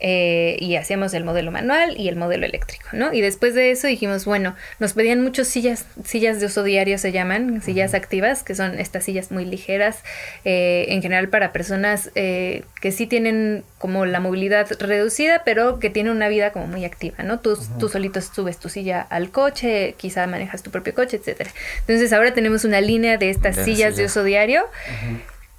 eh, 0.00 0.56
y 0.60 0.76
hacíamos 0.76 1.14
el 1.14 1.24
modelo 1.24 1.50
manual 1.50 1.96
y 1.98 2.08
el 2.08 2.16
modelo 2.16 2.46
eléctrico, 2.46 2.88
¿no? 2.92 3.12
Y 3.12 3.20
después 3.20 3.54
de 3.54 3.70
eso 3.70 3.86
dijimos, 3.86 4.24
bueno, 4.24 4.54
nos 4.78 4.92
pedían 4.92 5.22
muchas 5.22 5.48
sillas, 5.48 5.86
sillas 6.04 6.40
de 6.40 6.46
uso 6.46 6.62
diario 6.62 6.98
se 6.98 7.12
llaman, 7.12 7.62
sillas 7.62 7.94
activas, 7.94 8.42
que 8.42 8.54
son 8.54 8.78
estas 8.78 9.04
sillas 9.04 9.30
muy 9.30 9.44
ligeras, 9.44 10.02
eh, 10.44 10.86
en 10.88 11.02
general 11.02 11.28
para 11.28 11.52
personas 11.52 12.10
eh, 12.14 12.62
que 12.80 12.92
sí 12.92 13.06
tienen 13.06 13.64
como 13.78 14.06
la 14.06 14.20
movilidad 14.20 14.68
reducida, 14.80 15.42
pero 15.44 15.78
que 15.78 15.90
tienen 15.90 16.12
una 16.12 16.28
vida 16.28 16.52
como 16.52 16.66
muy 16.66 16.84
activa, 16.84 17.22
¿no? 17.24 17.40
Tú, 17.40 17.58
tú 17.78 17.88
solito 17.88 18.20
subes 18.20 18.58
tu 18.58 18.68
silla 18.68 19.00
al 19.00 19.30
coche, 19.30 19.94
quizá 19.96 20.26
manejas 20.26 20.62
tu 20.62 20.70
propio 20.70 20.94
coche, 20.94 21.16
etcétera. 21.16 21.50
Entonces 21.80 22.12
ahora 22.12 22.34
tenemos 22.34 22.64
una 22.64 22.80
línea 22.80 23.18
de 23.18 23.30
estas 23.30 23.56
sillas 23.56 23.96
de 23.96 24.04
uso 24.04 24.24
diario 24.24 24.64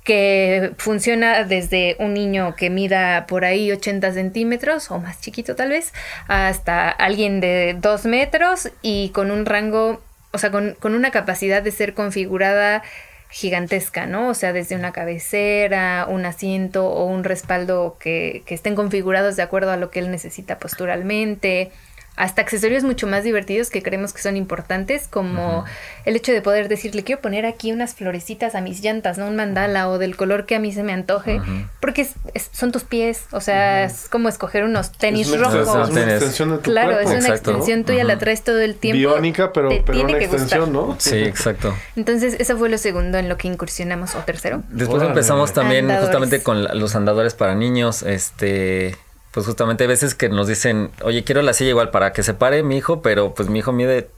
que 0.10 0.72
funciona 0.80 1.43
desde 1.43 1.95
un 1.99 2.16
niño 2.16 2.55
que 2.55 2.72
mida 2.72 3.28
por 3.28 3.45
ahí 3.45 3.72
80 3.72 4.12
centímetros 4.14 4.89
o 4.89 4.97
más 4.97 5.22
chiquito 5.22 5.55
tal 5.55 5.70
vez, 5.70 5.93
hasta 6.28 6.89
alguien 6.89 7.39
de 7.39 7.78
2 7.80 8.05
metros 8.05 8.72
y 8.82 9.10
con 9.10 9.30
un 9.30 9.45
rango, 9.45 10.01
o 10.32 10.39
sea, 10.39 10.49
con, 10.49 10.76
una 10.82 11.12
capacidad 11.12 11.62
de 11.62 11.70
ser 11.70 11.93
configurada 11.93 12.82
gigantesca, 13.30 14.07
¿no? 14.07 14.30
O 14.30 14.34
sea, 14.34 14.51
desde 14.51 14.76
una 14.76 14.93
cabecera, 14.93 16.07
un 16.10 16.26
asiento 16.26 16.88
o 16.88 17.05
un 17.05 17.24
respaldo 17.24 17.97
que, 17.99 18.41
que 18.47 18.55
estén 18.55 18.74
configurados 18.74 19.36
de 19.36 19.43
acuerdo 19.43 19.70
a 19.70 19.78
lo 19.78 19.91
que 19.91 19.99
él 19.99 20.10
necesita 20.10 20.57
posturalmente, 20.57 21.72
hasta 22.16 22.41
accesorios 22.41 22.84
mucho 22.84 23.07
más 23.07 23.24
divertidos 23.24 23.70
que 23.70 23.82
creemos 23.82 24.12
que 24.12 24.22
son 24.22 24.36
importantes, 24.36 25.07
como 25.07 25.64
el 26.05 26.16
hecho 26.16 26.34
de 26.34 26.41
poder 26.41 26.68
decirle, 26.68 27.03
quiero 27.03 27.22
poner 27.22 27.45
aquí 27.45 27.72
unas 27.72 27.95
florecitas 27.95 28.55
a 28.55 28.62
mis 28.62 28.82
llantas, 28.82 29.18
¿no? 29.18 29.28
Un 29.28 29.38
mandala 29.38 29.89
o 29.89 29.97
del 29.97 30.18
color 30.18 30.45
que 30.45 30.55
a 30.55 30.60
mí 30.60 30.74
se 30.74 30.84
me 30.84 30.91
antoje, 30.91 31.41
porque 31.80 32.07
son 32.51 32.72
tus 32.72 32.84
pies, 32.84 33.24
o 33.32 33.39
sea, 33.39 33.86
es 33.86 34.10
como 34.10 34.28
escoger 34.28 34.66
unos 34.66 34.91
tenis 34.91 35.38
rojos. 35.38 35.89
Es 35.89 35.91
una 35.91 36.01
extensión 36.01 36.51
de 36.51 36.57
tu 36.57 36.64
Claro, 36.64 36.99
es 36.99 37.10
una 37.10 37.30
extensión 37.30 37.86
tuya, 37.86 38.03
la 38.03 38.18
traes 38.18 38.43
todo 38.43 38.60
el 38.60 38.76
tiempo. 38.76 38.97
Biónica, 38.97 39.53
pero, 39.53 39.70
pero 39.86 40.01
una 40.01 40.18
extensión, 40.18 40.74
¿no? 40.74 40.95
Sí, 40.99 41.18
exacto. 41.18 41.74
Entonces, 41.95 42.36
eso 42.39 42.57
fue 42.57 42.70
lo 42.70 42.78
segundo 42.78 43.18
en 43.18 43.30
lo 43.30 43.38
que 43.38 43.47
incursionamos, 43.47 44.16
o 44.16 44.20
tercero. 44.20 44.64
Después 44.70 45.03
empezamos 45.03 45.53
también 45.53 45.89
justamente 45.89 46.43
con 46.43 46.64
los 46.64 46.95
andadores 46.95 47.34
para 47.34 47.55
niños, 47.55 48.03
este 48.03 48.97
pues 49.32 49.46
justamente 49.46 49.84
hay 49.84 49.88
veces 49.88 50.16
que 50.16 50.30
nos 50.30 50.48
dicen, 50.48 50.92
oye, 51.04 51.24
quiero 51.24 51.42
la 51.42 51.54
silla 51.54 51.70
igual 51.70 51.92
para 51.92 52.14
que 52.14 52.24
se 52.24 52.34
pare 52.34 52.64
mi 52.64 52.78
hijo, 52.78 53.02
pero 53.02 53.34
pues 53.34 53.50
mi 53.50 53.60
hijo 53.60 53.72
mide 53.72 54.10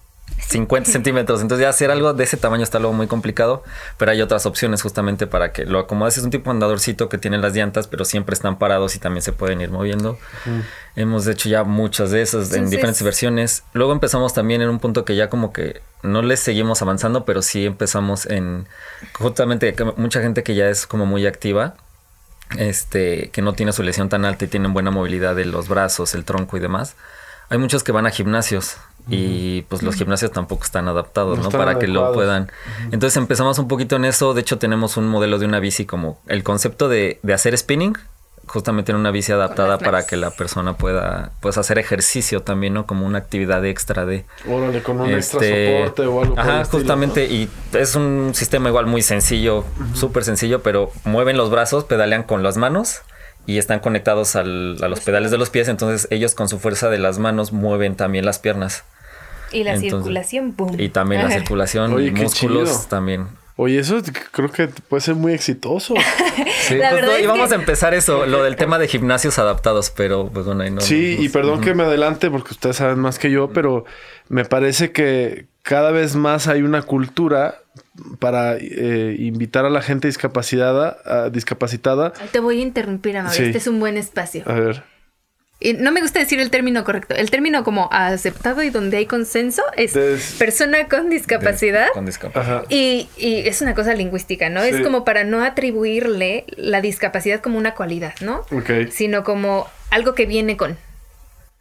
50 0.48 0.90
centímetros. 0.92 1.42
Entonces 1.42 1.64
ya 1.64 1.70
hacer 1.70 1.92
algo 1.92 2.14
de 2.14 2.24
ese 2.24 2.38
tamaño 2.38 2.64
está 2.64 2.80
luego 2.80 2.94
muy 2.94 3.08
complicado, 3.08 3.64
pero 3.98 4.12
hay 4.12 4.22
otras 4.22 4.46
opciones 4.46 4.82
justamente 4.82 5.28
para 5.28 5.52
que 5.52 5.66
lo 5.66 5.80
acomodes. 5.80 6.18
Es 6.18 6.24
un 6.24 6.30
tipo 6.30 6.50
de 6.50 6.56
andadorcito 6.56 7.10
que 7.10 7.18
tiene 7.18 7.38
las 7.38 7.54
llantas, 7.54 7.88
pero 7.88 8.06
siempre 8.06 8.34
están 8.34 8.58
parados 8.58 8.96
y 8.96 9.00
también 9.00 9.22
se 9.22 9.34
pueden 9.34 9.60
ir 9.60 9.70
moviendo. 9.70 10.18
Mm. 10.46 10.60
Hemos 10.96 11.28
hecho 11.28 11.50
ya 11.50 11.64
muchas 11.64 12.12
de 12.12 12.22
esas 12.22 12.54
en 12.54 12.70
diferentes 12.70 13.04
versiones. 13.04 13.64
Luego 13.74 13.92
empezamos 13.92 14.34
también 14.34 14.62
en 14.62 14.70
un 14.70 14.80
punto 14.80 15.04
que 15.04 15.16
ya 15.16 15.30
como 15.30 15.52
que 15.52 15.82
no 16.04 16.22
les 16.22 16.40
seguimos 16.40 16.82
avanzando, 16.82 17.26
pero 17.26 17.42
sí 17.42 17.66
empezamos 17.66 18.26
en 18.26 18.68
justamente 19.14 19.76
mucha 19.98 20.22
gente 20.22 20.44
que 20.44 20.56
ya 20.56 20.70
es 20.70 20.88
como 20.88 21.06
muy 21.06 21.28
activa 21.28 21.76
este, 22.58 23.30
que 23.32 23.42
no 23.42 23.54
tiene 23.54 23.74
su 23.74 23.84
lesión 23.84 24.10
tan 24.10 24.26
alta 24.26 24.46
y 24.46 24.48
tienen 24.48 24.74
buena 24.74 24.92
movilidad 24.92 25.36
de 25.36 25.46
los 25.46 25.68
brazos, 25.68 26.16
el 26.16 26.26
tronco 26.26 26.58
y 26.58 26.60
demás. 26.60 26.96
Hay 27.50 27.58
muchos 27.58 27.84
que 27.84 27.92
van 27.92 28.06
a 28.06 28.12
gimnasios 28.12 28.78
y 29.10 29.64
pues 29.64 29.84
los 29.84 29.96
gimnasios 29.96 30.32
tampoco 30.32 30.64
están 30.64 30.88
adaptados, 30.88 31.40
¿no? 31.40 31.50
Para 31.50 31.80
que 31.80 31.88
lo 31.88 32.14
puedan. 32.14 32.50
Entonces 32.92 33.18
empezamos 33.18 33.60
un 33.60 33.68
poquito 33.68 33.98
en 33.98 34.06
eso. 34.06 34.34
De 34.34 34.42
hecho, 34.42 34.58
tenemos 34.58 34.96
un 34.96 35.08
modelo 35.08 35.38
de 35.38 35.48
una 35.48 35.60
bici 35.60 35.86
como 35.86 36.22
el 36.28 36.44
concepto 36.44 36.88
de, 36.88 37.20
de 37.24 37.34
hacer 37.34 37.58
spinning 37.58 37.98
justamente 38.48 38.92
en 38.92 38.98
una 38.98 39.12
bici 39.12 39.32
adaptada 39.32 39.78
para 39.78 40.06
que 40.06 40.18
la 40.18 40.32
persona 40.32 40.76
pueda 40.76 41.32
pues 41.40 41.58
hacer 41.58 41.78
ejercicio 41.78 42.42
también, 42.42 42.74
¿no? 42.74 42.86
Como 42.86 43.06
una 43.06 43.20
actividad 43.20 43.66
extra 43.66 44.06
de... 44.06 44.26
Órale, 44.48 44.82
con 44.84 45.00
un 45.00 45.10
extra 45.10 45.40
este, 45.40 45.78
soporte 45.78 46.06
o 46.08 46.22
algo. 46.22 46.40
Ajá, 46.40 46.66
justamente, 46.66 47.26
y 47.26 47.50
es 47.74 47.96
un 47.96 48.32
sistema 48.34 48.70
igual 48.70 48.88
muy 48.88 49.02
sencillo, 49.02 49.64
súper 49.94 50.24
sencillo, 50.24 50.62
pero 50.62 50.92
mueven 51.06 51.38
los 51.38 51.50
brazos, 51.50 51.86
pedalean 51.86 52.24
con 52.24 52.44
las 52.44 52.58
manos 52.58 53.02
y 53.46 53.58
están 53.58 53.80
conectados 53.80 54.36
al, 54.36 54.78
a 54.84 54.88
los 54.88 55.00
pedales 55.00 55.32
de 55.32 55.38
los 55.38 55.50
pies, 55.50 55.68
entonces 55.68 56.08
ellos 56.12 56.36
con 56.36 56.50
su 56.50 56.60
fuerza 56.60 56.90
de 56.90 57.00
las 57.00 57.20
manos 57.20 57.52
mueven 57.52 57.96
también 57.96 58.26
las 58.26 58.40
piernas. 58.40 58.84
Y 59.52 59.64
la 59.64 59.78
circulación, 59.78 60.56
boom. 60.56 60.80
Y 60.80 60.90
también 60.90 61.24
la 61.24 61.32
circulación, 61.38 62.02
y 62.02 62.12
músculos 62.12 62.88
también. 62.88 63.28
Oye, 63.64 63.78
eso 63.78 64.02
creo 64.32 64.52
que 64.52 64.70
puede 64.70 65.02
ser 65.02 65.14
muy 65.14 65.34
exitoso. 65.34 65.94
sí, 66.62 66.80
pues 66.80 67.22
y 67.22 67.28
vamos 67.28 67.52
a 67.52 67.56
empezar 67.56 67.94
eso, 67.94 68.26
lo 68.26 68.42
del 68.42 68.56
tema 68.56 68.80
de 68.80 68.88
gimnasios 68.88 69.38
adaptados, 69.38 69.92
pero 69.96 70.32
pues 70.34 70.48
bueno, 70.48 70.64
ahí 70.64 70.72
no. 70.72 70.82
Sí, 70.82 71.16
y 71.20 71.30
perdón 71.30 71.62
que 71.62 71.76
me 71.76 71.84
adelante 71.84 72.32
porque 72.32 72.54
ustedes 72.54 72.78
saben 72.78 72.98
más 72.98 73.20
que 73.20 73.30
yo, 73.30 73.52
pero 73.52 73.86
me 74.30 74.46
parece 74.46 74.92
que 74.92 75.46
cada 75.62 75.92
vez 75.92 76.16
más 76.16 76.48
hay 76.48 76.64
una 76.64 76.82
cultura 76.82 77.62
para 78.18 78.58
eh, 78.58 79.16
invitar 79.20 79.64
a 79.66 79.70
la 79.70 79.84
gente 79.84 80.08
discapacitada, 80.08 81.30
discapacitada. 81.30 82.14
Te 82.32 82.40
voy 82.40 82.62
a 82.62 82.64
interrumpir, 82.64 83.16
Amable. 83.16 83.46
Este 83.46 83.60
es 83.60 83.68
un 83.68 83.80
buen 83.80 83.96
espacio. 83.96 84.42
A 84.48 84.54
ver 84.54 84.91
no 85.78 85.92
me 85.92 86.02
gusta 86.02 86.20
decir 86.20 86.40
el 86.40 86.50
término 86.50 86.84
correcto. 86.84 87.16
El 87.16 87.30
término 87.30 87.64
como 87.64 87.90
aceptado 87.92 88.64
y 88.64 88.70
donde 88.70 88.98
hay 88.98 89.06
consenso 89.06 89.64
es 89.76 89.94
persona 90.40 90.88
con 90.88 91.10
discapacidad. 91.10 91.88
con 91.94 92.06
discapacidad. 92.06 92.66
Y, 92.70 93.08
es 93.18 93.62
una 93.62 93.76
cosa 93.76 93.94
lingüística, 93.94 94.50
¿no? 94.50 94.62
Es 94.62 94.82
como 94.82 95.06
para 95.06 95.24
no 95.24 95.44
atribuirle 95.44 96.46
la 96.58 96.82
discapacidad 96.82 97.42
como 97.42 97.58
una 97.58 97.76
cualidad, 97.76 98.14
¿no? 98.22 98.46
Ok. 98.52 98.90
Sino 98.92 99.24
como 99.24 99.68
algo 99.90 100.16
que 100.16 100.26
viene 100.26 100.58
con. 100.58 100.78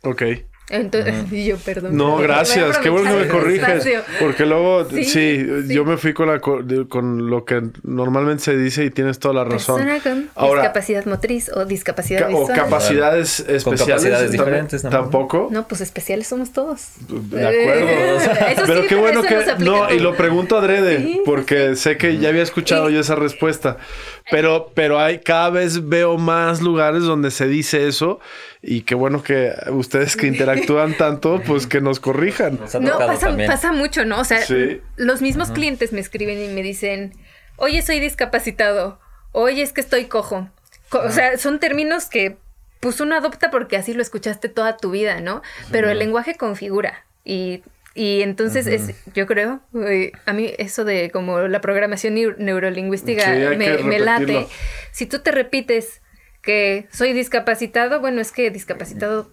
Ok. 0.02 0.22
Entonces, 0.70 1.14
y 1.32 1.46
yo, 1.46 1.56
perdón. 1.58 1.96
No, 1.96 2.16
gracias. 2.18 2.78
Qué 2.78 2.88
bueno 2.88 3.10
que 3.10 3.24
me 3.24 3.28
corriges. 3.28 3.88
Porque 4.20 4.46
luego, 4.46 4.88
sí, 4.88 5.46
yo 5.68 5.84
me 5.84 5.96
fui 5.96 6.14
con, 6.14 6.28
la, 6.28 6.40
con 6.40 7.30
lo 7.30 7.44
que 7.44 7.62
normalmente 7.82 8.44
se 8.44 8.56
dice 8.56 8.84
y 8.84 8.90
tienes 8.90 9.18
toda 9.18 9.34
la 9.34 9.44
razón. 9.44 9.84
Persona 9.84 10.00
con 10.00 10.50
discapacidad 10.54 11.04
motriz 11.06 11.50
o 11.52 11.64
discapacidad 11.64 12.28
visual. 12.28 12.44
O 12.44 12.54
capacidades 12.54 13.40
especiales. 13.40 13.64
Con 13.64 13.76
capacidades 13.76 14.30
diferentes. 14.30 14.82
¿Tampoco? 14.82 15.48
No, 15.50 15.66
pues 15.66 15.80
especiales 15.80 16.28
somos 16.28 16.52
todos. 16.52 16.92
De 17.08 17.46
acuerdo. 17.46 18.66
pero 18.66 18.86
qué 18.86 18.94
bueno 18.94 19.22
que... 19.22 19.40
No, 19.58 19.92
y 19.92 19.98
lo 19.98 20.16
pregunto 20.16 20.56
adrede, 20.56 21.20
porque 21.24 21.76
sé 21.76 21.96
que 21.96 22.18
ya 22.18 22.28
había 22.28 22.42
escuchado 22.42 22.90
yo 22.90 23.00
esa 23.00 23.16
respuesta. 23.16 23.78
Pero, 24.30 24.72
pero 24.74 24.98
hay, 24.98 25.18
cada 25.20 25.50
vez 25.50 25.88
veo 25.88 26.16
más 26.18 26.60
lugares 26.60 27.02
donde 27.02 27.30
se 27.30 27.46
dice 27.46 27.88
eso 27.88 28.20
y 28.62 28.82
qué 28.82 28.94
bueno 28.94 29.22
que 29.22 29.52
ustedes 29.70 30.16
que 30.16 30.26
interactúan 30.26 30.94
tanto, 30.96 31.42
pues 31.46 31.66
que 31.66 31.80
nos 31.80 32.00
corrijan. 32.00 32.58
no, 32.80 32.98
pasa, 32.98 33.72
mucho, 33.72 34.04
¿no? 34.04 34.20
O 34.20 34.24
sea, 34.24 34.40
los 34.96 35.22
mismos 35.22 35.50
clientes 35.50 35.92
me 35.92 36.00
escriben 36.00 36.42
y 36.42 36.48
me 36.48 36.62
dicen, 36.62 37.12
oye, 37.56 37.82
soy 37.82 38.00
discapacitado, 38.00 39.00
oye, 39.32 39.62
es 39.62 39.72
que 39.72 39.80
estoy 39.80 40.06
cojo. 40.06 40.48
o 40.92 41.10
sea, 41.10 41.38
son 41.38 41.58
términos 41.58 42.06
que 42.06 42.36
pues 42.80 43.00
uno 43.00 43.14
adopta 43.14 43.50
porque 43.50 43.76
así 43.76 43.92
lo 43.92 44.02
escuchaste 44.02 44.48
toda 44.48 44.76
tu 44.76 44.90
vida, 44.90 45.20
¿no? 45.20 45.42
Pero 45.70 45.90
el 45.90 45.98
lenguaje 45.98 46.36
configura 46.36 47.04
y 47.24 47.62
y 47.94 48.22
entonces 48.22 48.66
es, 48.66 48.94
yo 49.14 49.26
creo, 49.26 49.60
a 50.26 50.32
mí 50.32 50.52
eso 50.58 50.84
de 50.84 51.10
como 51.10 51.40
la 51.40 51.60
programación 51.60 52.14
neurolingüística 52.38 53.28
me, 53.56 53.98
late. 53.98 54.46
Si 54.92 55.06
tú 55.06 55.18
te 55.18 55.32
repites 55.32 56.00
que 56.40 56.86
soy 56.92 57.12
discapacitado, 57.12 58.00
bueno, 58.00 58.20
es 58.20 58.30
que 58.30 58.50
discapacitado 58.50 59.30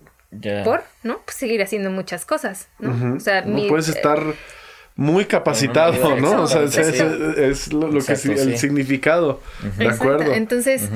por, 0.63 0.83
¿no? 1.03 1.21
Pues 1.23 1.37
seguir 1.37 1.61
haciendo 1.61 1.91
muchas 1.91 2.25
cosas, 2.25 2.67
¿no? 2.79 3.15
O 3.15 3.19
sea, 3.19 3.41
no 3.41 3.67
puedes 3.67 3.89
estar 3.89 4.21
muy 4.95 5.25
capacitado, 5.25 6.19
¿no? 6.19 6.41
O 6.41 6.47
sea, 6.47 6.63
es, 6.63 7.71
lo, 7.71 7.91
que 7.91 8.13
es 8.13 8.25
el 8.25 8.57
significado, 8.57 9.39
¿de 9.77 9.87
acuerdo? 9.87 10.33
Entonces, 10.33 10.89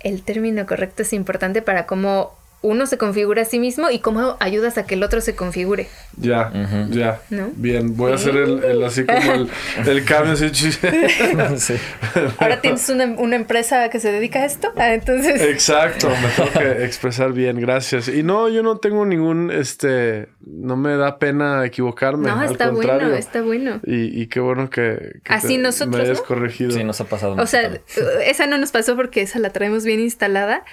el 0.00 0.22
término 0.22 0.66
correcto 0.66 1.02
es 1.02 1.14
importante 1.14 1.62
para 1.62 1.86
cómo 1.86 2.36
uno 2.64 2.86
se 2.86 2.96
configura 2.96 3.42
a 3.42 3.44
sí 3.44 3.58
mismo 3.58 3.90
y 3.90 3.98
cómo 3.98 4.38
ayudas 4.40 4.78
a 4.78 4.86
que 4.86 4.94
el 4.94 5.02
otro 5.02 5.20
se 5.20 5.36
configure. 5.36 5.86
Ya, 6.16 6.50
ya. 6.88 7.20
Bien, 7.56 7.94
voy 7.94 8.12
a 8.12 8.14
hacer 8.14 8.36
el, 8.36 8.82
así 8.82 9.04
como 9.04 9.48
el, 9.86 10.04
cambio. 10.06 10.32
Así. 10.32 11.74
Ahora 12.38 12.62
tienes 12.62 12.88
una, 12.88 13.04
una, 13.18 13.36
empresa 13.36 13.90
que 13.90 14.00
se 14.00 14.10
dedica 14.10 14.40
a 14.40 14.46
esto, 14.46 14.72
ah, 14.76 14.94
entonces. 14.94 15.42
Exacto, 15.42 16.08
me 16.08 16.28
tengo 16.28 16.58
que 16.58 16.84
expresar 16.86 17.34
bien, 17.34 17.60
gracias. 17.60 18.08
Y 18.08 18.22
no, 18.22 18.48
yo 18.48 18.62
no 18.62 18.78
tengo 18.78 19.04
ningún, 19.04 19.50
este, 19.50 20.28
no 20.40 20.78
me 20.78 20.96
da 20.96 21.18
pena 21.18 21.66
equivocarme. 21.66 22.28
No, 22.28 22.42
está 22.42 22.70
bueno, 22.70 23.14
está 23.14 23.42
bueno. 23.42 23.80
Y, 23.84 24.22
y 24.22 24.26
qué 24.28 24.40
bueno 24.40 24.70
que, 24.70 25.20
así 25.28 25.58
nosotros, 25.58 25.96
me 25.96 26.02
hayas 26.02 26.22
corregido. 26.22 26.70
Sí, 26.70 26.82
nos 26.82 26.98
ha 27.02 27.04
pasado. 27.04 27.36
O 27.36 27.46
sea, 27.46 27.78
esa 28.24 28.46
no 28.46 28.56
nos 28.56 28.72
pasó 28.72 28.96
porque 28.96 29.20
esa 29.20 29.38
la 29.38 29.50
traemos 29.50 29.84
bien 29.84 30.00
instalada. 30.00 30.64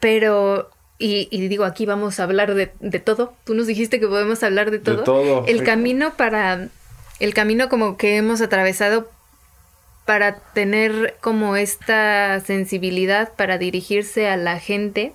Pero, 0.00 0.70
y, 0.98 1.48
digo, 1.48 1.64
aquí 1.64 1.86
vamos 1.86 2.20
a 2.20 2.24
hablar 2.24 2.54
de, 2.54 2.66
todo. 3.00 3.34
Tú 3.44 3.54
nos 3.54 3.66
dijiste 3.66 4.00
que 4.00 4.06
podemos 4.06 4.42
hablar 4.42 4.70
de 4.70 4.78
todo. 4.78 5.04
todo. 5.04 5.44
El 5.46 5.64
camino 5.64 6.14
para, 6.16 6.68
el 7.20 7.34
camino 7.34 7.68
como 7.68 7.96
que 7.96 8.16
hemos 8.16 8.40
atravesado 8.40 9.10
para 10.04 10.36
tener 10.36 11.16
como 11.20 11.56
esta 11.56 12.40
sensibilidad 12.40 13.32
para 13.34 13.58
dirigirse 13.58 14.28
a 14.28 14.36
la 14.36 14.58
gente, 14.60 15.12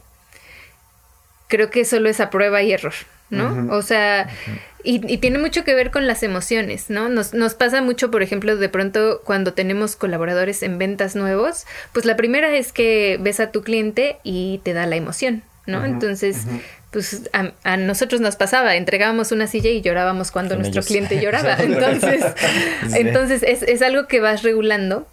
creo 1.47 1.69
que 1.69 1.85
solo 1.85 2.09
es 2.09 2.19
a 2.19 2.29
prueba 2.29 2.61
y 2.61 2.71
error, 2.71 2.93
¿no? 3.29 3.67
O 3.73 3.81
sea, 3.81 4.27
y, 4.83 5.17
tiene 5.17 5.37
mucho 5.37 5.63
que 5.63 5.75
ver 5.75 5.91
con 5.91 6.07
las 6.07 6.23
emociones, 6.23 6.89
¿no? 6.89 7.09
Nos, 7.09 7.33
nos 7.33 7.53
pasa 7.53 7.81
mucho, 7.81 8.11
por 8.11 8.23
ejemplo, 8.23 8.55
de 8.55 8.69
pronto 8.69 9.21
cuando 9.23 9.53
tenemos 9.53 9.95
colaboradores 9.95 10.63
en 10.63 10.77
ventas 10.77 11.15
nuevos, 11.15 11.65
pues 11.91 12.05
la 12.05 12.15
primera 12.15 12.55
es 12.55 12.71
que 12.71 13.17
ves 13.21 13.39
a 13.39 13.51
tu 13.51 13.61
cliente 13.61 14.17
y 14.23 14.61
te 14.63 14.73
da 14.73 14.85
la 14.85 14.95
emoción, 14.95 15.43
¿no? 15.65 15.85
Entonces, 15.85 16.45
pues 16.91 17.29
a, 17.33 17.77
nosotros 17.77 18.21
nos 18.21 18.35
pasaba, 18.35 18.75
entregábamos 18.75 19.31
una 19.31 19.47
silla 19.47 19.69
y 19.69 19.81
llorábamos 19.81 20.31
cuando 20.31 20.55
nuestro 20.55 20.81
cliente 20.81 21.19
lloraba. 21.21 21.57
Entonces, 21.59 22.23
entonces 22.95 23.43
es, 23.43 23.61
es, 23.63 23.81
algo 23.81 24.07
que 24.07 24.21
vas 24.21 24.43
regulando, 24.43 25.07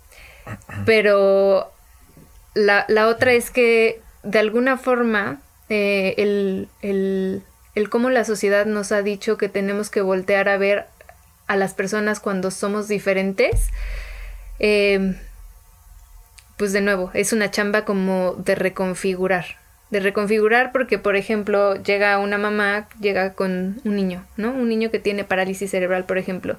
pero 0.84 1.72
la, 2.54 2.86
la 2.88 3.08
otra 3.08 3.32
es 3.32 3.50
que 3.50 4.00
de 4.22 4.38
alguna 4.38 4.78
forma 4.78 5.40
eh, 5.68 6.14
el, 6.18 6.68
el 6.82 7.42
el 7.76 7.90
cómo 7.90 8.10
la 8.10 8.24
sociedad 8.24 8.64
nos 8.64 8.90
ha 8.90 9.02
dicho 9.02 9.36
que 9.36 9.50
tenemos 9.50 9.90
que 9.90 10.00
voltear 10.00 10.48
a 10.48 10.56
ver 10.56 10.86
a 11.46 11.56
las 11.56 11.74
personas 11.74 12.20
cuando 12.20 12.50
somos 12.50 12.88
diferentes, 12.88 13.68
em, 14.58 15.14
pues 16.56 16.72
de 16.72 16.80
nuevo, 16.80 17.10
es 17.12 17.34
una 17.34 17.50
chamba 17.50 17.84
como 17.84 18.32
de 18.32 18.54
reconfigurar, 18.54 19.44
de 19.90 20.00
reconfigurar 20.00 20.72
porque, 20.72 20.98
por 20.98 21.16
ejemplo, 21.16 21.76
llega 21.82 22.18
una 22.18 22.38
mamá, 22.38 22.88
llega 22.98 23.34
con 23.34 23.78
un 23.84 23.94
niño, 23.94 24.24
¿no? 24.38 24.52
Un 24.52 24.70
niño 24.70 24.90
que 24.90 24.98
tiene 24.98 25.24
parálisis 25.24 25.70
cerebral, 25.70 26.04
por 26.04 26.16
ejemplo. 26.16 26.56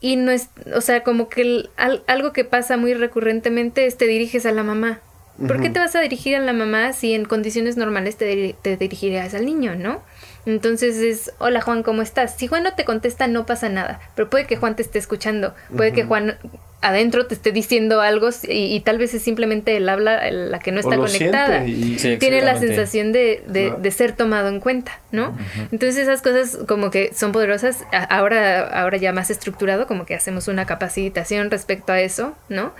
Y 0.00 0.16
no 0.16 0.32
es, 0.32 0.48
o 0.74 0.80
sea, 0.80 1.04
como 1.04 1.28
que 1.28 1.68
algo 2.08 2.32
que 2.32 2.44
pasa 2.44 2.76
muy 2.76 2.94
recurrentemente 2.94 3.86
es 3.86 3.96
te 3.96 4.08
diriges 4.08 4.44
a 4.44 4.50
la 4.50 4.64
mamá. 4.64 4.98
¿Por 5.46 5.60
qué 5.60 5.70
te 5.70 5.78
vas 5.78 5.94
a 5.96 6.00
dirigir 6.00 6.36
a 6.36 6.40
la 6.40 6.52
mamá 6.52 6.92
si 6.92 7.14
en 7.14 7.24
condiciones 7.24 7.76
normales 7.76 8.16
te, 8.16 8.54
te 8.60 8.76
dirigirías 8.76 9.34
al 9.34 9.46
niño, 9.46 9.76
no? 9.76 10.02
Entonces 10.44 10.96
es, 10.96 11.32
hola 11.38 11.60
Juan, 11.60 11.82
¿cómo 11.82 12.02
estás? 12.02 12.36
Si 12.36 12.48
Juan 12.48 12.64
no 12.64 12.74
te 12.74 12.84
contesta, 12.84 13.28
no 13.28 13.46
pasa 13.46 13.68
nada, 13.68 14.00
pero 14.16 14.28
puede 14.28 14.46
que 14.46 14.56
Juan 14.56 14.74
te 14.74 14.82
esté 14.82 14.98
escuchando, 14.98 15.54
puede 15.76 15.92
que 15.92 16.04
Juan 16.04 16.36
adentro 16.82 17.26
te 17.26 17.34
esté 17.34 17.52
diciendo 17.52 18.00
algo 18.00 18.30
y, 18.48 18.80
tal 18.80 18.98
vez 18.98 19.14
es 19.14 19.22
simplemente 19.22 19.76
el 19.76 19.88
habla 19.88 20.28
la 20.30 20.58
que 20.58 20.72
no 20.72 20.80
está 20.80 20.96
conectada. 20.96 21.64
Tiene 21.64 22.42
la 22.42 22.58
sensación 22.58 23.12
de, 23.12 23.42
de, 23.46 23.90
ser 23.92 24.12
tomado 24.12 24.48
en 24.48 24.58
cuenta, 24.58 24.98
¿no? 25.12 25.36
Entonces 25.70 25.96
esas 25.96 26.22
cosas 26.22 26.58
como 26.66 26.90
que 26.90 27.12
son 27.14 27.30
poderosas. 27.30 27.84
Ahora, 28.10 28.66
ahora 28.66 28.96
ya 28.96 29.12
más 29.12 29.30
estructurado, 29.30 29.86
como 29.86 30.06
que 30.06 30.16
hacemos 30.16 30.48
una 30.48 30.66
capacitación 30.66 31.52
respecto 31.52 31.92
a 31.92 32.00
eso, 32.00 32.36
¿no? 32.48 32.72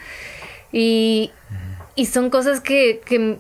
Y, 0.73 1.31
y 1.95 2.07
son 2.07 2.29
cosas 2.29 2.61
que, 2.61 3.01
que 3.05 3.39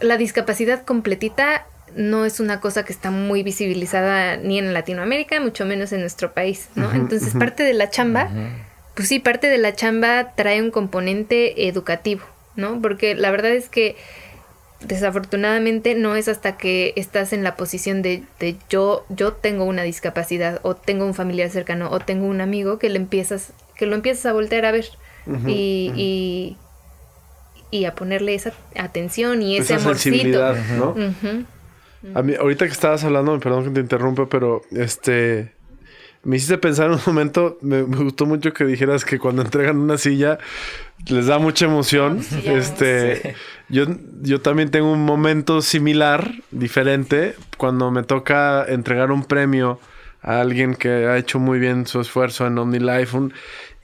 la 0.00 0.16
discapacidad 0.16 0.84
completita 0.84 1.66
no 1.96 2.24
es 2.24 2.40
una 2.40 2.60
cosa 2.60 2.84
que 2.84 2.92
está 2.92 3.10
muy 3.10 3.42
visibilizada 3.42 4.36
ni 4.36 4.58
en 4.58 4.72
Latinoamérica, 4.72 5.40
mucho 5.40 5.64
menos 5.64 5.92
en 5.92 6.00
nuestro 6.00 6.32
país, 6.32 6.68
¿no? 6.74 6.92
Entonces 6.92 7.34
parte 7.34 7.62
de 7.62 7.74
la 7.74 7.90
chamba 7.90 8.30
pues 8.94 9.08
sí, 9.08 9.18
parte 9.18 9.48
de 9.48 9.58
la 9.58 9.74
chamba 9.74 10.32
trae 10.34 10.60
un 10.60 10.70
componente 10.70 11.66
educativo, 11.66 12.22
¿no? 12.56 12.80
Porque 12.82 13.14
la 13.14 13.30
verdad 13.30 13.52
es 13.52 13.68
que 13.68 13.96
desafortunadamente 14.80 15.94
no 15.94 16.16
es 16.16 16.28
hasta 16.28 16.56
que 16.56 16.92
estás 16.96 17.32
en 17.32 17.44
la 17.44 17.56
posición 17.56 18.02
de, 18.02 18.24
de, 18.40 18.56
yo, 18.68 19.06
yo 19.08 19.32
tengo 19.32 19.64
una 19.64 19.82
discapacidad 19.82 20.60
o 20.62 20.74
tengo 20.74 21.06
un 21.06 21.14
familiar 21.14 21.48
cercano 21.50 21.88
o 21.90 22.00
tengo 22.00 22.26
un 22.26 22.40
amigo 22.40 22.78
que 22.78 22.90
le 22.90 22.96
empiezas, 22.96 23.52
que 23.76 23.86
lo 23.86 23.94
empiezas 23.94 24.26
a 24.26 24.32
voltear 24.32 24.66
a 24.66 24.72
ver 24.72 24.86
y, 25.46 25.92
y, 25.96 26.56
y, 27.70 27.84
a 27.84 27.94
ponerle 27.94 28.34
esa 28.34 28.52
atención 28.76 29.40
y 29.40 29.56
ese 29.56 29.74
esa 29.74 29.84
amorcito. 29.84 30.54
¿no? 30.76 30.94
A 32.14 32.22
mí, 32.22 32.34
ahorita 32.34 32.66
que 32.66 32.72
estabas 32.72 33.04
hablando, 33.04 33.38
perdón 33.38 33.64
que 33.64 33.70
te 33.70 33.80
interrumpa, 33.80 34.28
pero 34.28 34.62
este 34.70 35.52
me 36.24 36.36
hiciste 36.36 36.56
pensar 36.58 36.90
un 36.90 37.00
momento, 37.06 37.58
me, 37.62 37.82
gustó 37.82 38.26
mucho 38.26 38.52
que 38.52 38.64
dijeras 38.64 39.04
que 39.04 39.18
cuando 39.18 39.42
entregan 39.42 39.78
una 39.78 39.98
silla 39.98 40.38
les 41.08 41.26
da 41.26 41.38
mucha 41.38 41.66
emoción. 41.66 42.20
este, 42.44 43.34
yo, 43.68 43.86
yo 44.22 44.40
también 44.40 44.70
tengo 44.70 44.92
un 44.92 45.04
momento 45.04 45.62
similar, 45.62 46.32
diferente, 46.50 47.34
cuando 47.56 47.90
me 47.90 48.04
toca 48.04 48.64
entregar 48.68 49.10
un 49.10 49.24
premio 49.24 49.80
a 50.20 50.40
alguien 50.40 50.76
que 50.76 50.88
ha 50.88 51.18
hecho 51.18 51.40
muy 51.40 51.58
bien 51.58 51.86
su 51.86 52.00
esfuerzo 52.00 52.46
en 52.46 52.56
OmniLife. 52.56 53.16
Un, 53.16 53.34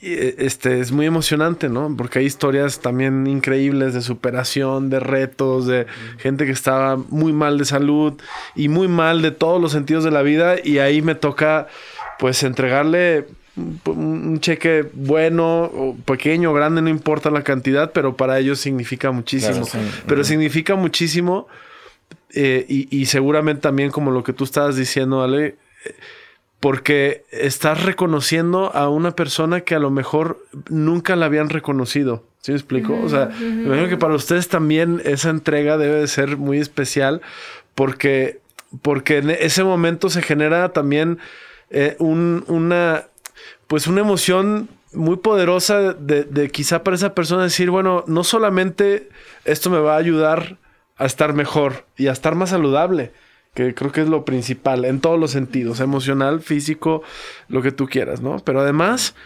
este, 0.00 0.80
es 0.80 0.92
muy 0.92 1.06
emocionante, 1.06 1.68
¿no? 1.68 1.94
Porque 1.96 2.20
hay 2.20 2.26
historias 2.26 2.80
también 2.80 3.26
increíbles 3.26 3.94
de 3.94 4.00
superación, 4.00 4.90
de 4.90 5.00
retos, 5.00 5.66
de 5.66 5.86
gente 6.18 6.46
que 6.46 6.52
estaba 6.52 6.96
muy 6.96 7.32
mal 7.32 7.58
de 7.58 7.64
salud 7.64 8.14
y 8.54 8.68
muy 8.68 8.86
mal 8.86 9.22
de 9.22 9.32
todos 9.32 9.60
los 9.60 9.72
sentidos 9.72 10.04
de 10.04 10.10
la 10.10 10.22
vida 10.22 10.56
y 10.62 10.78
ahí 10.78 11.02
me 11.02 11.14
toca 11.14 11.66
pues 12.18 12.42
entregarle 12.42 13.26
un 13.86 14.38
cheque 14.40 14.86
bueno, 14.92 15.64
o 15.64 15.96
pequeño 16.04 16.52
grande, 16.52 16.80
no 16.80 16.88
importa 16.88 17.30
la 17.30 17.42
cantidad, 17.42 17.92
pero 17.92 18.16
para 18.16 18.38
ellos 18.38 18.60
significa 18.60 19.10
muchísimo. 19.10 19.66
Pero 20.06 20.22
significa 20.22 20.76
muchísimo 20.76 21.48
eh, 22.34 22.64
y, 22.68 23.06
seguramente 23.06 23.62
también 23.62 23.90
como 23.90 24.10
lo 24.10 24.22
que 24.22 24.32
tú 24.32 24.44
estabas 24.44 24.76
diciendo, 24.76 25.22
Ale, 25.22 25.56
porque 26.60 27.24
estás 27.30 27.84
reconociendo 27.84 28.74
a 28.74 28.88
una 28.88 29.12
persona 29.12 29.60
que 29.60 29.74
a 29.74 29.78
lo 29.78 29.90
mejor 29.90 30.44
nunca 30.68 31.16
la 31.16 31.26
habían 31.26 31.50
reconocido. 31.50 32.24
¿Sí 32.40 32.52
me 32.52 32.58
explico? 32.58 32.98
o 33.02 33.08
sea, 33.08 33.26
me 33.26 33.64
imagino 33.64 33.88
que 33.88 33.96
para 33.96 34.14
ustedes 34.14 34.48
también 34.48 35.02
esa 35.04 35.30
entrega 35.30 35.76
debe 35.76 36.00
de 36.00 36.08
ser 36.08 36.36
muy 36.36 36.58
especial 36.58 37.20
porque, 37.74 38.40
porque 38.80 39.18
en 39.18 39.30
ese 39.30 39.64
momento 39.64 40.08
se 40.08 40.22
genera 40.22 40.72
también 40.72 41.18
eh, 41.70 41.96
una, 41.98 43.04
pues 43.66 43.86
una 43.86 44.00
emoción 44.00 44.68
muy 44.92 45.16
poderosa 45.16 45.92
de, 45.92 46.50
quizá 46.50 46.82
para 46.82 46.96
esa 46.96 47.14
persona 47.14 47.42
decir, 47.42 47.70
bueno, 47.70 48.04
no 48.06 48.24
solamente 48.24 49.08
esto 49.44 49.70
me 49.70 49.78
va 49.78 49.94
a 49.94 49.98
ayudar 49.98 50.56
a 50.96 51.06
estar 51.06 51.34
mejor 51.34 51.84
y 51.96 52.08
a 52.08 52.12
estar 52.12 52.34
más 52.34 52.50
saludable, 52.50 53.12
que 53.58 53.74
creo 53.74 53.90
que 53.90 54.02
es 54.02 54.08
lo 54.08 54.24
principal 54.24 54.84
en 54.84 55.00
todos 55.00 55.18
los 55.18 55.32
sentidos, 55.32 55.80
emocional, 55.80 56.40
físico, 56.40 57.02
lo 57.48 57.60
que 57.60 57.72
tú 57.72 57.88
quieras, 57.88 58.20
¿no? 58.20 58.38
Pero 58.44 58.60
además, 58.60 59.16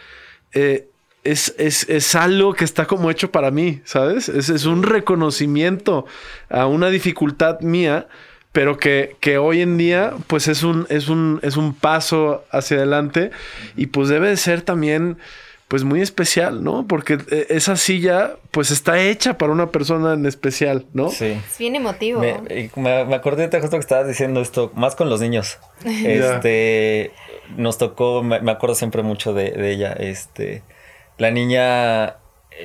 eh, 0.54 0.88
es, 1.22 1.54
es, 1.58 2.14
algo 2.14 2.54
que 2.54 2.64
está 2.64 2.86
como 2.86 3.10
hecho 3.10 3.30
para 3.30 3.50
mí, 3.50 3.82
¿sabes? 3.84 4.30
Es, 4.30 4.48
es 4.48 4.64
un 4.64 4.84
reconocimiento 4.84 6.06
a 6.48 6.66
una 6.66 6.88
dificultad 6.88 7.60
mía 7.60 8.08
pero 8.52 8.76
que, 8.76 9.16
que, 9.20 9.38
hoy 9.38 9.62
en 9.62 9.78
día 9.78 10.12
pues 10.26 10.46
es 10.46 10.62
un, 10.62 10.86
es, 10.90 11.08
un, 11.08 11.40
es 11.42 11.56
un 11.56 11.74
paso 11.74 12.44
hacia 12.50 12.76
adelante 12.76 13.30
y 13.76 13.86
pues 13.86 14.08
debe 14.08 14.28
de 14.28 14.36
ser 14.36 14.60
también 14.60 15.16
pues 15.72 15.84
muy 15.84 16.02
especial, 16.02 16.62
¿no? 16.62 16.86
Porque 16.86 17.16
eh, 17.30 17.46
esa 17.48 17.76
silla 17.76 18.36
pues 18.50 18.70
está 18.70 19.00
hecha 19.00 19.38
para 19.38 19.52
una 19.52 19.70
persona 19.70 20.12
en 20.12 20.26
especial, 20.26 20.84
¿no? 20.92 21.08
Sí. 21.08 21.40
Es 21.50 21.56
bien 21.56 21.74
emotivo. 21.76 22.20
Me, 22.20 23.06
me, 23.06 23.14
acordé 23.14 23.48
de 23.48 23.58
justo 23.58 23.78
que 23.78 23.80
estabas 23.80 24.06
diciendo 24.06 24.42
esto, 24.42 24.70
más 24.74 24.96
con 24.96 25.08
los 25.08 25.22
niños. 25.22 25.58
Este, 25.86 27.12
nos 27.56 27.78
tocó, 27.78 28.22
me, 28.22 28.36
acuerdo 28.50 28.74
siempre 28.74 29.02
mucho 29.02 29.32
de, 29.32 29.52
de 29.52 29.72
ella, 29.72 29.92
este, 29.94 30.62
la 31.16 31.30
niña 31.30 32.16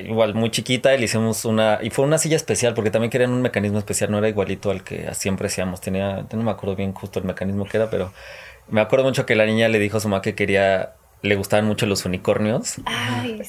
igual 0.04 0.34
muy 0.34 0.50
chiquita 0.50 0.94
y 0.94 0.98
le 0.98 1.06
hicimos 1.06 1.46
una 1.46 1.78
y 1.80 1.88
fue 1.88 2.04
una 2.04 2.18
silla 2.18 2.36
especial 2.36 2.74
porque 2.74 2.90
también 2.90 3.10
querían 3.10 3.30
un 3.30 3.40
mecanismo 3.40 3.78
especial 3.78 4.10
no 4.10 4.18
era 4.18 4.28
igualito 4.28 4.70
al 4.70 4.84
que 4.84 5.08
siempre 5.14 5.46
hacíamos 5.46 5.80
tenía 5.80 6.26
no 6.30 6.42
me 6.42 6.50
acuerdo 6.50 6.76
bien 6.76 6.92
justo 6.92 7.18
el 7.18 7.24
mecanismo 7.24 7.64
que 7.64 7.78
era 7.78 7.88
pero 7.88 8.12
me 8.68 8.82
acuerdo 8.82 9.06
mucho 9.06 9.24
que 9.24 9.34
la 9.34 9.46
niña 9.46 9.66
le 9.68 9.78
dijo 9.78 9.96
a 9.96 10.00
su 10.00 10.10
mamá 10.10 10.20
que 10.20 10.34
quería 10.34 10.92
le 11.20 11.34
gustaban 11.34 11.66
mucho 11.66 11.86
los 11.86 12.04
unicornios. 12.04 12.76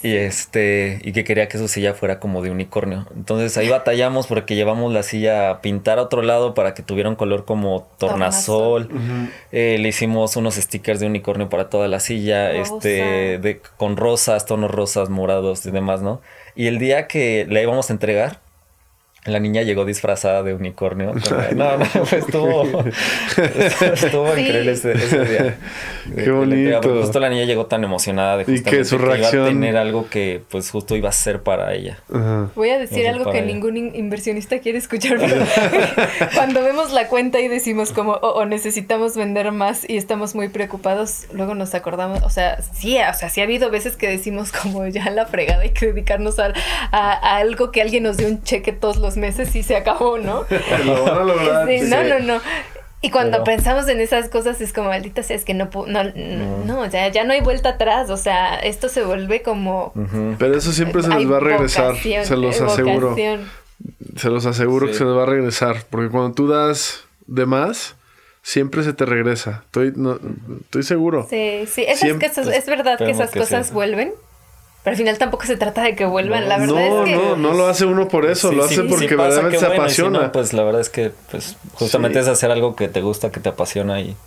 Y 0.01 0.15
este 0.15 0.99
y 1.03 1.11
que 1.11 1.24
quería 1.24 1.47
que 1.47 1.57
su 1.57 1.67
silla 1.67 1.93
fuera 1.93 2.20
como 2.20 2.41
de 2.41 2.49
unicornio. 2.49 3.05
Entonces 3.15 3.57
ahí 3.57 3.70
batallamos 3.70 4.28
porque 4.28 4.55
llevamos 4.55 4.91
la 4.91 5.03
silla 5.03 5.49
a 5.49 5.61
pintar 5.61 5.99
a 5.99 6.03
otro 6.03 6.22
lado 6.22 6.53
para 6.53 6.74
que 6.74 6.82
tuviera 6.82 7.09
un 7.09 7.15
color 7.15 7.45
como 7.45 7.88
tornasol, 7.97 8.89
eh, 9.51 9.78
le 9.80 9.89
hicimos 9.89 10.36
unos 10.36 10.55
stickers 10.55 10.99
de 10.99 11.07
unicornio 11.07 11.49
para 11.49 11.70
toda 11.70 11.88
la 11.88 11.99
silla 11.99 12.51
este 12.51 13.38
de 13.39 13.61
con 13.78 13.97
rosas 13.97 14.45
tonos 14.45 14.72
rosas 14.72 15.09
morados 15.09 15.65
y 15.65 15.72
demás 15.72 16.01
no 16.01 16.22
y 16.55 16.67
el 16.67 16.80
día 16.80 17.07
que 17.07 17.45
le 17.49 17.61
íbamos 17.61 17.89
a 17.89 17.93
entregar 17.93 18.39
la 19.26 19.39
niña 19.39 19.63
llegó 19.63 19.86
disfrazada 19.86 20.43
de 20.43 20.53
unicornio. 20.53 21.13
No, 21.55 21.78
no, 21.78 21.86
estuvo, 22.11 22.63
estuvo 23.93 24.28
increíble 24.30 24.72
ese, 24.72 24.93
día. 24.93 25.57
Qué 26.15 26.32
bonito. 26.32 27.01
justo 27.01 27.20
la 27.20 27.30
niña 27.30 27.45
llegó 27.45 27.65
tan 27.65 27.84
emocionada 27.84 28.38
de 28.38 28.53
y 28.53 28.61
que 28.61 28.86
su 28.86 28.97
reacción... 28.97 29.34
iba 29.34 29.45
a 29.45 29.49
tener 29.49 29.78
algo 29.78 30.07
que 30.09 30.41
pues 30.49 30.70
justo 30.70 30.95
iba 30.95 31.09
a 31.09 31.11
ser 31.11 31.41
para 31.41 31.74
ella. 31.74 31.97
Voy 32.55 32.70
a 32.70 32.78
decir 32.78 33.07
algo 33.07 33.32
que 33.32 33.41
ningún 33.41 33.78
inversionista 33.78 34.59
quiere 34.59 34.78
escuchar. 34.78 35.17
cuando 36.36 36.61
vemos 36.63 36.91
la 36.91 37.07
cuenta 37.07 37.39
y 37.39 37.47
decimos 37.47 37.91
como, 37.91 38.13
oh, 38.13 38.34
oh, 38.36 38.45
necesitamos 38.45 39.15
vender 39.15 39.51
más 39.51 39.89
y 39.89 39.97
estamos 39.97 40.36
muy 40.36 40.49
preocupados, 40.49 41.26
luego 41.34 41.55
nos 41.55 41.74
acordamos, 41.74 42.22
o 42.24 42.30
sea, 42.30 42.61
sí, 42.61 42.97
o 42.97 43.13
sea, 43.13 43.30
sí 43.30 43.41
ha 43.41 43.43
habido 43.43 43.70
veces 43.70 43.95
que 43.95 44.07
decimos 44.07 44.51
como 44.51 44.88
ya 44.88 45.09
la 45.09 45.26
fregada 45.26 45.63
hay 45.63 45.72
que 45.72 45.88
dedicarnos 45.88 46.39
a, 46.39 46.53
a 46.91 47.38
algo 47.38 47.72
que 47.72 47.82
alguien 47.82 48.03
nos 48.03 48.17
dé 48.17 48.26
un 48.26 48.43
cheque 48.43 48.72
todos 48.72 48.97
los 48.97 49.09
meses 49.18 49.55
y 49.55 49.64
se 49.64 49.76
acabó, 49.76 50.18
¿no? 50.18 50.45
no, 50.86 52.03
no, 52.03 52.20
no. 52.20 52.41
Y 53.01 53.12
cuando 53.12 53.45
pensamos 53.45 53.88
en 53.88 54.01
esas 54.01 54.28
cosas 54.28 54.60
es 54.60 54.74
como, 54.74 54.89
maldita 54.89 55.24
sea, 55.24 55.38
es 55.38 55.45
que 55.45 55.53
no, 55.53 55.70
no, 55.88 56.03
no, 56.66 56.82
o 56.82 56.89
sea, 56.89 57.07
ya 57.07 57.24
no 57.24 57.32
hay 57.32 57.39
vuelta 57.39 57.70
atrás, 57.70 58.10
o 58.10 58.18
sea, 58.18 58.55
esto 58.55 58.89
se 58.89 59.03
vuelve 59.03 59.41
como... 59.41 59.93
Pero 60.38 60.57
eso 60.57 60.74
siempre 60.74 61.01
se 61.01 61.10
les 61.10 61.32
va 61.32 61.38
a 61.38 61.39
regresar, 61.39 61.95
se 61.95 62.36
los 62.36 62.60
aseguro. 62.60 63.16
Se 64.18 64.30
los 64.30 64.45
aseguro 64.45 64.88
que 64.88 64.93
se 64.93 65.05
les 65.05 65.14
va 65.14 65.24
a 65.24 65.28
regresar, 65.28 65.86
porque 65.89 66.10
cuando 66.10 66.34
tú 66.34 66.49
das 66.49 67.05
de 67.26 67.45
más, 67.45 67.95
siempre 68.41 68.84
se 68.84 68.91
te 68.91 69.05
regresa. 69.05 69.64
Estoy, 69.66 69.93
no, 69.95 70.20
estoy 70.62 70.84
seguro. 70.84 71.26
Sí, 71.30 71.66
sí, 71.68 71.86
es, 71.88 72.01
que 72.01 72.26
es 72.26 72.66
verdad 72.66 72.97
que 72.97 73.12
esas 73.12 73.32
cosas 73.32 73.72
vuelven, 73.72 74.12
pero 74.90 74.96
al 74.96 74.98
final 74.98 75.18
tampoco 75.20 75.46
se 75.46 75.56
trata 75.56 75.84
de 75.84 75.96
que 75.96 76.06
vuelvan, 76.06 76.50
la 76.50 76.58
verdad 76.58 76.74
no, 76.74 77.04
es 77.04 77.10
que... 77.10 77.16
No, 77.16 77.36
no 77.36 77.54
lo 77.54 77.68
hace 77.68 77.86
uno 77.86 78.08
por 78.08 78.26
eso, 78.26 78.52
lo 78.52 78.64
hace 78.64 78.82
porque 78.86 79.16
verdaderamente 79.16 79.60
se 79.60 79.66
apasiona. 79.68 80.32
pues 80.32 80.52
la 80.52 80.64
verdad 80.64 80.82
es 80.82 80.90
que 80.90 81.12
pues 81.30 81.58
justamente 81.76 82.18
es 82.18 82.28
hacer 82.28 82.50
algo 82.50 82.76
que 82.76 82.88
te 82.88 83.02
gusta, 83.02 83.32
que 83.32 83.40
te 83.40 83.50
apasiona 83.50 84.02
y, 84.02 84.18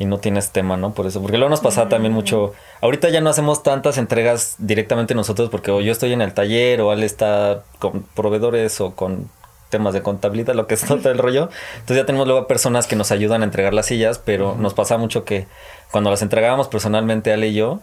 y 0.00 0.06
no 0.06 0.18
tienes 0.18 0.50
tema, 0.50 0.76
¿no? 0.76 0.92
Por 0.92 1.06
eso, 1.06 1.22
porque 1.22 1.38
luego 1.38 1.50
nos 1.50 1.60
pasa 1.60 1.88
también 1.88 2.12
mucho... 2.12 2.52
Ahorita 2.80 3.10
ya 3.10 3.20
no 3.20 3.30
hacemos 3.30 3.62
tantas 3.62 3.96
entregas 3.96 4.56
directamente 4.58 5.14
nosotros 5.14 5.50
porque 5.50 5.70
o 5.70 5.80
yo 5.80 5.92
estoy 5.92 6.12
en 6.14 6.22
el 6.22 6.34
taller 6.34 6.80
o 6.80 6.92
él 6.92 7.04
está 7.04 7.62
con 7.78 8.02
proveedores 8.16 8.80
o 8.80 8.96
con 8.96 9.30
temas 9.68 9.94
de 9.94 10.02
contabilidad, 10.02 10.56
lo 10.56 10.66
que 10.66 10.74
es 10.74 10.84
todo 10.84 11.12
el 11.12 11.18
rollo. 11.18 11.48
Entonces 11.74 11.98
ya 11.98 12.06
tenemos 12.06 12.26
luego 12.26 12.48
personas 12.48 12.88
que 12.88 12.96
nos 12.96 13.12
ayudan 13.12 13.42
a 13.42 13.44
entregar 13.44 13.72
las 13.72 13.86
sillas, 13.86 14.18
pero 14.18 14.56
nos 14.58 14.74
pasa 14.74 14.98
mucho 14.98 15.24
que 15.24 15.46
cuando 15.92 16.10
las 16.10 16.22
entregábamos 16.22 16.66
personalmente, 16.66 17.32
Ale 17.32 17.46
y 17.46 17.54
yo, 17.54 17.82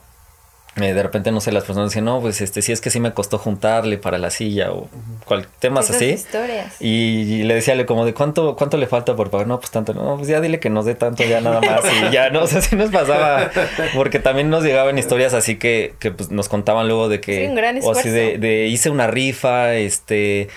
eh, 0.82 0.94
de 0.94 1.04
repente, 1.04 1.32
no 1.32 1.42
sé, 1.42 1.52
las 1.52 1.64
personas 1.64 1.90
dicen, 1.90 2.06
no, 2.06 2.22
pues 2.22 2.42
este, 2.42 2.62
sí 2.62 2.72
es 2.72 2.82
que 2.82 2.90
sí 2.90 3.00
me 3.00 3.14
costó 3.14 3.38
juntarle 3.38 3.98
para 3.98 4.18
la 4.18 4.30
silla 4.30 4.72
o 4.72 4.88
cual, 5.26 5.48
temas 5.60 5.90
así. 5.90 6.06
Historias. 6.06 6.80
Y, 6.80 7.44
le 7.44 7.56
decía, 7.56 7.86
como 7.86 8.06
de 8.06 8.14
cuánto, 8.14 8.56
cuánto 8.56 8.78
le 8.78 8.88
falta 8.88 9.16
por 9.16 9.30
pagar, 9.30 9.48
no, 9.48 9.60
pues 9.60 9.72
tanto, 9.72 9.94
no, 9.94 10.18
pues 10.18 10.28
ya 10.28 10.40
dile 10.40 10.60
que 10.60 10.70
nos 10.70 10.86
dé 10.86 10.96
tanto 10.96 11.24
ya 11.24 11.42
nada 11.42 11.62
más 11.62 11.82
y 12.08 12.12
ya, 12.12 12.30
no, 12.30 12.42
o 12.44 12.48
sea, 12.48 12.60
así 12.60 12.76
nos 12.76 12.92
pasaba, 12.92 13.50
porque 13.96 14.20
también 14.20 14.50
nos 14.50 14.64
llegaban 14.64 14.98
historias 14.98 15.34
así 15.34 15.58
que, 15.58 15.96
que 16.00 16.12
pues, 16.12 16.30
nos 16.32 16.50
contaban 16.50 16.88
luego 16.88 17.10
de 17.10 17.22
que, 17.22 17.50
o 17.82 17.92
así 17.92 18.10
de, 18.10 18.38
de 18.38 18.68
hice 18.68 18.90
una 18.90 19.08
rifa, 19.08 19.74
este, 19.76 20.50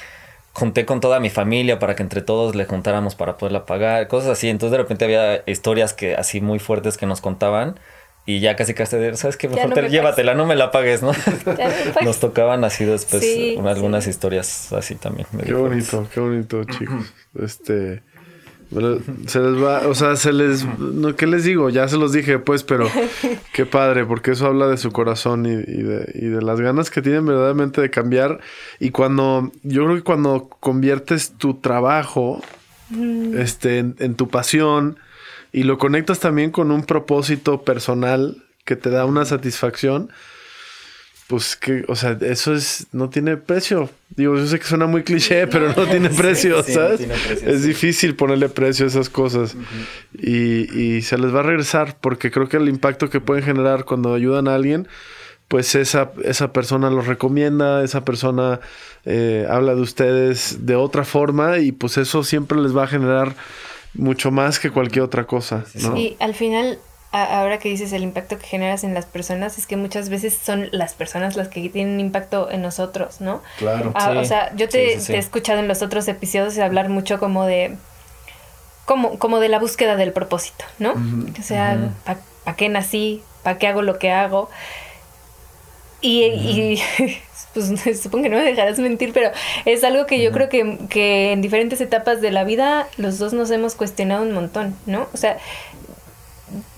junté 0.53 0.85
con 0.85 1.01
toda 1.01 1.21
mi 1.21 1.31
familia 1.31 1.79
para 1.79 1.95
que 1.95 2.03
entre 2.03 2.23
todos 2.23 2.55
le 2.55 2.65
juntáramos 2.65 3.15
para 3.15 3.39
poderla 3.39 3.65
pagar, 3.67 4.09
cosas 4.09 4.31
así. 4.31 4.49
Entonces 4.49 4.73
de 4.73 4.79
repente 4.79 5.05
había 5.05 5.43
historias 5.47 5.93
que 5.93 6.15
así 6.15 6.41
muy 6.41 6.59
fuertes 6.59 6.97
que 6.97 7.07
nos 7.07 7.21
contaban 7.21 7.79
y 8.27 8.41
ya 8.41 8.57
casi 8.57 8.75
casi 8.75 8.97
de, 8.97 9.17
¿sabes 9.17 9.37
qué? 9.37 9.49
Mejor 9.49 9.89
llévatela, 9.89 10.35
no 10.35 10.47
me 10.47 10.57
la 10.57 10.71
pagues, 10.71 11.03
¿no? 11.03 11.13
nos 12.05 12.21
tocaban 12.21 12.65
así 12.65 12.85
después 12.85 13.25
algunas 13.65 14.07
historias 14.07 14.73
así 14.73 14.95
también. 14.95 15.27
Qué 15.45 15.55
bonito, 15.55 16.07
qué 16.13 16.21
bonito, 16.21 16.65
chicos. 16.79 17.13
Este 17.41 18.03
se 19.27 19.41
les 19.41 19.63
va, 19.63 19.89
o 19.89 19.95
sea, 19.97 20.15
se 20.15 20.33
les, 20.33 20.65
no, 20.79 21.17
¿qué 21.17 21.27
les 21.27 21.43
digo? 21.43 21.71
Ya 21.71 21.89
se 21.89 21.97
los 21.97 22.13
dije, 22.13 22.39
pues, 22.39 22.63
pero 22.63 22.89
qué 23.53 23.67
padre, 23.67 24.05
porque 24.05 24.31
eso 24.31 24.47
habla 24.47 24.69
de 24.69 24.77
su 24.77 24.93
corazón 24.93 25.45
y, 25.45 25.57
de, 25.57 26.13
y, 26.15 26.27
de, 26.27 26.41
las 26.41 26.61
ganas 26.61 26.89
que 26.89 27.03
tienen 27.03 27.27
verdaderamente 27.27 27.81
de 27.81 27.91
cambiar. 27.91 28.39
Y 28.79 28.91
cuando, 28.91 29.51
yo 29.65 29.85
creo 29.85 29.97
que 29.97 30.03
cuando 30.03 30.49
conviertes 30.61 31.33
tu 31.33 31.55
trabajo, 31.55 32.43
este, 33.37 33.79
en, 33.79 34.15
tu 34.15 34.29
pasión 34.29 34.99
y 35.53 35.65
lo 35.65 35.79
conectas 35.79 36.21
también 36.21 36.51
con 36.51 36.71
un 36.71 36.85
propósito 36.85 37.63
personal 37.63 38.45
que 38.65 38.77
te 38.77 38.91
da 38.91 39.05
una 39.05 39.25
satisfacción, 39.25 40.11
pues 41.31 41.55
que, 41.55 41.85
o 41.87 41.95
sea, 41.95 42.19
eso 42.23 42.53
es, 42.55 42.89
no 42.91 43.09
tiene 43.09 43.37
precio. 43.37 43.89
Digo, 44.17 44.37
yo 44.37 44.47
sé 44.49 44.59
que 44.59 44.65
suena 44.65 44.87
muy 44.87 45.05
cliché, 45.05 45.47
pero 45.47 45.73
no 45.73 45.87
tiene 45.91 46.11
precio, 46.11 46.63
¿sabes? 46.65 47.01
es 47.01 47.63
difícil 47.63 48.17
ponerle 48.17 48.49
precio 48.49 48.85
a 48.85 48.89
esas 48.89 49.09
cosas. 49.09 49.57
y, 50.13 51.03
se 51.03 51.19
les 51.19 51.35
va 51.35 51.41
a 51.41 51.45
regresar, 51.45 51.97
porque 52.01 52.31
creo 52.31 52.49
que 52.49 52.57
el 52.57 52.69
impacto 52.69 53.11
que 53.11 53.21
pueden 53.21 53.45
generar 53.45 53.85
cuando 53.85 54.13
ayudan 54.13 54.49
a 54.49 54.57
alguien, 54.57 54.89
pues 55.47 55.75
esa, 55.75 56.11
esa 56.25 56.53
persona 56.53 56.91
los 56.91 57.07
recomienda, 57.07 57.85
esa 57.85 58.05
persona 58.05 58.61
eh, 59.05 59.47
habla 59.49 59.75
de 59.75 59.81
ustedes 59.81 60.67
de 60.67 60.75
otra 60.75 61.05
forma, 61.05 61.59
y 61.59 61.71
pues 61.71 61.97
eso 61.97 62.25
siempre 62.25 62.61
les 62.61 62.77
va 62.77 62.85
a 62.85 62.89
generar 62.89 63.35
mucho 63.95 64.31
más 64.31 64.59
que 64.59 64.71
cualquier 64.71 65.05
otra 65.05 65.27
cosa. 65.27 65.65
¿no? 65.75 65.97
Y 65.97 66.17
al 66.21 66.35
final 66.35 66.79
ahora 67.13 67.59
que 67.59 67.69
dices 67.69 67.93
el 67.93 68.03
impacto 68.03 68.39
que 68.39 68.47
generas 68.47 68.85
en 68.85 68.95
las 68.95 69.05
personas, 69.05 69.59
es 69.59 69.67
que 69.67 69.77
muchas 69.77 70.09
veces 70.09 70.39
son 70.41 70.69
las 70.71 70.95
personas 70.95 71.37
las 71.37 71.49
que 71.49 71.69
tienen 71.69 71.99
impacto 71.99 72.51
en 72.51 72.63
nosotros, 72.63 73.21
¿no? 73.21 73.43
Claro. 73.59 73.93
Ah, 73.95 74.15
o 74.17 74.25
sea, 74.25 74.55
yo 74.55 74.69
te, 74.69 74.95
he 74.95 75.19
escuchado 75.19 75.59
en 75.59 75.67
los 75.67 75.83
otros 75.83 76.07
episodios 76.07 76.57
hablar 76.59 76.89
mucho 76.89 77.19
como 77.19 77.47
de, 77.47 77.77
como, 78.85 79.19
como 79.19 79.41
de 79.41 79.49
la 79.49 79.59
búsqueda 79.59 79.97
del 79.97 80.13
propósito, 80.13 80.65
¿no? 80.79 80.95
O 81.39 81.43
sea, 81.43 81.91
¿para 82.05 82.57
qué 82.57 82.69
nací? 82.69 83.23
¿Para 83.43 83.59
qué 83.59 83.67
hago 83.67 83.83
lo 83.83 83.99
que 83.99 84.13
hago? 84.13 84.49
Y, 86.01 86.23
y 86.23 86.83
pues 87.55 87.73
supongo 88.03 88.25
que 88.25 88.29
no 88.31 88.37
me 88.37 88.45
dejarás 88.45 88.79
mentir, 88.79 89.13
pero 89.13 89.31
es 89.65 89.85
algo 89.85 90.07
que 90.07 90.23
yo 90.23 90.33
creo 90.33 90.49
que, 90.49 90.79
que 90.89 91.33
en 91.33 91.43
diferentes 91.43 91.81
etapas 91.81 92.21
de 92.21 92.31
la 92.31 92.45
vida 92.45 92.87
los 92.97 93.19
dos 93.19 93.33
nos 93.33 93.51
hemos 93.51 93.75
cuestionado 93.75 94.23
un 94.23 94.33
montón, 94.33 94.77
¿no? 94.87 95.09
O 95.13 95.17
sea, 95.17 95.39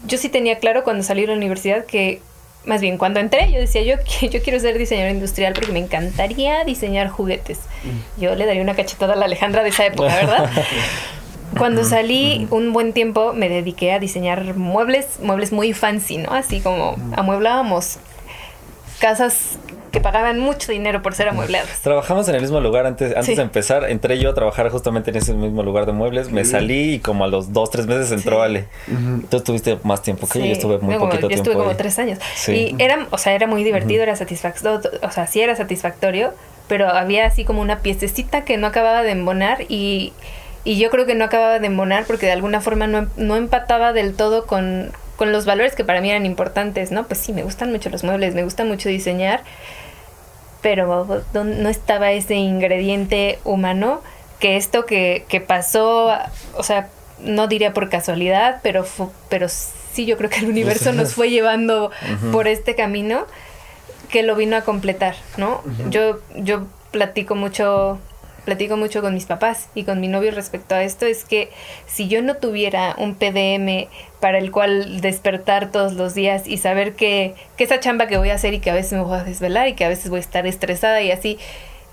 yo 0.06 0.18
sí 0.18 0.28
tenía 0.28 0.58
claro 0.58 0.84
cuando 0.84 1.02
salí 1.02 1.22
de 1.22 1.28
la 1.28 1.34
universidad 1.34 1.84
que, 1.84 2.20
más 2.64 2.80
bien 2.80 2.98
cuando 2.98 3.20
entré, 3.20 3.50
yo 3.52 3.58
decía, 3.58 3.82
yo, 3.82 3.96
yo 4.28 4.42
quiero 4.42 4.58
ser 4.60 4.78
diseñador 4.78 5.12
industrial 5.12 5.52
porque 5.54 5.72
me 5.72 5.78
encantaría 5.78 6.64
diseñar 6.64 7.08
juguetes. 7.08 7.58
Mm. 7.84 8.20
Yo 8.20 8.34
le 8.34 8.46
daría 8.46 8.62
una 8.62 8.74
cachetada 8.74 9.14
a 9.14 9.16
la 9.16 9.26
Alejandra 9.26 9.62
de 9.62 9.70
esa 9.70 9.86
época, 9.86 10.14
¿verdad? 10.14 10.50
Cuando 11.58 11.84
salí 11.84 12.46
un 12.50 12.72
buen 12.72 12.94
tiempo 12.94 13.34
me 13.34 13.50
dediqué 13.50 13.92
a 13.92 13.98
diseñar 13.98 14.54
muebles, 14.56 15.20
muebles 15.20 15.52
muy 15.52 15.74
fancy, 15.74 16.16
¿no? 16.16 16.32
Así 16.32 16.60
como 16.60 16.96
amueblábamos 17.14 17.98
casas 18.98 19.58
que 19.93 20.01
pagaban 20.01 20.40
mucho 20.40 20.72
dinero 20.72 21.03
por 21.03 21.14
ser 21.14 21.28
amueblados. 21.28 21.68
Trabajamos 21.82 22.28
en 22.28 22.34
el 22.34 22.40
mismo 22.40 22.61
lugar 22.61 22.86
antes, 22.86 23.14
antes 23.14 23.36
de 23.36 23.43
empezar. 23.43 23.88
Entré 23.88 24.18
yo 24.18 24.30
a 24.30 24.34
trabajar 24.34 24.68
justamente 24.70 25.11
en 25.11 25.16
ese 25.16 25.34
mismo 25.34 25.62
lugar 25.62 25.86
de 25.86 25.93
muebles. 25.93 26.30
Me 26.32 26.45
salí 26.45 26.95
y 26.95 26.99
como 26.99 27.24
a 27.24 27.28
los 27.28 27.53
dos, 27.53 27.70
tres 27.70 27.86
meses 27.86 28.11
entró 28.11 28.43
Ale. 28.43 28.66
Entonces 28.88 29.45
tuviste 29.45 29.78
más 29.84 30.03
tiempo 30.03 30.26
que 30.26 30.40
yo. 30.40 30.47
Yo 30.47 30.53
estuve 30.53 30.78
muy 30.78 30.97
poquito 30.97 31.28
tiempo. 31.28 31.28
Yo 31.28 31.36
estuve 31.36 31.55
como 31.55 31.76
tres 31.76 31.99
años. 31.99 32.18
Y 32.49 32.74
era, 32.78 33.07
o 33.11 33.18
sea, 33.18 33.34
era 33.34 33.47
muy 33.47 33.62
divertido, 33.62 34.03
era 34.03 34.16
satisfactorio. 34.16 34.80
O 35.03 35.11
sea, 35.11 35.26
sí 35.26 35.40
era 35.40 35.55
satisfactorio, 35.55 36.32
pero 36.68 36.88
había 36.88 37.26
así 37.26 37.45
como 37.45 37.61
una 37.61 37.80
piececita 37.80 38.45
que 38.45 38.57
no 38.57 38.66
acababa 38.66 39.03
de 39.03 39.11
embonar 39.11 39.62
y, 39.68 40.14
y 40.64 40.78
yo 40.78 40.90
creo 40.90 41.05
que 41.05 41.14
no 41.14 41.24
acababa 41.24 41.59
de 41.59 41.66
embonar 41.66 42.05
porque 42.07 42.26
de 42.26 42.32
alguna 42.32 42.61
forma 42.62 42.86
no, 42.86 43.09
no 43.16 43.36
empataba 43.36 43.93
del 43.93 44.14
todo 44.14 44.47
con, 44.47 44.90
con 45.16 45.32
los 45.32 45.45
valores 45.45 45.74
que 45.74 45.84
para 45.84 46.01
mí 46.01 46.11
eran 46.11 46.26
importantes, 46.26 46.90
¿no? 46.90 47.05
Pues 47.05 47.20
sí, 47.20 47.32
me 47.32 47.43
gustan 47.43 47.70
mucho 47.70 47.90
los 47.90 48.05
muebles, 48.05 48.34
me 48.34 48.43
gusta 48.43 48.64
mucho 48.64 48.88
diseñar, 48.88 49.43
pero 50.62 51.24
no 51.34 51.68
estaba 51.68 52.12
ese 52.12 52.36
ingrediente 52.36 53.38
humano 53.44 54.00
que 54.38 54.56
esto 54.56 54.86
que, 54.86 55.24
que 55.28 55.40
pasó, 55.40 56.12
o 56.56 56.62
sea, 56.62 56.88
no 57.20 57.46
diría 57.48 57.72
por 57.72 57.88
casualidad, 57.88 58.60
pero, 58.62 58.86
pero 59.28 59.48
sí 59.48 60.06
yo 60.06 60.16
creo 60.16 60.30
que 60.30 60.38
el 60.38 60.48
universo 60.48 60.92
nos 60.92 61.14
fue 61.14 61.30
llevando 61.30 61.90
por 62.32 62.48
este 62.48 62.74
camino 62.74 63.26
que 64.10 64.22
lo 64.22 64.36
vino 64.36 64.56
a 64.56 64.62
completar, 64.62 65.14
¿no? 65.36 65.62
Yo, 65.90 66.20
yo 66.36 66.66
platico 66.90 67.34
mucho 67.34 67.98
platico 68.45 68.76
mucho 68.76 69.01
con 69.01 69.14
mis 69.14 69.26
papás 69.26 69.68
y 69.74 69.84
con 69.84 70.01
mi 70.01 70.09
novio 70.09 70.30
respecto 70.32 70.74
a 70.74 70.82
esto 70.82 71.07
es 71.07 71.24
que 71.24 71.51
si 71.86 72.09
yo 72.09 72.22
no 72.22 72.36
tuviera 72.36 72.95
un 72.99 73.14
PDM 73.14 73.88
para 74.20 74.38
el 74.38 74.51
cual 74.51 75.01
despertar 75.01 75.70
todos 75.70 75.95
los 75.95 76.14
días 76.14 76.47
y 76.47 76.59
saber 76.59 76.95
que, 76.95 77.34
que 77.57 77.64
esa 77.64 77.80
chamba 77.80 78.07
que 78.07 78.18
voy 78.18 78.30
a 78.30 78.34
hacer 78.34 78.55
y 78.55 78.61
que 78.61 78.70
a 78.70 78.74
veces 78.74 78.93
me 78.93 79.01
voy 79.01 79.18
a 79.18 79.24
desvelar 79.24 79.68
y 79.68 79.74
que 79.74 79.84
a 79.84 79.88
veces 79.88 80.11
voy 80.11 80.18
a 80.18 80.20
estar 80.20 80.47
estresada 80.47 81.03
y 81.03 81.11
así 81.11 81.38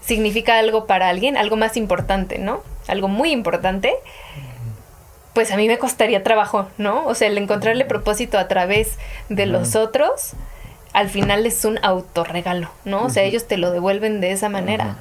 significa 0.01 0.57
algo 0.57 0.87
para 0.87 1.09
alguien, 1.09 1.37
algo 1.37 1.55
más 1.55 1.77
importante, 1.77 2.39
¿no? 2.39 2.63
Algo 2.87 3.07
muy 3.07 3.31
importante, 3.31 3.93
pues 5.33 5.51
a 5.51 5.57
mí 5.57 5.67
me 5.67 5.77
costaría 5.77 6.23
trabajo, 6.23 6.67
¿no? 6.77 7.05
O 7.05 7.15
sea, 7.15 7.27
el 7.27 7.37
encontrarle 7.37 7.85
propósito 7.85 8.37
a 8.37 8.47
través 8.47 8.97
de 9.29 9.45
los 9.45 9.75
otros, 9.75 10.33
al 10.93 11.09
final 11.09 11.45
es 11.45 11.63
un 11.65 11.79
autorregalo, 11.83 12.71
¿no? 12.85 13.05
O 13.05 13.09
sea, 13.09 13.23
ellos 13.23 13.47
te 13.47 13.57
lo 13.57 13.71
devuelven 13.71 14.21
de 14.21 14.31
esa 14.31 14.49
manera. 14.49 14.97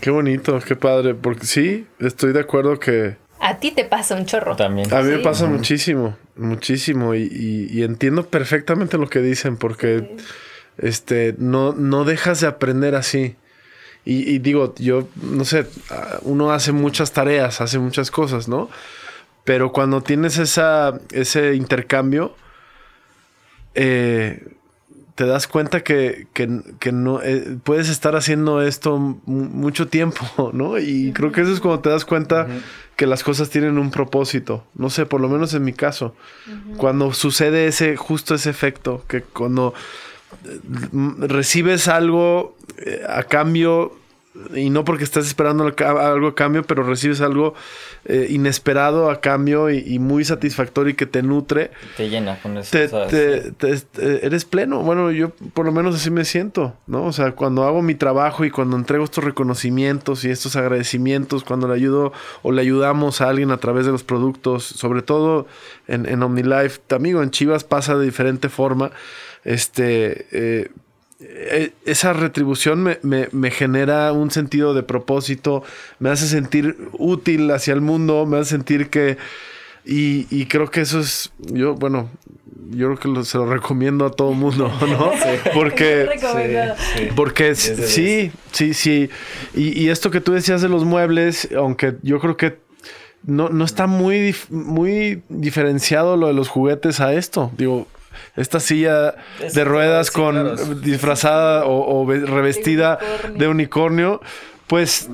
Qué 0.00 0.10
bonito, 0.10 0.58
qué 0.60 0.76
padre. 0.76 1.14
Porque 1.14 1.46
sí, 1.46 1.86
estoy 1.98 2.32
de 2.32 2.40
acuerdo 2.40 2.78
que. 2.78 3.16
A 3.40 3.58
ti 3.58 3.70
te 3.70 3.84
pasa 3.84 4.14
un 4.14 4.26
chorro. 4.26 4.56
También. 4.56 4.92
A 4.92 5.02
mí 5.02 5.10
me 5.10 5.18
pasa 5.18 5.46
muchísimo, 5.46 6.16
muchísimo. 6.36 7.14
Y, 7.14 7.82
entiendo 7.82 8.26
perfectamente 8.26 8.98
lo 8.98 9.08
que 9.08 9.20
dicen, 9.20 9.56
porque 9.56 10.16
este, 10.78 11.34
no, 11.38 11.72
no 11.72 12.04
dejas 12.04 12.40
de 12.40 12.46
aprender 12.46 12.94
así. 12.94 13.36
Y, 14.08 14.38
digo, 14.38 14.72
yo, 14.78 15.08
no 15.20 15.44
sé, 15.44 15.66
uno 16.22 16.52
hace 16.52 16.70
muchas 16.70 17.12
tareas, 17.12 17.60
hace 17.60 17.80
muchas 17.80 18.12
cosas, 18.12 18.46
¿no? 18.46 18.70
Pero 19.42 19.72
cuando 19.72 20.00
tienes 20.00 20.38
esa, 20.38 21.00
ese 21.10 21.56
intercambio, 21.56 22.36
eh, 23.74 24.46
te 25.16 25.24
das 25.24 25.46
cuenta 25.46 25.82
que, 25.82 26.26
no 26.92 27.22
eh, 27.22 27.56
puedes 27.64 27.88
estar 27.88 28.14
haciendo 28.16 28.60
esto 28.60 28.98
mucho 28.98 29.88
tiempo, 29.88 30.50
¿no? 30.52 30.78
Y 30.78 31.12
creo 31.12 31.32
que 31.32 31.40
eso 31.40 31.52
es 31.52 31.60
cuando 31.60 31.80
te 31.80 31.88
das 31.88 32.04
cuenta 32.04 32.46
que 32.96 33.06
las 33.06 33.24
cosas 33.24 33.48
tienen 33.48 33.78
un 33.78 33.90
propósito. 33.90 34.64
No 34.74 34.90
sé, 34.90 35.06
por 35.06 35.22
lo 35.22 35.28
menos 35.28 35.54
en 35.54 35.64
mi 35.64 35.72
caso. 35.72 36.14
Cuando 36.76 37.14
sucede 37.14 37.66
ese, 37.66 37.96
justo 37.96 38.34
ese 38.34 38.50
efecto, 38.50 39.04
que 39.08 39.22
cuando 39.22 39.72
eh, 40.44 40.60
recibes 41.18 41.88
algo 41.88 42.54
eh, 42.76 43.02
a 43.08 43.22
cambio 43.22 43.96
y 44.54 44.70
no 44.70 44.84
porque 44.84 45.04
estás 45.04 45.26
esperando 45.26 45.64
algo 45.64 46.28
a 46.28 46.34
cambio, 46.34 46.62
pero 46.62 46.82
recibes 46.82 47.20
algo 47.20 47.54
eh, 48.04 48.26
inesperado 48.30 49.10
a 49.10 49.20
cambio 49.20 49.70
y, 49.70 49.98
muy 49.98 50.24
satisfactorio 50.24 50.92
y 50.92 50.94
que 50.94 51.06
te 51.06 51.22
nutre. 51.22 51.70
Te 51.96 52.08
llena 52.08 52.38
con 52.40 52.56
eso. 52.58 52.70
Te, 52.70 53.52
eres 53.98 54.44
pleno. 54.44 54.80
Bueno, 54.80 55.10
yo 55.10 55.30
por 55.30 55.66
lo 55.66 55.72
menos 55.72 55.94
así 55.94 56.10
me 56.10 56.24
siento, 56.24 56.74
¿no? 56.86 57.04
O 57.04 57.12
sea, 57.12 57.32
cuando 57.32 57.64
hago 57.64 57.82
mi 57.82 57.94
trabajo 57.94 58.44
y 58.44 58.50
cuando 58.50 58.76
entrego 58.76 59.04
estos 59.04 59.24
reconocimientos 59.24 60.24
y 60.24 60.30
estos 60.30 60.56
agradecimientos, 60.56 61.44
cuando 61.44 61.68
le 61.68 61.74
ayudo 61.74 62.12
o 62.42 62.52
le 62.52 62.62
ayudamos 62.62 63.20
a 63.20 63.28
alguien 63.28 63.50
a 63.50 63.58
través 63.58 63.86
de 63.86 63.92
los 63.92 64.04
productos, 64.04 64.64
sobre 64.64 65.02
todo 65.02 65.46
en, 65.88 66.06
en 66.06 66.22
OmniLife, 66.22 66.80
amigo, 66.94 67.22
en 67.22 67.30
Chivas 67.30 67.64
pasa 67.64 67.96
de 67.96 68.04
diferente 68.04 68.48
forma. 68.48 68.90
Este, 69.44 70.26
eh, 70.32 70.70
esa 71.86 72.12
retribución 72.12 72.98
me, 73.02 73.50
genera 73.50 74.12
un 74.12 74.30
sentido 74.30 74.74
de 74.74 74.82
propósito, 74.82 75.62
me 75.98 76.10
hace 76.10 76.26
sentir 76.26 76.76
útil 76.92 77.50
hacia 77.50 77.72
el 77.74 77.80
mundo, 77.80 78.26
me 78.26 78.38
hace 78.38 78.50
sentir 78.50 78.90
que... 78.90 79.16
Y, 79.88 80.46
creo 80.46 80.68
que 80.68 80.80
eso 80.80 80.98
es, 80.98 81.30
yo, 81.38 81.74
bueno, 81.76 82.10
yo 82.70 82.92
creo 82.96 83.14
que 83.14 83.24
se 83.24 83.38
lo 83.38 83.46
recomiendo 83.46 84.04
a 84.04 84.10
todo 84.10 84.32
el 84.32 84.36
mundo, 84.36 84.68
¿no? 84.80 85.12
Porque, 85.54 86.08
porque 87.14 87.54
sí, 87.54 88.32
sí, 88.50 88.74
sí. 88.74 89.08
Y, 89.54 89.80
y, 89.80 89.90
esto 89.90 90.10
que 90.10 90.20
tú 90.20 90.32
decías 90.32 90.60
de 90.60 90.68
los 90.68 90.84
muebles, 90.84 91.48
aunque 91.56 91.94
yo 92.02 92.18
creo 92.18 92.36
que 92.36 92.58
no, 93.22 93.48
no 93.48 93.64
está 93.64 93.86
muy, 93.86 94.34
muy 94.50 95.22
diferenciado 95.28 96.16
lo 96.16 96.26
de 96.26 96.32
los 96.32 96.48
juguetes 96.48 96.98
a 96.98 97.12
esto. 97.12 97.52
Digo, 97.56 97.86
esta 98.36 98.60
silla 98.60 99.14
de 99.52 99.64
ruedas 99.64 100.10
con 100.10 100.80
disfrazada 100.82 101.64
o, 101.66 102.06
revestida 102.06 102.98
de 103.34 103.48
unicornio, 103.48 104.20
pues 104.66 105.08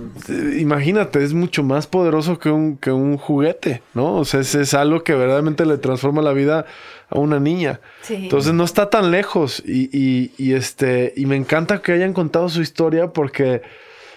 imagínate, 0.56 1.22
es 1.22 1.34
mucho 1.34 1.62
más 1.62 1.86
poderoso 1.86 2.38
que 2.38 2.50
un, 2.50 2.78
que 2.78 2.90
un 2.90 3.18
juguete, 3.18 3.82
¿no? 3.92 4.16
O 4.16 4.24
sea, 4.24 4.40
es, 4.40 4.74
algo 4.74 5.04
que 5.04 5.14
verdaderamente 5.14 5.66
le 5.66 5.76
transforma 5.76 6.22
la 6.22 6.32
vida 6.32 6.64
a 7.10 7.18
una 7.18 7.38
niña. 7.38 7.80
Entonces 8.08 8.54
no 8.54 8.64
está 8.64 8.88
tan 8.88 9.10
lejos 9.10 9.62
y, 9.66 10.30
y, 10.38 10.54
este, 10.54 11.12
y 11.16 11.26
me 11.26 11.36
encanta 11.36 11.82
que 11.82 11.92
hayan 11.92 12.14
contado 12.14 12.48
su 12.48 12.62
historia 12.62 13.08
porque 13.08 13.60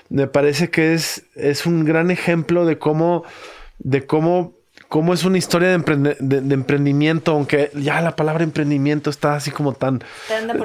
me 0.10 0.28
parece 0.28 0.70
que 0.70 0.94
es, 0.94 1.26
es 1.36 1.66
un 1.66 1.84
gran 1.84 2.12
ejemplo 2.12 2.66
de 2.66 2.78
cómo, 2.78 3.24
de 3.80 4.06
cómo 4.06 4.55
cómo 4.90 5.14
es 5.14 5.24
una 5.24 5.38
historia 5.38 5.70
de, 5.70 6.54
emprendimiento, 6.54 7.32
aunque 7.32 7.72
ya 7.74 8.02
la 8.02 8.16
palabra 8.16 8.44
emprendimiento 8.44 9.10
está 9.10 9.36
así 9.36 9.52
como 9.52 9.74
tan, 9.74 10.04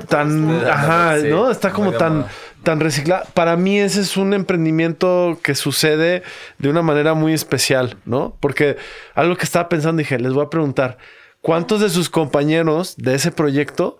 tan, 0.08 0.66
ajá, 0.66 1.16
¿no? 1.18 1.50
Está 1.50 1.70
como 1.70 1.92
tan, 1.92 2.26
tan 2.62 2.80
reciclada. 2.80 3.24
Para 3.34 3.56
mí 3.56 3.78
ese 3.78 4.00
es 4.00 4.16
un 4.16 4.34
emprendimiento 4.34 5.38
que 5.42 5.54
sucede 5.54 6.22
de 6.58 6.68
una 6.68 6.82
manera 6.82 7.14
muy 7.14 7.32
especial, 7.32 7.96
¿no? 8.04 8.36
Porque 8.40 8.76
algo 9.14 9.36
que 9.36 9.44
estaba 9.44 9.68
pensando, 9.68 10.00
dije, 10.00 10.18
les 10.18 10.32
voy 10.32 10.44
a 10.44 10.50
preguntar, 10.50 10.98
¿cuántos 11.40 11.80
de 11.80 11.90
sus 11.90 12.10
compañeros 12.10 12.96
de 12.96 13.14
ese 13.14 13.32
proyecto 13.32 13.98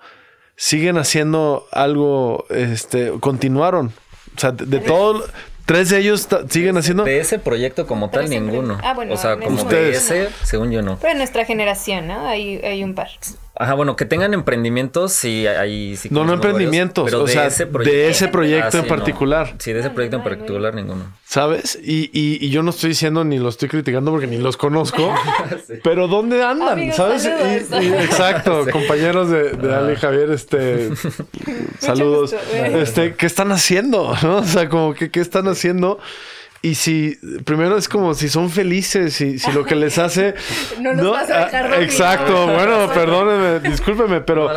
siguen 0.57 0.99
haciendo 0.99 1.67
algo, 1.73 2.45
este, 2.51 3.13
continuaron? 3.21 3.93
O 4.37 4.41
sea, 4.41 4.53
de, 4.53 4.67
de 4.67 4.79
todo, 4.79 5.25
Tres 5.71 5.89
de 5.89 5.99
ellos 5.99 6.27
siguen 6.49 6.77
haciendo. 6.79 7.05
De 7.05 7.21
ese 7.21 7.39
proyecto 7.39 7.87
como 7.87 8.11
tal, 8.11 8.29
ninguno. 8.29 8.79
Ah, 8.83 8.93
bueno. 8.93 9.15
O 9.15 9.17
sea, 9.17 9.37
como 9.37 9.63
de 9.63 9.91
ese, 9.91 10.29
según 10.43 10.73
yo 10.73 10.83
no. 10.83 10.99
Pero 10.99 11.13
en 11.13 11.19
nuestra 11.19 11.45
generación, 11.45 12.09
¿no? 12.09 12.27
Hay, 12.27 12.57
hay 12.57 12.83
un 12.83 12.97
par. 12.97 13.11
Ajá, 13.61 13.75
bueno, 13.75 13.95
que 13.95 14.07
tengan 14.07 14.33
emprendimientos, 14.33 15.13
sí, 15.13 15.47
hay... 15.47 15.95
Sí 15.95 16.09
no, 16.11 16.25
no 16.25 16.33
emprendimientos, 16.33 17.05
pero 17.05 17.25
o 17.25 17.27
de, 17.27 17.33
sea, 17.35 17.47
ese 17.47 17.67
proyecto, 17.67 17.95
de 17.95 18.09
ese 18.09 18.29
proyecto 18.29 18.79
en 18.79 18.87
particular. 18.87 19.55
Sí, 19.59 19.75
de 19.75 19.81
ese 19.81 19.91
proyecto 19.91 20.17
en 20.17 20.23
particular 20.23 20.75
ninguno. 20.75 21.13
¿Sabes? 21.27 21.79
Y, 21.83 22.05
y, 22.05 22.43
y, 22.43 22.49
yo 22.49 22.63
no 22.63 22.71
estoy 22.71 22.89
diciendo 22.89 23.23
ni 23.23 23.39
lo 23.39 23.51
estoy 23.51 23.69
criticando 23.69 24.13
porque 24.13 24.27
ni 24.27 24.39
los 24.39 24.57
conozco, 24.57 25.13
pero 25.85 26.09
¿dónde 26.09 26.43
andan? 26.43 26.91
¿Sabes? 26.95 27.27
exacto, 27.27 28.65
compañeros 28.73 29.29
de, 29.29 29.51
de 29.51 29.75
Ali 29.75 29.95
Javier, 29.97 30.31
este... 30.31 30.93
saludos. 31.81 32.35
Este, 32.55 33.15
¿qué 33.15 33.27
están 33.27 33.53
haciendo? 33.53 34.17
¿No? 34.23 34.39
O 34.39 34.45
sea, 34.45 34.71
como 34.71 34.95
que, 34.95 35.11
¿qué 35.11 35.21
están 35.21 35.49
haciendo? 35.49 35.99
Y 36.63 36.75
si, 36.75 37.17
primero 37.47 37.79
es 37.79 37.89
como 37.89 38.13
si 38.13 38.29
son 38.29 38.51
felices, 38.51 39.19
y 39.23 39.39
si 39.39 39.51
lo 39.53 39.65
que 39.65 39.75
les 39.75 39.97
hace. 39.97 40.35
no 40.81 40.93
nos 40.93 41.11
vas 41.13 41.31
a 41.31 41.47
dejar 41.47 41.73
ah, 41.73 41.81
Exacto, 41.81 42.47
bueno, 42.47 42.87
perdóneme, 42.93 43.61
discúlpeme, 43.61 44.21
pero. 44.21 44.51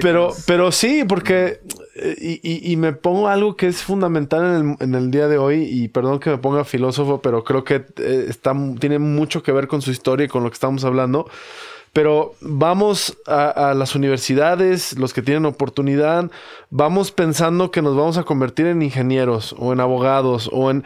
pero, 0.00 0.34
pero 0.46 0.72
sí, 0.72 1.04
porque. 1.08 1.60
Eh, 1.94 2.40
y, 2.42 2.72
y, 2.72 2.76
me 2.76 2.92
pongo 2.92 3.28
algo 3.28 3.56
que 3.56 3.68
es 3.68 3.82
fundamental 3.82 4.44
en 4.44 4.70
el, 4.70 4.76
en 4.80 4.94
el, 4.96 5.10
día 5.10 5.28
de 5.28 5.38
hoy, 5.38 5.62
y 5.62 5.88
perdón 5.88 6.18
que 6.18 6.30
me 6.30 6.38
ponga 6.38 6.64
filósofo, 6.64 7.22
pero 7.22 7.42
creo 7.44 7.64
que 7.64 7.86
eh, 7.96 8.26
está, 8.28 8.52
tiene 8.80 8.98
mucho 8.98 9.42
que 9.42 9.52
ver 9.52 9.68
con 9.68 9.80
su 9.80 9.92
historia 9.92 10.26
y 10.26 10.28
con 10.28 10.42
lo 10.42 10.50
que 10.50 10.54
estamos 10.54 10.84
hablando. 10.84 11.30
Pero 11.92 12.34
vamos 12.40 13.16
a, 13.26 13.70
a, 13.70 13.74
las 13.74 13.94
universidades, 13.94 14.98
los 14.98 15.14
que 15.14 15.22
tienen 15.22 15.46
oportunidad, 15.46 16.30
vamos 16.68 17.12
pensando 17.12 17.70
que 17.70 17.80
nos 17.80 17.96
vamos 17.96 18.18
a 18.18 18.24
convertir 18.24 18.66
en 18.66 18.82
ingenieros 18.82 19.54
o 19.58 19.72
en 19.72 19.80
abogados 19.80 20.50
o 20.52 20.70
en 20.70 20.84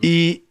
y, 0.00 0.42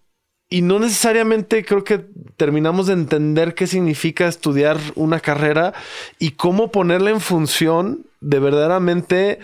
no 0.62 0.78
necesariamente 0.78 1.66
creo 1.66 1.84
que 1.84 2.06
terminamos 2.38 2.86
de 2.86 2.94
entender 2.94 3.56
qué 3.56 3.66
significa 3.66 4.28
estudiar 4.28 4.78
una 4.94 5.20
carrera 5.20 5.74
y 6.20 6.32
cómo 6.32 6.70
ponerla 6.72 7.10
en 7.10 7.22
función 7.22 8.06
de 8.22 8.40
verdaderamente 8.40 9.40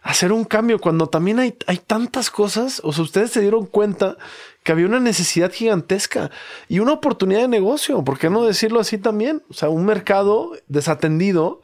hacer 0.00 0.32
un 0.32 0.44
cambio 0.44 0.78
cuando 0.78 1.06
también 1.08 1.38
hay, 1.38 1.58
hay 1.66 1.76
tantas 1.76 2.30
cosas. 2.30 2.80
O 2.82 2.94
sea, 2.94 3.04
ustedes 3.04 3.30
se 3.30 3.42
dieron 3.42 3.66
cuenta 3.66 4.16
que 4.62 4.72
había 4.72 4.86
una 4.86 5.00
necesidad 5.00 5.52
gigantesca 5.52 6.30
y 6.68 6.78
una 6.78 6.92
oportunidad 6.92 7.42
de 7.42 7.48
negocio. 7.48 8.02
¿Por 8.02 8.18
qué 8.18 8.30
no 8.30 8.44
decirlo 8.44 8.80
así 8.80 8.96
también? 8.96 9.42
O 9.50 9.54
sea, 9.54 9.68
un 9.68 9.84
mercado 9.84 10.52
desatendido 10.66 11.60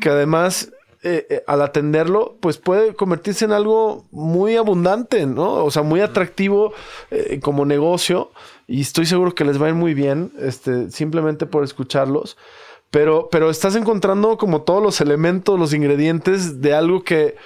que 0.00 0.10
además 0.10 0.70
eh, 1.06 1.26
eh, 1.28 1.44
al 1.46 1.60
atenderlo, 1.60 2.38
pues 2.40 2.56
puede 2.56 2.94
convertirse 2.94 3.44
en 3.44 3.52
algo 3.52 4.06
muy 4.10 4.56
abundante, 4.56 5.26
¿no? 5.26 5.62
O 5.62 5.70
sea, 5.70 5.82
muy 5.82 6.00
atractivo 6.00 6.72
eh, 7.10 7.40
como 7.42 7.66
negocio. 7.66 8.30
Y 8.66 8.80
estoy 8.80 9.04
seguro 9.04 9.34
que 9.34 9.44
les 9.44 9.60
va 9.60 9.66
a 9.66 9.68
ir 9.68 9.74
muy 9.74 9.92
bien, 9.92 10.32
este, 10.40 10.90
simplemente 10.90 11.44
por 11.44 11.62
escucharlos. 11.62 12.38
Pero, 12.90 13.28
pero 13.30 13.50
estás 13.50 13.76
encontrando 13.76 14.38
como 14.38 14.62
todos 14.62 14.82
los 14.82 15.02
elementos, 15.02 15.60
los 15.60 15.74
ingredientes 15.74 16.62
de 16.62 16.72
algo 16.72 17.04
que, 17.04 17.36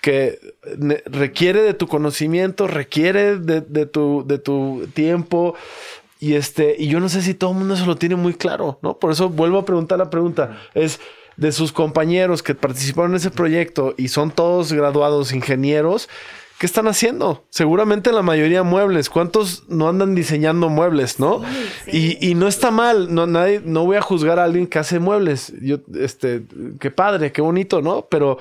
que 0.00 0.38
requiere 1.06 1.62
de 1.62 1.74
tu 1.74 1.88
conocimiento, 1.88 2.68
requiere 2.68 3.36
de, 3.36 3.62
de, 3.62 3.86
tu, 3.86 4.22
de 4.28 4.38
tu 4.38 4.86
tiempo. 4.94 5.56
Y 6.20 6.34
este, 6.34 6.76
y 6.78 6.86
yo 6.86 7.00
no 7.00 7.08
sé 7.08 7.22
si 7.22 7.34
todo 7.34 7.50
el 7.50 7.56
mundo 7.56 7.74
eso 7.74 7.84
lo 7.84 7.96
tiene 7.96 8.14
muy 8.14 8.34
claro, 8.34 8.78
¿no? 8.80 8.96
Por 8.96 9.10
eso 9.10 9.28
vuelvo 9.28 9.58
a 9.58 9.64
preguntar 9.64 9.98
la 9.98 10.08
pregunta. 10.08 10.60
Es 10.74 11.00
de 11.38 11.52
sus 11.52 11.72
compañeros 11.72 12.42
que 12.42 12.54
participaron 12.54 13.12
en 13.12 13.18
ese 13.18 13.30
proyecto 13.30 13.94
y 13.96 14.08
son 14.08 14.32
todos 14.32 14.72
graduados 14.72 15.32
ingenieros, 15.32 16.08
¿qué 16.58 16.66
están 16.66 16.88
haciendo? 16.88 17.44
Seguramente 17.48 18.12
la 18.12 18.22
mayoría 18.22 18.64
muebles. 18.64 19.08
¿Cuántos 19.08 19.62
no 19.68 19.88
andan 19.88 20.16
diseñando 20.16 20.68
muebles, 20.68 21.20
no? 21.20 21.42
Y, 21.86 22.34
no 22.34 22.48
está 22.48 22.72
mal. 22.72 23.14
No, 23.14 23.28
nadie, 23.28 23.62
no 23.64 23.84
voy 23.84 23.96
a 23.96 24.02
juzgar 24.02 24.40
a 24.40 24.44
alguien 24.44 24.66
que 24.66 24.80
hace 24.80 24.98
muebles. 24.98 25.52
Yo, 25.62 25.78
este, 25.94 26.42
qué 26.80 26.90
padre, 26.90 27.30
qué 27.30 27.40
bonito, 27.40 27.82
¿no? 27.82 28.06
Pero, 28.10 28.38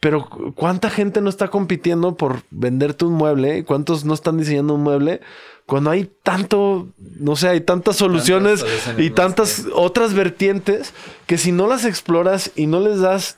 pero 0.00 0.28
¿cuánta 0.56 0.90
gente 0.90 1.20
no 1.20 1.30
está 1.30 1.46
compitiendo 1.46 2.16
por 2.16 2.42
venderte 2.50 3.04
un 3.04 3.12
mueble? 3.12 3.64
¿Cuántos 3.64 4.04
no 4.04 4.14
están 4.14 4.36
diseñando 4.36 4.74
un 4.74 4.82
mueble? 4.82 5.20
Cuando 5.66 5.90
hay 5.90 6.10
tanto, 6.22 6.88
no 7.18 7.36
sé, 7.36 7.48
hay 7.48 7.60
tantas 7.60 7.96
soluciones, 7.96 8.64
y 8.98 9.10
tantas 9.10 9.66
otras 9.72 10.12
vertientes 10.12 10.92
que 11.26 11.38
si 11.38 11.52
no 11.52 11.66
las 11.66 11.84
exploras 11.84 12.50
y 12.56 12.66
no 12.66 12.80
les 12.80 13.00
das 13.00 13.36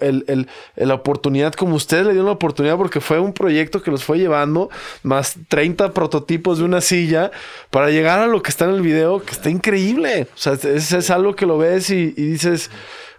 el, 0.00 0.48
la 0.76 0.94
oportunidad, 0.94 1.54
como 1.54 1.76
ustedes 1.76 2.04
le 2.04 2.12
dieron 2.12 2.26
la 2.26 2.32
oportunidad, 2.32 2.76
porque 2.76 3.00
fue 3.00 3.18
un 3.18 3.32
proyecto 3.32 3.82
que 3.82 3.90
los 3.90 4.04
fue 4.04 4.18
llevando, 4.18 4.68
más 5.02 5.36
30 5.48 5.92
prototipos 5.92 6.58
de 6.58 6.64
una 6.64 6.80
silla, 6.80 7.30
para 7.70 7.90
llegar 7.90 8.20
a 8.20 8.26
lo 8.26 8.42
que 8.42 8.50
está 8.50 8.66
en 8.66 8.72
el 8.72 8.82
video, 8.82 9.22
que 9.22 9.32
está 9.32 9.48
increíble. 9.48 10.28
O 10.34 10.38
sea, 10.38 10.54
es, 10.54 10.92
es 10.92 11.10
algo 11.10 11.34
que 11.34 11.46
lo 11.46 11.56
ves 11.56 11.90
y, 11.90 12.14
y 12.16 12.24
dices 12.26 12.70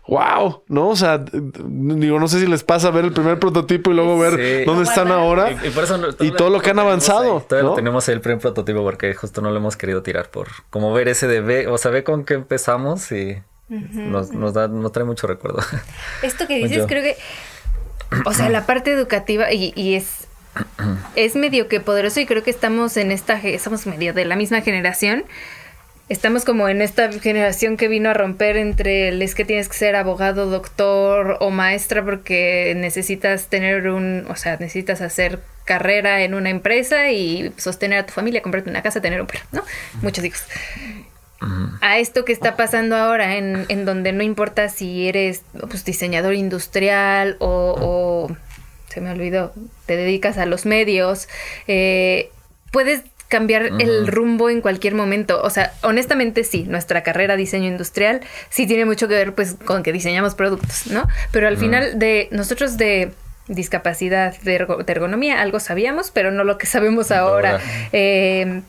wow, 0.08 0.64
¿no? 0.68 0.90
O 0.90 0.96
sea, 0.96 1.20
digo, 1.20 2.20
no 2.20 2.28
sé 2.28 2.40
si 2.40 2.48
les 2.48 2.64
pasa 2.64 2.92
ver 2.92 3.06
el 3.06 3.14
primer 3.14 3.40
prototipo 3.40 3.92
y 3.92 3.94
luego 3.94 4.18
ver 4.18 4.66
dónde 4.66 4.84
están 4.84 5.12
ahora 5.12 5.52
y, 6.20 6.32
todo, 6.32 6.50
lo 6.50 6.62
que 6.62 6.72
han 6.72 6.80
avanzado. 6.80 7.42
Todavía 7.42 7.76
tenemos 7.76 8.08
el 8.10 8.22
primer 8.22 8.40
prototipo 8.40 8.84
porque 8.84 9.14
justo 9.14 9.42
no 9.42 9.52
lo 9.52 9.58
hemos 9.58 9.78
querido 9.78 10.02
tirar 10.04 10.30
por 10.30 10.48
como 10.70 10.92
ver 10.94 11.08
ese 11.08 11.28
de 11.28 11.42
B, 11.42 11.68
o 11.68 11.78
sea, 11.78 11.92
ve 11.92 12.04
con 12.04 12.26
qué 12.26 12.34
empezamos 12.34 13.12
y 13.12 13.42
nos, 13.70 14.32
nos, 14.32 14.54
da, 14.54 14.68
nos 14.68 14.92
trae 14.92 15.06
mucho 15.06 15.28
recuerdo. 15.28 15.60
Esto 16.24 16.48
que 16.48 16.58
dices, 16.58 16.86
creo 16.88 17.04
que, 17.04 17.16
o 18.26 18.34
sea, 18.34 18.50
la 18.50 18.66
parte 18.66 18.92
educativa 18.92 19.52
y, 19.52 19.72
y 19.76 19.96
es 19.96 20.28
es 21.16 21.36
medio 21.36 21.68
que 21.68 21.80
poderoso 21.80 22.20
y 22.20 22.26
creo 22.26 22.44
que 22.44 22.52
estamos 22.52 22.98
en 22.98 23.12
esta, 23.12 23.36
estamos 23.36 23.86
medio 23.88 24.14
de 24.14 24.26
la 24.26 24.36
misma 24.36 24.62
generación 24.62 25.24
estamos 26.12 26.44
como 26.44 26.68
en 26.68 26.82
esta 26.82 27.10
generación 27.12 27.78
que 27.78 27.88
vino 27.88 28.10
a 28.10 28.14
romper 28.14 28.58
entre 28.58 29.08
el 29.08 29.22
es 29.22 29.34
que 29.34 29.46
tienes 29.46 29.70
que 29.70 29.78
ser 29.78 29.96
abogado, 29.96 30.50
doctor 30.50 31.38
o 31.40 31.52
maestra 31.52 32.04
porque 32.04 32.74
necesitas 32.76 33.48
tener 33.48 33.88
un, 33.88 34.26
o 34.30 34.36
sea, 34.36 34.58
necesitas 34.58 35.00
hacer 35.00 35.40
carrera 35.64 36.22
en 36.22 36.34
una 36.34 36.50
empresa 36.50 37.12
y 37.12 37.54
sostener 37.56 38.00
a 38.00 38.06
tu 38.06 38.12
familia, 38.12 38.42
comprarte 38.42 38.70
una 38.70 38.82
casa, 38.82 39.00
tener 39.00 39.22
un 39.22 39.28
perro, 39.28 39.46
¿no? 39.54 39.64
Muchos 40.02 40.26
hijos. 40.26 40.44
A 41.80 41.98
esto 41.98 42.26
que 42.26 42.34
está 42.34 42.56
pasando 42.56 42.96
ahora, 42.98 43.38
en, 43.38 43.66
en 43.70 43.86
donde 43.86 44.12
no 44.12 44.22
importa 44.22 44.70
si 44.70 45.08
eres 45.08 45.44
pues, 45.54 45.86
diseñador 45.86 46.34
industrial 46.36 47.38
o, 47.40 47.76
o, 47.80 48.38
se 48.90 49.02
me 49.02 49.12
olvidó, 49.12 49.54
te 49.86 49.96
dedicas 49.96 50.38
a 50.38 50.46
los 50.46 50.66
medios, 50.66 51.30
eh, 51.68 52.30
puedes 52.72 53.04
cambiar 53.32 53.72
el 53.80 54.08
rumbo 54.08 54.50
en 54.50 54.60
cualquier 54.60 54.94
momento. 54.94 55.42
O 55.42 55.50
sea, 55.50 55.72
honestamente 55.84 56.44
sí, 56.44 56.66
nuestra 56.68 57.02
carrera 57.02 57.38
diseño 57.38 57.70
industrial 57.70 58.20
sí 58.50 58.68
tiene 58.68 58.84
mucho 58.84 59.08
que 59.08 59.14
ver 59.14 59.34
pues 59.34 59.56
con 59.66 59.84
que 59.84 59.94
diseñamos 59.94 60.36
productos, 60.36 60.88
¿no? 60.88 61.08
Pero 61.32 61.48
al 61.48 61.58
final 61.58 61.98
de 61.98 62.28
nosotros 62.32 62.76
de 62.78 63.14
discapacidad 63.48 64.38
de, 64.42 64.56
ergonomía, 64.86 65.42
algo 65.42 65.62
sabíamos, 65.62 66.12
pero 66.12 66.32
no 66.32 66.44
lo 66.44 66.58
que 66.58 66.68
sabemos 66.68 67.10
ahora. 67.12 67.62
Eh, 67.94 68.62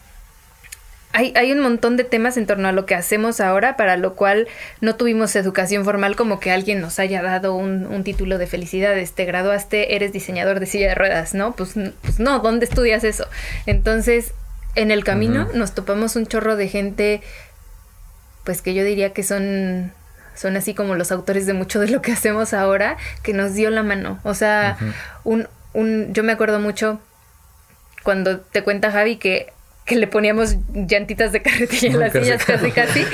hay, 1.12 1.32
hay, 1.36 1.52
un 1.52 1.60
montón 1.60 1.96
de 1.96 2.04
temas 2.04 2.36
en 2.36 2.46
torno 2.46 2.68
a 2.68 2.72
lo 2.72 2.86
que 2.86 2.94
hacemos 2.94 3.40
ahora, 3.40 3.76
para 3.76 3.96
lo 3.96 4.14
cual 4.14 4.46
no 4.80 4.94
tuvimos 4.94 5.34
educación 5.34 5.84
formal 5.84 6.14
como 6.14 6.38
que 6.40 6.52
alguien 6.52 6.80
nos 6.80 7.00
haya 7.00 7.20
dado 7.20 7.54
un, 7.54 8.04
título 8.04 8.38
de 8.38 8.46
felicidades, 8.46 9.12
te 9.12 9.24
graduaste, 9.24 9.96
eres 9.96 10.12
diseñador 10.12 10.60
de 10.60 10.66
silla 10.66 10.88
de 10.88 10.94
ruedas, 10.94 11.34
¿no? 11.34 11.52
Pues, 11.52 11.74
pues 12.00 12.20
no, 12.20 12.38
¿dónde 12.38 12.64
estudias 12.64 13.04
eso? 13.04 13.26
Entonces, 13.66 14.32
en 14.74 14.90
el 14.90 15.04
camino 15.04 15.48
nos 15.54 15.74
topamos 15.74 16.16
un 16.16 16.26
chorro 16.26 16.56
de 16.56 16.68
gente, 16.68 17.22
pues 18.44 18.62
que 18.62 18.74
yo 18.74 18.84
diría 18.84 19.12
que 19.12 19.22
son 19.22 19.92
son 20.34 20.56
así 20.56 20.74
como 20.74 20.94
los 20.94 21.12
autores 21.12 21.46
de 21.46 21.52
mucho 21.52 21.78
de 21.80 21.88
lo 21.88 22.02
que 22.02 22.12
hacemos 22.12 22.54
ahora, 22.54 22.96
que 23.22 23.32
nos 23.32 23.54
dio 23.54 23.70
la 23.70 23.82
mano. 23.82 24.18
O 24.24 24.34
sea, 24.34 24.78
un, 25.24 25.48
un, 25.72 26.12
yo 26.12 26.22
me 26.22 26.32
acuerdo 26.32 26.58
mucho 26.58 27.00
cuando 28.02 28.40
te 28.40 28.62
cuenta 28.62 28.90
Javi 28.90 29.16
que, 29.16 29.52
que 29.84 29.96
le 29.96 30.06
poníamos 30.06 30.56
llantitas 30.72 31.32
de 31.32 31.42
carretilla 31.42 31.90
en 31.90 32.00
las 32.00 32.12
sillas 32.12 32.44
casi 32.44 32.72
casi, 32.72 33.04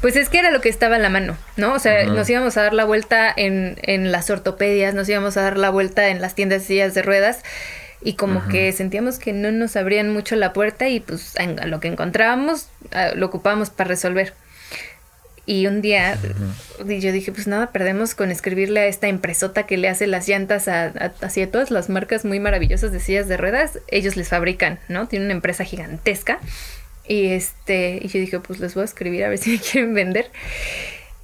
pues 0.00 0.16
es 0.16 0.28
que 0.28 0.38
era 0.38 0.50
lo 0.50 0.60
que 0.60 0.68
estaba 0.68 0.96
en 0.96 1.02
la 1.02 1.08
mano, 1.08 1.36
¿no? 1.56 1.72
O 1.74 1.78
sea, 1.78 2.04
nos 2.06 2.28
íbamos 2.28 2.56
a 2.56 2.62
dar 2.62 2.74
la 2.74 2.84
vuelta 2.84 3.32
en, 3.36 3.78
en 3.82 4.10
las 4.10 4.30
ortopedias, 4.30 4.94
nos 4.94 5.08
íbamos 5.08 5.36
a 5.36 5.42
dar 5.42 5.58
la 5.58 5.70
vuelta 5.70 6.08
en 6.08 6.20
las 6.20 6.34
tiendas 6.34 6.62
de 6.62 6.66
sillas 6.66 6.94
de 6.94 7.02
ruedas 7.02 7.42
y 8.00 8.14
como 8.14 8.46
que 8.48 8.72
sentíamos 8.72 9.18
que 9.18 9.32
no 9.32 9.50
nos 9.50 9.76
abrían 9.76 10.12
mucho 10.12 10.36
la 10.36 10.52
puerta 10.52 10.88
y 10.88 11.00
pues 11.00 11.34
a 11.36 11.66
lo 11.66 11.80
que 11.80 11.88
encontrábamos 11.88 12.68
lo 13.14 13.26
ocupábamos 13.26 13.70
para 13.70 13.88
resolver. 13.88 14.34
Y 15.48 15.66
un 15.66 15.80
día 15.80 16.18
yo 16.78 17.10
dije, 17.10 17.32
pues 17.32 17.46
nada, 17.46 17.72
perdemos 17.72 18.14
con 18.14 18.30
escribirle 18.30 18.80
a 18.80 18.86
esta 18.86 19.08
impresota 19.08 19.62
que 19.62 19.78
le 19.78 19.88
hace 19.88 20.06
las 20.06 20.28
llantas 20.28 20.68
a, 20.68 20.84
a, 20.84 21.46
todas 21.50 21.70
las 21.70 21.88
marcas 21.88 22.26
muy 22.26 22.38
maravillosas 22.38 22.92
de 22.92 23.00
sillas 23.00 23.28
de 23.28 23.38
ruedas. 23.38 23.78
Ellos 23.88 24.16
les 24.16 24.28
fabrican, 24.28 24.78
¿no? 24.88 25.08
Tienen 25.08 25.28
una 25.28 25.34
empresa 25.34 25.64
gigantesca. 25.64 26.38
Y 27.08 27.28
este, 27.28 27.98
y 28.02 28.08
yo 28.08 28.20
dije, 28.20 28.40
pues 28.40 28.60
les 28.60 28.74
voy 28.74 28.82
a 28.82 28.84
escribir 28.84 29.24
a 29.24 29.30
ver 29.30 29.38
si 29.38 29.52
me 29.52 29.58
quieren 29.72 29.94
vender. 29.94 30.30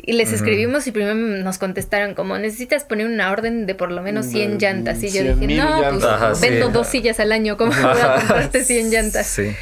Y 0.06 0.12
les 0.12 0.32
escribimos 0.32 0.86
y 0.86 0.93
primero 0.93 1.14
nos 1.14 1.56
contestaron 1.56 2.14
como 2.14 2.36
necesitas 2.36 2.85
poner 2.85 3.06
una 3.06 3.32
orden 3.32 3.64
de 3.64 3.74
por 3.74 3.90
lo 3.90 4.02
menos 4.02 4.26
100 4.26 4.59
llantas. 4.59 5.02
Y 5.02 5.09
yo 5.09 5.22
dije, 5.22 5.55
no, 5.55 5.82
pues 5.90 6.40
vendo 6.43 6.68
dos 6.68 6.89
sillas 6.89 7.20
al 7.20 7.32
año, 7.32 7.56
¿cómo 7.56 7.72
voy 7.72 8.01
a 8.01 8.16
comprarte 8.16 8.64
100 8.64 8.90
llantas? 8.90 9.26
Sí. 9.26 9.55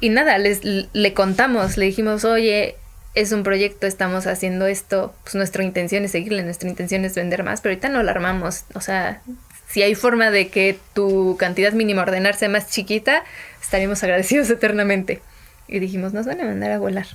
Y 0.00 0.10
nada, 0.10 0.36
les, 0.36 0.60
le 0.62 1.14
contamos, 1.14 1.78
le 1.78 1.86
dijimos, 1.86 2.26
oye, 2.26 2.76
es 3.14 3.32
un 3.32 3.44
proyecto, 3.44 3.86
estamos 3.86 4.26
haciendo 4.26 4.66
esto, 4.66 5.14
pues 5.22 5.34
nuestra 5.34 5.64
intención 5.64 6.04
es 6.04 6.10
seguirle, 6.10 6.42
nuestra 6.42 6.68
intención 6.68 7.06
es 7.06 7.14
vender 7.14 7.42
más, 7.42 7.62
pero 7.62 7.72
ahorita 7.72 7.88
no 7.88 8.02
lo 8.02 8.10
armamos, 8.10 8.64
o 8.74 8.82
sea, 8.82 9.22
si 9.68 9.82
hay 9.82 9.94
forma 9.94 10.30
de 10.30 10.48
que 10.48 10.78
tu 10.92 11.36
cantidad 11.38 11.72
mínima 11.72 12.02
ordenar 12.02 12.36
sea 12.36 12.50
más 12.50 12.70
chiquita, 12.70 13.24
estaríamos 13.62 14.02
agradecidos 14.02 14.50
eternamente. 14.50 15.22
Y 15.68 15.78
dijimos, 15.80 16.12
nos 16.12 16.26
van 16.26 16.40
a 16.40 16.44
mandar 16.44 16.70
a 16.70 16.78
volar. 16.78 17.06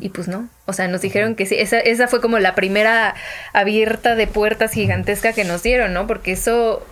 Y 0.00 0.10
pues 0.10 0.28
no. 0.28 0.48
O 0.66 0.72
sea, 0.72 0.88
nos 0.88 1.00
dijeron 1.00 1.34
que 1.34 1.46
sí. 1.46 1.56
Esa, 1.58 1.78
esa 1.78 2.08
fue 2.08 2.20
como 2.20 2.38
la 2.38 2.54
primera 2.54 3.14
abierta 3.52 4.14
de 4.14 4.26
puertas 4.26 4.72
gigantesca 4.72 5.32
que 5.32 5.44
nos 5.44 5.62
dieron, 5.62 5.94
¿no? 5.94 6.06
Porque 6.06 6.32
eso 6.32 6.82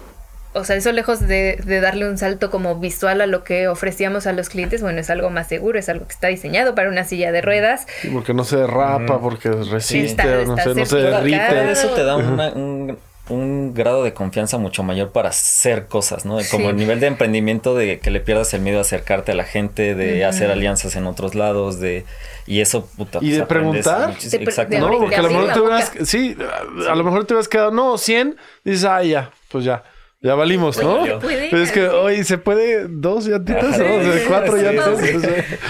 o 0.55 0.65
sea, 0.65 0.77
eso 0.77 0.93
lejos 0.93 1.21
de, 1.21 1.59
darle 1.83 2.09
un 2.09 2.17
salto 2.17 2.51
como 2.51 2.77
visual 2.77 3.21
a 3.21 3.27
lo 3.27 3.43
que 3.43 3.67
ofrecíamos 3.69 4.27
a 4.27 4.33
los 4.33 4.49
clientes, 4.49 4.83
bueno, 4.83 5.01
es 5.01 5.11
algo 5.11 5.29
más 5.29 5.49
seguro, 5.49 5.79
es 5.79 5.89
algo 5.89 6.07
que 6.07 6.13
está 6.13 6.29
diseñado 6.29 6.75
para 6.77 6.89
una 6.89 7.05
silla 7.05 7.33
de 7.33 7.43
ruedas. 7.43 7.87
porque 8.13 8.35
no 8.35 8.45
se 8.45 8.59
derrapa, 8.59 9.21
porque 9.21 9.51
resiste, 9.51 10.23
no, 10.47 10.57
se, 10.57 10.75
no 10.75 10.87
se 10.87 10.97
derrite. 10.97 11.73
Eso 11.73 11.89
te 11.91 12.05
da 12.05 12.17
un, 12.17 12.97
grado 13.27 14.05
de 14.05 14.13
confianza 14.13 14.59
mucho 14.59 14.83
mayor 14.83 15.11
para 15.11 15.31
hacer 15.31 15.87
cosas, 15.87 16.27
¿no? 16.27 16.39
Como 16.51 16.71
el 16.71 16.77
nivel 16.77 17.01
de 17.01 17.07
emprendimiento 17.07 17.75
de 17.75 17.99
que 17.99 18.11
le 18.11 18.21
pierdas 18.21 18.53
el 18.53 18.61
miedo 18.61 18.79
a 18.79 18.83
acercarte 18.83 19.33
a 19.33 19.35
la 19.35 19.45
gente, 19.45 19.95
de 19.95 20.25
hacer 20.25 20.51
alianzas 20.51 20.97
en 20.97 21.07
otros 21.07 21.35
lados, 21.35 21.81
de... 21.81 22.05
Y 22.47 22.61
eso, 22.61 22.87
puta. 22.87 23.19
Y 23.23 23.29
pues, 23.29 23.39
de 23.39 23.47
preguntar. 23.47 24.15
Exacto. 24.33 24.79
No, 24.79 24.99
porque 24.99 25.17
a 25.17 25.23
lo 25.23 25.31
mejor 25.31 25.53
te 25.53 25.61
hubieras... 25.61 25.93
Sí, 26.05 26.37
a 26.89 26.95
lo 26.95 27.05
mejor 27.05 27.25
te 27.25 27.33
hubieras 27.33 27.49
quedado, 27.49 27.71
no, 27.71 27.97
100, 27.97 28.37
dices, 28.65 28.85
ah, 28.85 29.03
ya, 29.03 29.31
pues 29.49 29.65
ya. 29.65 29.83
Ya 30.25 30.35
valimos, 30.35 30.83
¿no? 30.83 31.05
Pero 31.21 31.63
es 31.63 31.71
que 31.71 31.87
hoy 31.87 32.25
se 32.25 32.39
puede 32.39 32.89
dos 32.89 33.27
llantitas, 33.27 33.79
¿no? 33.79 33.85
cuatro 34.27 34.57
llantas. 34.57 34.99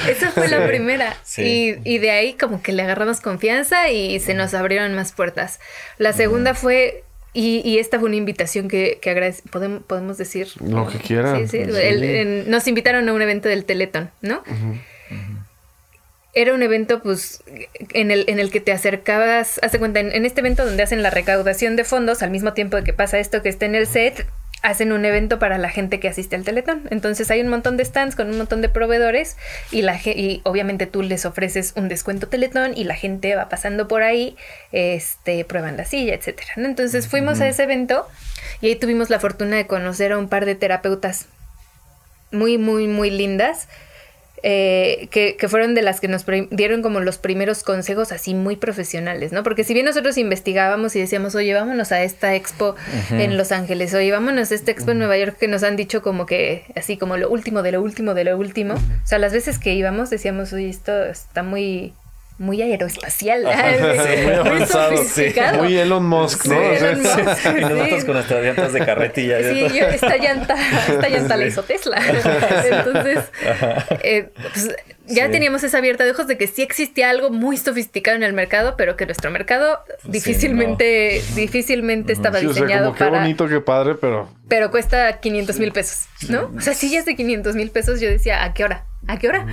Esa 0.09 0.31
fue 0.31 0.47
la 0.47 0.65
primera. 0.65 1.17
Y, 1.37 1.75
y, 1.83 1.99
de 1.99 2.13
ahí 2.13 2.35
como 2.35 2.63
que 2.63 2.73
le 2.73 2.85
agarramos 2.85 3.21
confianza 3.21 3.91
y 3.91 4.21
se 4.21 4.33
nos 4.35 4.55
abrieron 4.55 4.95
más 4.95 5.11
puertas. 5.11 5.59
La 5.99 6.13
segunda 6.13 6.55
fue, 6.55 7.03
y, 7.35 7.61
y, 7.69 7.79
esta 7.79 7.99
fue 7.99 8.09
una 8.09 8.17
invitación 8.17 8.69
que, 8.69 8.99
que 9.03 9.35
podemos, 9.51 9.83
podemos 9.83 10.17
decir. 10.17 10.49
Lo 10.61 10.87
que 10.89 10.99
quieran. 10.99 11.49
Sí, 11.49 11.65
sí. 11.65 12.45
nos 12.47 12.67
invitaron 12.69 13.09
a 13.09 13.13
un 13.13 13.21
evento 13.21 13.49
del 13.49 13.65
Teletón, 13.65 14.11
¿no? 14.23 14.43
Era 16.33 16.55
un 16.55 16.63
evento, 16.63 17.03
pues, 17.03 17.43
en 17.93 18.11
el, 18.11 18.25
en 18.29 18.39
el 18.39 18.51
que 18.51 18.61
te 18.61 18.73
acercabas, 18.73 19.61
hace 19.63 19.79
cuenta, 19.79 20.01
en, 20.01 20.13
en, 20.13 20.27
este 20.27 20.41
evento 20.41 20.65
donde 20.65 20.83
hacen 20.83 21.03
la 21.03 21.11
recaudación 21.11 21.77
de 21.77 21.85
fondos, 21.85 22.23
al 22.23 22.31
mismo 22.31 22.55
tiempo 22.55 22.77
de 22.77 22.85
que 22.85 22.93
pasa 22.93 23.19
esto 23.19 23.43
que 23.43 23.49
está 23.49 23.67
en 23.67 23.75
el 23.75 23.87
set, 23.87 24.27
hacen 24.65 24.93
un 24.93 25.05
evento 25.05 25.39
para 25.39 25.59
la 25.59 25.69
gente 25.69 26.01
que 26.01 26.09
asiste 26.09 26.37
al 26.37 26.43
Teletón. 26.43 26.89
Entonces 26.91 27.31
hay 27.31 27.43
un 27.43 27.49
montón 27.49 27.77
de 27.77 27.85
stands 27.85 28.17
con 28.17 28.31
un 28.31 28.39
montón 28.39 28.63
de 28.63 28.71
proveedores 28.71 29.37
y, 29.71 29.83
la, 29.83 29.97
y 29.97 30.41
obviamente 30.45 30.87
tú 30.87 31.03
les 31.03 31.27
ofreces 31.27 31.75
un 31.77 31.89
descuento 31.89 32.29
Teletón 32.29 32.73
y 32.75 32.85
la 32.85 32.95
gente 32.95 33.37
va 33.37 33.51
pasando 33.51 33.89
por 33.89 34.03
ahí, 34.03 34.37
este, 34.73 35.45
prueban 35.45 35.77
la 35.77 35.85
silla, 35.85 36.15
etcétera. 36.15 36.49
Entonces 36.57 37.09
fuimos 37.09 37.43
a 37.43 37.47
ese 37.47 37.65
evento 37.65 38.09
y 38.63 38.69
ahí 38.69 38.77
tuvimos 38.77 39.11
la 39.11 39.21
fortuna 39.21 39.57
de 39.57 39.67
conocer 39.67 40.13
a 40.13 40.19
un 40.19 40.31
par 40.31 40.47
de 40.47 40.55
terapeutas 40.55 41.27
muy, 42.33 42.57
muy, 42.57 42.89
muy 42.89 43.11
lindas 43.11 43.69
eh, 44.47 45.09
que, 45.11 45.49
fueron 45.49 45.75
de 45.75 45.81
las 45.81 46.01
que 46.01 46.09
nos 46.09 46.27
dieron 46.51 46.83
como 46.83 47.01
los 47.01 47.17
primeros 47.17 47.63
consejos 47.63 48.13
así 48.13 48.35
muy 48.35 48.57
profesionales, 48.57 49.33
¿no? 49.33 49.43
Porque 49.43 49.65
si 49.65 49.73
bien 49.73 49.87
nosotros 49.87 50.19
investigábamos 50.19 50.95
y 50.95 51.01
decíamos, 51.01 51.35
oye, 51.35 51.55
vámonos 51.55 51.93
a 51.93 52.03
esta 52.03 52.35
expo 52.35 52.77
en 53.11 53.39
Los 53.39 53.53
Ángeles, 53.53 53.95
oye, 53.95 54.11
vámonos 54.11 54.53
a 54.53 54.55
esta 54.55 54.71
expo 54.71 54.91
en 54.91 54.99
Nueva 54.99 55.17
York, 55.17 55.39
que 55.39 55.49
nos 55.49 55.63
han 55.63 55.77
dicho 55.77 56.03
como 56.03 56.27
que 56.27 56.65
así 56.77 56.99
como 56.99 57.17
lo 57.17 57.31
último 57.31 57.63
de 57.63 57.73
lo 57.73 57.81
último 57.81 58.13
de 58.13 58.25
lo 58.25 58.37
último. 58.37 58.75
O 58.75 59.07
sea, 59.07 59.19
las 59.19 59.33
veces 59.33 59.59
que 59.59 59.73
íbamos 59.73 60.11
decíamos, 60.11 60.53
oye, 60.53 60.69
esto 60.69 61.05
está 61.05 61.43
muy 61.43 61.95
muy 62.39 62.61
aeroespacial, 62.63 63.45
muy 63.45 64.33
avanzado, 64.33 65.03
muy 65.57 65.77
Elon 65.77 66.05
Musk, 66.05 66.47
¿no? 66.47 66.61
Elon 66.61 67.03
Musk, 67.03 67.47
y 67.59 67.61
nosotros 67.61 68.05
con 68.05 68.15
nuestras 68.15 68.45
llantas 68.45 68.73
de 68.73 68.85
carretilla. 68.85 69.39
Sí, 69.53 69.61
yo 69.79 69.87
esta 69.87 70.17
llanta, 70.17 70.57
esta 70.89 71.09
llanta 71.09 71.37
la 71.37 71.47
hizo 71.47 71.63
Tesla. 71.63 72.03
Entonces, 72.71 73.19
eh, 74.03 74.31
pues, 74.53 74.75
ya 75.07 75.31
teníamos 75.31 75.63
esa 75.63 75.79
abierta 75.79 76.05
de 76.05 76.11
ojos 76.13 76.27
de 76.27 76.39
que 76.39 76.47
sí 76.47 76.63
existía 76.63 77.11
algo 77.11 77.31
muy 77.31 77.57
sofisticado 77.57 78.17
en 78.17 78.23
el 78.23 78.33
mercado, 78.33 78.75
pero 78.77 78.97
que 78.97 79.07
nuestro 79.07 79.31
mercado 79.31 79.79
difícilmente, 80.05 81.23
difícilmente 81.35 82.13
estaba 82.13 82.41
diseñado 82.41 82.91
o 82.91 82.97
sea, 82.97 83.07
como 83.07 83.19
Qué 83.19 83.23
bonito, 83.23 83.49
qué 83.49 83.61
padre, 83.61 83.95
pero... 83.95 84.29
Pero 84.49 84.71
cuesta 84.71 85.21
500 85.21 85.59
mil 85.59 85.73
pesos, 85.73 86.07
¿no? 86.29 86.51
O 86.57 86.61
sea, 86.61 86.75
sillas 86.75 87.05
de 87.05 87.17
500 87.17 87.55
mil 87.55 87.71
pesos, 87.71 88.01
yo 88.01 88.09
decía, 88.09 88.45
¿a 88.45 88.55
qué 88.55 88.65
hora? 88.65 88.87
¿A 89.07 89.19
qué 89.19 89.29
hora? 89.29 89.47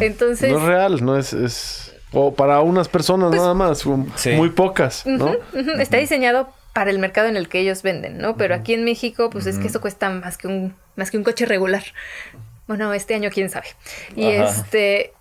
Entonces... 0.00 0.50
No 0.50 0.58
es 0.58 0.64
real, 0.64 1.04
no 1.04 1.16
es... 1.16 1.32
es... 1.32 1.87
O 2.12 2.34
para 2.34 2.60
unas 2.60 2.88
personas 2.88 3.28
pues, 3.28 3.40
nada 3.40 3.54
más, 3.54 3.84
muy 3.86 4.50
pocas, 4.50 5.04
¿no? 5.06 5.36
Está 5.78 5.98
diseñado 5.98 6.48
para 6.72 6.90
el 6.90 6.98
mercado 6.98 7.28
en 7.28 7.36
el 7.36 7.48
que 7.48 7.60
ellos 7.60 7.82
venden, 7.82 8.18
¿no? 8.18 8.36
Pero 8.36 8.54
aquí 8.54 8.74
en 8.74 8.84
México, 8.84 9.30
pues 9.30 9.46
es 9.46 9.58
que 9.58 9.66
eso 9.66 9.80
cuesta 9.80 10.10
más 10.10 10.38
que 10.38 10.46
un, 10.46 10.74
más 10.96 11.10
que 11.10 11.18
un 11.18 11.24
coche 11.24 11.44
regular. 11.44 11.82
Bueno, 12.66 12.92
este 12.94 13.14
año 13.14 13.30
quién 13.32 13.50
sabe. 13.50 13.66
Y 14.14 14.26
este, 14.26 15.12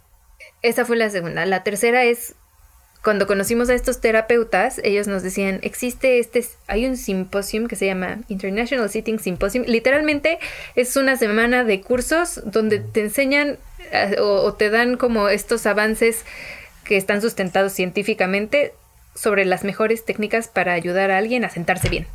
esa 0.62 0.86
fue 0.86 0.98
la 0.98 1.10
segunda. 1.10 1.46
La 1.46 1.64
tercera 1.64 2.04
es 2.04 2.36
cuando 3.04 3.26
conocimos 3.26 3.70
a 3.70 3.74
estos 3.74 4.02
terapeutas, 4.02 4.82
ellos 4.84 5.08
nos 5.08 5.24
decían, 5.24 5.60
existe 5.62 6.20
este, 6.20 6.46
hay 6.68 6.86
un 6.86 6.98
simposium 6.98 7.68
que 7.68 7.78
se 7.78 7.86
llama 7.86 8.18
International 8.28 8.90
Sitting 8.90 9.20
Symposium. 9.20 9.64
Literalmente 9.66 10.40
es 10.76 10.98
una 10.98 11.16
semana 11.16 11.64
de 11.64 11.80
cursos 11.80 12.42
donde 12.44 12.80
te 12.80 13.02
enseñan 13.02 13.60
eh, 13.92 14.18
o, 14.20 14.54
te 14.54 14.70
dan 14.70 14.98
como 14.98 15.30
estos 15.30 15.66
avances 15.66 16.26
que 16.88 16.98
están 16.98 17.22
sustentados 17.22 17.74
científicamente 17.74 18.74
sobre 19.14 19.46
las 19.46 19.64
mejores 19.64 20.06
técnicas 20.06 20.48
para 20.48 20.74
ayudar 20.74 21.12
a 21.12 21.18
alguien 21.18 21.44
a 21.44 21.50
sentarse 21.50 21.90
bien. 21.90 22.08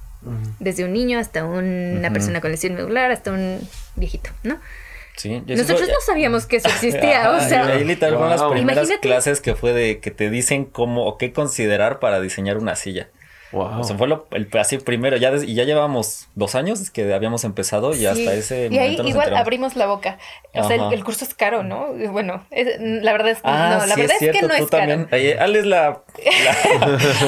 Desde 0.61 0.85
un 0.85 0.93
niño 0.93 1.19
hasta 1.19 1.45
una 1.45 2.13
persona 2.13 2.41
con 2.41 2.53
lesión 2.53 2.75
medular, 2.75 3.11
hasta 3.11 3.33
un 3.33 3.59
viejito, 3.97 4.31
¿no? 4.45 4.61
Sí, 5.17 5.43
Nosotros 5.47 5.89
no 5.89 6.01
sabíamos 6.07 6.47
que 6.47 6.57
eso 6.57 6.69
existía, 6.69 7.31
o 7.37 7.41
sea... 7.41 7.67
Ahí 7.67 7.85
literal 7.85 8.19
las 8.31 8.43
primeras 8.45 8.89
clases 9.01 9.41
que 9.41 9.55
fue 9.55 9.73
de 9.73 9.99
que 9.99 10.11
te 10.11 10.31
dicen 10.31 10.65
cómo 10.65 11.07
o 11.07 11.19
qué 11.19 11.33
considerar 11.33 11.99
para 11.99 12.21
diseñar 12.21 12.57
una 12.57 12.77
silla. 12.77 13.09
Wow. 13.53 13.85
fue 13.85 14.09
el, 14.31 14.49
así 14.59 14.79
primero, 14.79 15.17
ya 15.19 15.31
y 15.35 15.55
ya 15.55 15.65
llevamos 15.65 16.29
dos 16.35 16.55
años 16.55 16.91
que 16.91 17.13
habíamos 17.13 17.45
empezado 17.45 17.95
y 17.95 18.07
hasta 18.07 18.33
ese 18.33 18.69
y 18.71 18.79
ahí 18.79 18.99
igual 19.05 19.37
abrimos 19.37 19.77
la 19.77 19.87
boca. 19.87 20.19
O 20.55 20.67
sea, 20.67 20.89
el, 20.91 21.05
curso 21.05 21.25
es 21.25 21.35
caro, 21.35 21.63
¿no? 21.63 21.93
Bueno, 22.11 22.47
la 22.51 23.13
verdad 23.13 23.33
es, 23.33 23.39
ah, 23.45 23.79
no, 23.81 23.87
la 23.87 23.97
verdad 23.97 24.17
es, 24.21 24.33
que 24.33 24.43
no 24.47 24.55
es 24.55 24.71
también. 24.71 25.05
caro. 25.05 25.23
Ale 25.41 25.59
es 25.59 25.67
la, 25.67 26.03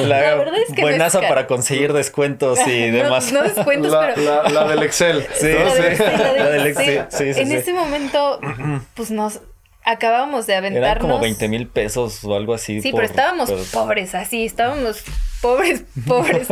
la, 0.07 0.35
verdad 0.35 0.57
es 0.67 0.73
que 0.73 0.81
buenaza 0.81 1.21
para 1.21 1.47
conseguir 1.47 1.93
descuentos 1.93 2.59
y 2.67 2.89
demás. 2.89 3.31
No, 3.31 3.43
descuentos, 3.43 3.95
pero... 4.15 4.49
La, 4.49 4.67
del 4.67 4.83
Excel. 4.83 5.25
Sí, 5.33 5.51
sí. 5.51 6.03
La 6.37 6.49
del 6.49 6.67
Excel. 6.67 7.05
Sí, 7.09 7.33
sí, 7.33 7.41
en 7.41 7.51
ese 7.51 7.73
momento, 7.73 8.39
pues 8.95 9.11
nos 9.11 9.41
acabábamos 9.85 10.47
de 10.47 10.55
aventarnos. 10.55 10.89
Eran 10.89 11.01
como 11.01 11.19
20 11.19 11.47
mil 11.47 11.67
pesos 11.67 12.23
o 12.23 12.35
algo 12.35 12.53
así. 12.53 12.81
Sí, 12.81 12.91
pero 12.91 13.05
estábamos 13.05 13.49
pobres, 13.71 14.15
así, 14.15 14.45
estábamos 14.45 15.03
pobres, 15.41 15.83
pobres. 16.07 16.47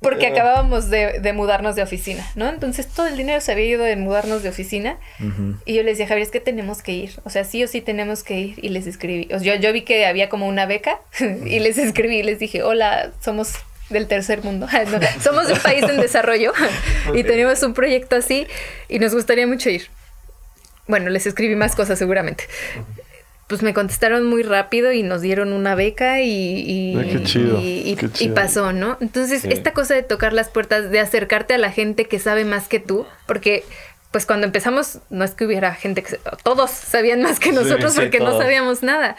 Porque 0.00 0.26
acabábamos 0.26 0.90
de, 0.90 1.32
mudarnos 1.34 1.76
de 1.76 1.82
oficina, 1.82 2.30
¿no? 2.34 2.48
Entonces 2.50 2.86
todo 2.88 3.06
el 3.06 3.16
dinero 3.16 3.40
se 3.40 3.52
había 3.52 3.64
ido 3.64 3.82
de 3.82 3.96
mudarnos 3.96 4.42
de 4.42 4.50
oficina. 4.50 4.98
Y 5.64 5.74
yo 5.74 5.82
les 5.82 5.92
decía, 5.96 6.06
Javier, 6.06 6.26
es 6.26 6.30
que 6.30 6.40
tenemos 6.40 6.82
que 6.82 6.92
ir. 6.92 7.12
O 7.24 7.30
sea, 7.30 7.44
sí 7.44 7.64
o 7.64 7.68
sí 7.68 7.80
tenemos 7.80 8.22
que 8.22 8.38
ir. 8.38 8.62
Y 8.62 8.68
les 8.68 8.86
escribí. 8.86 9.32
O 9.32 9.38
sea, 9.38 9.54
yo, 9.54 9.60
yo 9.60 9.72
vi 9.72 9.80
que 9.80 10.04
había 10.04 10.28
como 10.28 10.46
una 10.46 10.66
beca 10.66 11.00
y 11.46 11.58
les 11.58 11.78
escribí 11.78 12.18
y 12.18 12.22
les 12.22 12.38
dije, 12.38 12.62
hola, 12.62 13.12
somos 13.22 13.54
del 13.88 14.06
tercer 14.06 14.44
mundo. 14.44 14.68
somos 15.22 15.50
un 15.50 15.58
país 15.58 15.82
en 15.82 15.98
desarrollo 15.98 16.52
y 17.14 17.24
tenemos 17.24 17.62
un 17.62 17.72
proyecto 17.72 18.16
así 18.16 18.46
y 18.90 18.98
nos 18.98 19.14
gustaría 19.14 19.46
mucho 19.46 19.70
ir. 19.70 19.88
Bueno, 20.86 21.10
les 21.10 21.26
escribí 21.26 21.56
más 21.56 21.74
cosas 21.74 21.98
seguramente. 21.98 22.44
Pues 23.46 23.62
me 23.62 23.74
contestaron 23.74 24.24
muy 24.24 24.42
rápido 24.42 24.92
y 24.92 25.02
nos 25.02 25.20
dieron 25.20 25.52
una 25.52 25.74
beca 25.74 26.22
y, 26.22 26.96
y, 28.18 28.28
pasó, 28.34 28.72
¿no? 28.72 28.96
Entonces, 29.00 29.44
esta 29.44 29.72
cosa 29.72 29.94
de 29.94 30.02
tocar 30.02 30.32
las 30.32 30.48
puertas, 30.48 30.90
de 30.90 30.98
acercarte 31.00 31.54
a 31.54 31.58
la 31.58 31.70
gente 31.70 32.06
que 32.06 32.18
sabe 32.18 32.44
más 32.44 32.68
que 32.68 32.80
tú, 32.80 33.06
porque 33.26 33.64
pues 34.10 34.26
cuando 34.26 34.46
empezamos 34.46 35.00
no 35.10 35.24
es 35.24 35.32
que 35.32 35.44
hubiera 35.44 35.74
gente 35.74 36.02
que 36.02 36.18
todos 36.44 36.70
sabían 36.70 37.20
más 37.20 37.40
que 37.40 37.50
nosotros 37.50 37.96
porque 37.96 38.20
no 38.20 38.38
sabíamos 38.38 38.84
nada 38.84 39.16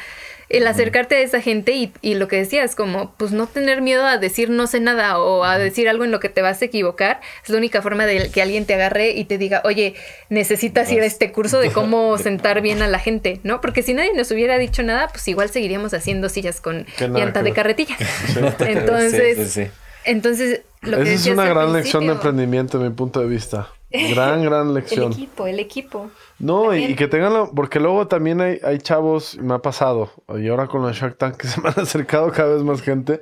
el 0.50 0.68
acercarte 0.68 1.16
a 1.16 1.20
esa 1.20 1.42
gente 1.42 1.74
y, 1.74 1.92
y, 2.02 2.16
lo 2.16 2.28
que 2.28 2.38
decías, 2.38 2.76
como 2.76 3.14
pues 3.18 3.32
no 3.32 3.48
tener 3.48 3.82
miedo 3.82 4.06
a 4.06 4.18
decir 4.18 4.50
no 4.50 4.68
sé 4.68 4.80
nada 4.80 5.20
o 5.20 5.44
a 5.44 5.58
decir 5.58 5.90
algo 5.90 6.04
en 6.04 6.12
lo 6.12 6.20
que 6.20 6.30
te 6.30 6.42
vas 6.42 6.62
a 6.62 6.66
equivocar, 6.66 7.22
es 7.44 7.50
la 7.50 7.58
única 7.58 7.82
forma 7.82 8.06
de 8.06 8.30
que 8.32 8.42
alguien 8.42 8.66
te 8.66 8.76
agarre 8.76 9.12
y 9.12 9.26
te 9.26 9.38
diga, 9.38 9.62
oye, 9.66 9.96
necesitas 10.30 10.92
ir 10.92 11.02
a 11.02 11.06
este 11.06 11.32
curso 11.32 11.60
de 11.60 11.72
cómo 11.72 12.18
sentar 12.20 12.62
bien 12.62 12.82
a 12.82 12.88
la 12.88 13.00
gente, 13.00 13.40
¿no? 13.44 13.62
Porque 13.62 13.82
si 13.82 13.94
nadie 13.94 14.14
nos 14.14 14.32
hubiera 14.32 14.58
dicho 14.58 14.84
nada, 14.84 15.08
pues 15.10 15.28
igual 15.28 15.50
seguiríamos 15.50 15.94
haciendo 15.94 16.30
sillas 16.30 16.62
con 16.62 16.86
llanta 17.00 17.44
de 17.44 17.54
carretilla. 17.54 17.96
Entonces, 18.60 19.72
entonces, 20.06 20.62
lo 20.82 21.02
Esa 21.02 21.14
es 21.14 21.26
una 21.26 21.46
gran 21.46 21.74
lección 21.74 22.06
de 22.06 22.14
emprendimiento, 22.14 22.78
en 22.78 22.84
mi 22.84 22.94
punto 22.94 23.20
de 23.20 23.28
vista. 23.28 23.70
Gran, 23.92 24.44
gran 24.44 24.74
lección. 24.74 25.08
el 25.08 25.14
equipo, 25.14 25.48
el 25.48 25.60
equipo. 25.60 26.12
No, 26.38 26.76
y, 26.76 26.96
que 26.96 27.08
tengan 27.08 27.52
porque 27.56 27.80
luego 27.80 28.08
también 28.08 28.42
hay, 28.42 28.60
hay 28.64 28.78
chavos, 28.80 29.38
me 29.38 29.54
ha 29.54 29.60
pasado, 29.60 30.12
y 30.38 30.48
ahora 30.50 30.68
con 30.68 30.86
la 30.86 30.92
Shark 30.92 31.18
Tank 31.18 31.38
que 31.38 31.48
se 31.48 31.62
me 31.62 31.70
han 31.70 31.80
acercado 31.80 32.32
cada 32.32 32.56
vez 32.56 32.64
más 32.64 32.82
gente, 32.82 33.22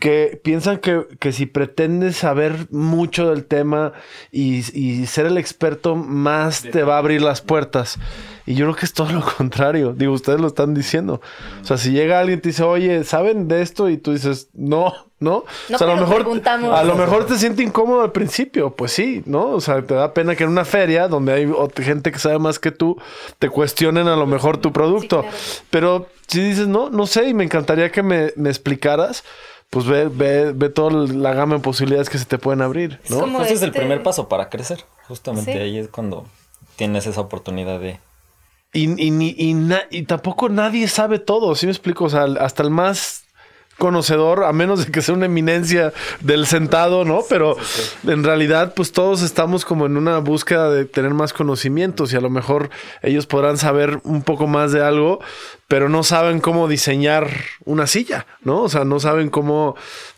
que 0.00 0.40
piensan 0.42 0.78
que, 0.78 1.06
que, 1.20 1.32
si 1.32 1.46
pretendes 1.46 2.16
saber 2.16 2.66
mucho 2.70 3.30
del 3.30 3.44
tema 3.44 3.92
y, 4.30 4.58
y, 4.78 5.06
ser 5.06 5.26
el 5.26 5.38
experto, 5.38 5.94
más 5.94 6.62
te 6.62 6.82
va 6.82 6.96
a 6.96 6.98
abrir 6.98 7.22
las 7.22 7.42
puertas. 7.42 7.98
Y 8.46 8.54
yo 8.54 8.64
creo 8.66 8.76
que 8.76 8.86
es 8.86 8.94
todo 8.94 9.12
lo 9.12 9.22
contrario. 9.36 9.92
Digo, 9.92 10.12
ustedes 10.12 10.40
lo 10.40 10.48
están 10.48 10.74
diciendo. 10.74 11.20
O 11.60 11.64
sea, 11.64 11.76
si 11.76 11.92
llega 11.92 12.20
alguien 12.20 12.38
y 12.38 12.42
te 12.42 12.48
dice, 12.48 12.62
oye, 12.62 13.04
¿saben 13.04 13.48
de 13.48 13.62
esto? 13.62 13.88
Y 13.88 13.98
tú 13.98 14.12
dices, 14.12 14.48
no, 14.54 14.92
¿no? 15.22 15.36
o 15.36 15.78
sea, 15.78 15.86
a 15.86 15.94
lo 15.94 16.06
mejor 16.06 16.42
a 16.72 16.84
lo 16.84 16.94
mejor 16.94 17.26
te 17.26 17.38
siente 17.38 17.62
incómodo 17.62 18.02
al 18.02 18.12
principio, 18.12 18.70
pues 18.70 18.92
sí, 18.92 19.22
¿no? 19.24 19.50
O 19.50 19.60
sea, 19.60 19.80
te 19.82 19.94
da 19.94 20.12
pena 20.12 20.36
que 20.36 20.44
en 20.44 20.50
una 20.50 20.64
feria 20.64 21.08
donde 21.08 21.32
hay 21.32 21.48
gente 21.82 22.12
que 22.12 22.18
sabe 22.18 22.38
más 22.38 22.58
que 22.58 22.70
tú, 22.70 23.00
te 23.38 23.48
cuestionen 23.48 24.08
a 24.08 24.16
lo 24.16 24.26
mejor 24.26 24.58
tu 24.58 24.72
producto. 24.72 25.24
Pero 25.70 26.06
si 26.26 26.40
dices, 26.40 26.68
no, 26.68 26.90
no 26.90 27.06
sé, 27.06 27.28
y 27.28 27.34
me 27.34 27.44
encantaría 27.44 27.90
que 27.90 28.02
me, 28.02 28.32
me 28.36 28.50
explicaras 28.50 29.24
pues 29.72 29.86
ve, 29.86 30.08
ve, 30.08 30.52
ve 30.52 30.68
toda 30.68 30.90
la 30.90 31.32
gama 31.32 31.54
de 31.54 31.62
posibilidades 31.62 32.10
que 32.10 32.18
se 32.18 32.26
te 32.26 32.36
pueden 32.36 32.60
abrir, 32.60 33.00
¿no? 33.08 33.24
Es 33.40 33.46
Ese 33.46 33.54
es 33.54 33.62
el 33.62 33.68
este 33.70 33.80
primer 33.80 34.02
paso 34.02 34.28
para 34.28 34.50
crecer. 34.50 34.84
Justamente 35.08 35.58
ahí 35.58 35.78
es 35.78 35.88
cuando 35.88 36.26
tienes 36.76 37.06
esa 37.06 37.22
oportunidad 37.22 37.80
de... 37.80 37.98
Y, 38.74 38.90
y, 39.02 39.34
y, 39.38 39.56
y, 39.90 40.02
tampoco 40.02 40.50
nadie 40.50 40.88
sabe 40.88 41.18
todo, 41.18 41.54
¿sí 41.54 41.64
me 41.64 41.72
explico? 41.72 42.04
O 42.04 42.10
sea, 42.10 42.24
hasta 42.40 42.62
el 42.62 42.68
más 42.68 43.21
conocedor, 43.82 44.44
a 44.44 44.52
menos 44.52 44.86
de 44.86 44.92
que 44.92 45.02
sea 45.02 45.16
una 45.16 45.26
eminencia 45.26 45.92
del 46.20 46.46
sentado, 46.46 47.04
¿no? 47.04 47.24
Pero 47.28 47.56
en 48.06 48.22
realidad, 48.22 48.74
pues 48.76 48.92
todos 48.92 49.22
estamos 49.22 49.64
como 49.64 49.86
en 49.86 49.96
una 49.96 50.18
búsqueda 50.18 50.70
de 50.70 50.84
tener 50.84 51.14
más 51.14 51.32
conocimientos 51.32 52.12
y 52.12 52.16
a 52.16 52.20
lo 52.20 52.30
mejor 52.30 52.70
ellos 53.02 53.26
podrán 53.26 53.58
saber 53.58 53.98
un 54.04 54.22
poco 54.22 54.46
más 54.46 54.70
de 54.70 54.84
algo, 54.84 55.18
pero 55.66 55.88
no 55.88 56.04
saben 56.04 56.38
cómo 56.38 56.68
diseñar 56.68 57.28
una 57.64 57.88
silla, 57.88 58.24
¿no? 58.44 58.62
O 58.62 58.68
sea, 58.68 58.84
no 58.84 59.00
saben 59.00 59.30
cómo, 59.30 59.74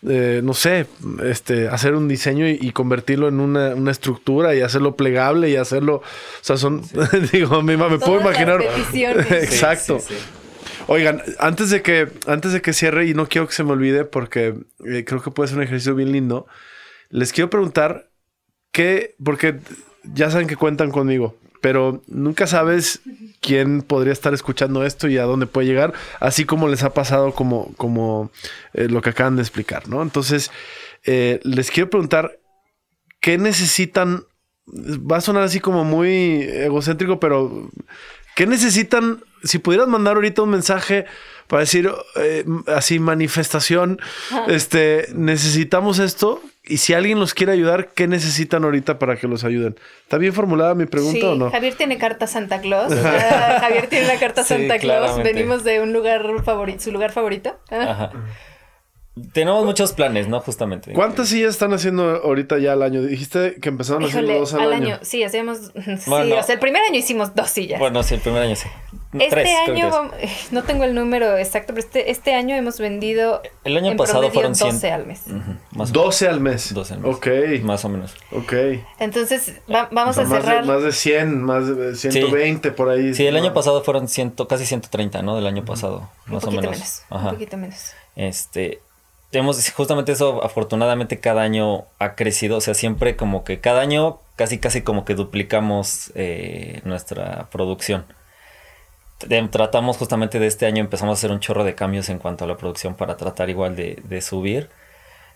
eh, 0.07 0.43
no 0.45 0.53
sé, 0.53 0.85
este, 1.23 1.69
hacer 1.69 1.95
un 1.95 2.07
diseño 2.07 2.47
y, 2.47 2.71
convertirlo 2.73 3.29
en 3.29 3.41
una, 3.41 3.75
una, 3.75 3.93
estructura 3.93 4.55
y 4.55 4.61
hacerlo 4.61 4.95
plegable 4.95 5.49
y 5.49 5.57
hacerlo, 5.57 6.03
o 6.03 6.03
sea, 6.43 6.59
son, 6.59 6.83
digo, 7.33 7.63
me, 7.63 7.79
me 7.79 7.99
puedo 7.99 8.21
imaginar. 8.21 8.61
Exacto. 9.31 10.01
Oigan, 10.87 11.23
antes 11.39 11.71
de 11.71 11.83
que 11.83 12.09
antes 12.27 12.53
de 12.53 12.61
que 12.61 12.73
cierre 12.73 13.07
y 13.07 13.15
no 13.15 13.27
quiero 13.29 13.47
que 13.47 13.55
se 13.55 13.65
me 13.65 13.73
olvide 13.73 14.05
porque 14.05 14.55
eh, 14.87 15.05
creo 15.07 15.23
que 15.23 15.31
puede 15.31 15.49
ser 15.49 15.59
un 15.59 15.65
ejercicio 15.65 15.95
bien 15.95 16.13
lindo, 16.13 16.47
les 17.09 17.33
quiero 17.33 17.49
preguntar 17.49 18.11
qué 18.71 19.15
porque 19.25 19.61
ya 20.03 20.31
saben 20.31 20.47
que 20.47 20.57
cuentan 20.57 20.91
conmigo, 20.91 21.37
pero 21.63 22.03
nunca 22.07 22.47
sabes 22.47 23.01
quién 23.41 23.81
podría 23.81 24.13
estar 24.13 24.35
escuchando 24.35 24.85
esto 24.85 25.09
y 25.09 25.17
a 25.17 25.25
dónde 25.25 25.47
puede 25.47 25.67
llegar, 25.67 25.95
así 26.21 26.45
como 26.45 26.69
les 26.69 26.83
ha 26.83 26.93
pasado 26.93 27.33
como 27.33 27.73
como 27.77 28.31
eh, 28.75 28.89
lo 28.89 29.01
que 29.01 29.11
acaban 29.11 29.37
de 29.37 29.43
explicar, 29.43 29.89
¿no? 29.89 30.03
Entonces, 30.03 30.51
eh, 31.05 31.41
les 31.45 31.71
quiero 31.71 31.89
preguntar 31.89 32.39
qué 33.21 33.39
necesitan 33.39 34.25
va 34.67 35.19
a 35.19 35.21
sonar 35.21 35.43
así 35.43 35.61
como 35.61 35.85
muy 35.85 36.43
egocéntrico, 36.43 37.21
pero 37.21 37.71
¿qué 38.35 38.47
necesitan 38.47 39.23
si 39.43 39.59
pudieras 39.59 39.89
mandar 39.89 40.17
ahorita 40.17 40.43
un 40.43 40.51
mensaje 40.51 41.05
para 41.47 41.61
decir 41.61 41.91
eh, 42.17 42.45
así 42.67 42.99
manifestación, 42.99 44.01
este 44.49 45.09
necesitamos 45.15 45.99
esto 45.99 46.41
y 46.65 46.79
si 46.79 46.95
alguien 46.95 47.21
los 47.21 47.35
quiere 47.35 47.53
ayudar, 47.53 47.89
¿qué 47.89 48.09
necesitan 48.09 48.65
ahorita 48.65 48.99
para 48.99 49.17
que 49.17 49.29
los 49.29 49.45
ayuden? 49.45 49.77
¿Está 50.03 50.17
bien 50.17 50.33
formulada 50.33 50.75
mi 50.75 50.87
pregunta 50.87 51.31
o 51.31 51.35
no? 51.35 51.51
Javier 51.51 51.75
tiene 51.75 51.99
carta 51.99 52.27
Santa 52.27 52.63
Claus. 52.63 52.95
Javier 53.61 53.87
tiene 53.89 54.07
una 54.07 54.19
carta 54.19 54.43
Santa 54.45 54.79
Claus. 54.79 55.23
Venimos 55.23 55.63
de 55.63 55.81
un 55.81 55.93
lugar 55.93 56.43
favorito, 56.43 56.81
su 56.81 56.91
lugar 56.93 57.13
favorito. 57.13 57.59
Ajá. 57.71 58.13
Tenemos 59.33 59.65
muchos 59.65 59.93
planes, 59.93 60.27
¿no? 60.27 60.41
Justamente. 60.41 60.93
¿Cuántas 60.93 61.29
sillas 61.29 61.51
están 61.51 61.73
haciendo 61.73 62.03
ahorita 62.25 62.59
ya 62.59 62.73
al 62.73 62.83
año? 62.83 63.01
Dijiste 63.01 63.55
que 63.61 63.69
empezaron 63.69 64.03
a 64.03 64.07
hacer 64.09 64.27
dos 64.27 64.55
al, 64.55 64.73
año. 64.73 64.99
Sí, 65.03 65.23
hacíamos. 65.23 65.59
sí, 65.85 66.11
o 66.11 66.43
sea, 66.43 66.55
el 66.55 66.59
primer 66.59 66.83
año 66.83 66.99
hicimos 66.99 67.33
dos 67.33 67.49
sillas. 67.49 67.79
Bueno, 67.79 68.03
sí, 68.03 68.15
el 68.15 68.21
primer 68.21 68.43
año 68.43 68.57
sí. 68.57 68.67
Este 69.21 69.55
año, 69.55 70.11
no 70.51 70.65
tengo 70.65 70.83
el 70.83 70.97
número 70.97 71.37
exacto, 71.37 71.73
pero 71.73 71.87
este, 71.87 72.11
este 72.11 72.35
año 72.35 72.57
hemos 72.57 72.81
vendido. 72.81 73.41
El 73.63 73.77
año 73.77 73.97
pasado 73.97 74.29
fueron 74.33 74.53
12 74.53 74.91
al 74.91 75.07
mes. 75.07 75.23
12 75.71 76.29
al 76.29 76.41
mes. 76.41 76.75
12 76.75 76.95
al 76.95 77.01
mes. 77.01 77.15
Ok. 77.15 77.29
Más 77.63 77.85
o 77.85 77.89
menos. 77.89 78.17
Ok. 78.33 78.53
Entonces, 78.99 79.61
vamos 79.69 80.19
a 80.19 80.27
cerrar. 80.27 80.65
más 80.65 80.83
de 80.83 80.91
100, 80.91 81.41
más 81.41 81.69
de 81.69 81.95
120 81.95 82.73
por 82.73 82.89
ahí. 82.89 83.15
Sí, 83.15 83.25
el 83.25 83.37
año 83.37 83.55
pasado 83.55 83.85
fueron 83.85 84.09
ciento, 84.09 84.49
casi 84.49 84.67
130, 84.67 85.23
¿no? 85.23 85.37
Del 85.37 85.47
año 85.47 85.65
pasado. 85.65 86.11
Más 86.27 86.43
o 86.43 86.51
menos. 86.51 86.73
menos. 86.73 87.03
Un 87.11 87.31
poquito 87.31 87.57
menos. 87.57 87.93
Este 88.17 88.81
tenemos 89.35 89.69
justamente 89.73 90.13
eso, 90.13 90.45
afortunadamente 90.45 91.19
cada 91.19 91.43
año 91.43 91.87
ha 91.99 92.15
crecido, 92.15 92.59
o 92.59 92.61
sea, 92.61 92.75
siempre 92.75 93.17
como 93.17 93.43
que 93.43 93.59
cada 93.59 93.81
año 93.81 94.21
casi 94.37 94.59
casi 94.59 94.83
como 94.83 95.05
que 95.05 95.17
duplicamos 95.17 96.13
eh, 96.15 96.81
nuestra 96.85 97.49
producción. 97.51 98.05
Tratamos 99.51 99.97
justamente 99.97 100.39
de 100.39 100.47
este 100.47 100.67
año, 100.67 100.85
empezamos 100.85 101.15
a 101.15 101.19
hacer 101.19 101.33
un 101.33 101.41
chorro 101.41 101.65
de 101.65 101.75
cambios 101.75 102.11
en 102.11 102.21
cuanto 102.21 102.45
a 102.45 102.47
la 102.47 102.57
producción 102.57 102.95
para 102.95 103.17
tratar 103.17 103.51
igual 103.51 103.75
de, 103.75 104.01
de 104.05 104.21
subir. 104.21 104.69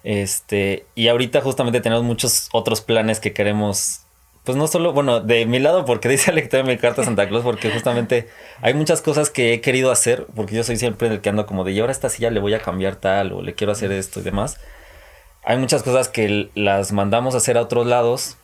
Este, 0.04 0.86
y 0.94 1.08
ahorita 1.08 1.40
justamente 1.40 1.80
tenemos 1.80 2.04
muchos 2.04 2.50
otros 2.52 2.80
planes 2.80 3.18
que 3.18 3.32
queremos 3.32 4.02
pues 4.48 4.56
no 4.56 4.66
solo, 4.66 4.94
bueno, 4.94 5.20
de 5.20 5.44
mi 5.44 5.58
lado, 5.58 5.84
porque 5.84 6.08
dice 6.08 6.32
lector 6.32 6.64
mi 6.64 6.78
carta 6.78 7.04
Santa 7.04 7.28
Claus, 7.28 7.44
porque 7.44 7.70
justamente 7.70 8.28
hay 8.62 8.72
muchas 8.72 9.02
cosas 9.02 9.28
que 9.28 9.52
he 9.52 9.60
querido 9.60 9.90
hacer, 9.90 10.26
porque 10.34 10.54
yo 10.54 10.64
soy 10.64 10.78
siempre 10.78 11.08
el 11.08 11.20
que 11.20 11.28
ando 11.28 11.44
como 11.44 11.64
de, 11.64 11.72
y 11.72 11.80
ahora 11.80 11.92
esta 11.92 12.08
silla 12.08 12.30
le 12.30 12.40
voy 12.40 12.54
a 12.54 12.62
cambiar 12.62 12.96
tal, 12.96 13.32
o 13.32 13.42
le 13.42 13.54
quiero 13.54 13.72
hacer 13.72 13.92
esto 13.92 14.20
y 14.20 14.22
demás. 14.22 14.58
Hay 15.44 15.58
muchas 15.58 15.82
cosas 15.82 16.08
que 16.08 16.48
las 16.54 16.92
mandamos 16.92 17.34
a 17.34 17.36
hacer 17.36 17.58
a 17.58 17.60
otros 17.60 17.86
lados, 17.86 18.38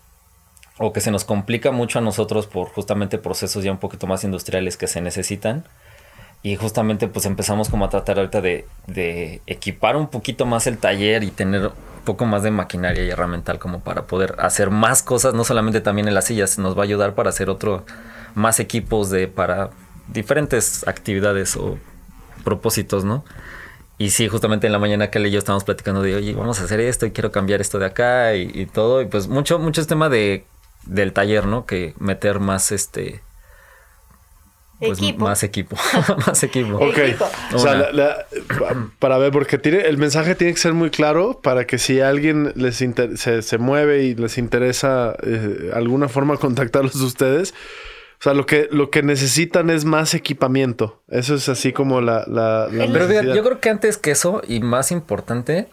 o 0.76 0.93
que 0.93 1.01
se 1.01 1.10
nos 1.10 1.24
complica 1.24 1.70
mucho 1.70 2.01
a 2.01 2.02
nosotros 2.02 2.47
por 2.48 2.68
justamente 2.68 3.16
procesos 3.16 3.64
ya 3.64 3.72
un 3.72 3.78
poquito 3.78 4.06
más 4.06 4.24
industriales 4.24 4.76
que 4.76 4.89
se 4.89 5.01
necesitan. 5.01 5.64
Y 6.44 6.56
justamente 6.56 7.08
pues 7.08 7.24
empezamos 7.24 7.70
como 7.70 7.86
a 7.86 7.88
tratar 7.88 8.18
ahorita 8.18 8.42
de, 8.42 9.40
equipar 9.46 9.96
un 9.96 10.08
poquito 10.08 10.44
más 10.44 10.66
el 10.66 10.76
taller 10.76 11.24
y 11.24 11.30
tener 11.30 11.72
poco 12.04 12.26
más 12.26 12.42
de 12.42 12.50
maquinaria 12.50 13.02
y 13.02 13.08
herramental 13.08 13.58
como 13.58 13.80
para 13.80 14.02
poder 14.02 14.36
hacer 14.38 14.68
más 14.68 15.02
cosas, 15.02 15.32
no 15.32 15.42
solamente 15.42 15.80
también 15.80 16.06
en 16.06 16.12
las 16.12 16.26
sillas, 16.26 16.58
nos 16.58 16.76
va 16.76 16.82
a 16.82 16.84
ayudar 16.84 17.14
para 17.14 17.30
hacer 17.30 17.48
otro, 17.48 17.86
más 18.34 18.60
equipos 18.60 19.08
de, 19.08 19.26
para 19.26 19.70
diferentes 20.08 20.86
actividades 20.86 21.56
o 21.56 21.78
propósitos, 22.44 23.04
¿no? 23.04 23.24
Y 23.96 24.10
sí, 24.10 24.28
justamente 24.28 24.66
en 24.66 24.74
la 24.74 24.78
mañana 24.78 25.08
que 25.08 25.20
y 25.20 25.30
yo 25.30 25.38
estábamos 25.38 25.64
platicando 25.64 26.02
de, 26.02 26.14
oye, 26.14 26.34
vamos 26.34 26.60
a 26.60 26.64
hacer 26.64 26.78
esto 26.80 27.06
y 27.06 27.12
quiero 27.12 27.32
cambiar 27.32 27.62
esto 27.62 27.78
de 27.78 27.86
acá 27.86 28.34
y, 28.34 28.50
y 28.52 28.66
todo. 28.66 29.00
Y 29.00 29.06
pues 29.06 29.28
mucho, 29.28 29.58
mucho 29.58 29.80
es 29.80 29.86
tema 29.86 30.10
de, 30.10 30.44
del 30.84 31.14
taller, 31.14 31.46
¿no? 31.46 31.64
Que 31.64 31.94
meter 31.98 32.38
más 32.38 32.70
este 32.70 33.22
pues 34.78 35.01
más 35.18 35.42
equipo. 35.42 35.76
más 36.26 36.42
equipo. 36.42 36.76
Ok. 36.84 36.98
O 37.55 37.59
sea, 37.59 38.26
para 38.98 39.18
ver, 39.18 39.32
porque 39.32 39.59
tiene, 39.59 39.82
el 39.82 39.98
mensaje 39.98 40.34
tiene 40.34 40.52
que 40.52 40.60
ser 40.60 40.74
muy 40.74 40.90
claro 40.90 41.40
para 41.42 41.66
que 41.66 41.78
si 41.78 42.01
alguien 42.01 42.52
les 42.56 42.76
se, 42.76 43.42
se, 43.42 43.59
mueve 43.59 44.02
y 44.02 44.14
les 44.14 44.38
interesa 44.38 45.16
eh, 45.22 45.70
alguna 45.74 46.09
forma 46.09 46.36
contactarlos 46.36 47.01
a 47.01 47.05
ustedes. 47.05 47.55
O 48.20 48.24
sea, 48.24 48.34
lo 48.34 48.46
que, 48.46 48.68
lo 48.70 48.90
que 48.90 49.02
necesitan 49.02 49.70
es 49.70 49.84
más 49.84 50.14
equipamiento. 50.14 51.02
Eso 51.09 51.34
es 51.34 51.48
así 51.48 51.72
como 51.72 52.01
la... 52.01 52.24
la, 52.26 52.68
Pero 52.70 53.34
yo 53.34 53.44
creo 53.44 53.60
que 53.60 53.68
antes 53.68 53.98
que 53.98 54.12
eso, 54.12 54.40
y 54.46 54.60
más 54.60 54.92
importante, 54.92 55.68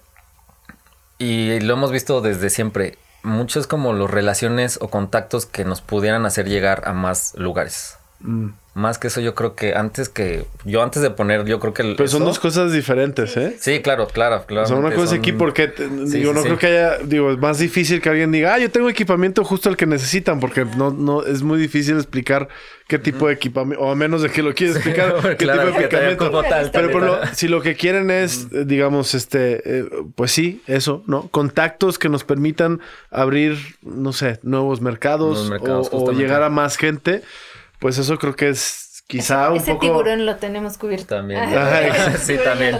y 1.17 1.59
lo 1.61 1.73
hemos 1.73 1.91
visto 1.91 2.19
desde 2.19 2.49
siempre, 2.49 2.97
muchos 3.23 3.67
como 3.67 3.93
los 3.93 4.11
relaciones 4.11 4.79
o 4.81 4.89
contactos 4.89 5.45
que 5.45 5.63
nos 5.63 5.81
pudieran 5.81 6.25
hacer 6.25 6.49
llegar 6.49 6.83
a 6.85 6.93
más 6.93 7.33
lugares. 7.37 7.97
Mm. 8.19 8.49
Más 8.73 8.97
que 8.97 9.07
eso, 9.07 9.19
yo 9.19 9.35
creo 9.35 9.53
que 9.53 9.75
antes 9.75 10.07
que. 10.07 10.45
Yo 10.63 10.81
antes 10.81 11.01
de 11.01 11.09
poner, 11.11 11.43
yo 11.43 11.59
creo 11.59 11.73
que. 11.73 11.83
Pero 11.97 12.07
son 12.07 12.23
dos 12.23 12.39
cosas 12.39 12.71
diferentes, 12.71 13.35
¿eh? 13.35 13.57
Sí, 13.59 13.81
claro, 13.81 14.07
claro, 14.07 14.45
claro. 14.45 14.65
Son 14.65 14.77
una 14.77 14.95
cosa 14.95 15.15
aquí 15.15 15.33
porque. 15.33 15.73
digo, 16.05 16.31
no 16.31 16.41
creo 16.41 16.57
que 16.57 16.67
haya. 16.67 16.97
Digo, 16.99 17.31
es 17.31 17.37
más 17.37 17.59
difícil 17.59 18.01
que 18.01 18.07
alguien 18.07 18.31
diga, 18.31 18.53
ah, 18.53 18.59
yo 18.59 18.71
tengo 18.71 18.87
equipamiento 18.87 19.43
justo 19.43 19.67
el 19.67 19.75
que 19.75 19.85
necesitan, 19.85 20.39
porque 20.39 20.63
no, 20.63 20.89
no 20.89 21.25
es 21.25 21.43
muy 21.43 21.59
difícil 21.59 21.97
explicar 21.97 22.47
qué 22.87 22.97
tipo 22.97 23.27
de 23.27 23.33
equipamiento. 23.33 23.83
O 23.83 23.91
a 23.91 23.95
menos 23.95 24.21
de 24.21 24.29
que 24.29 24.41
lo 24.41 24.53
quieras 24.53 24.77
explicar, 24.77 25.15
qué 25.37 25.45
tipo 25.45 25.51
de 25.51 25.71
equipamiento. 25.71 26.43
Pero, 26.71 27.19
si 27.33 27.49
lo 27.49 27.61
que 27.61 27.75
quieren 27.75 28.09
es, 28.09 28.47
digamos, 28.67 29.15
este. 29.15 29.79
Eh, 29.79 29.85
pues 30.15 30.31
sí, 30.31 30.61
eso, 30.67 31.03
¿no? 31.07 31.27
Contactos 31.27 31.99
que 31.99 32.07
nos 32.07 32.23
permitan 32.23 32.79
abrir, 33.09 33.57
no 33.81 34.13
sé, 34.13 34.39
nuevos 34.43 34.79
mercados, 34.79 35.51
o 35.91 36.11
llegar 36.13 36.41
a 36.41 36.49
más 36.49 36.77
gente 36.77 37.21
pues 37.81 37.97
eso 37.97 38.19
creo 38.19 38.35
que 38.35 38.49
es 38.49 39.03
quizá 39.07 39.51
un 39.51 39.57
poco... 39.57 39.71
Ese 39.71 39.79
tiburón 39.79 40.25
lo 40.27 40.35
tenemos 40.35 40.77
cubierto. 40.77 41.15
También. 41.15 41.49
sí, 42.19 42.37
también. 42.43 42.79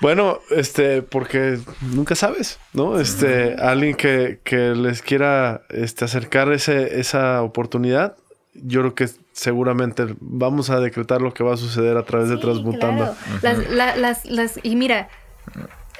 Bueno, 0.00 0.38
este, 0.50 1.02
porque 1.02 1.58
nunca 1.82 2.14
sabes, 2.14 2.58
¿no? 2.72 2.98
Este, 2.98 3.56
alguien 3.60 3.94
que, 3.94 4.40
que, 4.42 4.74
les 4.74 5.02
quiera 5.02 5.60
este, 5.68 6.06
acercar 6.06 6.50
ese, 6.50 6.98
esa 6.98 7.42
oportunidad, 7.42 8.16
yo 8.54 8.80
creo 8.80 8.94
que 8.94 9.08
seguramente 9.32 10.06
vamos 10.18 10.70
a 10.70 10.80
decretar 10.80 11.20
lo 11.20 11.34
que 11.34 11.44
va 11.44 11.52
a 11.52 11.58
suceder 11.58 11.98
a 11.98 12.04
través 12.04 12.30
de 12.30 12.38
Transmutando. 12.38 13.14
las, 13.42 13.98
las, 13.98 14.24
las, 14.24 14.58
y 14.62 14.76
mira, 14.76 15.10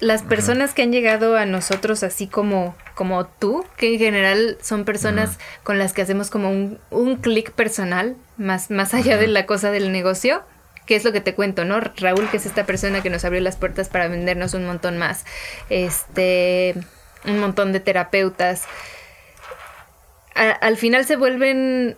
las 0.00 0.22
personas 0.22 0.74
que 0.74 0.82
han 0.82 0.92
llegado 0.92 1.36
a 1.36 1.44
nosotros 1.44 2.02
así 2.02 2.26
como, 2.26 2.76
como 2.94 3.26
tú, 3.26 3.64
que 3.76 3.94
en 3.94 3.98
general 3.98 4.58
son 4.62 4.84
personas 4.84 5.38
con 5.64 5.78
las 5.78 5.92
que 5.92 6.02
hacemos 6.02 6.30
como 6.30 6.50
un, 6.50 6.78
un 6.90 7.16
clic 7.16 7.50
personal, 7.52 8.16
más, 8.36 8.70
más 8.70 8.94
allá 8.94 9.16
de 9.16 9.26
la 9.26 9.46
cosa 9.46 9.70
del 9.70 9.90
negocio, 9.90 10.42
que 10.86 10.96
es 10.96 11.04
lo 11.04 11.12
que 11.12 11.20
te 11.20 11.34
cuento, 11.34 11.64
¿no? 11.64 11.80
Raúl, 11.80 12.30
que 12.30 12.38
es 12.38 12.46
esta 12.46 12.64
persona 12.64 13.02
que 13.02 13.10
nos 13.10 13.24
abrió 13.24 13.40
las 13.40 13.56
puertas 13.56 13.88
para 13.88 14.08
vendernos 14.08 14.54
un 14.54 14.64
montón 14.64 14.96
más, 14.98 15.24
este, 15.68 16.74
un 17.26 17.38
montón 17.40 17.72
de 17.72 17.80
terapeutas. 17.80 18.64
al 20.34 20.76
final 20.76 21.04
se 21.04 21.16
vuelven 21.16 21.96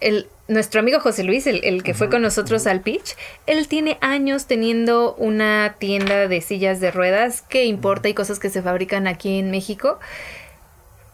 el, 0.00 0.28
nuestro 0.48 0.80
amigo 0.80 0.98
José 0.98 1.24
Luis, 1.24 1.46
el, 1.46 1.82
que 1.82 1.94
fue 1.94 2.08
con 2.08 2.22
nosotros 2.22 2.66
al 2.66 2.80
pitch, 2.80 3.16
él 3.46 3.68
tiene 3.68 3.98
años 4.00 4.46
teniendo 4.46 5.14
una 5.14 5.76
tienda 5.78 6.26
de 6.26 6.40
sillas 6.40 6.80
de 6.80 6.90
ruedas 6.90 7.42
que 7.42 7.66
importa 7.66 8.08
y 8.08 8.14
cosas 8.14 8.38
que 8.38 8.48
se 8.48 8.62
fabrican 8.62 9.06
aquí 9.06 9.38
en 9.38 9.50
México. 9.50 9.98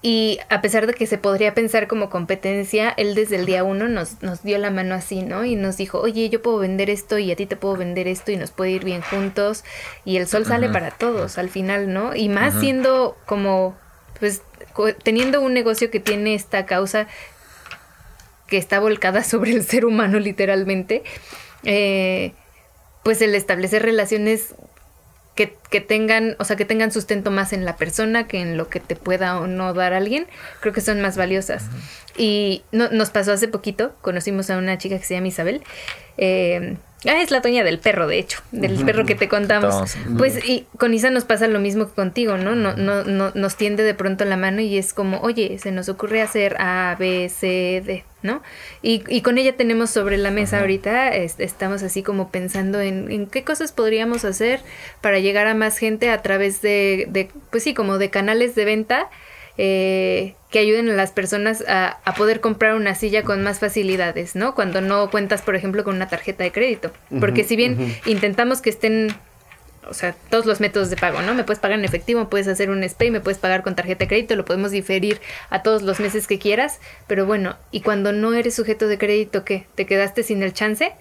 Y 0.02 0.38
a 0.50 0.60
pesar 0.60 0.86
de 0.86 0.92
que 0.92 1.06
se 1.06 1.18
podría 1.18 1.54
pensar 1.54 1.88
como 1.88 2.10
competencia, 2.10 2.90
él 2.96 3.14
desde 3.14 3.36
el 3.36 3.46
día 3.46 3.64
uno 3.64 3.88
nos, 3.88 4.22
nos 4.22 4.42
dio 4.42 4.58
la 4.58 4.70
mano 4.70 4.94
así, 4.94 5.22
¿no? 5.22 5.46
Y 5.46 5.56
nos 5.56 5.78
dijo, 5.78 5.98
oye, 5.98 6.28
yo 6.28 6.42
puedo 6.42 6.58
vender 6.58 6.90
esto 6.90 7.18
y 7.18 7.32
a 7.32 7.36
ti 7.36 7.46
te 7.46 7.56
puedo 7.56 7.76
vender 7.76 8.06
esto 8.06 8.30
y 8.30 8.36
nos 8.36 8.50
puede 8.50 8.72
ir 8.72 8.84
bien 8.84 9.00
juntos. 9.00 9.64
Y 10.04 10.18
el 10.18 10.28
sol 10.28 10.44
sale 10.44 10.68
para 10.68 10.90
todos 10.90 11.38
al 11.38 11.48
final, 11.48 11.92
¿no? 11.92 12.14
Y 12.14 12.28
más 12.28 12.60
siendo 12.60 13.16
como, 13.24 13.74
pues, 14.20 14.42
teniendo 15.02 15.40
un 15.40 15.54
negocio 15.54 15.90
que 15.90 16.00
tiene 16.00 16.34
esta 16.34 16.66
causa 16.66 17.08
que 18.46 18.56
está 18.56 18.80
volcada 18.80 19.24
sobre 19.24 19.52
el 19.52 19.64
ser 19.64 19.84
humano 19.84 20.18
literalmente, 20.18 21.02
eh, 21.64 22.32
pues 23.02 23.20
el 23.22 23.34
establecer 23.34 23.82
relaciones 23.82 24.54
que, 25.34 25.56
que, 25.68 25.80
tengan, 25.80 26.36
o 26.38 26.44
sea, 26.44 26.56
que 26.56 26.64
tengan 26.64 26.92
sustento 26.92 27.30
más 27.30 27.52
en 27.52 27.64
la 27.64 27.76
persona 27.76 28.28
que 28.28 28.40
en 28.40 28.56
lo 28.56 28.68
que 28.68 28.78
te 28.78 28.94
pueda 28.94 29.40
o 29.40 29.46
no 29.46 29.74
dar 29.74 29.92
alguien, 29.92 30.26
creo 30.60 30.72
que 30.72 30.80
son 30.80 31.00
más 31.00 31.16
valiosas. 31.16 31.64
Y 32.16 32.62
no, 32.70 32.88
nos 32.90 33.10
pasó 33.10 33.32
hace 33.32 33.48
poquito, 33.48 33.94
conocimos 34.00 34.48
a 34.50 34.58
una 34.58 34.78
chica 34.78 34.96
que 34.96 35.04
se 35.04 35.14
llama 35.14 35.28
Isabel, 35.28 35.62
eh, 36.18 36.76
Ah, 37.06 37.20
es 37.20 37.30
la 37.30 37.40
doña 37.40 37.64
del 37.64 37.78
perro, 37.78 38.06
de 38.06 38.18
hecho, 38.18 38.40
del 38.50 38.82
perro 38.84 39.04
que 39.04 39.14
te 39.14 39.28
contamos. 39.28 39.94
Pues 40.16 40.42
y 40.46 40.66
con 40.78 40.94
Isa 40.94 41.10
nos 41.10 41.24
pasa 41.24 41.46
lo 41.48 41.60
mismo 41.60 41.86
que 41.86 41.92
contigo, 41.92 42.38
¿no? 42.38 42.54
No, 42.54 42.74
no, 42.76 43.04
no 43.04 43.30
Nos 43.34 43.56
tiende 43.56 43.82
de 43.82 43.94
pronto 43.94 44.24
la 44.24 44.36
mano 44.36 44.62
y 44.62 44.78
es 44.78 44.94
como, 44.94 45.20
oye, 45.20 45.58
se 45.58 45.70
nos 45.70 45.88
ocurre 45.90 46.22
hacer 46.22 46.56
A, 46.58 46.96
B, 46.98 47.28
C, 47.28 47.82
D, 47.84 48.04
¿no? 48.24 48.42
Y, 48.82 49.04
y 49.08 49.20
con 49.20 49.38
ella 49.38 49.54
tenemos 49.56 49.90
sobre 49.90 50.16
la 50.16 50.30
mesa 50.30 50.60
ahorita, 50.60 51.14
estamos 51.14 51.82
así 51.82 52.02
como 52.02 52.30
pensando 52.30 52.80
en, 52.80 53.10
en, 53.12 53.26
qué 53.26 53.44
cosas 53.44 53.70
podríamos 53.70 54.24
hacer 54.24 54.60
para 55.02 55.18
llegar 55.20 55.46
a 55.46 55.54
más 55.54 55.76
gente 55.78 56.08
a 56.10 56.22
través 56.22 56.62
de, 56.62 57.06
de 57.10 57.28
pues 57.50 57.62
sí, 57.62 57.74
como 57.74 57.98
de 57.98 58.08
canales 58.08 58.54
de 58.54 58.64
venta 58.64 59.10
eh, 59.58 60.34
que 60.50 60.58
ayuden 60.58 60.88
a 60.88 60.94
las 60.94 61.12
personas 61.12 61.62
a, 61.68 61.98
a, 62.04 62.14
poder 62.14 62.40
comprar 62.40 62.74
una 62.74 62.94
silla 62.94 63.22
con 63.24 63.42
más 63.42 63.58
facilidades, 63.58 64.34
¿no? 64.34 64.54
Cuando 64.54 64.80
no 64.80 65.10
cuentas, 65.10 65.42
por 65.42 65.54
ejemplo, 65.54 65.84
con 65.84 65.94
una 65.94 66.08
tarjeta 66.08 66.44
de 66.44 66.50
crédito. 66.50 66.92
Porque 67.20 67.44
si 67.44 67.56
bien 67.56 67.96
intentamos 68.06 68.60
que 68.62 68.70
estén 68.70 69.14
o 69.88 69.94
sea, 69.94 70.14
todos 70.30 70.46
los 70.46 70.60
métodos 70.60 70.90
de 70.90 70.96
pago, 70.96 71.22
¿no? 71.22 71.34
Me 71.34 71.44
puedes 71.44 71.60
pagar 71.60 71.78
en 71.78 71.84
efectivo, 71.84 72.28
puedes 72.28 72.48
hacer 72.48 72.70
un 72.70 72.88
SPAY, 72.88 73.10
me 73.10 73.20
puedes 73.20 73.38
pagar 73.38 73.62
con 73.62 73.74
tarjeta 73.74 74.04
de 74.04 74.08
crédito, 74.08 74.36
lo 74.36 74.44
podemos 74.44 74.70
diferir 74.70 75.20
a 75.50 75.62
todos 75.62 75.82
los 75.82 76.00
meses 76.00 76.26
que 76.26 76.38
quieras, 76.38 76.80
pero 77.06 77.26
bueno, 77.26 77.56
y 77.70 77.80
cuando 77.80 78.12
no 78.12 78.32
eres 78.34 78.54
sujeto 78.54 78.88
de 78.88 78.98
crédito, 78.98 79.44
¿qué? 79.44 79.66
¿Te 79.74 79.86
quedaste 79.86 80.22
sin 80.22 80.42
el 80.42 80.52
chance? 80.52 80.92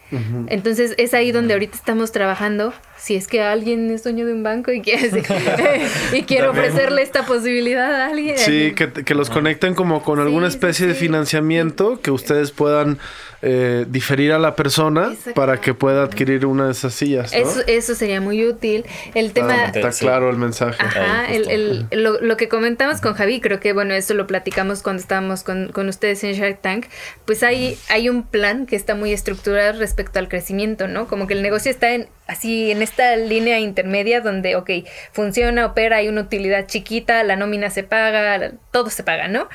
Entonces 0.47 0.95
es 0.97 1.13
ahí 1.13 1.31
donde 1.31 1.53
ahorita 1.53 1.75
estamos 1.75 2.11
trabajando. 2.11 2.73
Si 3.03 3.15
es 3.15 3.27
que 3.27 3.41
alguien 3.41 3.91
es 3.91 4.01
dueño 4.01 4.25
de 4.25 4.31
un 4.31 4.43
banco 4.43 4.71
y 4.71 4.81
quiere, 4.81 5.09
y 6.13 6.23
quiere 6.23 6.47
ofrecerle 6.47 7.01
esta 7.01 7.25
posibilidad 7.25 7.93
a 7.93 8.07
alguien. 8.07 8.37
Sí, 8.37 8.73
que, 8.75 8.93
que 8.93 9.13
los 9.13 9.29
conecten 9.29 9.75
como 9.75 10.03
con 10.03 10.21
alguna 10.21 10.47
especie 10.47 10.87
de 10.87 10.93
financiamiento 10.93 11.99
que 11.99 12.11
ustedes 12.11 12.51
puedan 12.51 12.99
eh, 13.45 13.85
diferir 13.89 14.31
a 14.31 14.39
la 14.39 14.55
persona 14.55 15.13
para 15.35 15.59
que 15.59 15.73
pueda 15.73 16.03
adquirir 16.03 16.45
una 16.45 16.67
de 16.67 16.71
esas 16.71 16.93
sillas. 16.93 17.33
Eso, 17.33 17.59
eso 17.67 17.93
sería 17.93 18.21
muy 18.21 18.47
útil. 18.47 18.85
El 19.15 19.33
tema... 19.33 19.65
está 19.65 19.89
claro 19.91 20.29
el 20.29 20.37
mensaje. 20.37 20.77
Ajá, 20.79 21.25
el, 21.25 21.85
lo, 21.91 22.21
lo, 22.21 22.37
que 22.37 22.47
comentamos 22.47 23.01
con 23.01 23.15
Javi, 23.15 23.41
creo 23.41 23.59
que 23.59 23.73
bueno, 23.73 23.95
eso 23.95 24.13
lo 24.13 24.27
platicamos 24.27 24.81
cuando 24.81 25.01
estábamos 25.01 25.43
con, 25.43 25.73
con, 25.73 25.89
ustedes 25.89 26.23
en 26.23 26.35
Shark 26.35 26.61
Tank, 26.61 26.85
pues 27.25 27.43
hay, 27.43 27.77
hay 27.89 28.07
un 28.07 28.23
plan 28.23 28.65
que 28.65 28.77
está 28.77 28.95
muy 28.95 29.11
estructurado 29.11 29.77
respecto 29.77 30.19
al 30.19 30.29
crecimiento, 30.29 30.87
¿no? 30.87 31.09
Como 31.09 31.27
que 31.27 31.33
el 31.33 31.41
negocio 31.41 31.69
está 31.69 31.93
en 31.93 32.07
así 32.27 32.71
en 32.71 32.81
esta 32.81 33.15
línea 33.15 33.59
intermedia 33.59 34.21
donde, 34.21 34.55
ok, 34.55 34.69
funciona, 35.11 35.65
opera, 35.65 35.97
hay 35.97 36.07
una 36.07 36.21
utilidad 36.21 36.67
chiquita, 36.67 37.23
la 37.23 37.35
nómina 37.35 37.69
se 37.69 37.83
paga, 37.83 38.51
todo 38.71 38.89
se 38.89 39.03
paga, 39.03 39.27
¿no? 39.27 39.49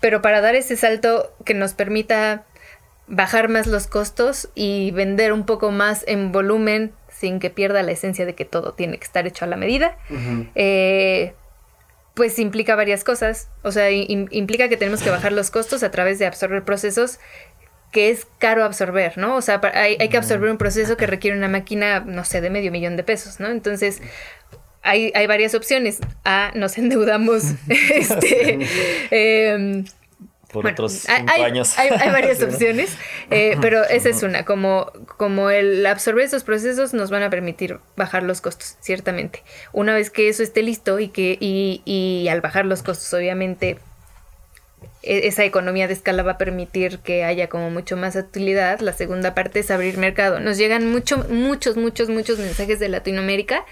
Pero 0.00 0.22
para 0.22 0.40
dar 0.40 0.54
ese 0.54 0.76
salto 0.76 1.32
que 1.44 1.54
nos 1.54 1.74
permita 1.74 2.44
bajar 3.06 3.48
más 3.48 3.66
los 3.66 3.86
costos 3.86 4.50
y 4.54 4.90
vender 4.92 5.32
un 5.32 5.46
poco 5.46 5.70
más 5.70 6.04
en 6.06 6.30
volumen 6.30 6.92
sin 7.08 7.40
que 7.40 7.50
pierda 7.50 7.82
la 7.82 7.92
esencia 7.92 8.26
de 8.26 8.34
que 8.34 8.44
todo 8.44 8.74
tiene 8.74 8.98
que 8.98 9.04
estar 9.04 9.26
hecho 9.26 9.44
a 9.44 9.48
la 9.48 9.56
medida. 9.56 9.96
Eh, 10.54 11.34
pues 12.14 12.38
implica 12.38 12.76
varias 12.76 13.04
cosas. 13.04 13.48
O 13.62 13.72
sea, 13.72 13.90
implica 13.90 14.68
que 14.68 14.76
tenemos 14.76 15.02
que 15.02 15.10
bajar 15.10 15.32
los 15.32 15.50
costos 15.50 15.82
a 15.82 15.90
través 15.90 16.18
de 16.18 16.26
absorber 16.26 16.64
procesos 16.64 17.18
que 17.90 18.10
es 18.10 18.26
caro 18.38 18.64
absorber, 18.64 19.16
¿no? 19.16 19.36
O 19.36 19.42
sea, 19.42 19.60
hay, 19.74 19.96
hay, 19.98 20.08
que 20.08 20.16
absorber 20.16 20.50
un 20.50 20.58
proceso 20.58 20.96
que 20.96 21.06
requiere 21.06 21.36
una 21.36 21.48
máquina, 21.48 22.00
no 22.00 22.24
sé, 22.24 22.40
de 22.40 22.50
medio 22.50 22.70
millón 22.70 22.96
de 22.96 23.02
pesos, 23.02 23.40
¿no? 23.40 23.48
Entonces, 23.48 24.02
hay, 24.82 25.12
hay 25.14 25.26
varias 25.26 25.54
opciones. 25.54 26.00
A, 26.24 26.50
nos 26.54 26.76
endeudamos, 26.78 27.44
este, 27.68 28.58
em, 29.10 29.84
por 30.52 30.66
otros 30.66 31.06
hay, 31.08 31.42
años. 31.42 31.78
Hay, 31.78 31.90
varias 32.10 32.42
opciones, 32.42 32.96
eh, 33.30 33.56
pero 33.60 33.84
esa 33.84 34.08
es 34.08 34.22
una. 34.22 34.44
Como, 34.44 34.90
como 35.16 35.50
el 35.50 35.84
absorber 35.86 36.24
esos 36.24 36.42
procesos 36.44 36.94
nos 36.94 37.10
van 37.10 37.22
a 37.22 37.30
permitir 37.30 37.78
bajar 37.96 38.22
los 38.22 38.40
costos, 38.40 38.76
ciertamente. 38.80 39.42
Una 39.72 39.94
vez 39.94 40.10
que 40.10 40.28
eso 40.28 40.42
esté 40.42 40.62
listo 40.62 40.98
y 40.98 41.08
que 41.08 41.36
y, 41.38 41.82
y 41.84 42.28
al 42.28 42.40
bajar 42.40 42.64
los 42.64 42.82
costos, 42.82 43.12
obviamente 43.12 43.78
esa 45.08 45.44
economía 45.44 45.86
de 45.86 45.94
escala 45.94 46.22
va 46.22 46.32
a 46.32 46.38
permitir 46.38 46.98
que 46.98 47.24
haya 47.24 47.48
como 47.48 47.70
mucho 47.70 47.96
más 47.96 48.14
utilidad. 48.14 48.80
La 48.80 48.92
segunda 48.92 49.34
parte 49.34 49.60
es 49.60 49.70
abrir 49.70 49.96
mercado. 49.96 50.38
Nos 50.38 50.58
llegan 50.58 50.90
mucho, 50.90 51.26
muchos, 51.30 51.76
muchos, 51.76 52.10
muchos 52.10 52.38
mensajes 52.38 52.78
de 52.78 52.88
Latinoamérica 52.88 53.64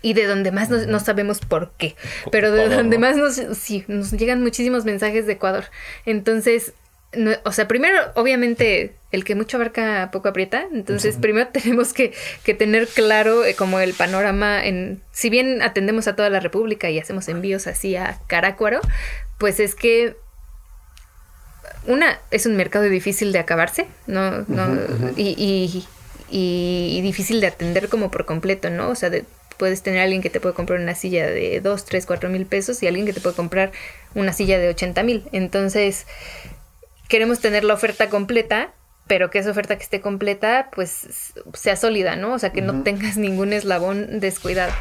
y 0.00 0.14
de 0.14 0.26
donde 0.26 0.50
más 0.50 0.70
no 0.70 1.00
sabemos 1.00 1.40
por 1.40 1.72
qué, 1.76 1.96
pero 2.30 2.52
de 2.52 2.68
donde 2.68 2.98
más 2.98 3.16
nos, 3.16 3.34
sí, 3.58 3.84
nos 3.88 4.12
llegan 4.12 4.42
muchísimos 4.42 4.84
mensajes 4.84 5.26
de 5.26 5.34
Ecuador. 5.34 5.64
Entonces, 6.06 6.72
o 7.44 7.52
sea, 7.52 7.66
primero, 7.66 7.98
obviamente, 8.14 8.94
el 9.12 9.24
que 9.24 9.34
mucho 9.34 9.56
abarca 9.56 10.10
poco 10.12 10.28
aprieta, 10.28 10.66
entonces 10.72 11.16
primero 11.16 11.48
tenemos 11.52 11.92
que, 11.92 12.12
que 12.44 12.54
tener 12.54 12.86
claro 12.86 13.44
eh, 13.44 13.54
como 13.54 13.80
el 13.80 13.94
panorama 13.94 14.64
en, 14.64 15.02
si 15.10 15.30
bien 15.30 15.62
atendemos 15.62 16.06
a 16.06 16.16
toda 16.16 16.30
la 16.30 16.40
República 16.40 16.90
y 16.90 16.98
hacemos 16.98 17.28
envíos 17.28 17.66
así 17.66 17.96
a 17.96 18.18
Carácuaro, 18.26 18.80
pues 19.38 19.58
es 19.60 19.74
que 19.74 20.16
una, 21.88 22.20
es 22.30 22.46
un 22.46 22.54
mercado 22.56 22.84
difícil 22.84 23.32
de 23.32 23.38
acabarse, 23.38 23.86
¿no? 24.06 24.42
no 24.46 24.78
y, 25.16 25.34
y, 25.38 25.86
y, 26.30 27.00
difícil 27.00 27.40
de 27.40 27.46
atender 27.46 27.88
como 27.88 28.10
por 28.10 28.26
completo, 28.26 28.68
¿no? 28.68 28.90
O 28.90 28.94
sea, 28.94 29.08
de, 29.08 29.24
puedes 29.56 29.82
tener 29.82 30.00
alguien 30.00 30.20
que 30.20 30.28
te 30.30 30.38
puede 30.38 30.54
comprar 30.54 30.80
una 30.80 30.94
silla 30.94 31.26
de 31.26 31.60
2, 31.60 31.84
3, 31.84 32.06
4 32.06 32.28
mil 32.28 32.44
pesos 32.44 32.82
y 32.82 32.86
alguien 32.86 33.06
que 33.06 33.14
te 33.14 33.20
puede 33.20 33.34
comprar 33.34 33.72
una 34.14 34.34
silla 34.34 34.58
de 34.58 34.68
80 34.68 35.02
mil. 35.02 35.28
Entonces, 35.32 36.06
queremos 37.08 37.40
tener 37.40 37.64
la 37.64 37.74
oferta 37.74 38.10
completa, 38.10 38.72
pero 39.06 39.30
que 39.30 39.38
esa 39.38 39.50
oferta 39.50 39.76
que 39.76 39.82
esté 39.82 40.02
completa, 40.02 40.68
pues 40.74 41.32
sea 41.54 41.76
sólida, 41.76 42.16
¿no? 42.16 42.34
O 42.34 42.38
sea, 42.38 42.52
que 42.52 42.60
no 42.60 42.82
tengas 42.82 43.16
ningún 43.16 43.54
eslabón 43.54 44.20
descuidado. 44.20 44.74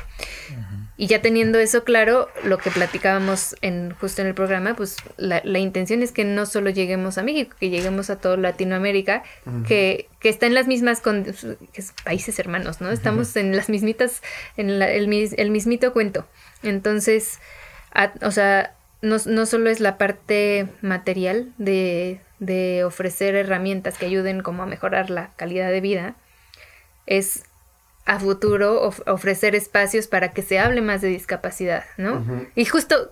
Y 0.99 1.05
ya 1.05 1.21
teniendo 1.21 1.59
eso 1.59 1.83
claro, 1.83 2.27
lo 2.43 2.57
que 2.57 2.71
platicábamos 2.71 3.55
en, 3.61 3.91
justo 3.91 4.23
en 4.23 4.27
el 4.27 4.33
programa, 4.33 4.75
pues 4.75 4.97
la, 5.17 5.41
la 5.45 5.59
intención 5.59 6.01
es 6.01 6.11
que 6.11 6.25
no 6.25 6.47
solo 6.47 6.71
lleguemos 6.71 7.19
a 7.19 7.23
México, 7.23 7.55
que 7.59 7.69
lleguemos 7.69 8.09
a 8.09 8.15
toda 8.15 8.35
Latinoamérica, 8.35 9.21
que, 9.67 10.09
que 10.19 10.29
está 10.29 10.47
en 10.47 10.55
las 10.55 10.65
mismas 10.65 10.99
con, 11.01 11.25
países 12.03 12.39
hermanos, 12.39 12.81
¿no? 12.81 12.89
Estamos 12.89 13.35
en 13.35 13.55
las 13.55 13.69
mismitas, 13.69 14.23
en 14.57 14.71
el, 14.71 14.81
el, 14.81 15.51
mismito 15.51 15.93
cuento. 15.93 16.25
Entonces, 16.63 17.39
o 18.23 18.31
sea, 18.31 18.73
no, 19.03 19.17
no 19.27 19.45
solo 19.45 19.69
es 19.69 19.79
la 19.79 19.99
parte 19.99 20.67
material 20.81 21.53
de, 21.59 22.21
de 22.39 22.83
ofrecer 22.83 23.35
herramientas 23.35 23.99
que 23.99 24.07
ayuden 24.07 24.41
como 24.41 24.63
a 24.63 24.65
mejorar 24.65 25.11
la 25.11 25.29
calidad 25.35 25.69
de 25.69 25.81
vida, 25.81 26.15
es 27.05 27.43
a 28.07 28.19
futuro 28.19 28.89
ofrecer 29.05 29.53
espacios 29.53 30.07
para 30.07 30.31
que 30.31 30.41
se 30.41 30.59
hable 30.59 30.81
más 30.81 31.01
de 31.01 31.09
discapacidad, 31.09 31.83
¿no? 31.97 32.25
Y 32.55 32.63
justo 32.63 33.11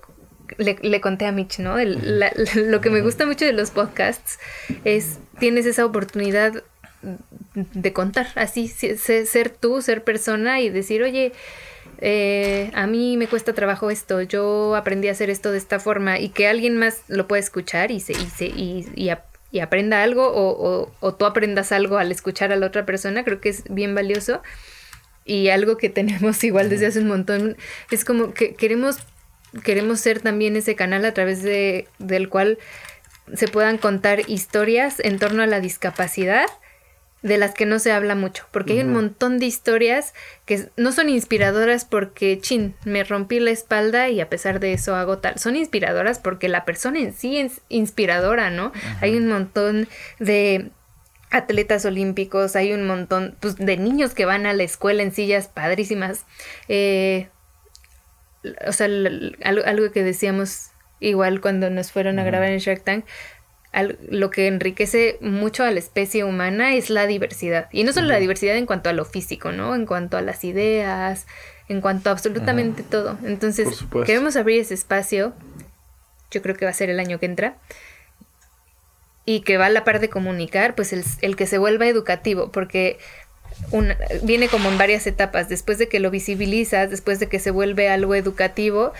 le, 0.57 1.01
conté 1.01 1.25
a 1.25 1.33
Mitch, 1.33 1.59
¿no? 1.59 1.75
lo 2.55 2.81
que 2.81 2.89
me 2.89 3.01
gusta 3.01 3.25
mucho 3.25 3.45
de 3.45 3.51
los 3.51 3.71
podcasts 3.71 4.39
es 4.85 5.19
tienes 5.37 5.65
esa 5.65 5.85
oportunidad 5.85 6.63
de 7.53 7.93
contar, 7.93 8.27
así, 8.35 8.69
ser, 8.69 9.49
tú, 9.49 9.81
ser 9.81 10.03
persona 10.05 10.61
y 10.61 10.69
decir, 10.69 11.03
oye, 11.03 11.33
eh, 11.99 12.71
a 12.73 12.87
mí 12.87 13.17
me 13.17 13.27
cuesta 13.27 13.53
trabajo 13.53 13.91
esto, 13.91 14.21
yo 14.21 14.75
aprendí 14.77 15.09
a 15.09 15.11
hacer 15.11 15.29
esto 15.29 15.51
de 15.51 15.57
esta 15.57 15.81
forma 15.81 16.19
y 16.19 16.29
que 16.29 16.47
alguien 16.47 16.77
más 16.77 17.01
lo 17.09 17.27
pueda 17.27 17.41
escuchar 17.41 17.91
y, 17.91 17.99
se, 17.99 18.13
y, 18.13 18.27
se, 18.27 18.45
y, 18.45 18.87
y, 19.51 19.59
aprenda 19.59 20.03
algo 20.03 20.27
o, 20.27 20.49
o, 20.51 20.91
o, 21.01 21.13
tú 21.13 21.25
aprendas 21.25 21.71
algo 21.71 21.97
al 21.97 22.11
escuchar 22.11 22.51
a 22.51 22.55
la 22.55 22.65
otra 22.65 22.85
persona, 22.85 23.25
creo 23.25 23.41
que 23.41 23.49
es 23.49 23.63
bien 23.69 23.93
valioso 23.93 24.41
y 25.25 25.49
algo 25.49 25.77
que 25.77 25.89
tenemos 25.89 26.43
igual 26.45 26.69
desde 26.69 26.87
hace 26.87 26.99
un 26.99 27.07
montón 27.07 27.57
es 27.91 28.05
como 28.05 28.33
que 28.33 28.53
queremos 28.55 28.97
queremos 29.63 29.99
ser 29.99 30.21
también 30.21 30.55
ese 30.55 30.75
canal 30.75 31.03
a 31.05 31.13
través 31.13 31.41
de 31.43 31.87
del 31.99 32.29
cual 32.29 32.59
se 33.33 33.47
puedan 33.47 33.77
contar 33.77 34.29
historias 34.29 34.99
en 34.99 35.17
torno 35.17 35.41
a 35.41 35.47
la 35.47 35.59
discapacidad 35.59 36.45
de 37.25 37.39
las 37.39 37.55
que 37.55 37.65
no 37.65 37.79
se 37.79 37.91
habla 37.91 38.13
mucho, 38.13 38.45
porque 38.51 38.73
hay 38.73 38.81
un 38.81 38.93
montón 38.93 39.39
de 39.39 39.47
historias 39.47 40.13
que 40.45 40.69
no 40.77 40.91
son 40.91 41.09
inspiradoras 41.09 41.83
porque, 41.83 42.37
chin, 42.39 42.75
me 42.85 43.03
rompí 43.03 43.39
la 43.39 43.49
espalda 43.49 44.09
y 44.09 44.21
a 44.21 44.29
pesar 44.29 44.59
de 44.59 44.73
eso 44.73 44.95
hago 44.95 45.17
tal, 45.17 45.39
son 45.39 45.55
inspiradoras 45.55 46.19
porque 46.19 46.49
la 46.49 46.65
persona 46.65 46.99
en 46.99 47.13
sí 47.15 47.37
es 47.37 47.61
inspiradora, 47.67 48.51
¿no? 48.51 48.71
Hay 49.01 49.17
un 49.17 49.27
montón 49.27 49.87
de 50.19 50.69
atletas 51.35 51.85
olímpicos, 51.85 52.55
hay 52.55 52.73
un 52.73 52.87
montón 52.87 53.35
pues, 53.39 53.57
de 53.57 53.77
niños 53.77 54.13
que 54.13 54.25
van 54.25 54.45
a 54.45 54.53
la 54.53 54.63
escuela 54.63 55.03
en 55.03 55.11
sillas 55.11 55.47
padrísimas. 55.47 56.25
Eh, 56.67 57.27
o 58.67 58.71
sea, 58.71 58.87
algo, 59.43 59.91
que 59.91 60.03
decíamos 60.03 60.69
igual 60.99 61.41
cuando 61.41 61.69
nos 61.69 61.91
fueron 61.91 62.19
a 62.19 62.23
grabar 62.23 62.49
en 62.49 62.59
Shark 62.59 62.83
Tank, 62.83 63.05
lo 64.09 64.29
que 64.29 64.47
enriquece 64.47 65.17
mucho 65.19 65.63
a 65.63 65.71
la 65.71 65.79
especie 65.79 66.23
humana 66.23 66.75
es 66.75 66.89
la 66.89 67.07
diversidad. 67.07 67.67
Y 67.71 67.83
no 67.83 67.91
solo 67.91 68.07
la 68.07 68.19
diversidad 68.19 68.55
en 68.55 68.65
cuanto 68.65 68.89
a 68.89 68.93
lo 68.93 69.03
físico, 69.03 69.51
¿no? 69.51 69.75
En 69.75 69.85
cuanto 69.85 70.15
a 70.15 70.21
las 70.21 70.45
ideas, 70.45 71.27
en 71.67 71.81
cuanto 71.81 72.09
a 72.09 72.13
absolutamente 72.13 72.83
todo. 72.83 73.17
Entonces, 73.25 73.67
queremos 74.05 74.37
abrir 74.37 74.61
ese 74.61 74.75
espacio. 74.75 75.33
Yo 76.31 76.41
creo 76.41 76.55
que 76.55 76.63
va 76.63 76.71
a 76.71 76.75
ser 76.75 76.89
el 76.89 77.01
año 77.01 77.19
que 77.19 77.25
entra 77.25 77.57
y 79.25 79.41
que 79.41 79.57
va 79.57 79.67
a 79.67 79.69
la 79.69 79.83
par 79.83 79.99
de 79.99 80.09
comunicar, 80.09 80.75
pues 80.75 80.93
el, 80.93 81.35
que 81.35 81.47
se 81.47 81.57
vuelva 81.57 81.87
educativo, 81.87 82.51
porque 82.51 82.99
viene 84.21 84.47
como 84.47 84.69
en 84.69 84.77
varias 84.77 85.07
etapas, 85.07 85.49
después 85.49 85.77
de 85.77 85.87
que 85.87 85.99
lo 85.99 86.11
visibilizas, 86.11 86.89
después 86.91 87.19
de 87.19 87.27
que 87.27 87.39
se 87.39 87.51
vuelve 87.51 87.89
algo 87.89 88.13
educativo, 88.15 88.93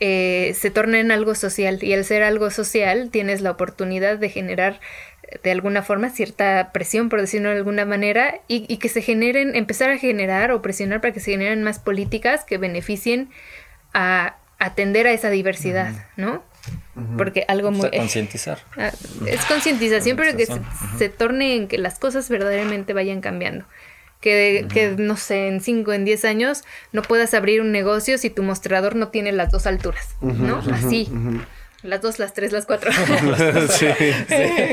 eh, 0.00 0.54
se 0.58 0.70
torna 0.70 1.00
en 1.00 1.12
algo 1.12 1.34
social. 1.34 1.78
Y 1.82 1.94
al 1.94 2.04
ser 2.04 2.22
algo 2.22 2.50
social 2.50 3.08
tienes 3.10 3.40
la 3.40 3.52
oportunidad 3.52 4.18
de 4.18 4.28
generar 4.28 4.80
de 5.42 5.50
alguna 5.50 5.82
forma 5.82 6.10
cierta 6.10 6.72
presión, 6.72 7.08
por 7.08 7.20
decirlo 7.20 7.48
de 7.48 7.56
alguna 7.56 7.86
manera, 7.86 8.40
y, 8.48 8.66
y 8.68 8.76
que 8.76 8.90
se 8.90 9.00
generen, 9.00 9.54
empezar 9.54 9.88
a 9.88 9.96
generar 9.96 10.50
o 10.50 10.60
presionar 10.60 11.00
para 11.00 11.14
que 11.14 11.20
se 11.20 11.30
generen 11.30 11.62
más 11.62 11.78
políticas 11.78 12.44
que 12.44 12.58
beneficien 12.58 13.30
a 13.94 14.36
atender 14.58 15.06
a 15.06 15.12
esa 15.12 15.30
diversidad, 15.30 15.94
¿no? 16.16 16.42
Porque 17.16 17.44
algo 17.48 17.70
muy... 17.70 17.90
concientizar. 17.96 18.58
Ah, 18.76 18.92
es 19.26 19.44
concientización, 19.46 20.16
pero 20.16 20.36
que 20.36 20.46
se, 20.98 21.08
torne 21.08 21.56
en 21.56 21.68
que 21.68 21.78
las 21.78 21.98
cosas 21.98 22.28
verdaderamente 22.28 22.92
vayan 22.92 23.20
cambiando. 23.20 23.64
Que, 24.20 24.66
que, 24.72 24.94
no 24.96 25.16
sé, 25.16 25.48
en 25.48 25.60
5, 25.60 25.92
en 25.92 26.04
10 26.04 26.24
años 26.26 26.62
no 26.92 27.02
puedas 27.02 27.34
abrir 27.34 27.60
un 27.60 27.72
negocio 27.72 28.18
si 28.18 28.30
tu 28.30 28.44
mostrador 28.44 28.94
no 28.94 29.08
tiene 29.08 29.32
las 29.32 29.50
dos 29.50 29.66
alturas, 29.66 30.14
¿no? 30.20 30.62
Así. 30.72 31.10
Las 31.82 32.00
dos, 32.00 32.20
las 32.20 32.32
tres, 32.32 32.52
las 32.52 32.64
cuatro. 32.64 32.92
sí, 33.68 33.86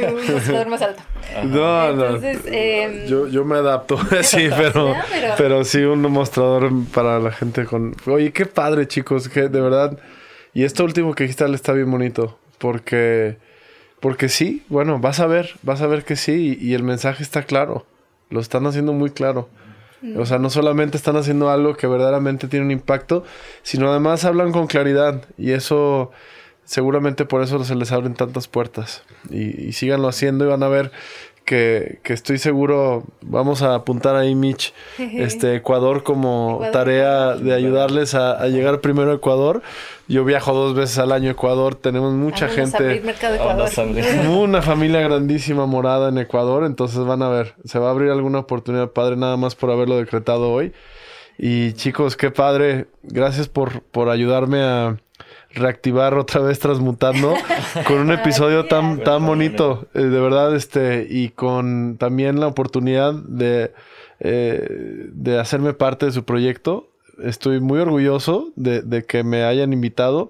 Un 0.07 0.33
mostrador 0.33 0.67
más 0.67 0.81
alto. 0.83 1.01
No, 1.43 1.91
no. 1.93 2.19
Em, 2.45 3.07
yo, 3.07 3.27
yo 3.27 3.43
me 3.43 3.55
adapto, 3.55 3.97
sí, 4.21 4.47
pero, 4.55 4.93
pero 5.35 5.63
sí 5.63 5.79
un 5.79 6.01
mostrador 6.01 6.71
para 6.93 7.19
la 7.19 7.31
gente 7.31 7.65
con... 7.65 7.95
Oye, 8.05 8.31
qué 8.31 8.45
padre, 8.45 8.87
chicos, 8.87 9.27
que 9.27 9.49
de 9.49 9.59
verdad 9.59 9.97
y 10.59 10.65
esto 10.65 10.83
último 10.83 11.15
que 11.15 11.23
dijiste 11.23 11.45
está 11.53 11.71
bien 11.71 11.89
bonito, 11.89 12.37
porque, 12.57 13.37
porque 14.01 14.27
sí, 14.27 14.65
bueno, 14.67 14.99
vas 14.99 15.21
a 15.21 15.25
ver, 15.25 15.51
vas 15.63 15.81
a 15.81 15.87
ver 15.87 16.03
que 16.03 16.17
sí, 16.17 16.57
y, 16.59 16.73
el 16.73 16.83
mensaje 16.83 17.23
está 17.23 17.43
claro, 17.43 17.85
lo 18.29 18.41
están 18.41 18.67
haciendo 18.67 18.91
muy 18.91 19.11
claro. 19.11 19.47
O 20.17 20.25
sea, 20.25 20.37
no 20.37 20.49
solamente 20.49 20.97
están 20.97 21.15
haciendo 21.15 21.49
algo 21.49 21.77
que 21.77 21.87
verdaderamente 21.87 22.49
tiene 22.49 22.65
un 22.65 22.71
impacto, 22.71 23.23
sino 23.63 23.89
además 23.89 24.25
hablan 24.25 24.51
con 24.51 24.67
claridad, 24.67 25.23
y 25.37 25.51
eso 25.51 26.11
seguramente 26.65 27.23
por 27.23 27.41
eso 27.41 27.63
se 27.63 27.75
les 27.75 27.93
abren 27.93 28.13
tantas 28.13 28.49
puertas. 28.49 29.03
Y, 29.29 29.67
y 29.67 29.71
síganlo 29.71 30.09
haciendo 30.09 30.43
y 30.43 30.49
van 30.49 30.63
a 30.63 30.67
ver 30.67 30.91
que, 31.49 31.99
estoy 32.13 32.37
seguro 32.37 33.03
vamos 33.21 33.63
a 33.63 33.73
apuntar 33.73 34.15
ahí, 34.15 34.35
Mitch, 34.35 34.71
este 34.99 35.55
Ecuador 35.55 36.03
como 36.03 36.61
tarea 36.71 37.35
de 37.35 37.53
ayudarles 37.53 38.13
a, 38.13 38.47
llegar 38.47 38.81
primero 38.81 39.11
a 39.11 39.15
Ecuador. 39.15 39.63
Yo 40.09 40.25
viajo 40.25 40.53
dos 40.53 40.75
veces 40.75 40.97
al 40.97 41.11
año 41.11 41.29
a 41.29 41.31
Ecuador, 41.31 41.75
tenemos 41.75 42.13
mucha 42.13 42.49
gente. 42.49 43.01
Una 44.29 44.61
familia 44.61 45.01
grandísima 45.01 45.65
morada 45.65 46.09
en 46.09 46.17
Ecuador, 46.17 46.65
entonces 46.65 46.99
van 47.05 47.21
a 47.21 47.29
ver, 47.29 47.53
se 47.63 47.79
va 47.79 47.87
a 47.87 47.91
abrir 47.91 48.09
alguna 48.09 48.39
oportunidad 48.39 48.91
padre 48.91 49.15
nada 49.15 49.37
más 49.37 49.55
por 49.55 49.69
haberlo 49.71 49.97
decretado 49.97 50.51
hoy. 50.51 50.73
Y 51.37 51.73
chicos, 51.73 52.17
qué 52.17 52.31
padre, 52.31 52.87
gracias 53.03 53.47
por, 53.47 53.81
por 53.83 54.09
ayudarme 54.09 54.61
a, 54.61 54.97
reactivar 55.51 56.13
otra 56.13 56.41
vez 56.41 56.59
transmutando 56.59 57.33
con 57.87 57.99
un 57.99 58.11
episodio 58.11 58.65
tan, 58.65 59.03
tan 59.03 59.25
bonito, 59.25 59.87
eh, 59.93 59.99
de 59.99 60.19
verdad, 60.19 60.55
este, 60.55 61.07
y 61.09 61.29
con 61.29 61.97
también 61.97 62.39
la 62.39 62.47
oportunidad 62.47 63.13
de, 63.13 63.73
eh, 64.19 65.07
de 65.11 65.39
hacerme 65.39 65.73
parte 65.73 66.05
de 66.05 66.11
su 66.11 66.23
proyecto. 66.23 66.88
Estoy 67.23 67.59
muy 67.59 67.79
orgulloso 67.79 68.51
de, 68.55 68.81
de 68.81 69.05
que 69.05 69.23
me 69.23 69.43
hayan 69.43 69.73
invitado 69.73 70.29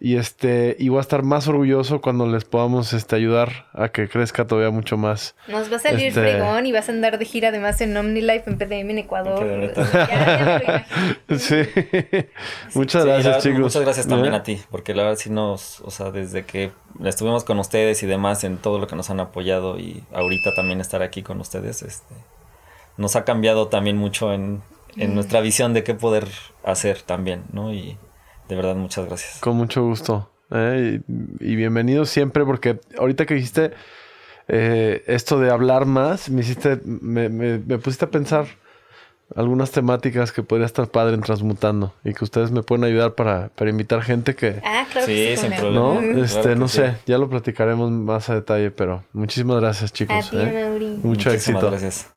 y 0.00 0.16
este 0.16 0.76
y 0.78 0.90
voy 0.90 0.98
a 0.98 1.00
estar 1.00 1.24
más 1.24 1.48
orgulloso 1.48 2.00
cuando 2.00 2.26
les 2.26 2.44
podamos 2.44 2.92
este 2.92 3.16
ayudar 3.16 3.66
a 3.72 3.88
que 3.88 4.08
crezca 4.08 4.46
todavía 4.46 4.70
mucho 4.70 4.96
más. 4.96 5.34
Nos 5.48 5.72
va 5.72 5.76
a 5.76 5.80
salir 5.80 6.08
este... 6.08 6.20
fregón 6.20 6.66
y 6.66 6.72
vas 6.72 6.88
a 6.88 6.92
andar 6.92 7.18
de 7.18 7.24
gira 7.24 7.48
además 7.48 7.80
en 7.80 7.96
OmniLife 7.96 8.48
en 8.48 8.58
PDM 8.58 8.90
en 8.90 8.98
Ecuador. 8.98 9.72
sí. 11.36 11.62
muchas 12.74 13.04
gracias, 13.04 13.42
chicos. 13.42 13.58
Muchas 13.58 13.82
gracias 13.82 14.06
también 14.06 14.34
a 14.34 14.42
ti, 14.44 14.60
porque 14.70 14.94
la 14.94 15.02
verdad 15.02 15.18
sí 15.18 15.30
nos, 15.30 15.80
o 15.80 15.90
sea, 15.90 16.10
desde 16.12 16.44
que 16.44 16.70
estuvimos 17.04 17.42
con 17.42 17.58
ustedes 17.58 18.02
y 18.02 18.06
demás 18.06 18.44
en 18.44 18.58
todo 18.58 18.78
lo 18.78 18.86
que 18.86 18.94
nos 18.94 19.10
han 19.10 19.18
apoyado 19.18 19.78
y 19.78 20.04
ahorita 20.12 20.54
también 20.54 20.80
estar 20.80 21.02
aquí 21.02 21.22
con 21.22 21.40
ustedes, 21.40 21.82
este 21.82 22.14
nos 22.96 23.14
ha 23.14 23.24
cambiado 23.24 23.68
también 23.68 23.96
mucho 23.96 24.32
en, 24.32 24.60
en 24.96 25.14
nuestra 25.14 25.40
visión 25.40 25.74
de 25.74 25.84
qué 25.84 25.94
poder 25.94 26.28
hacer 26.64 27.02
también, 27.02 27.44
¿no? 27.52 27.72
Y 27.72 27.98
de 28.48 28.56
verdad, 28.56 28.76
muchas 28.76 29.06
gracias. 29.06 29.38
Con 29.40 29.56
mucho 29.56 29.84
gusto. 29.84 30.30
¿eh? 30.50 31.00
Y, 31.40 31.56
bienvenido 31.56 32.04
siempre, 32.04 32.44
porque 32.44 32.80
ahorita 32.98 33.26
que 33.26 33.34
dijiste 33.34 33.72
eh, 34.48 35.02
esto 35.06 35.38
de 35.38 35.50
hablar 35.50 35.86
más, 35.86 36.30
me 36.30 36.40
hiciste, 36.40 36.80
me, 36.84 37.28
me, 37.28 37.58
pusiste 37.78 38.06
a 38.06 38.10
pensar 38.10 38.46
algunas 39.36 39.70
temáticas 39.70 40.32
que 40.32 40.42
podría 40.42 40.64
estar 40.64 40.88
padre 40.88 41.14
en 41.14 41.20
Transmutando 41.20 41.92
y 42.02 42.14
que 42.14 42.24
ustedes 42.24 42.50
me 42.50 42.62
pueden 42.62 42.84
ayudar 42.84 43.14
para, 43.14 43.50
para 43.50 43.68
invitar 43.68 44.00
gente 44.00 44.34
que... 44.34 44.62
Ah, 44.64 44.86
claro 44.90 45.06
sí, 45.06 45.36
sin 45.36 45.52
problema. 45.52 46.00
¿no? 46.00 46.22
Este, 46.24 46.56
no 46.56 46.66
sé, 46.66 46.96
ya 47.06 47.18
lo 47.18 47.28
platicaremos 47.28 47.90
más 47.90 48.30
a 48.30 48.36
detalle, 48.36 48.70
pero 48.70 49.04
muchísimas 49.12 49.60
gracias 49.60 49.92
chicos. 49.92 50.28
A 50.28 50.30
ti, 50.30 50.36
¿eh? 50.40 50.98
Mucho 51.02 51.30
éxito. 51.30 51.70
Gracias. 51.70 52.10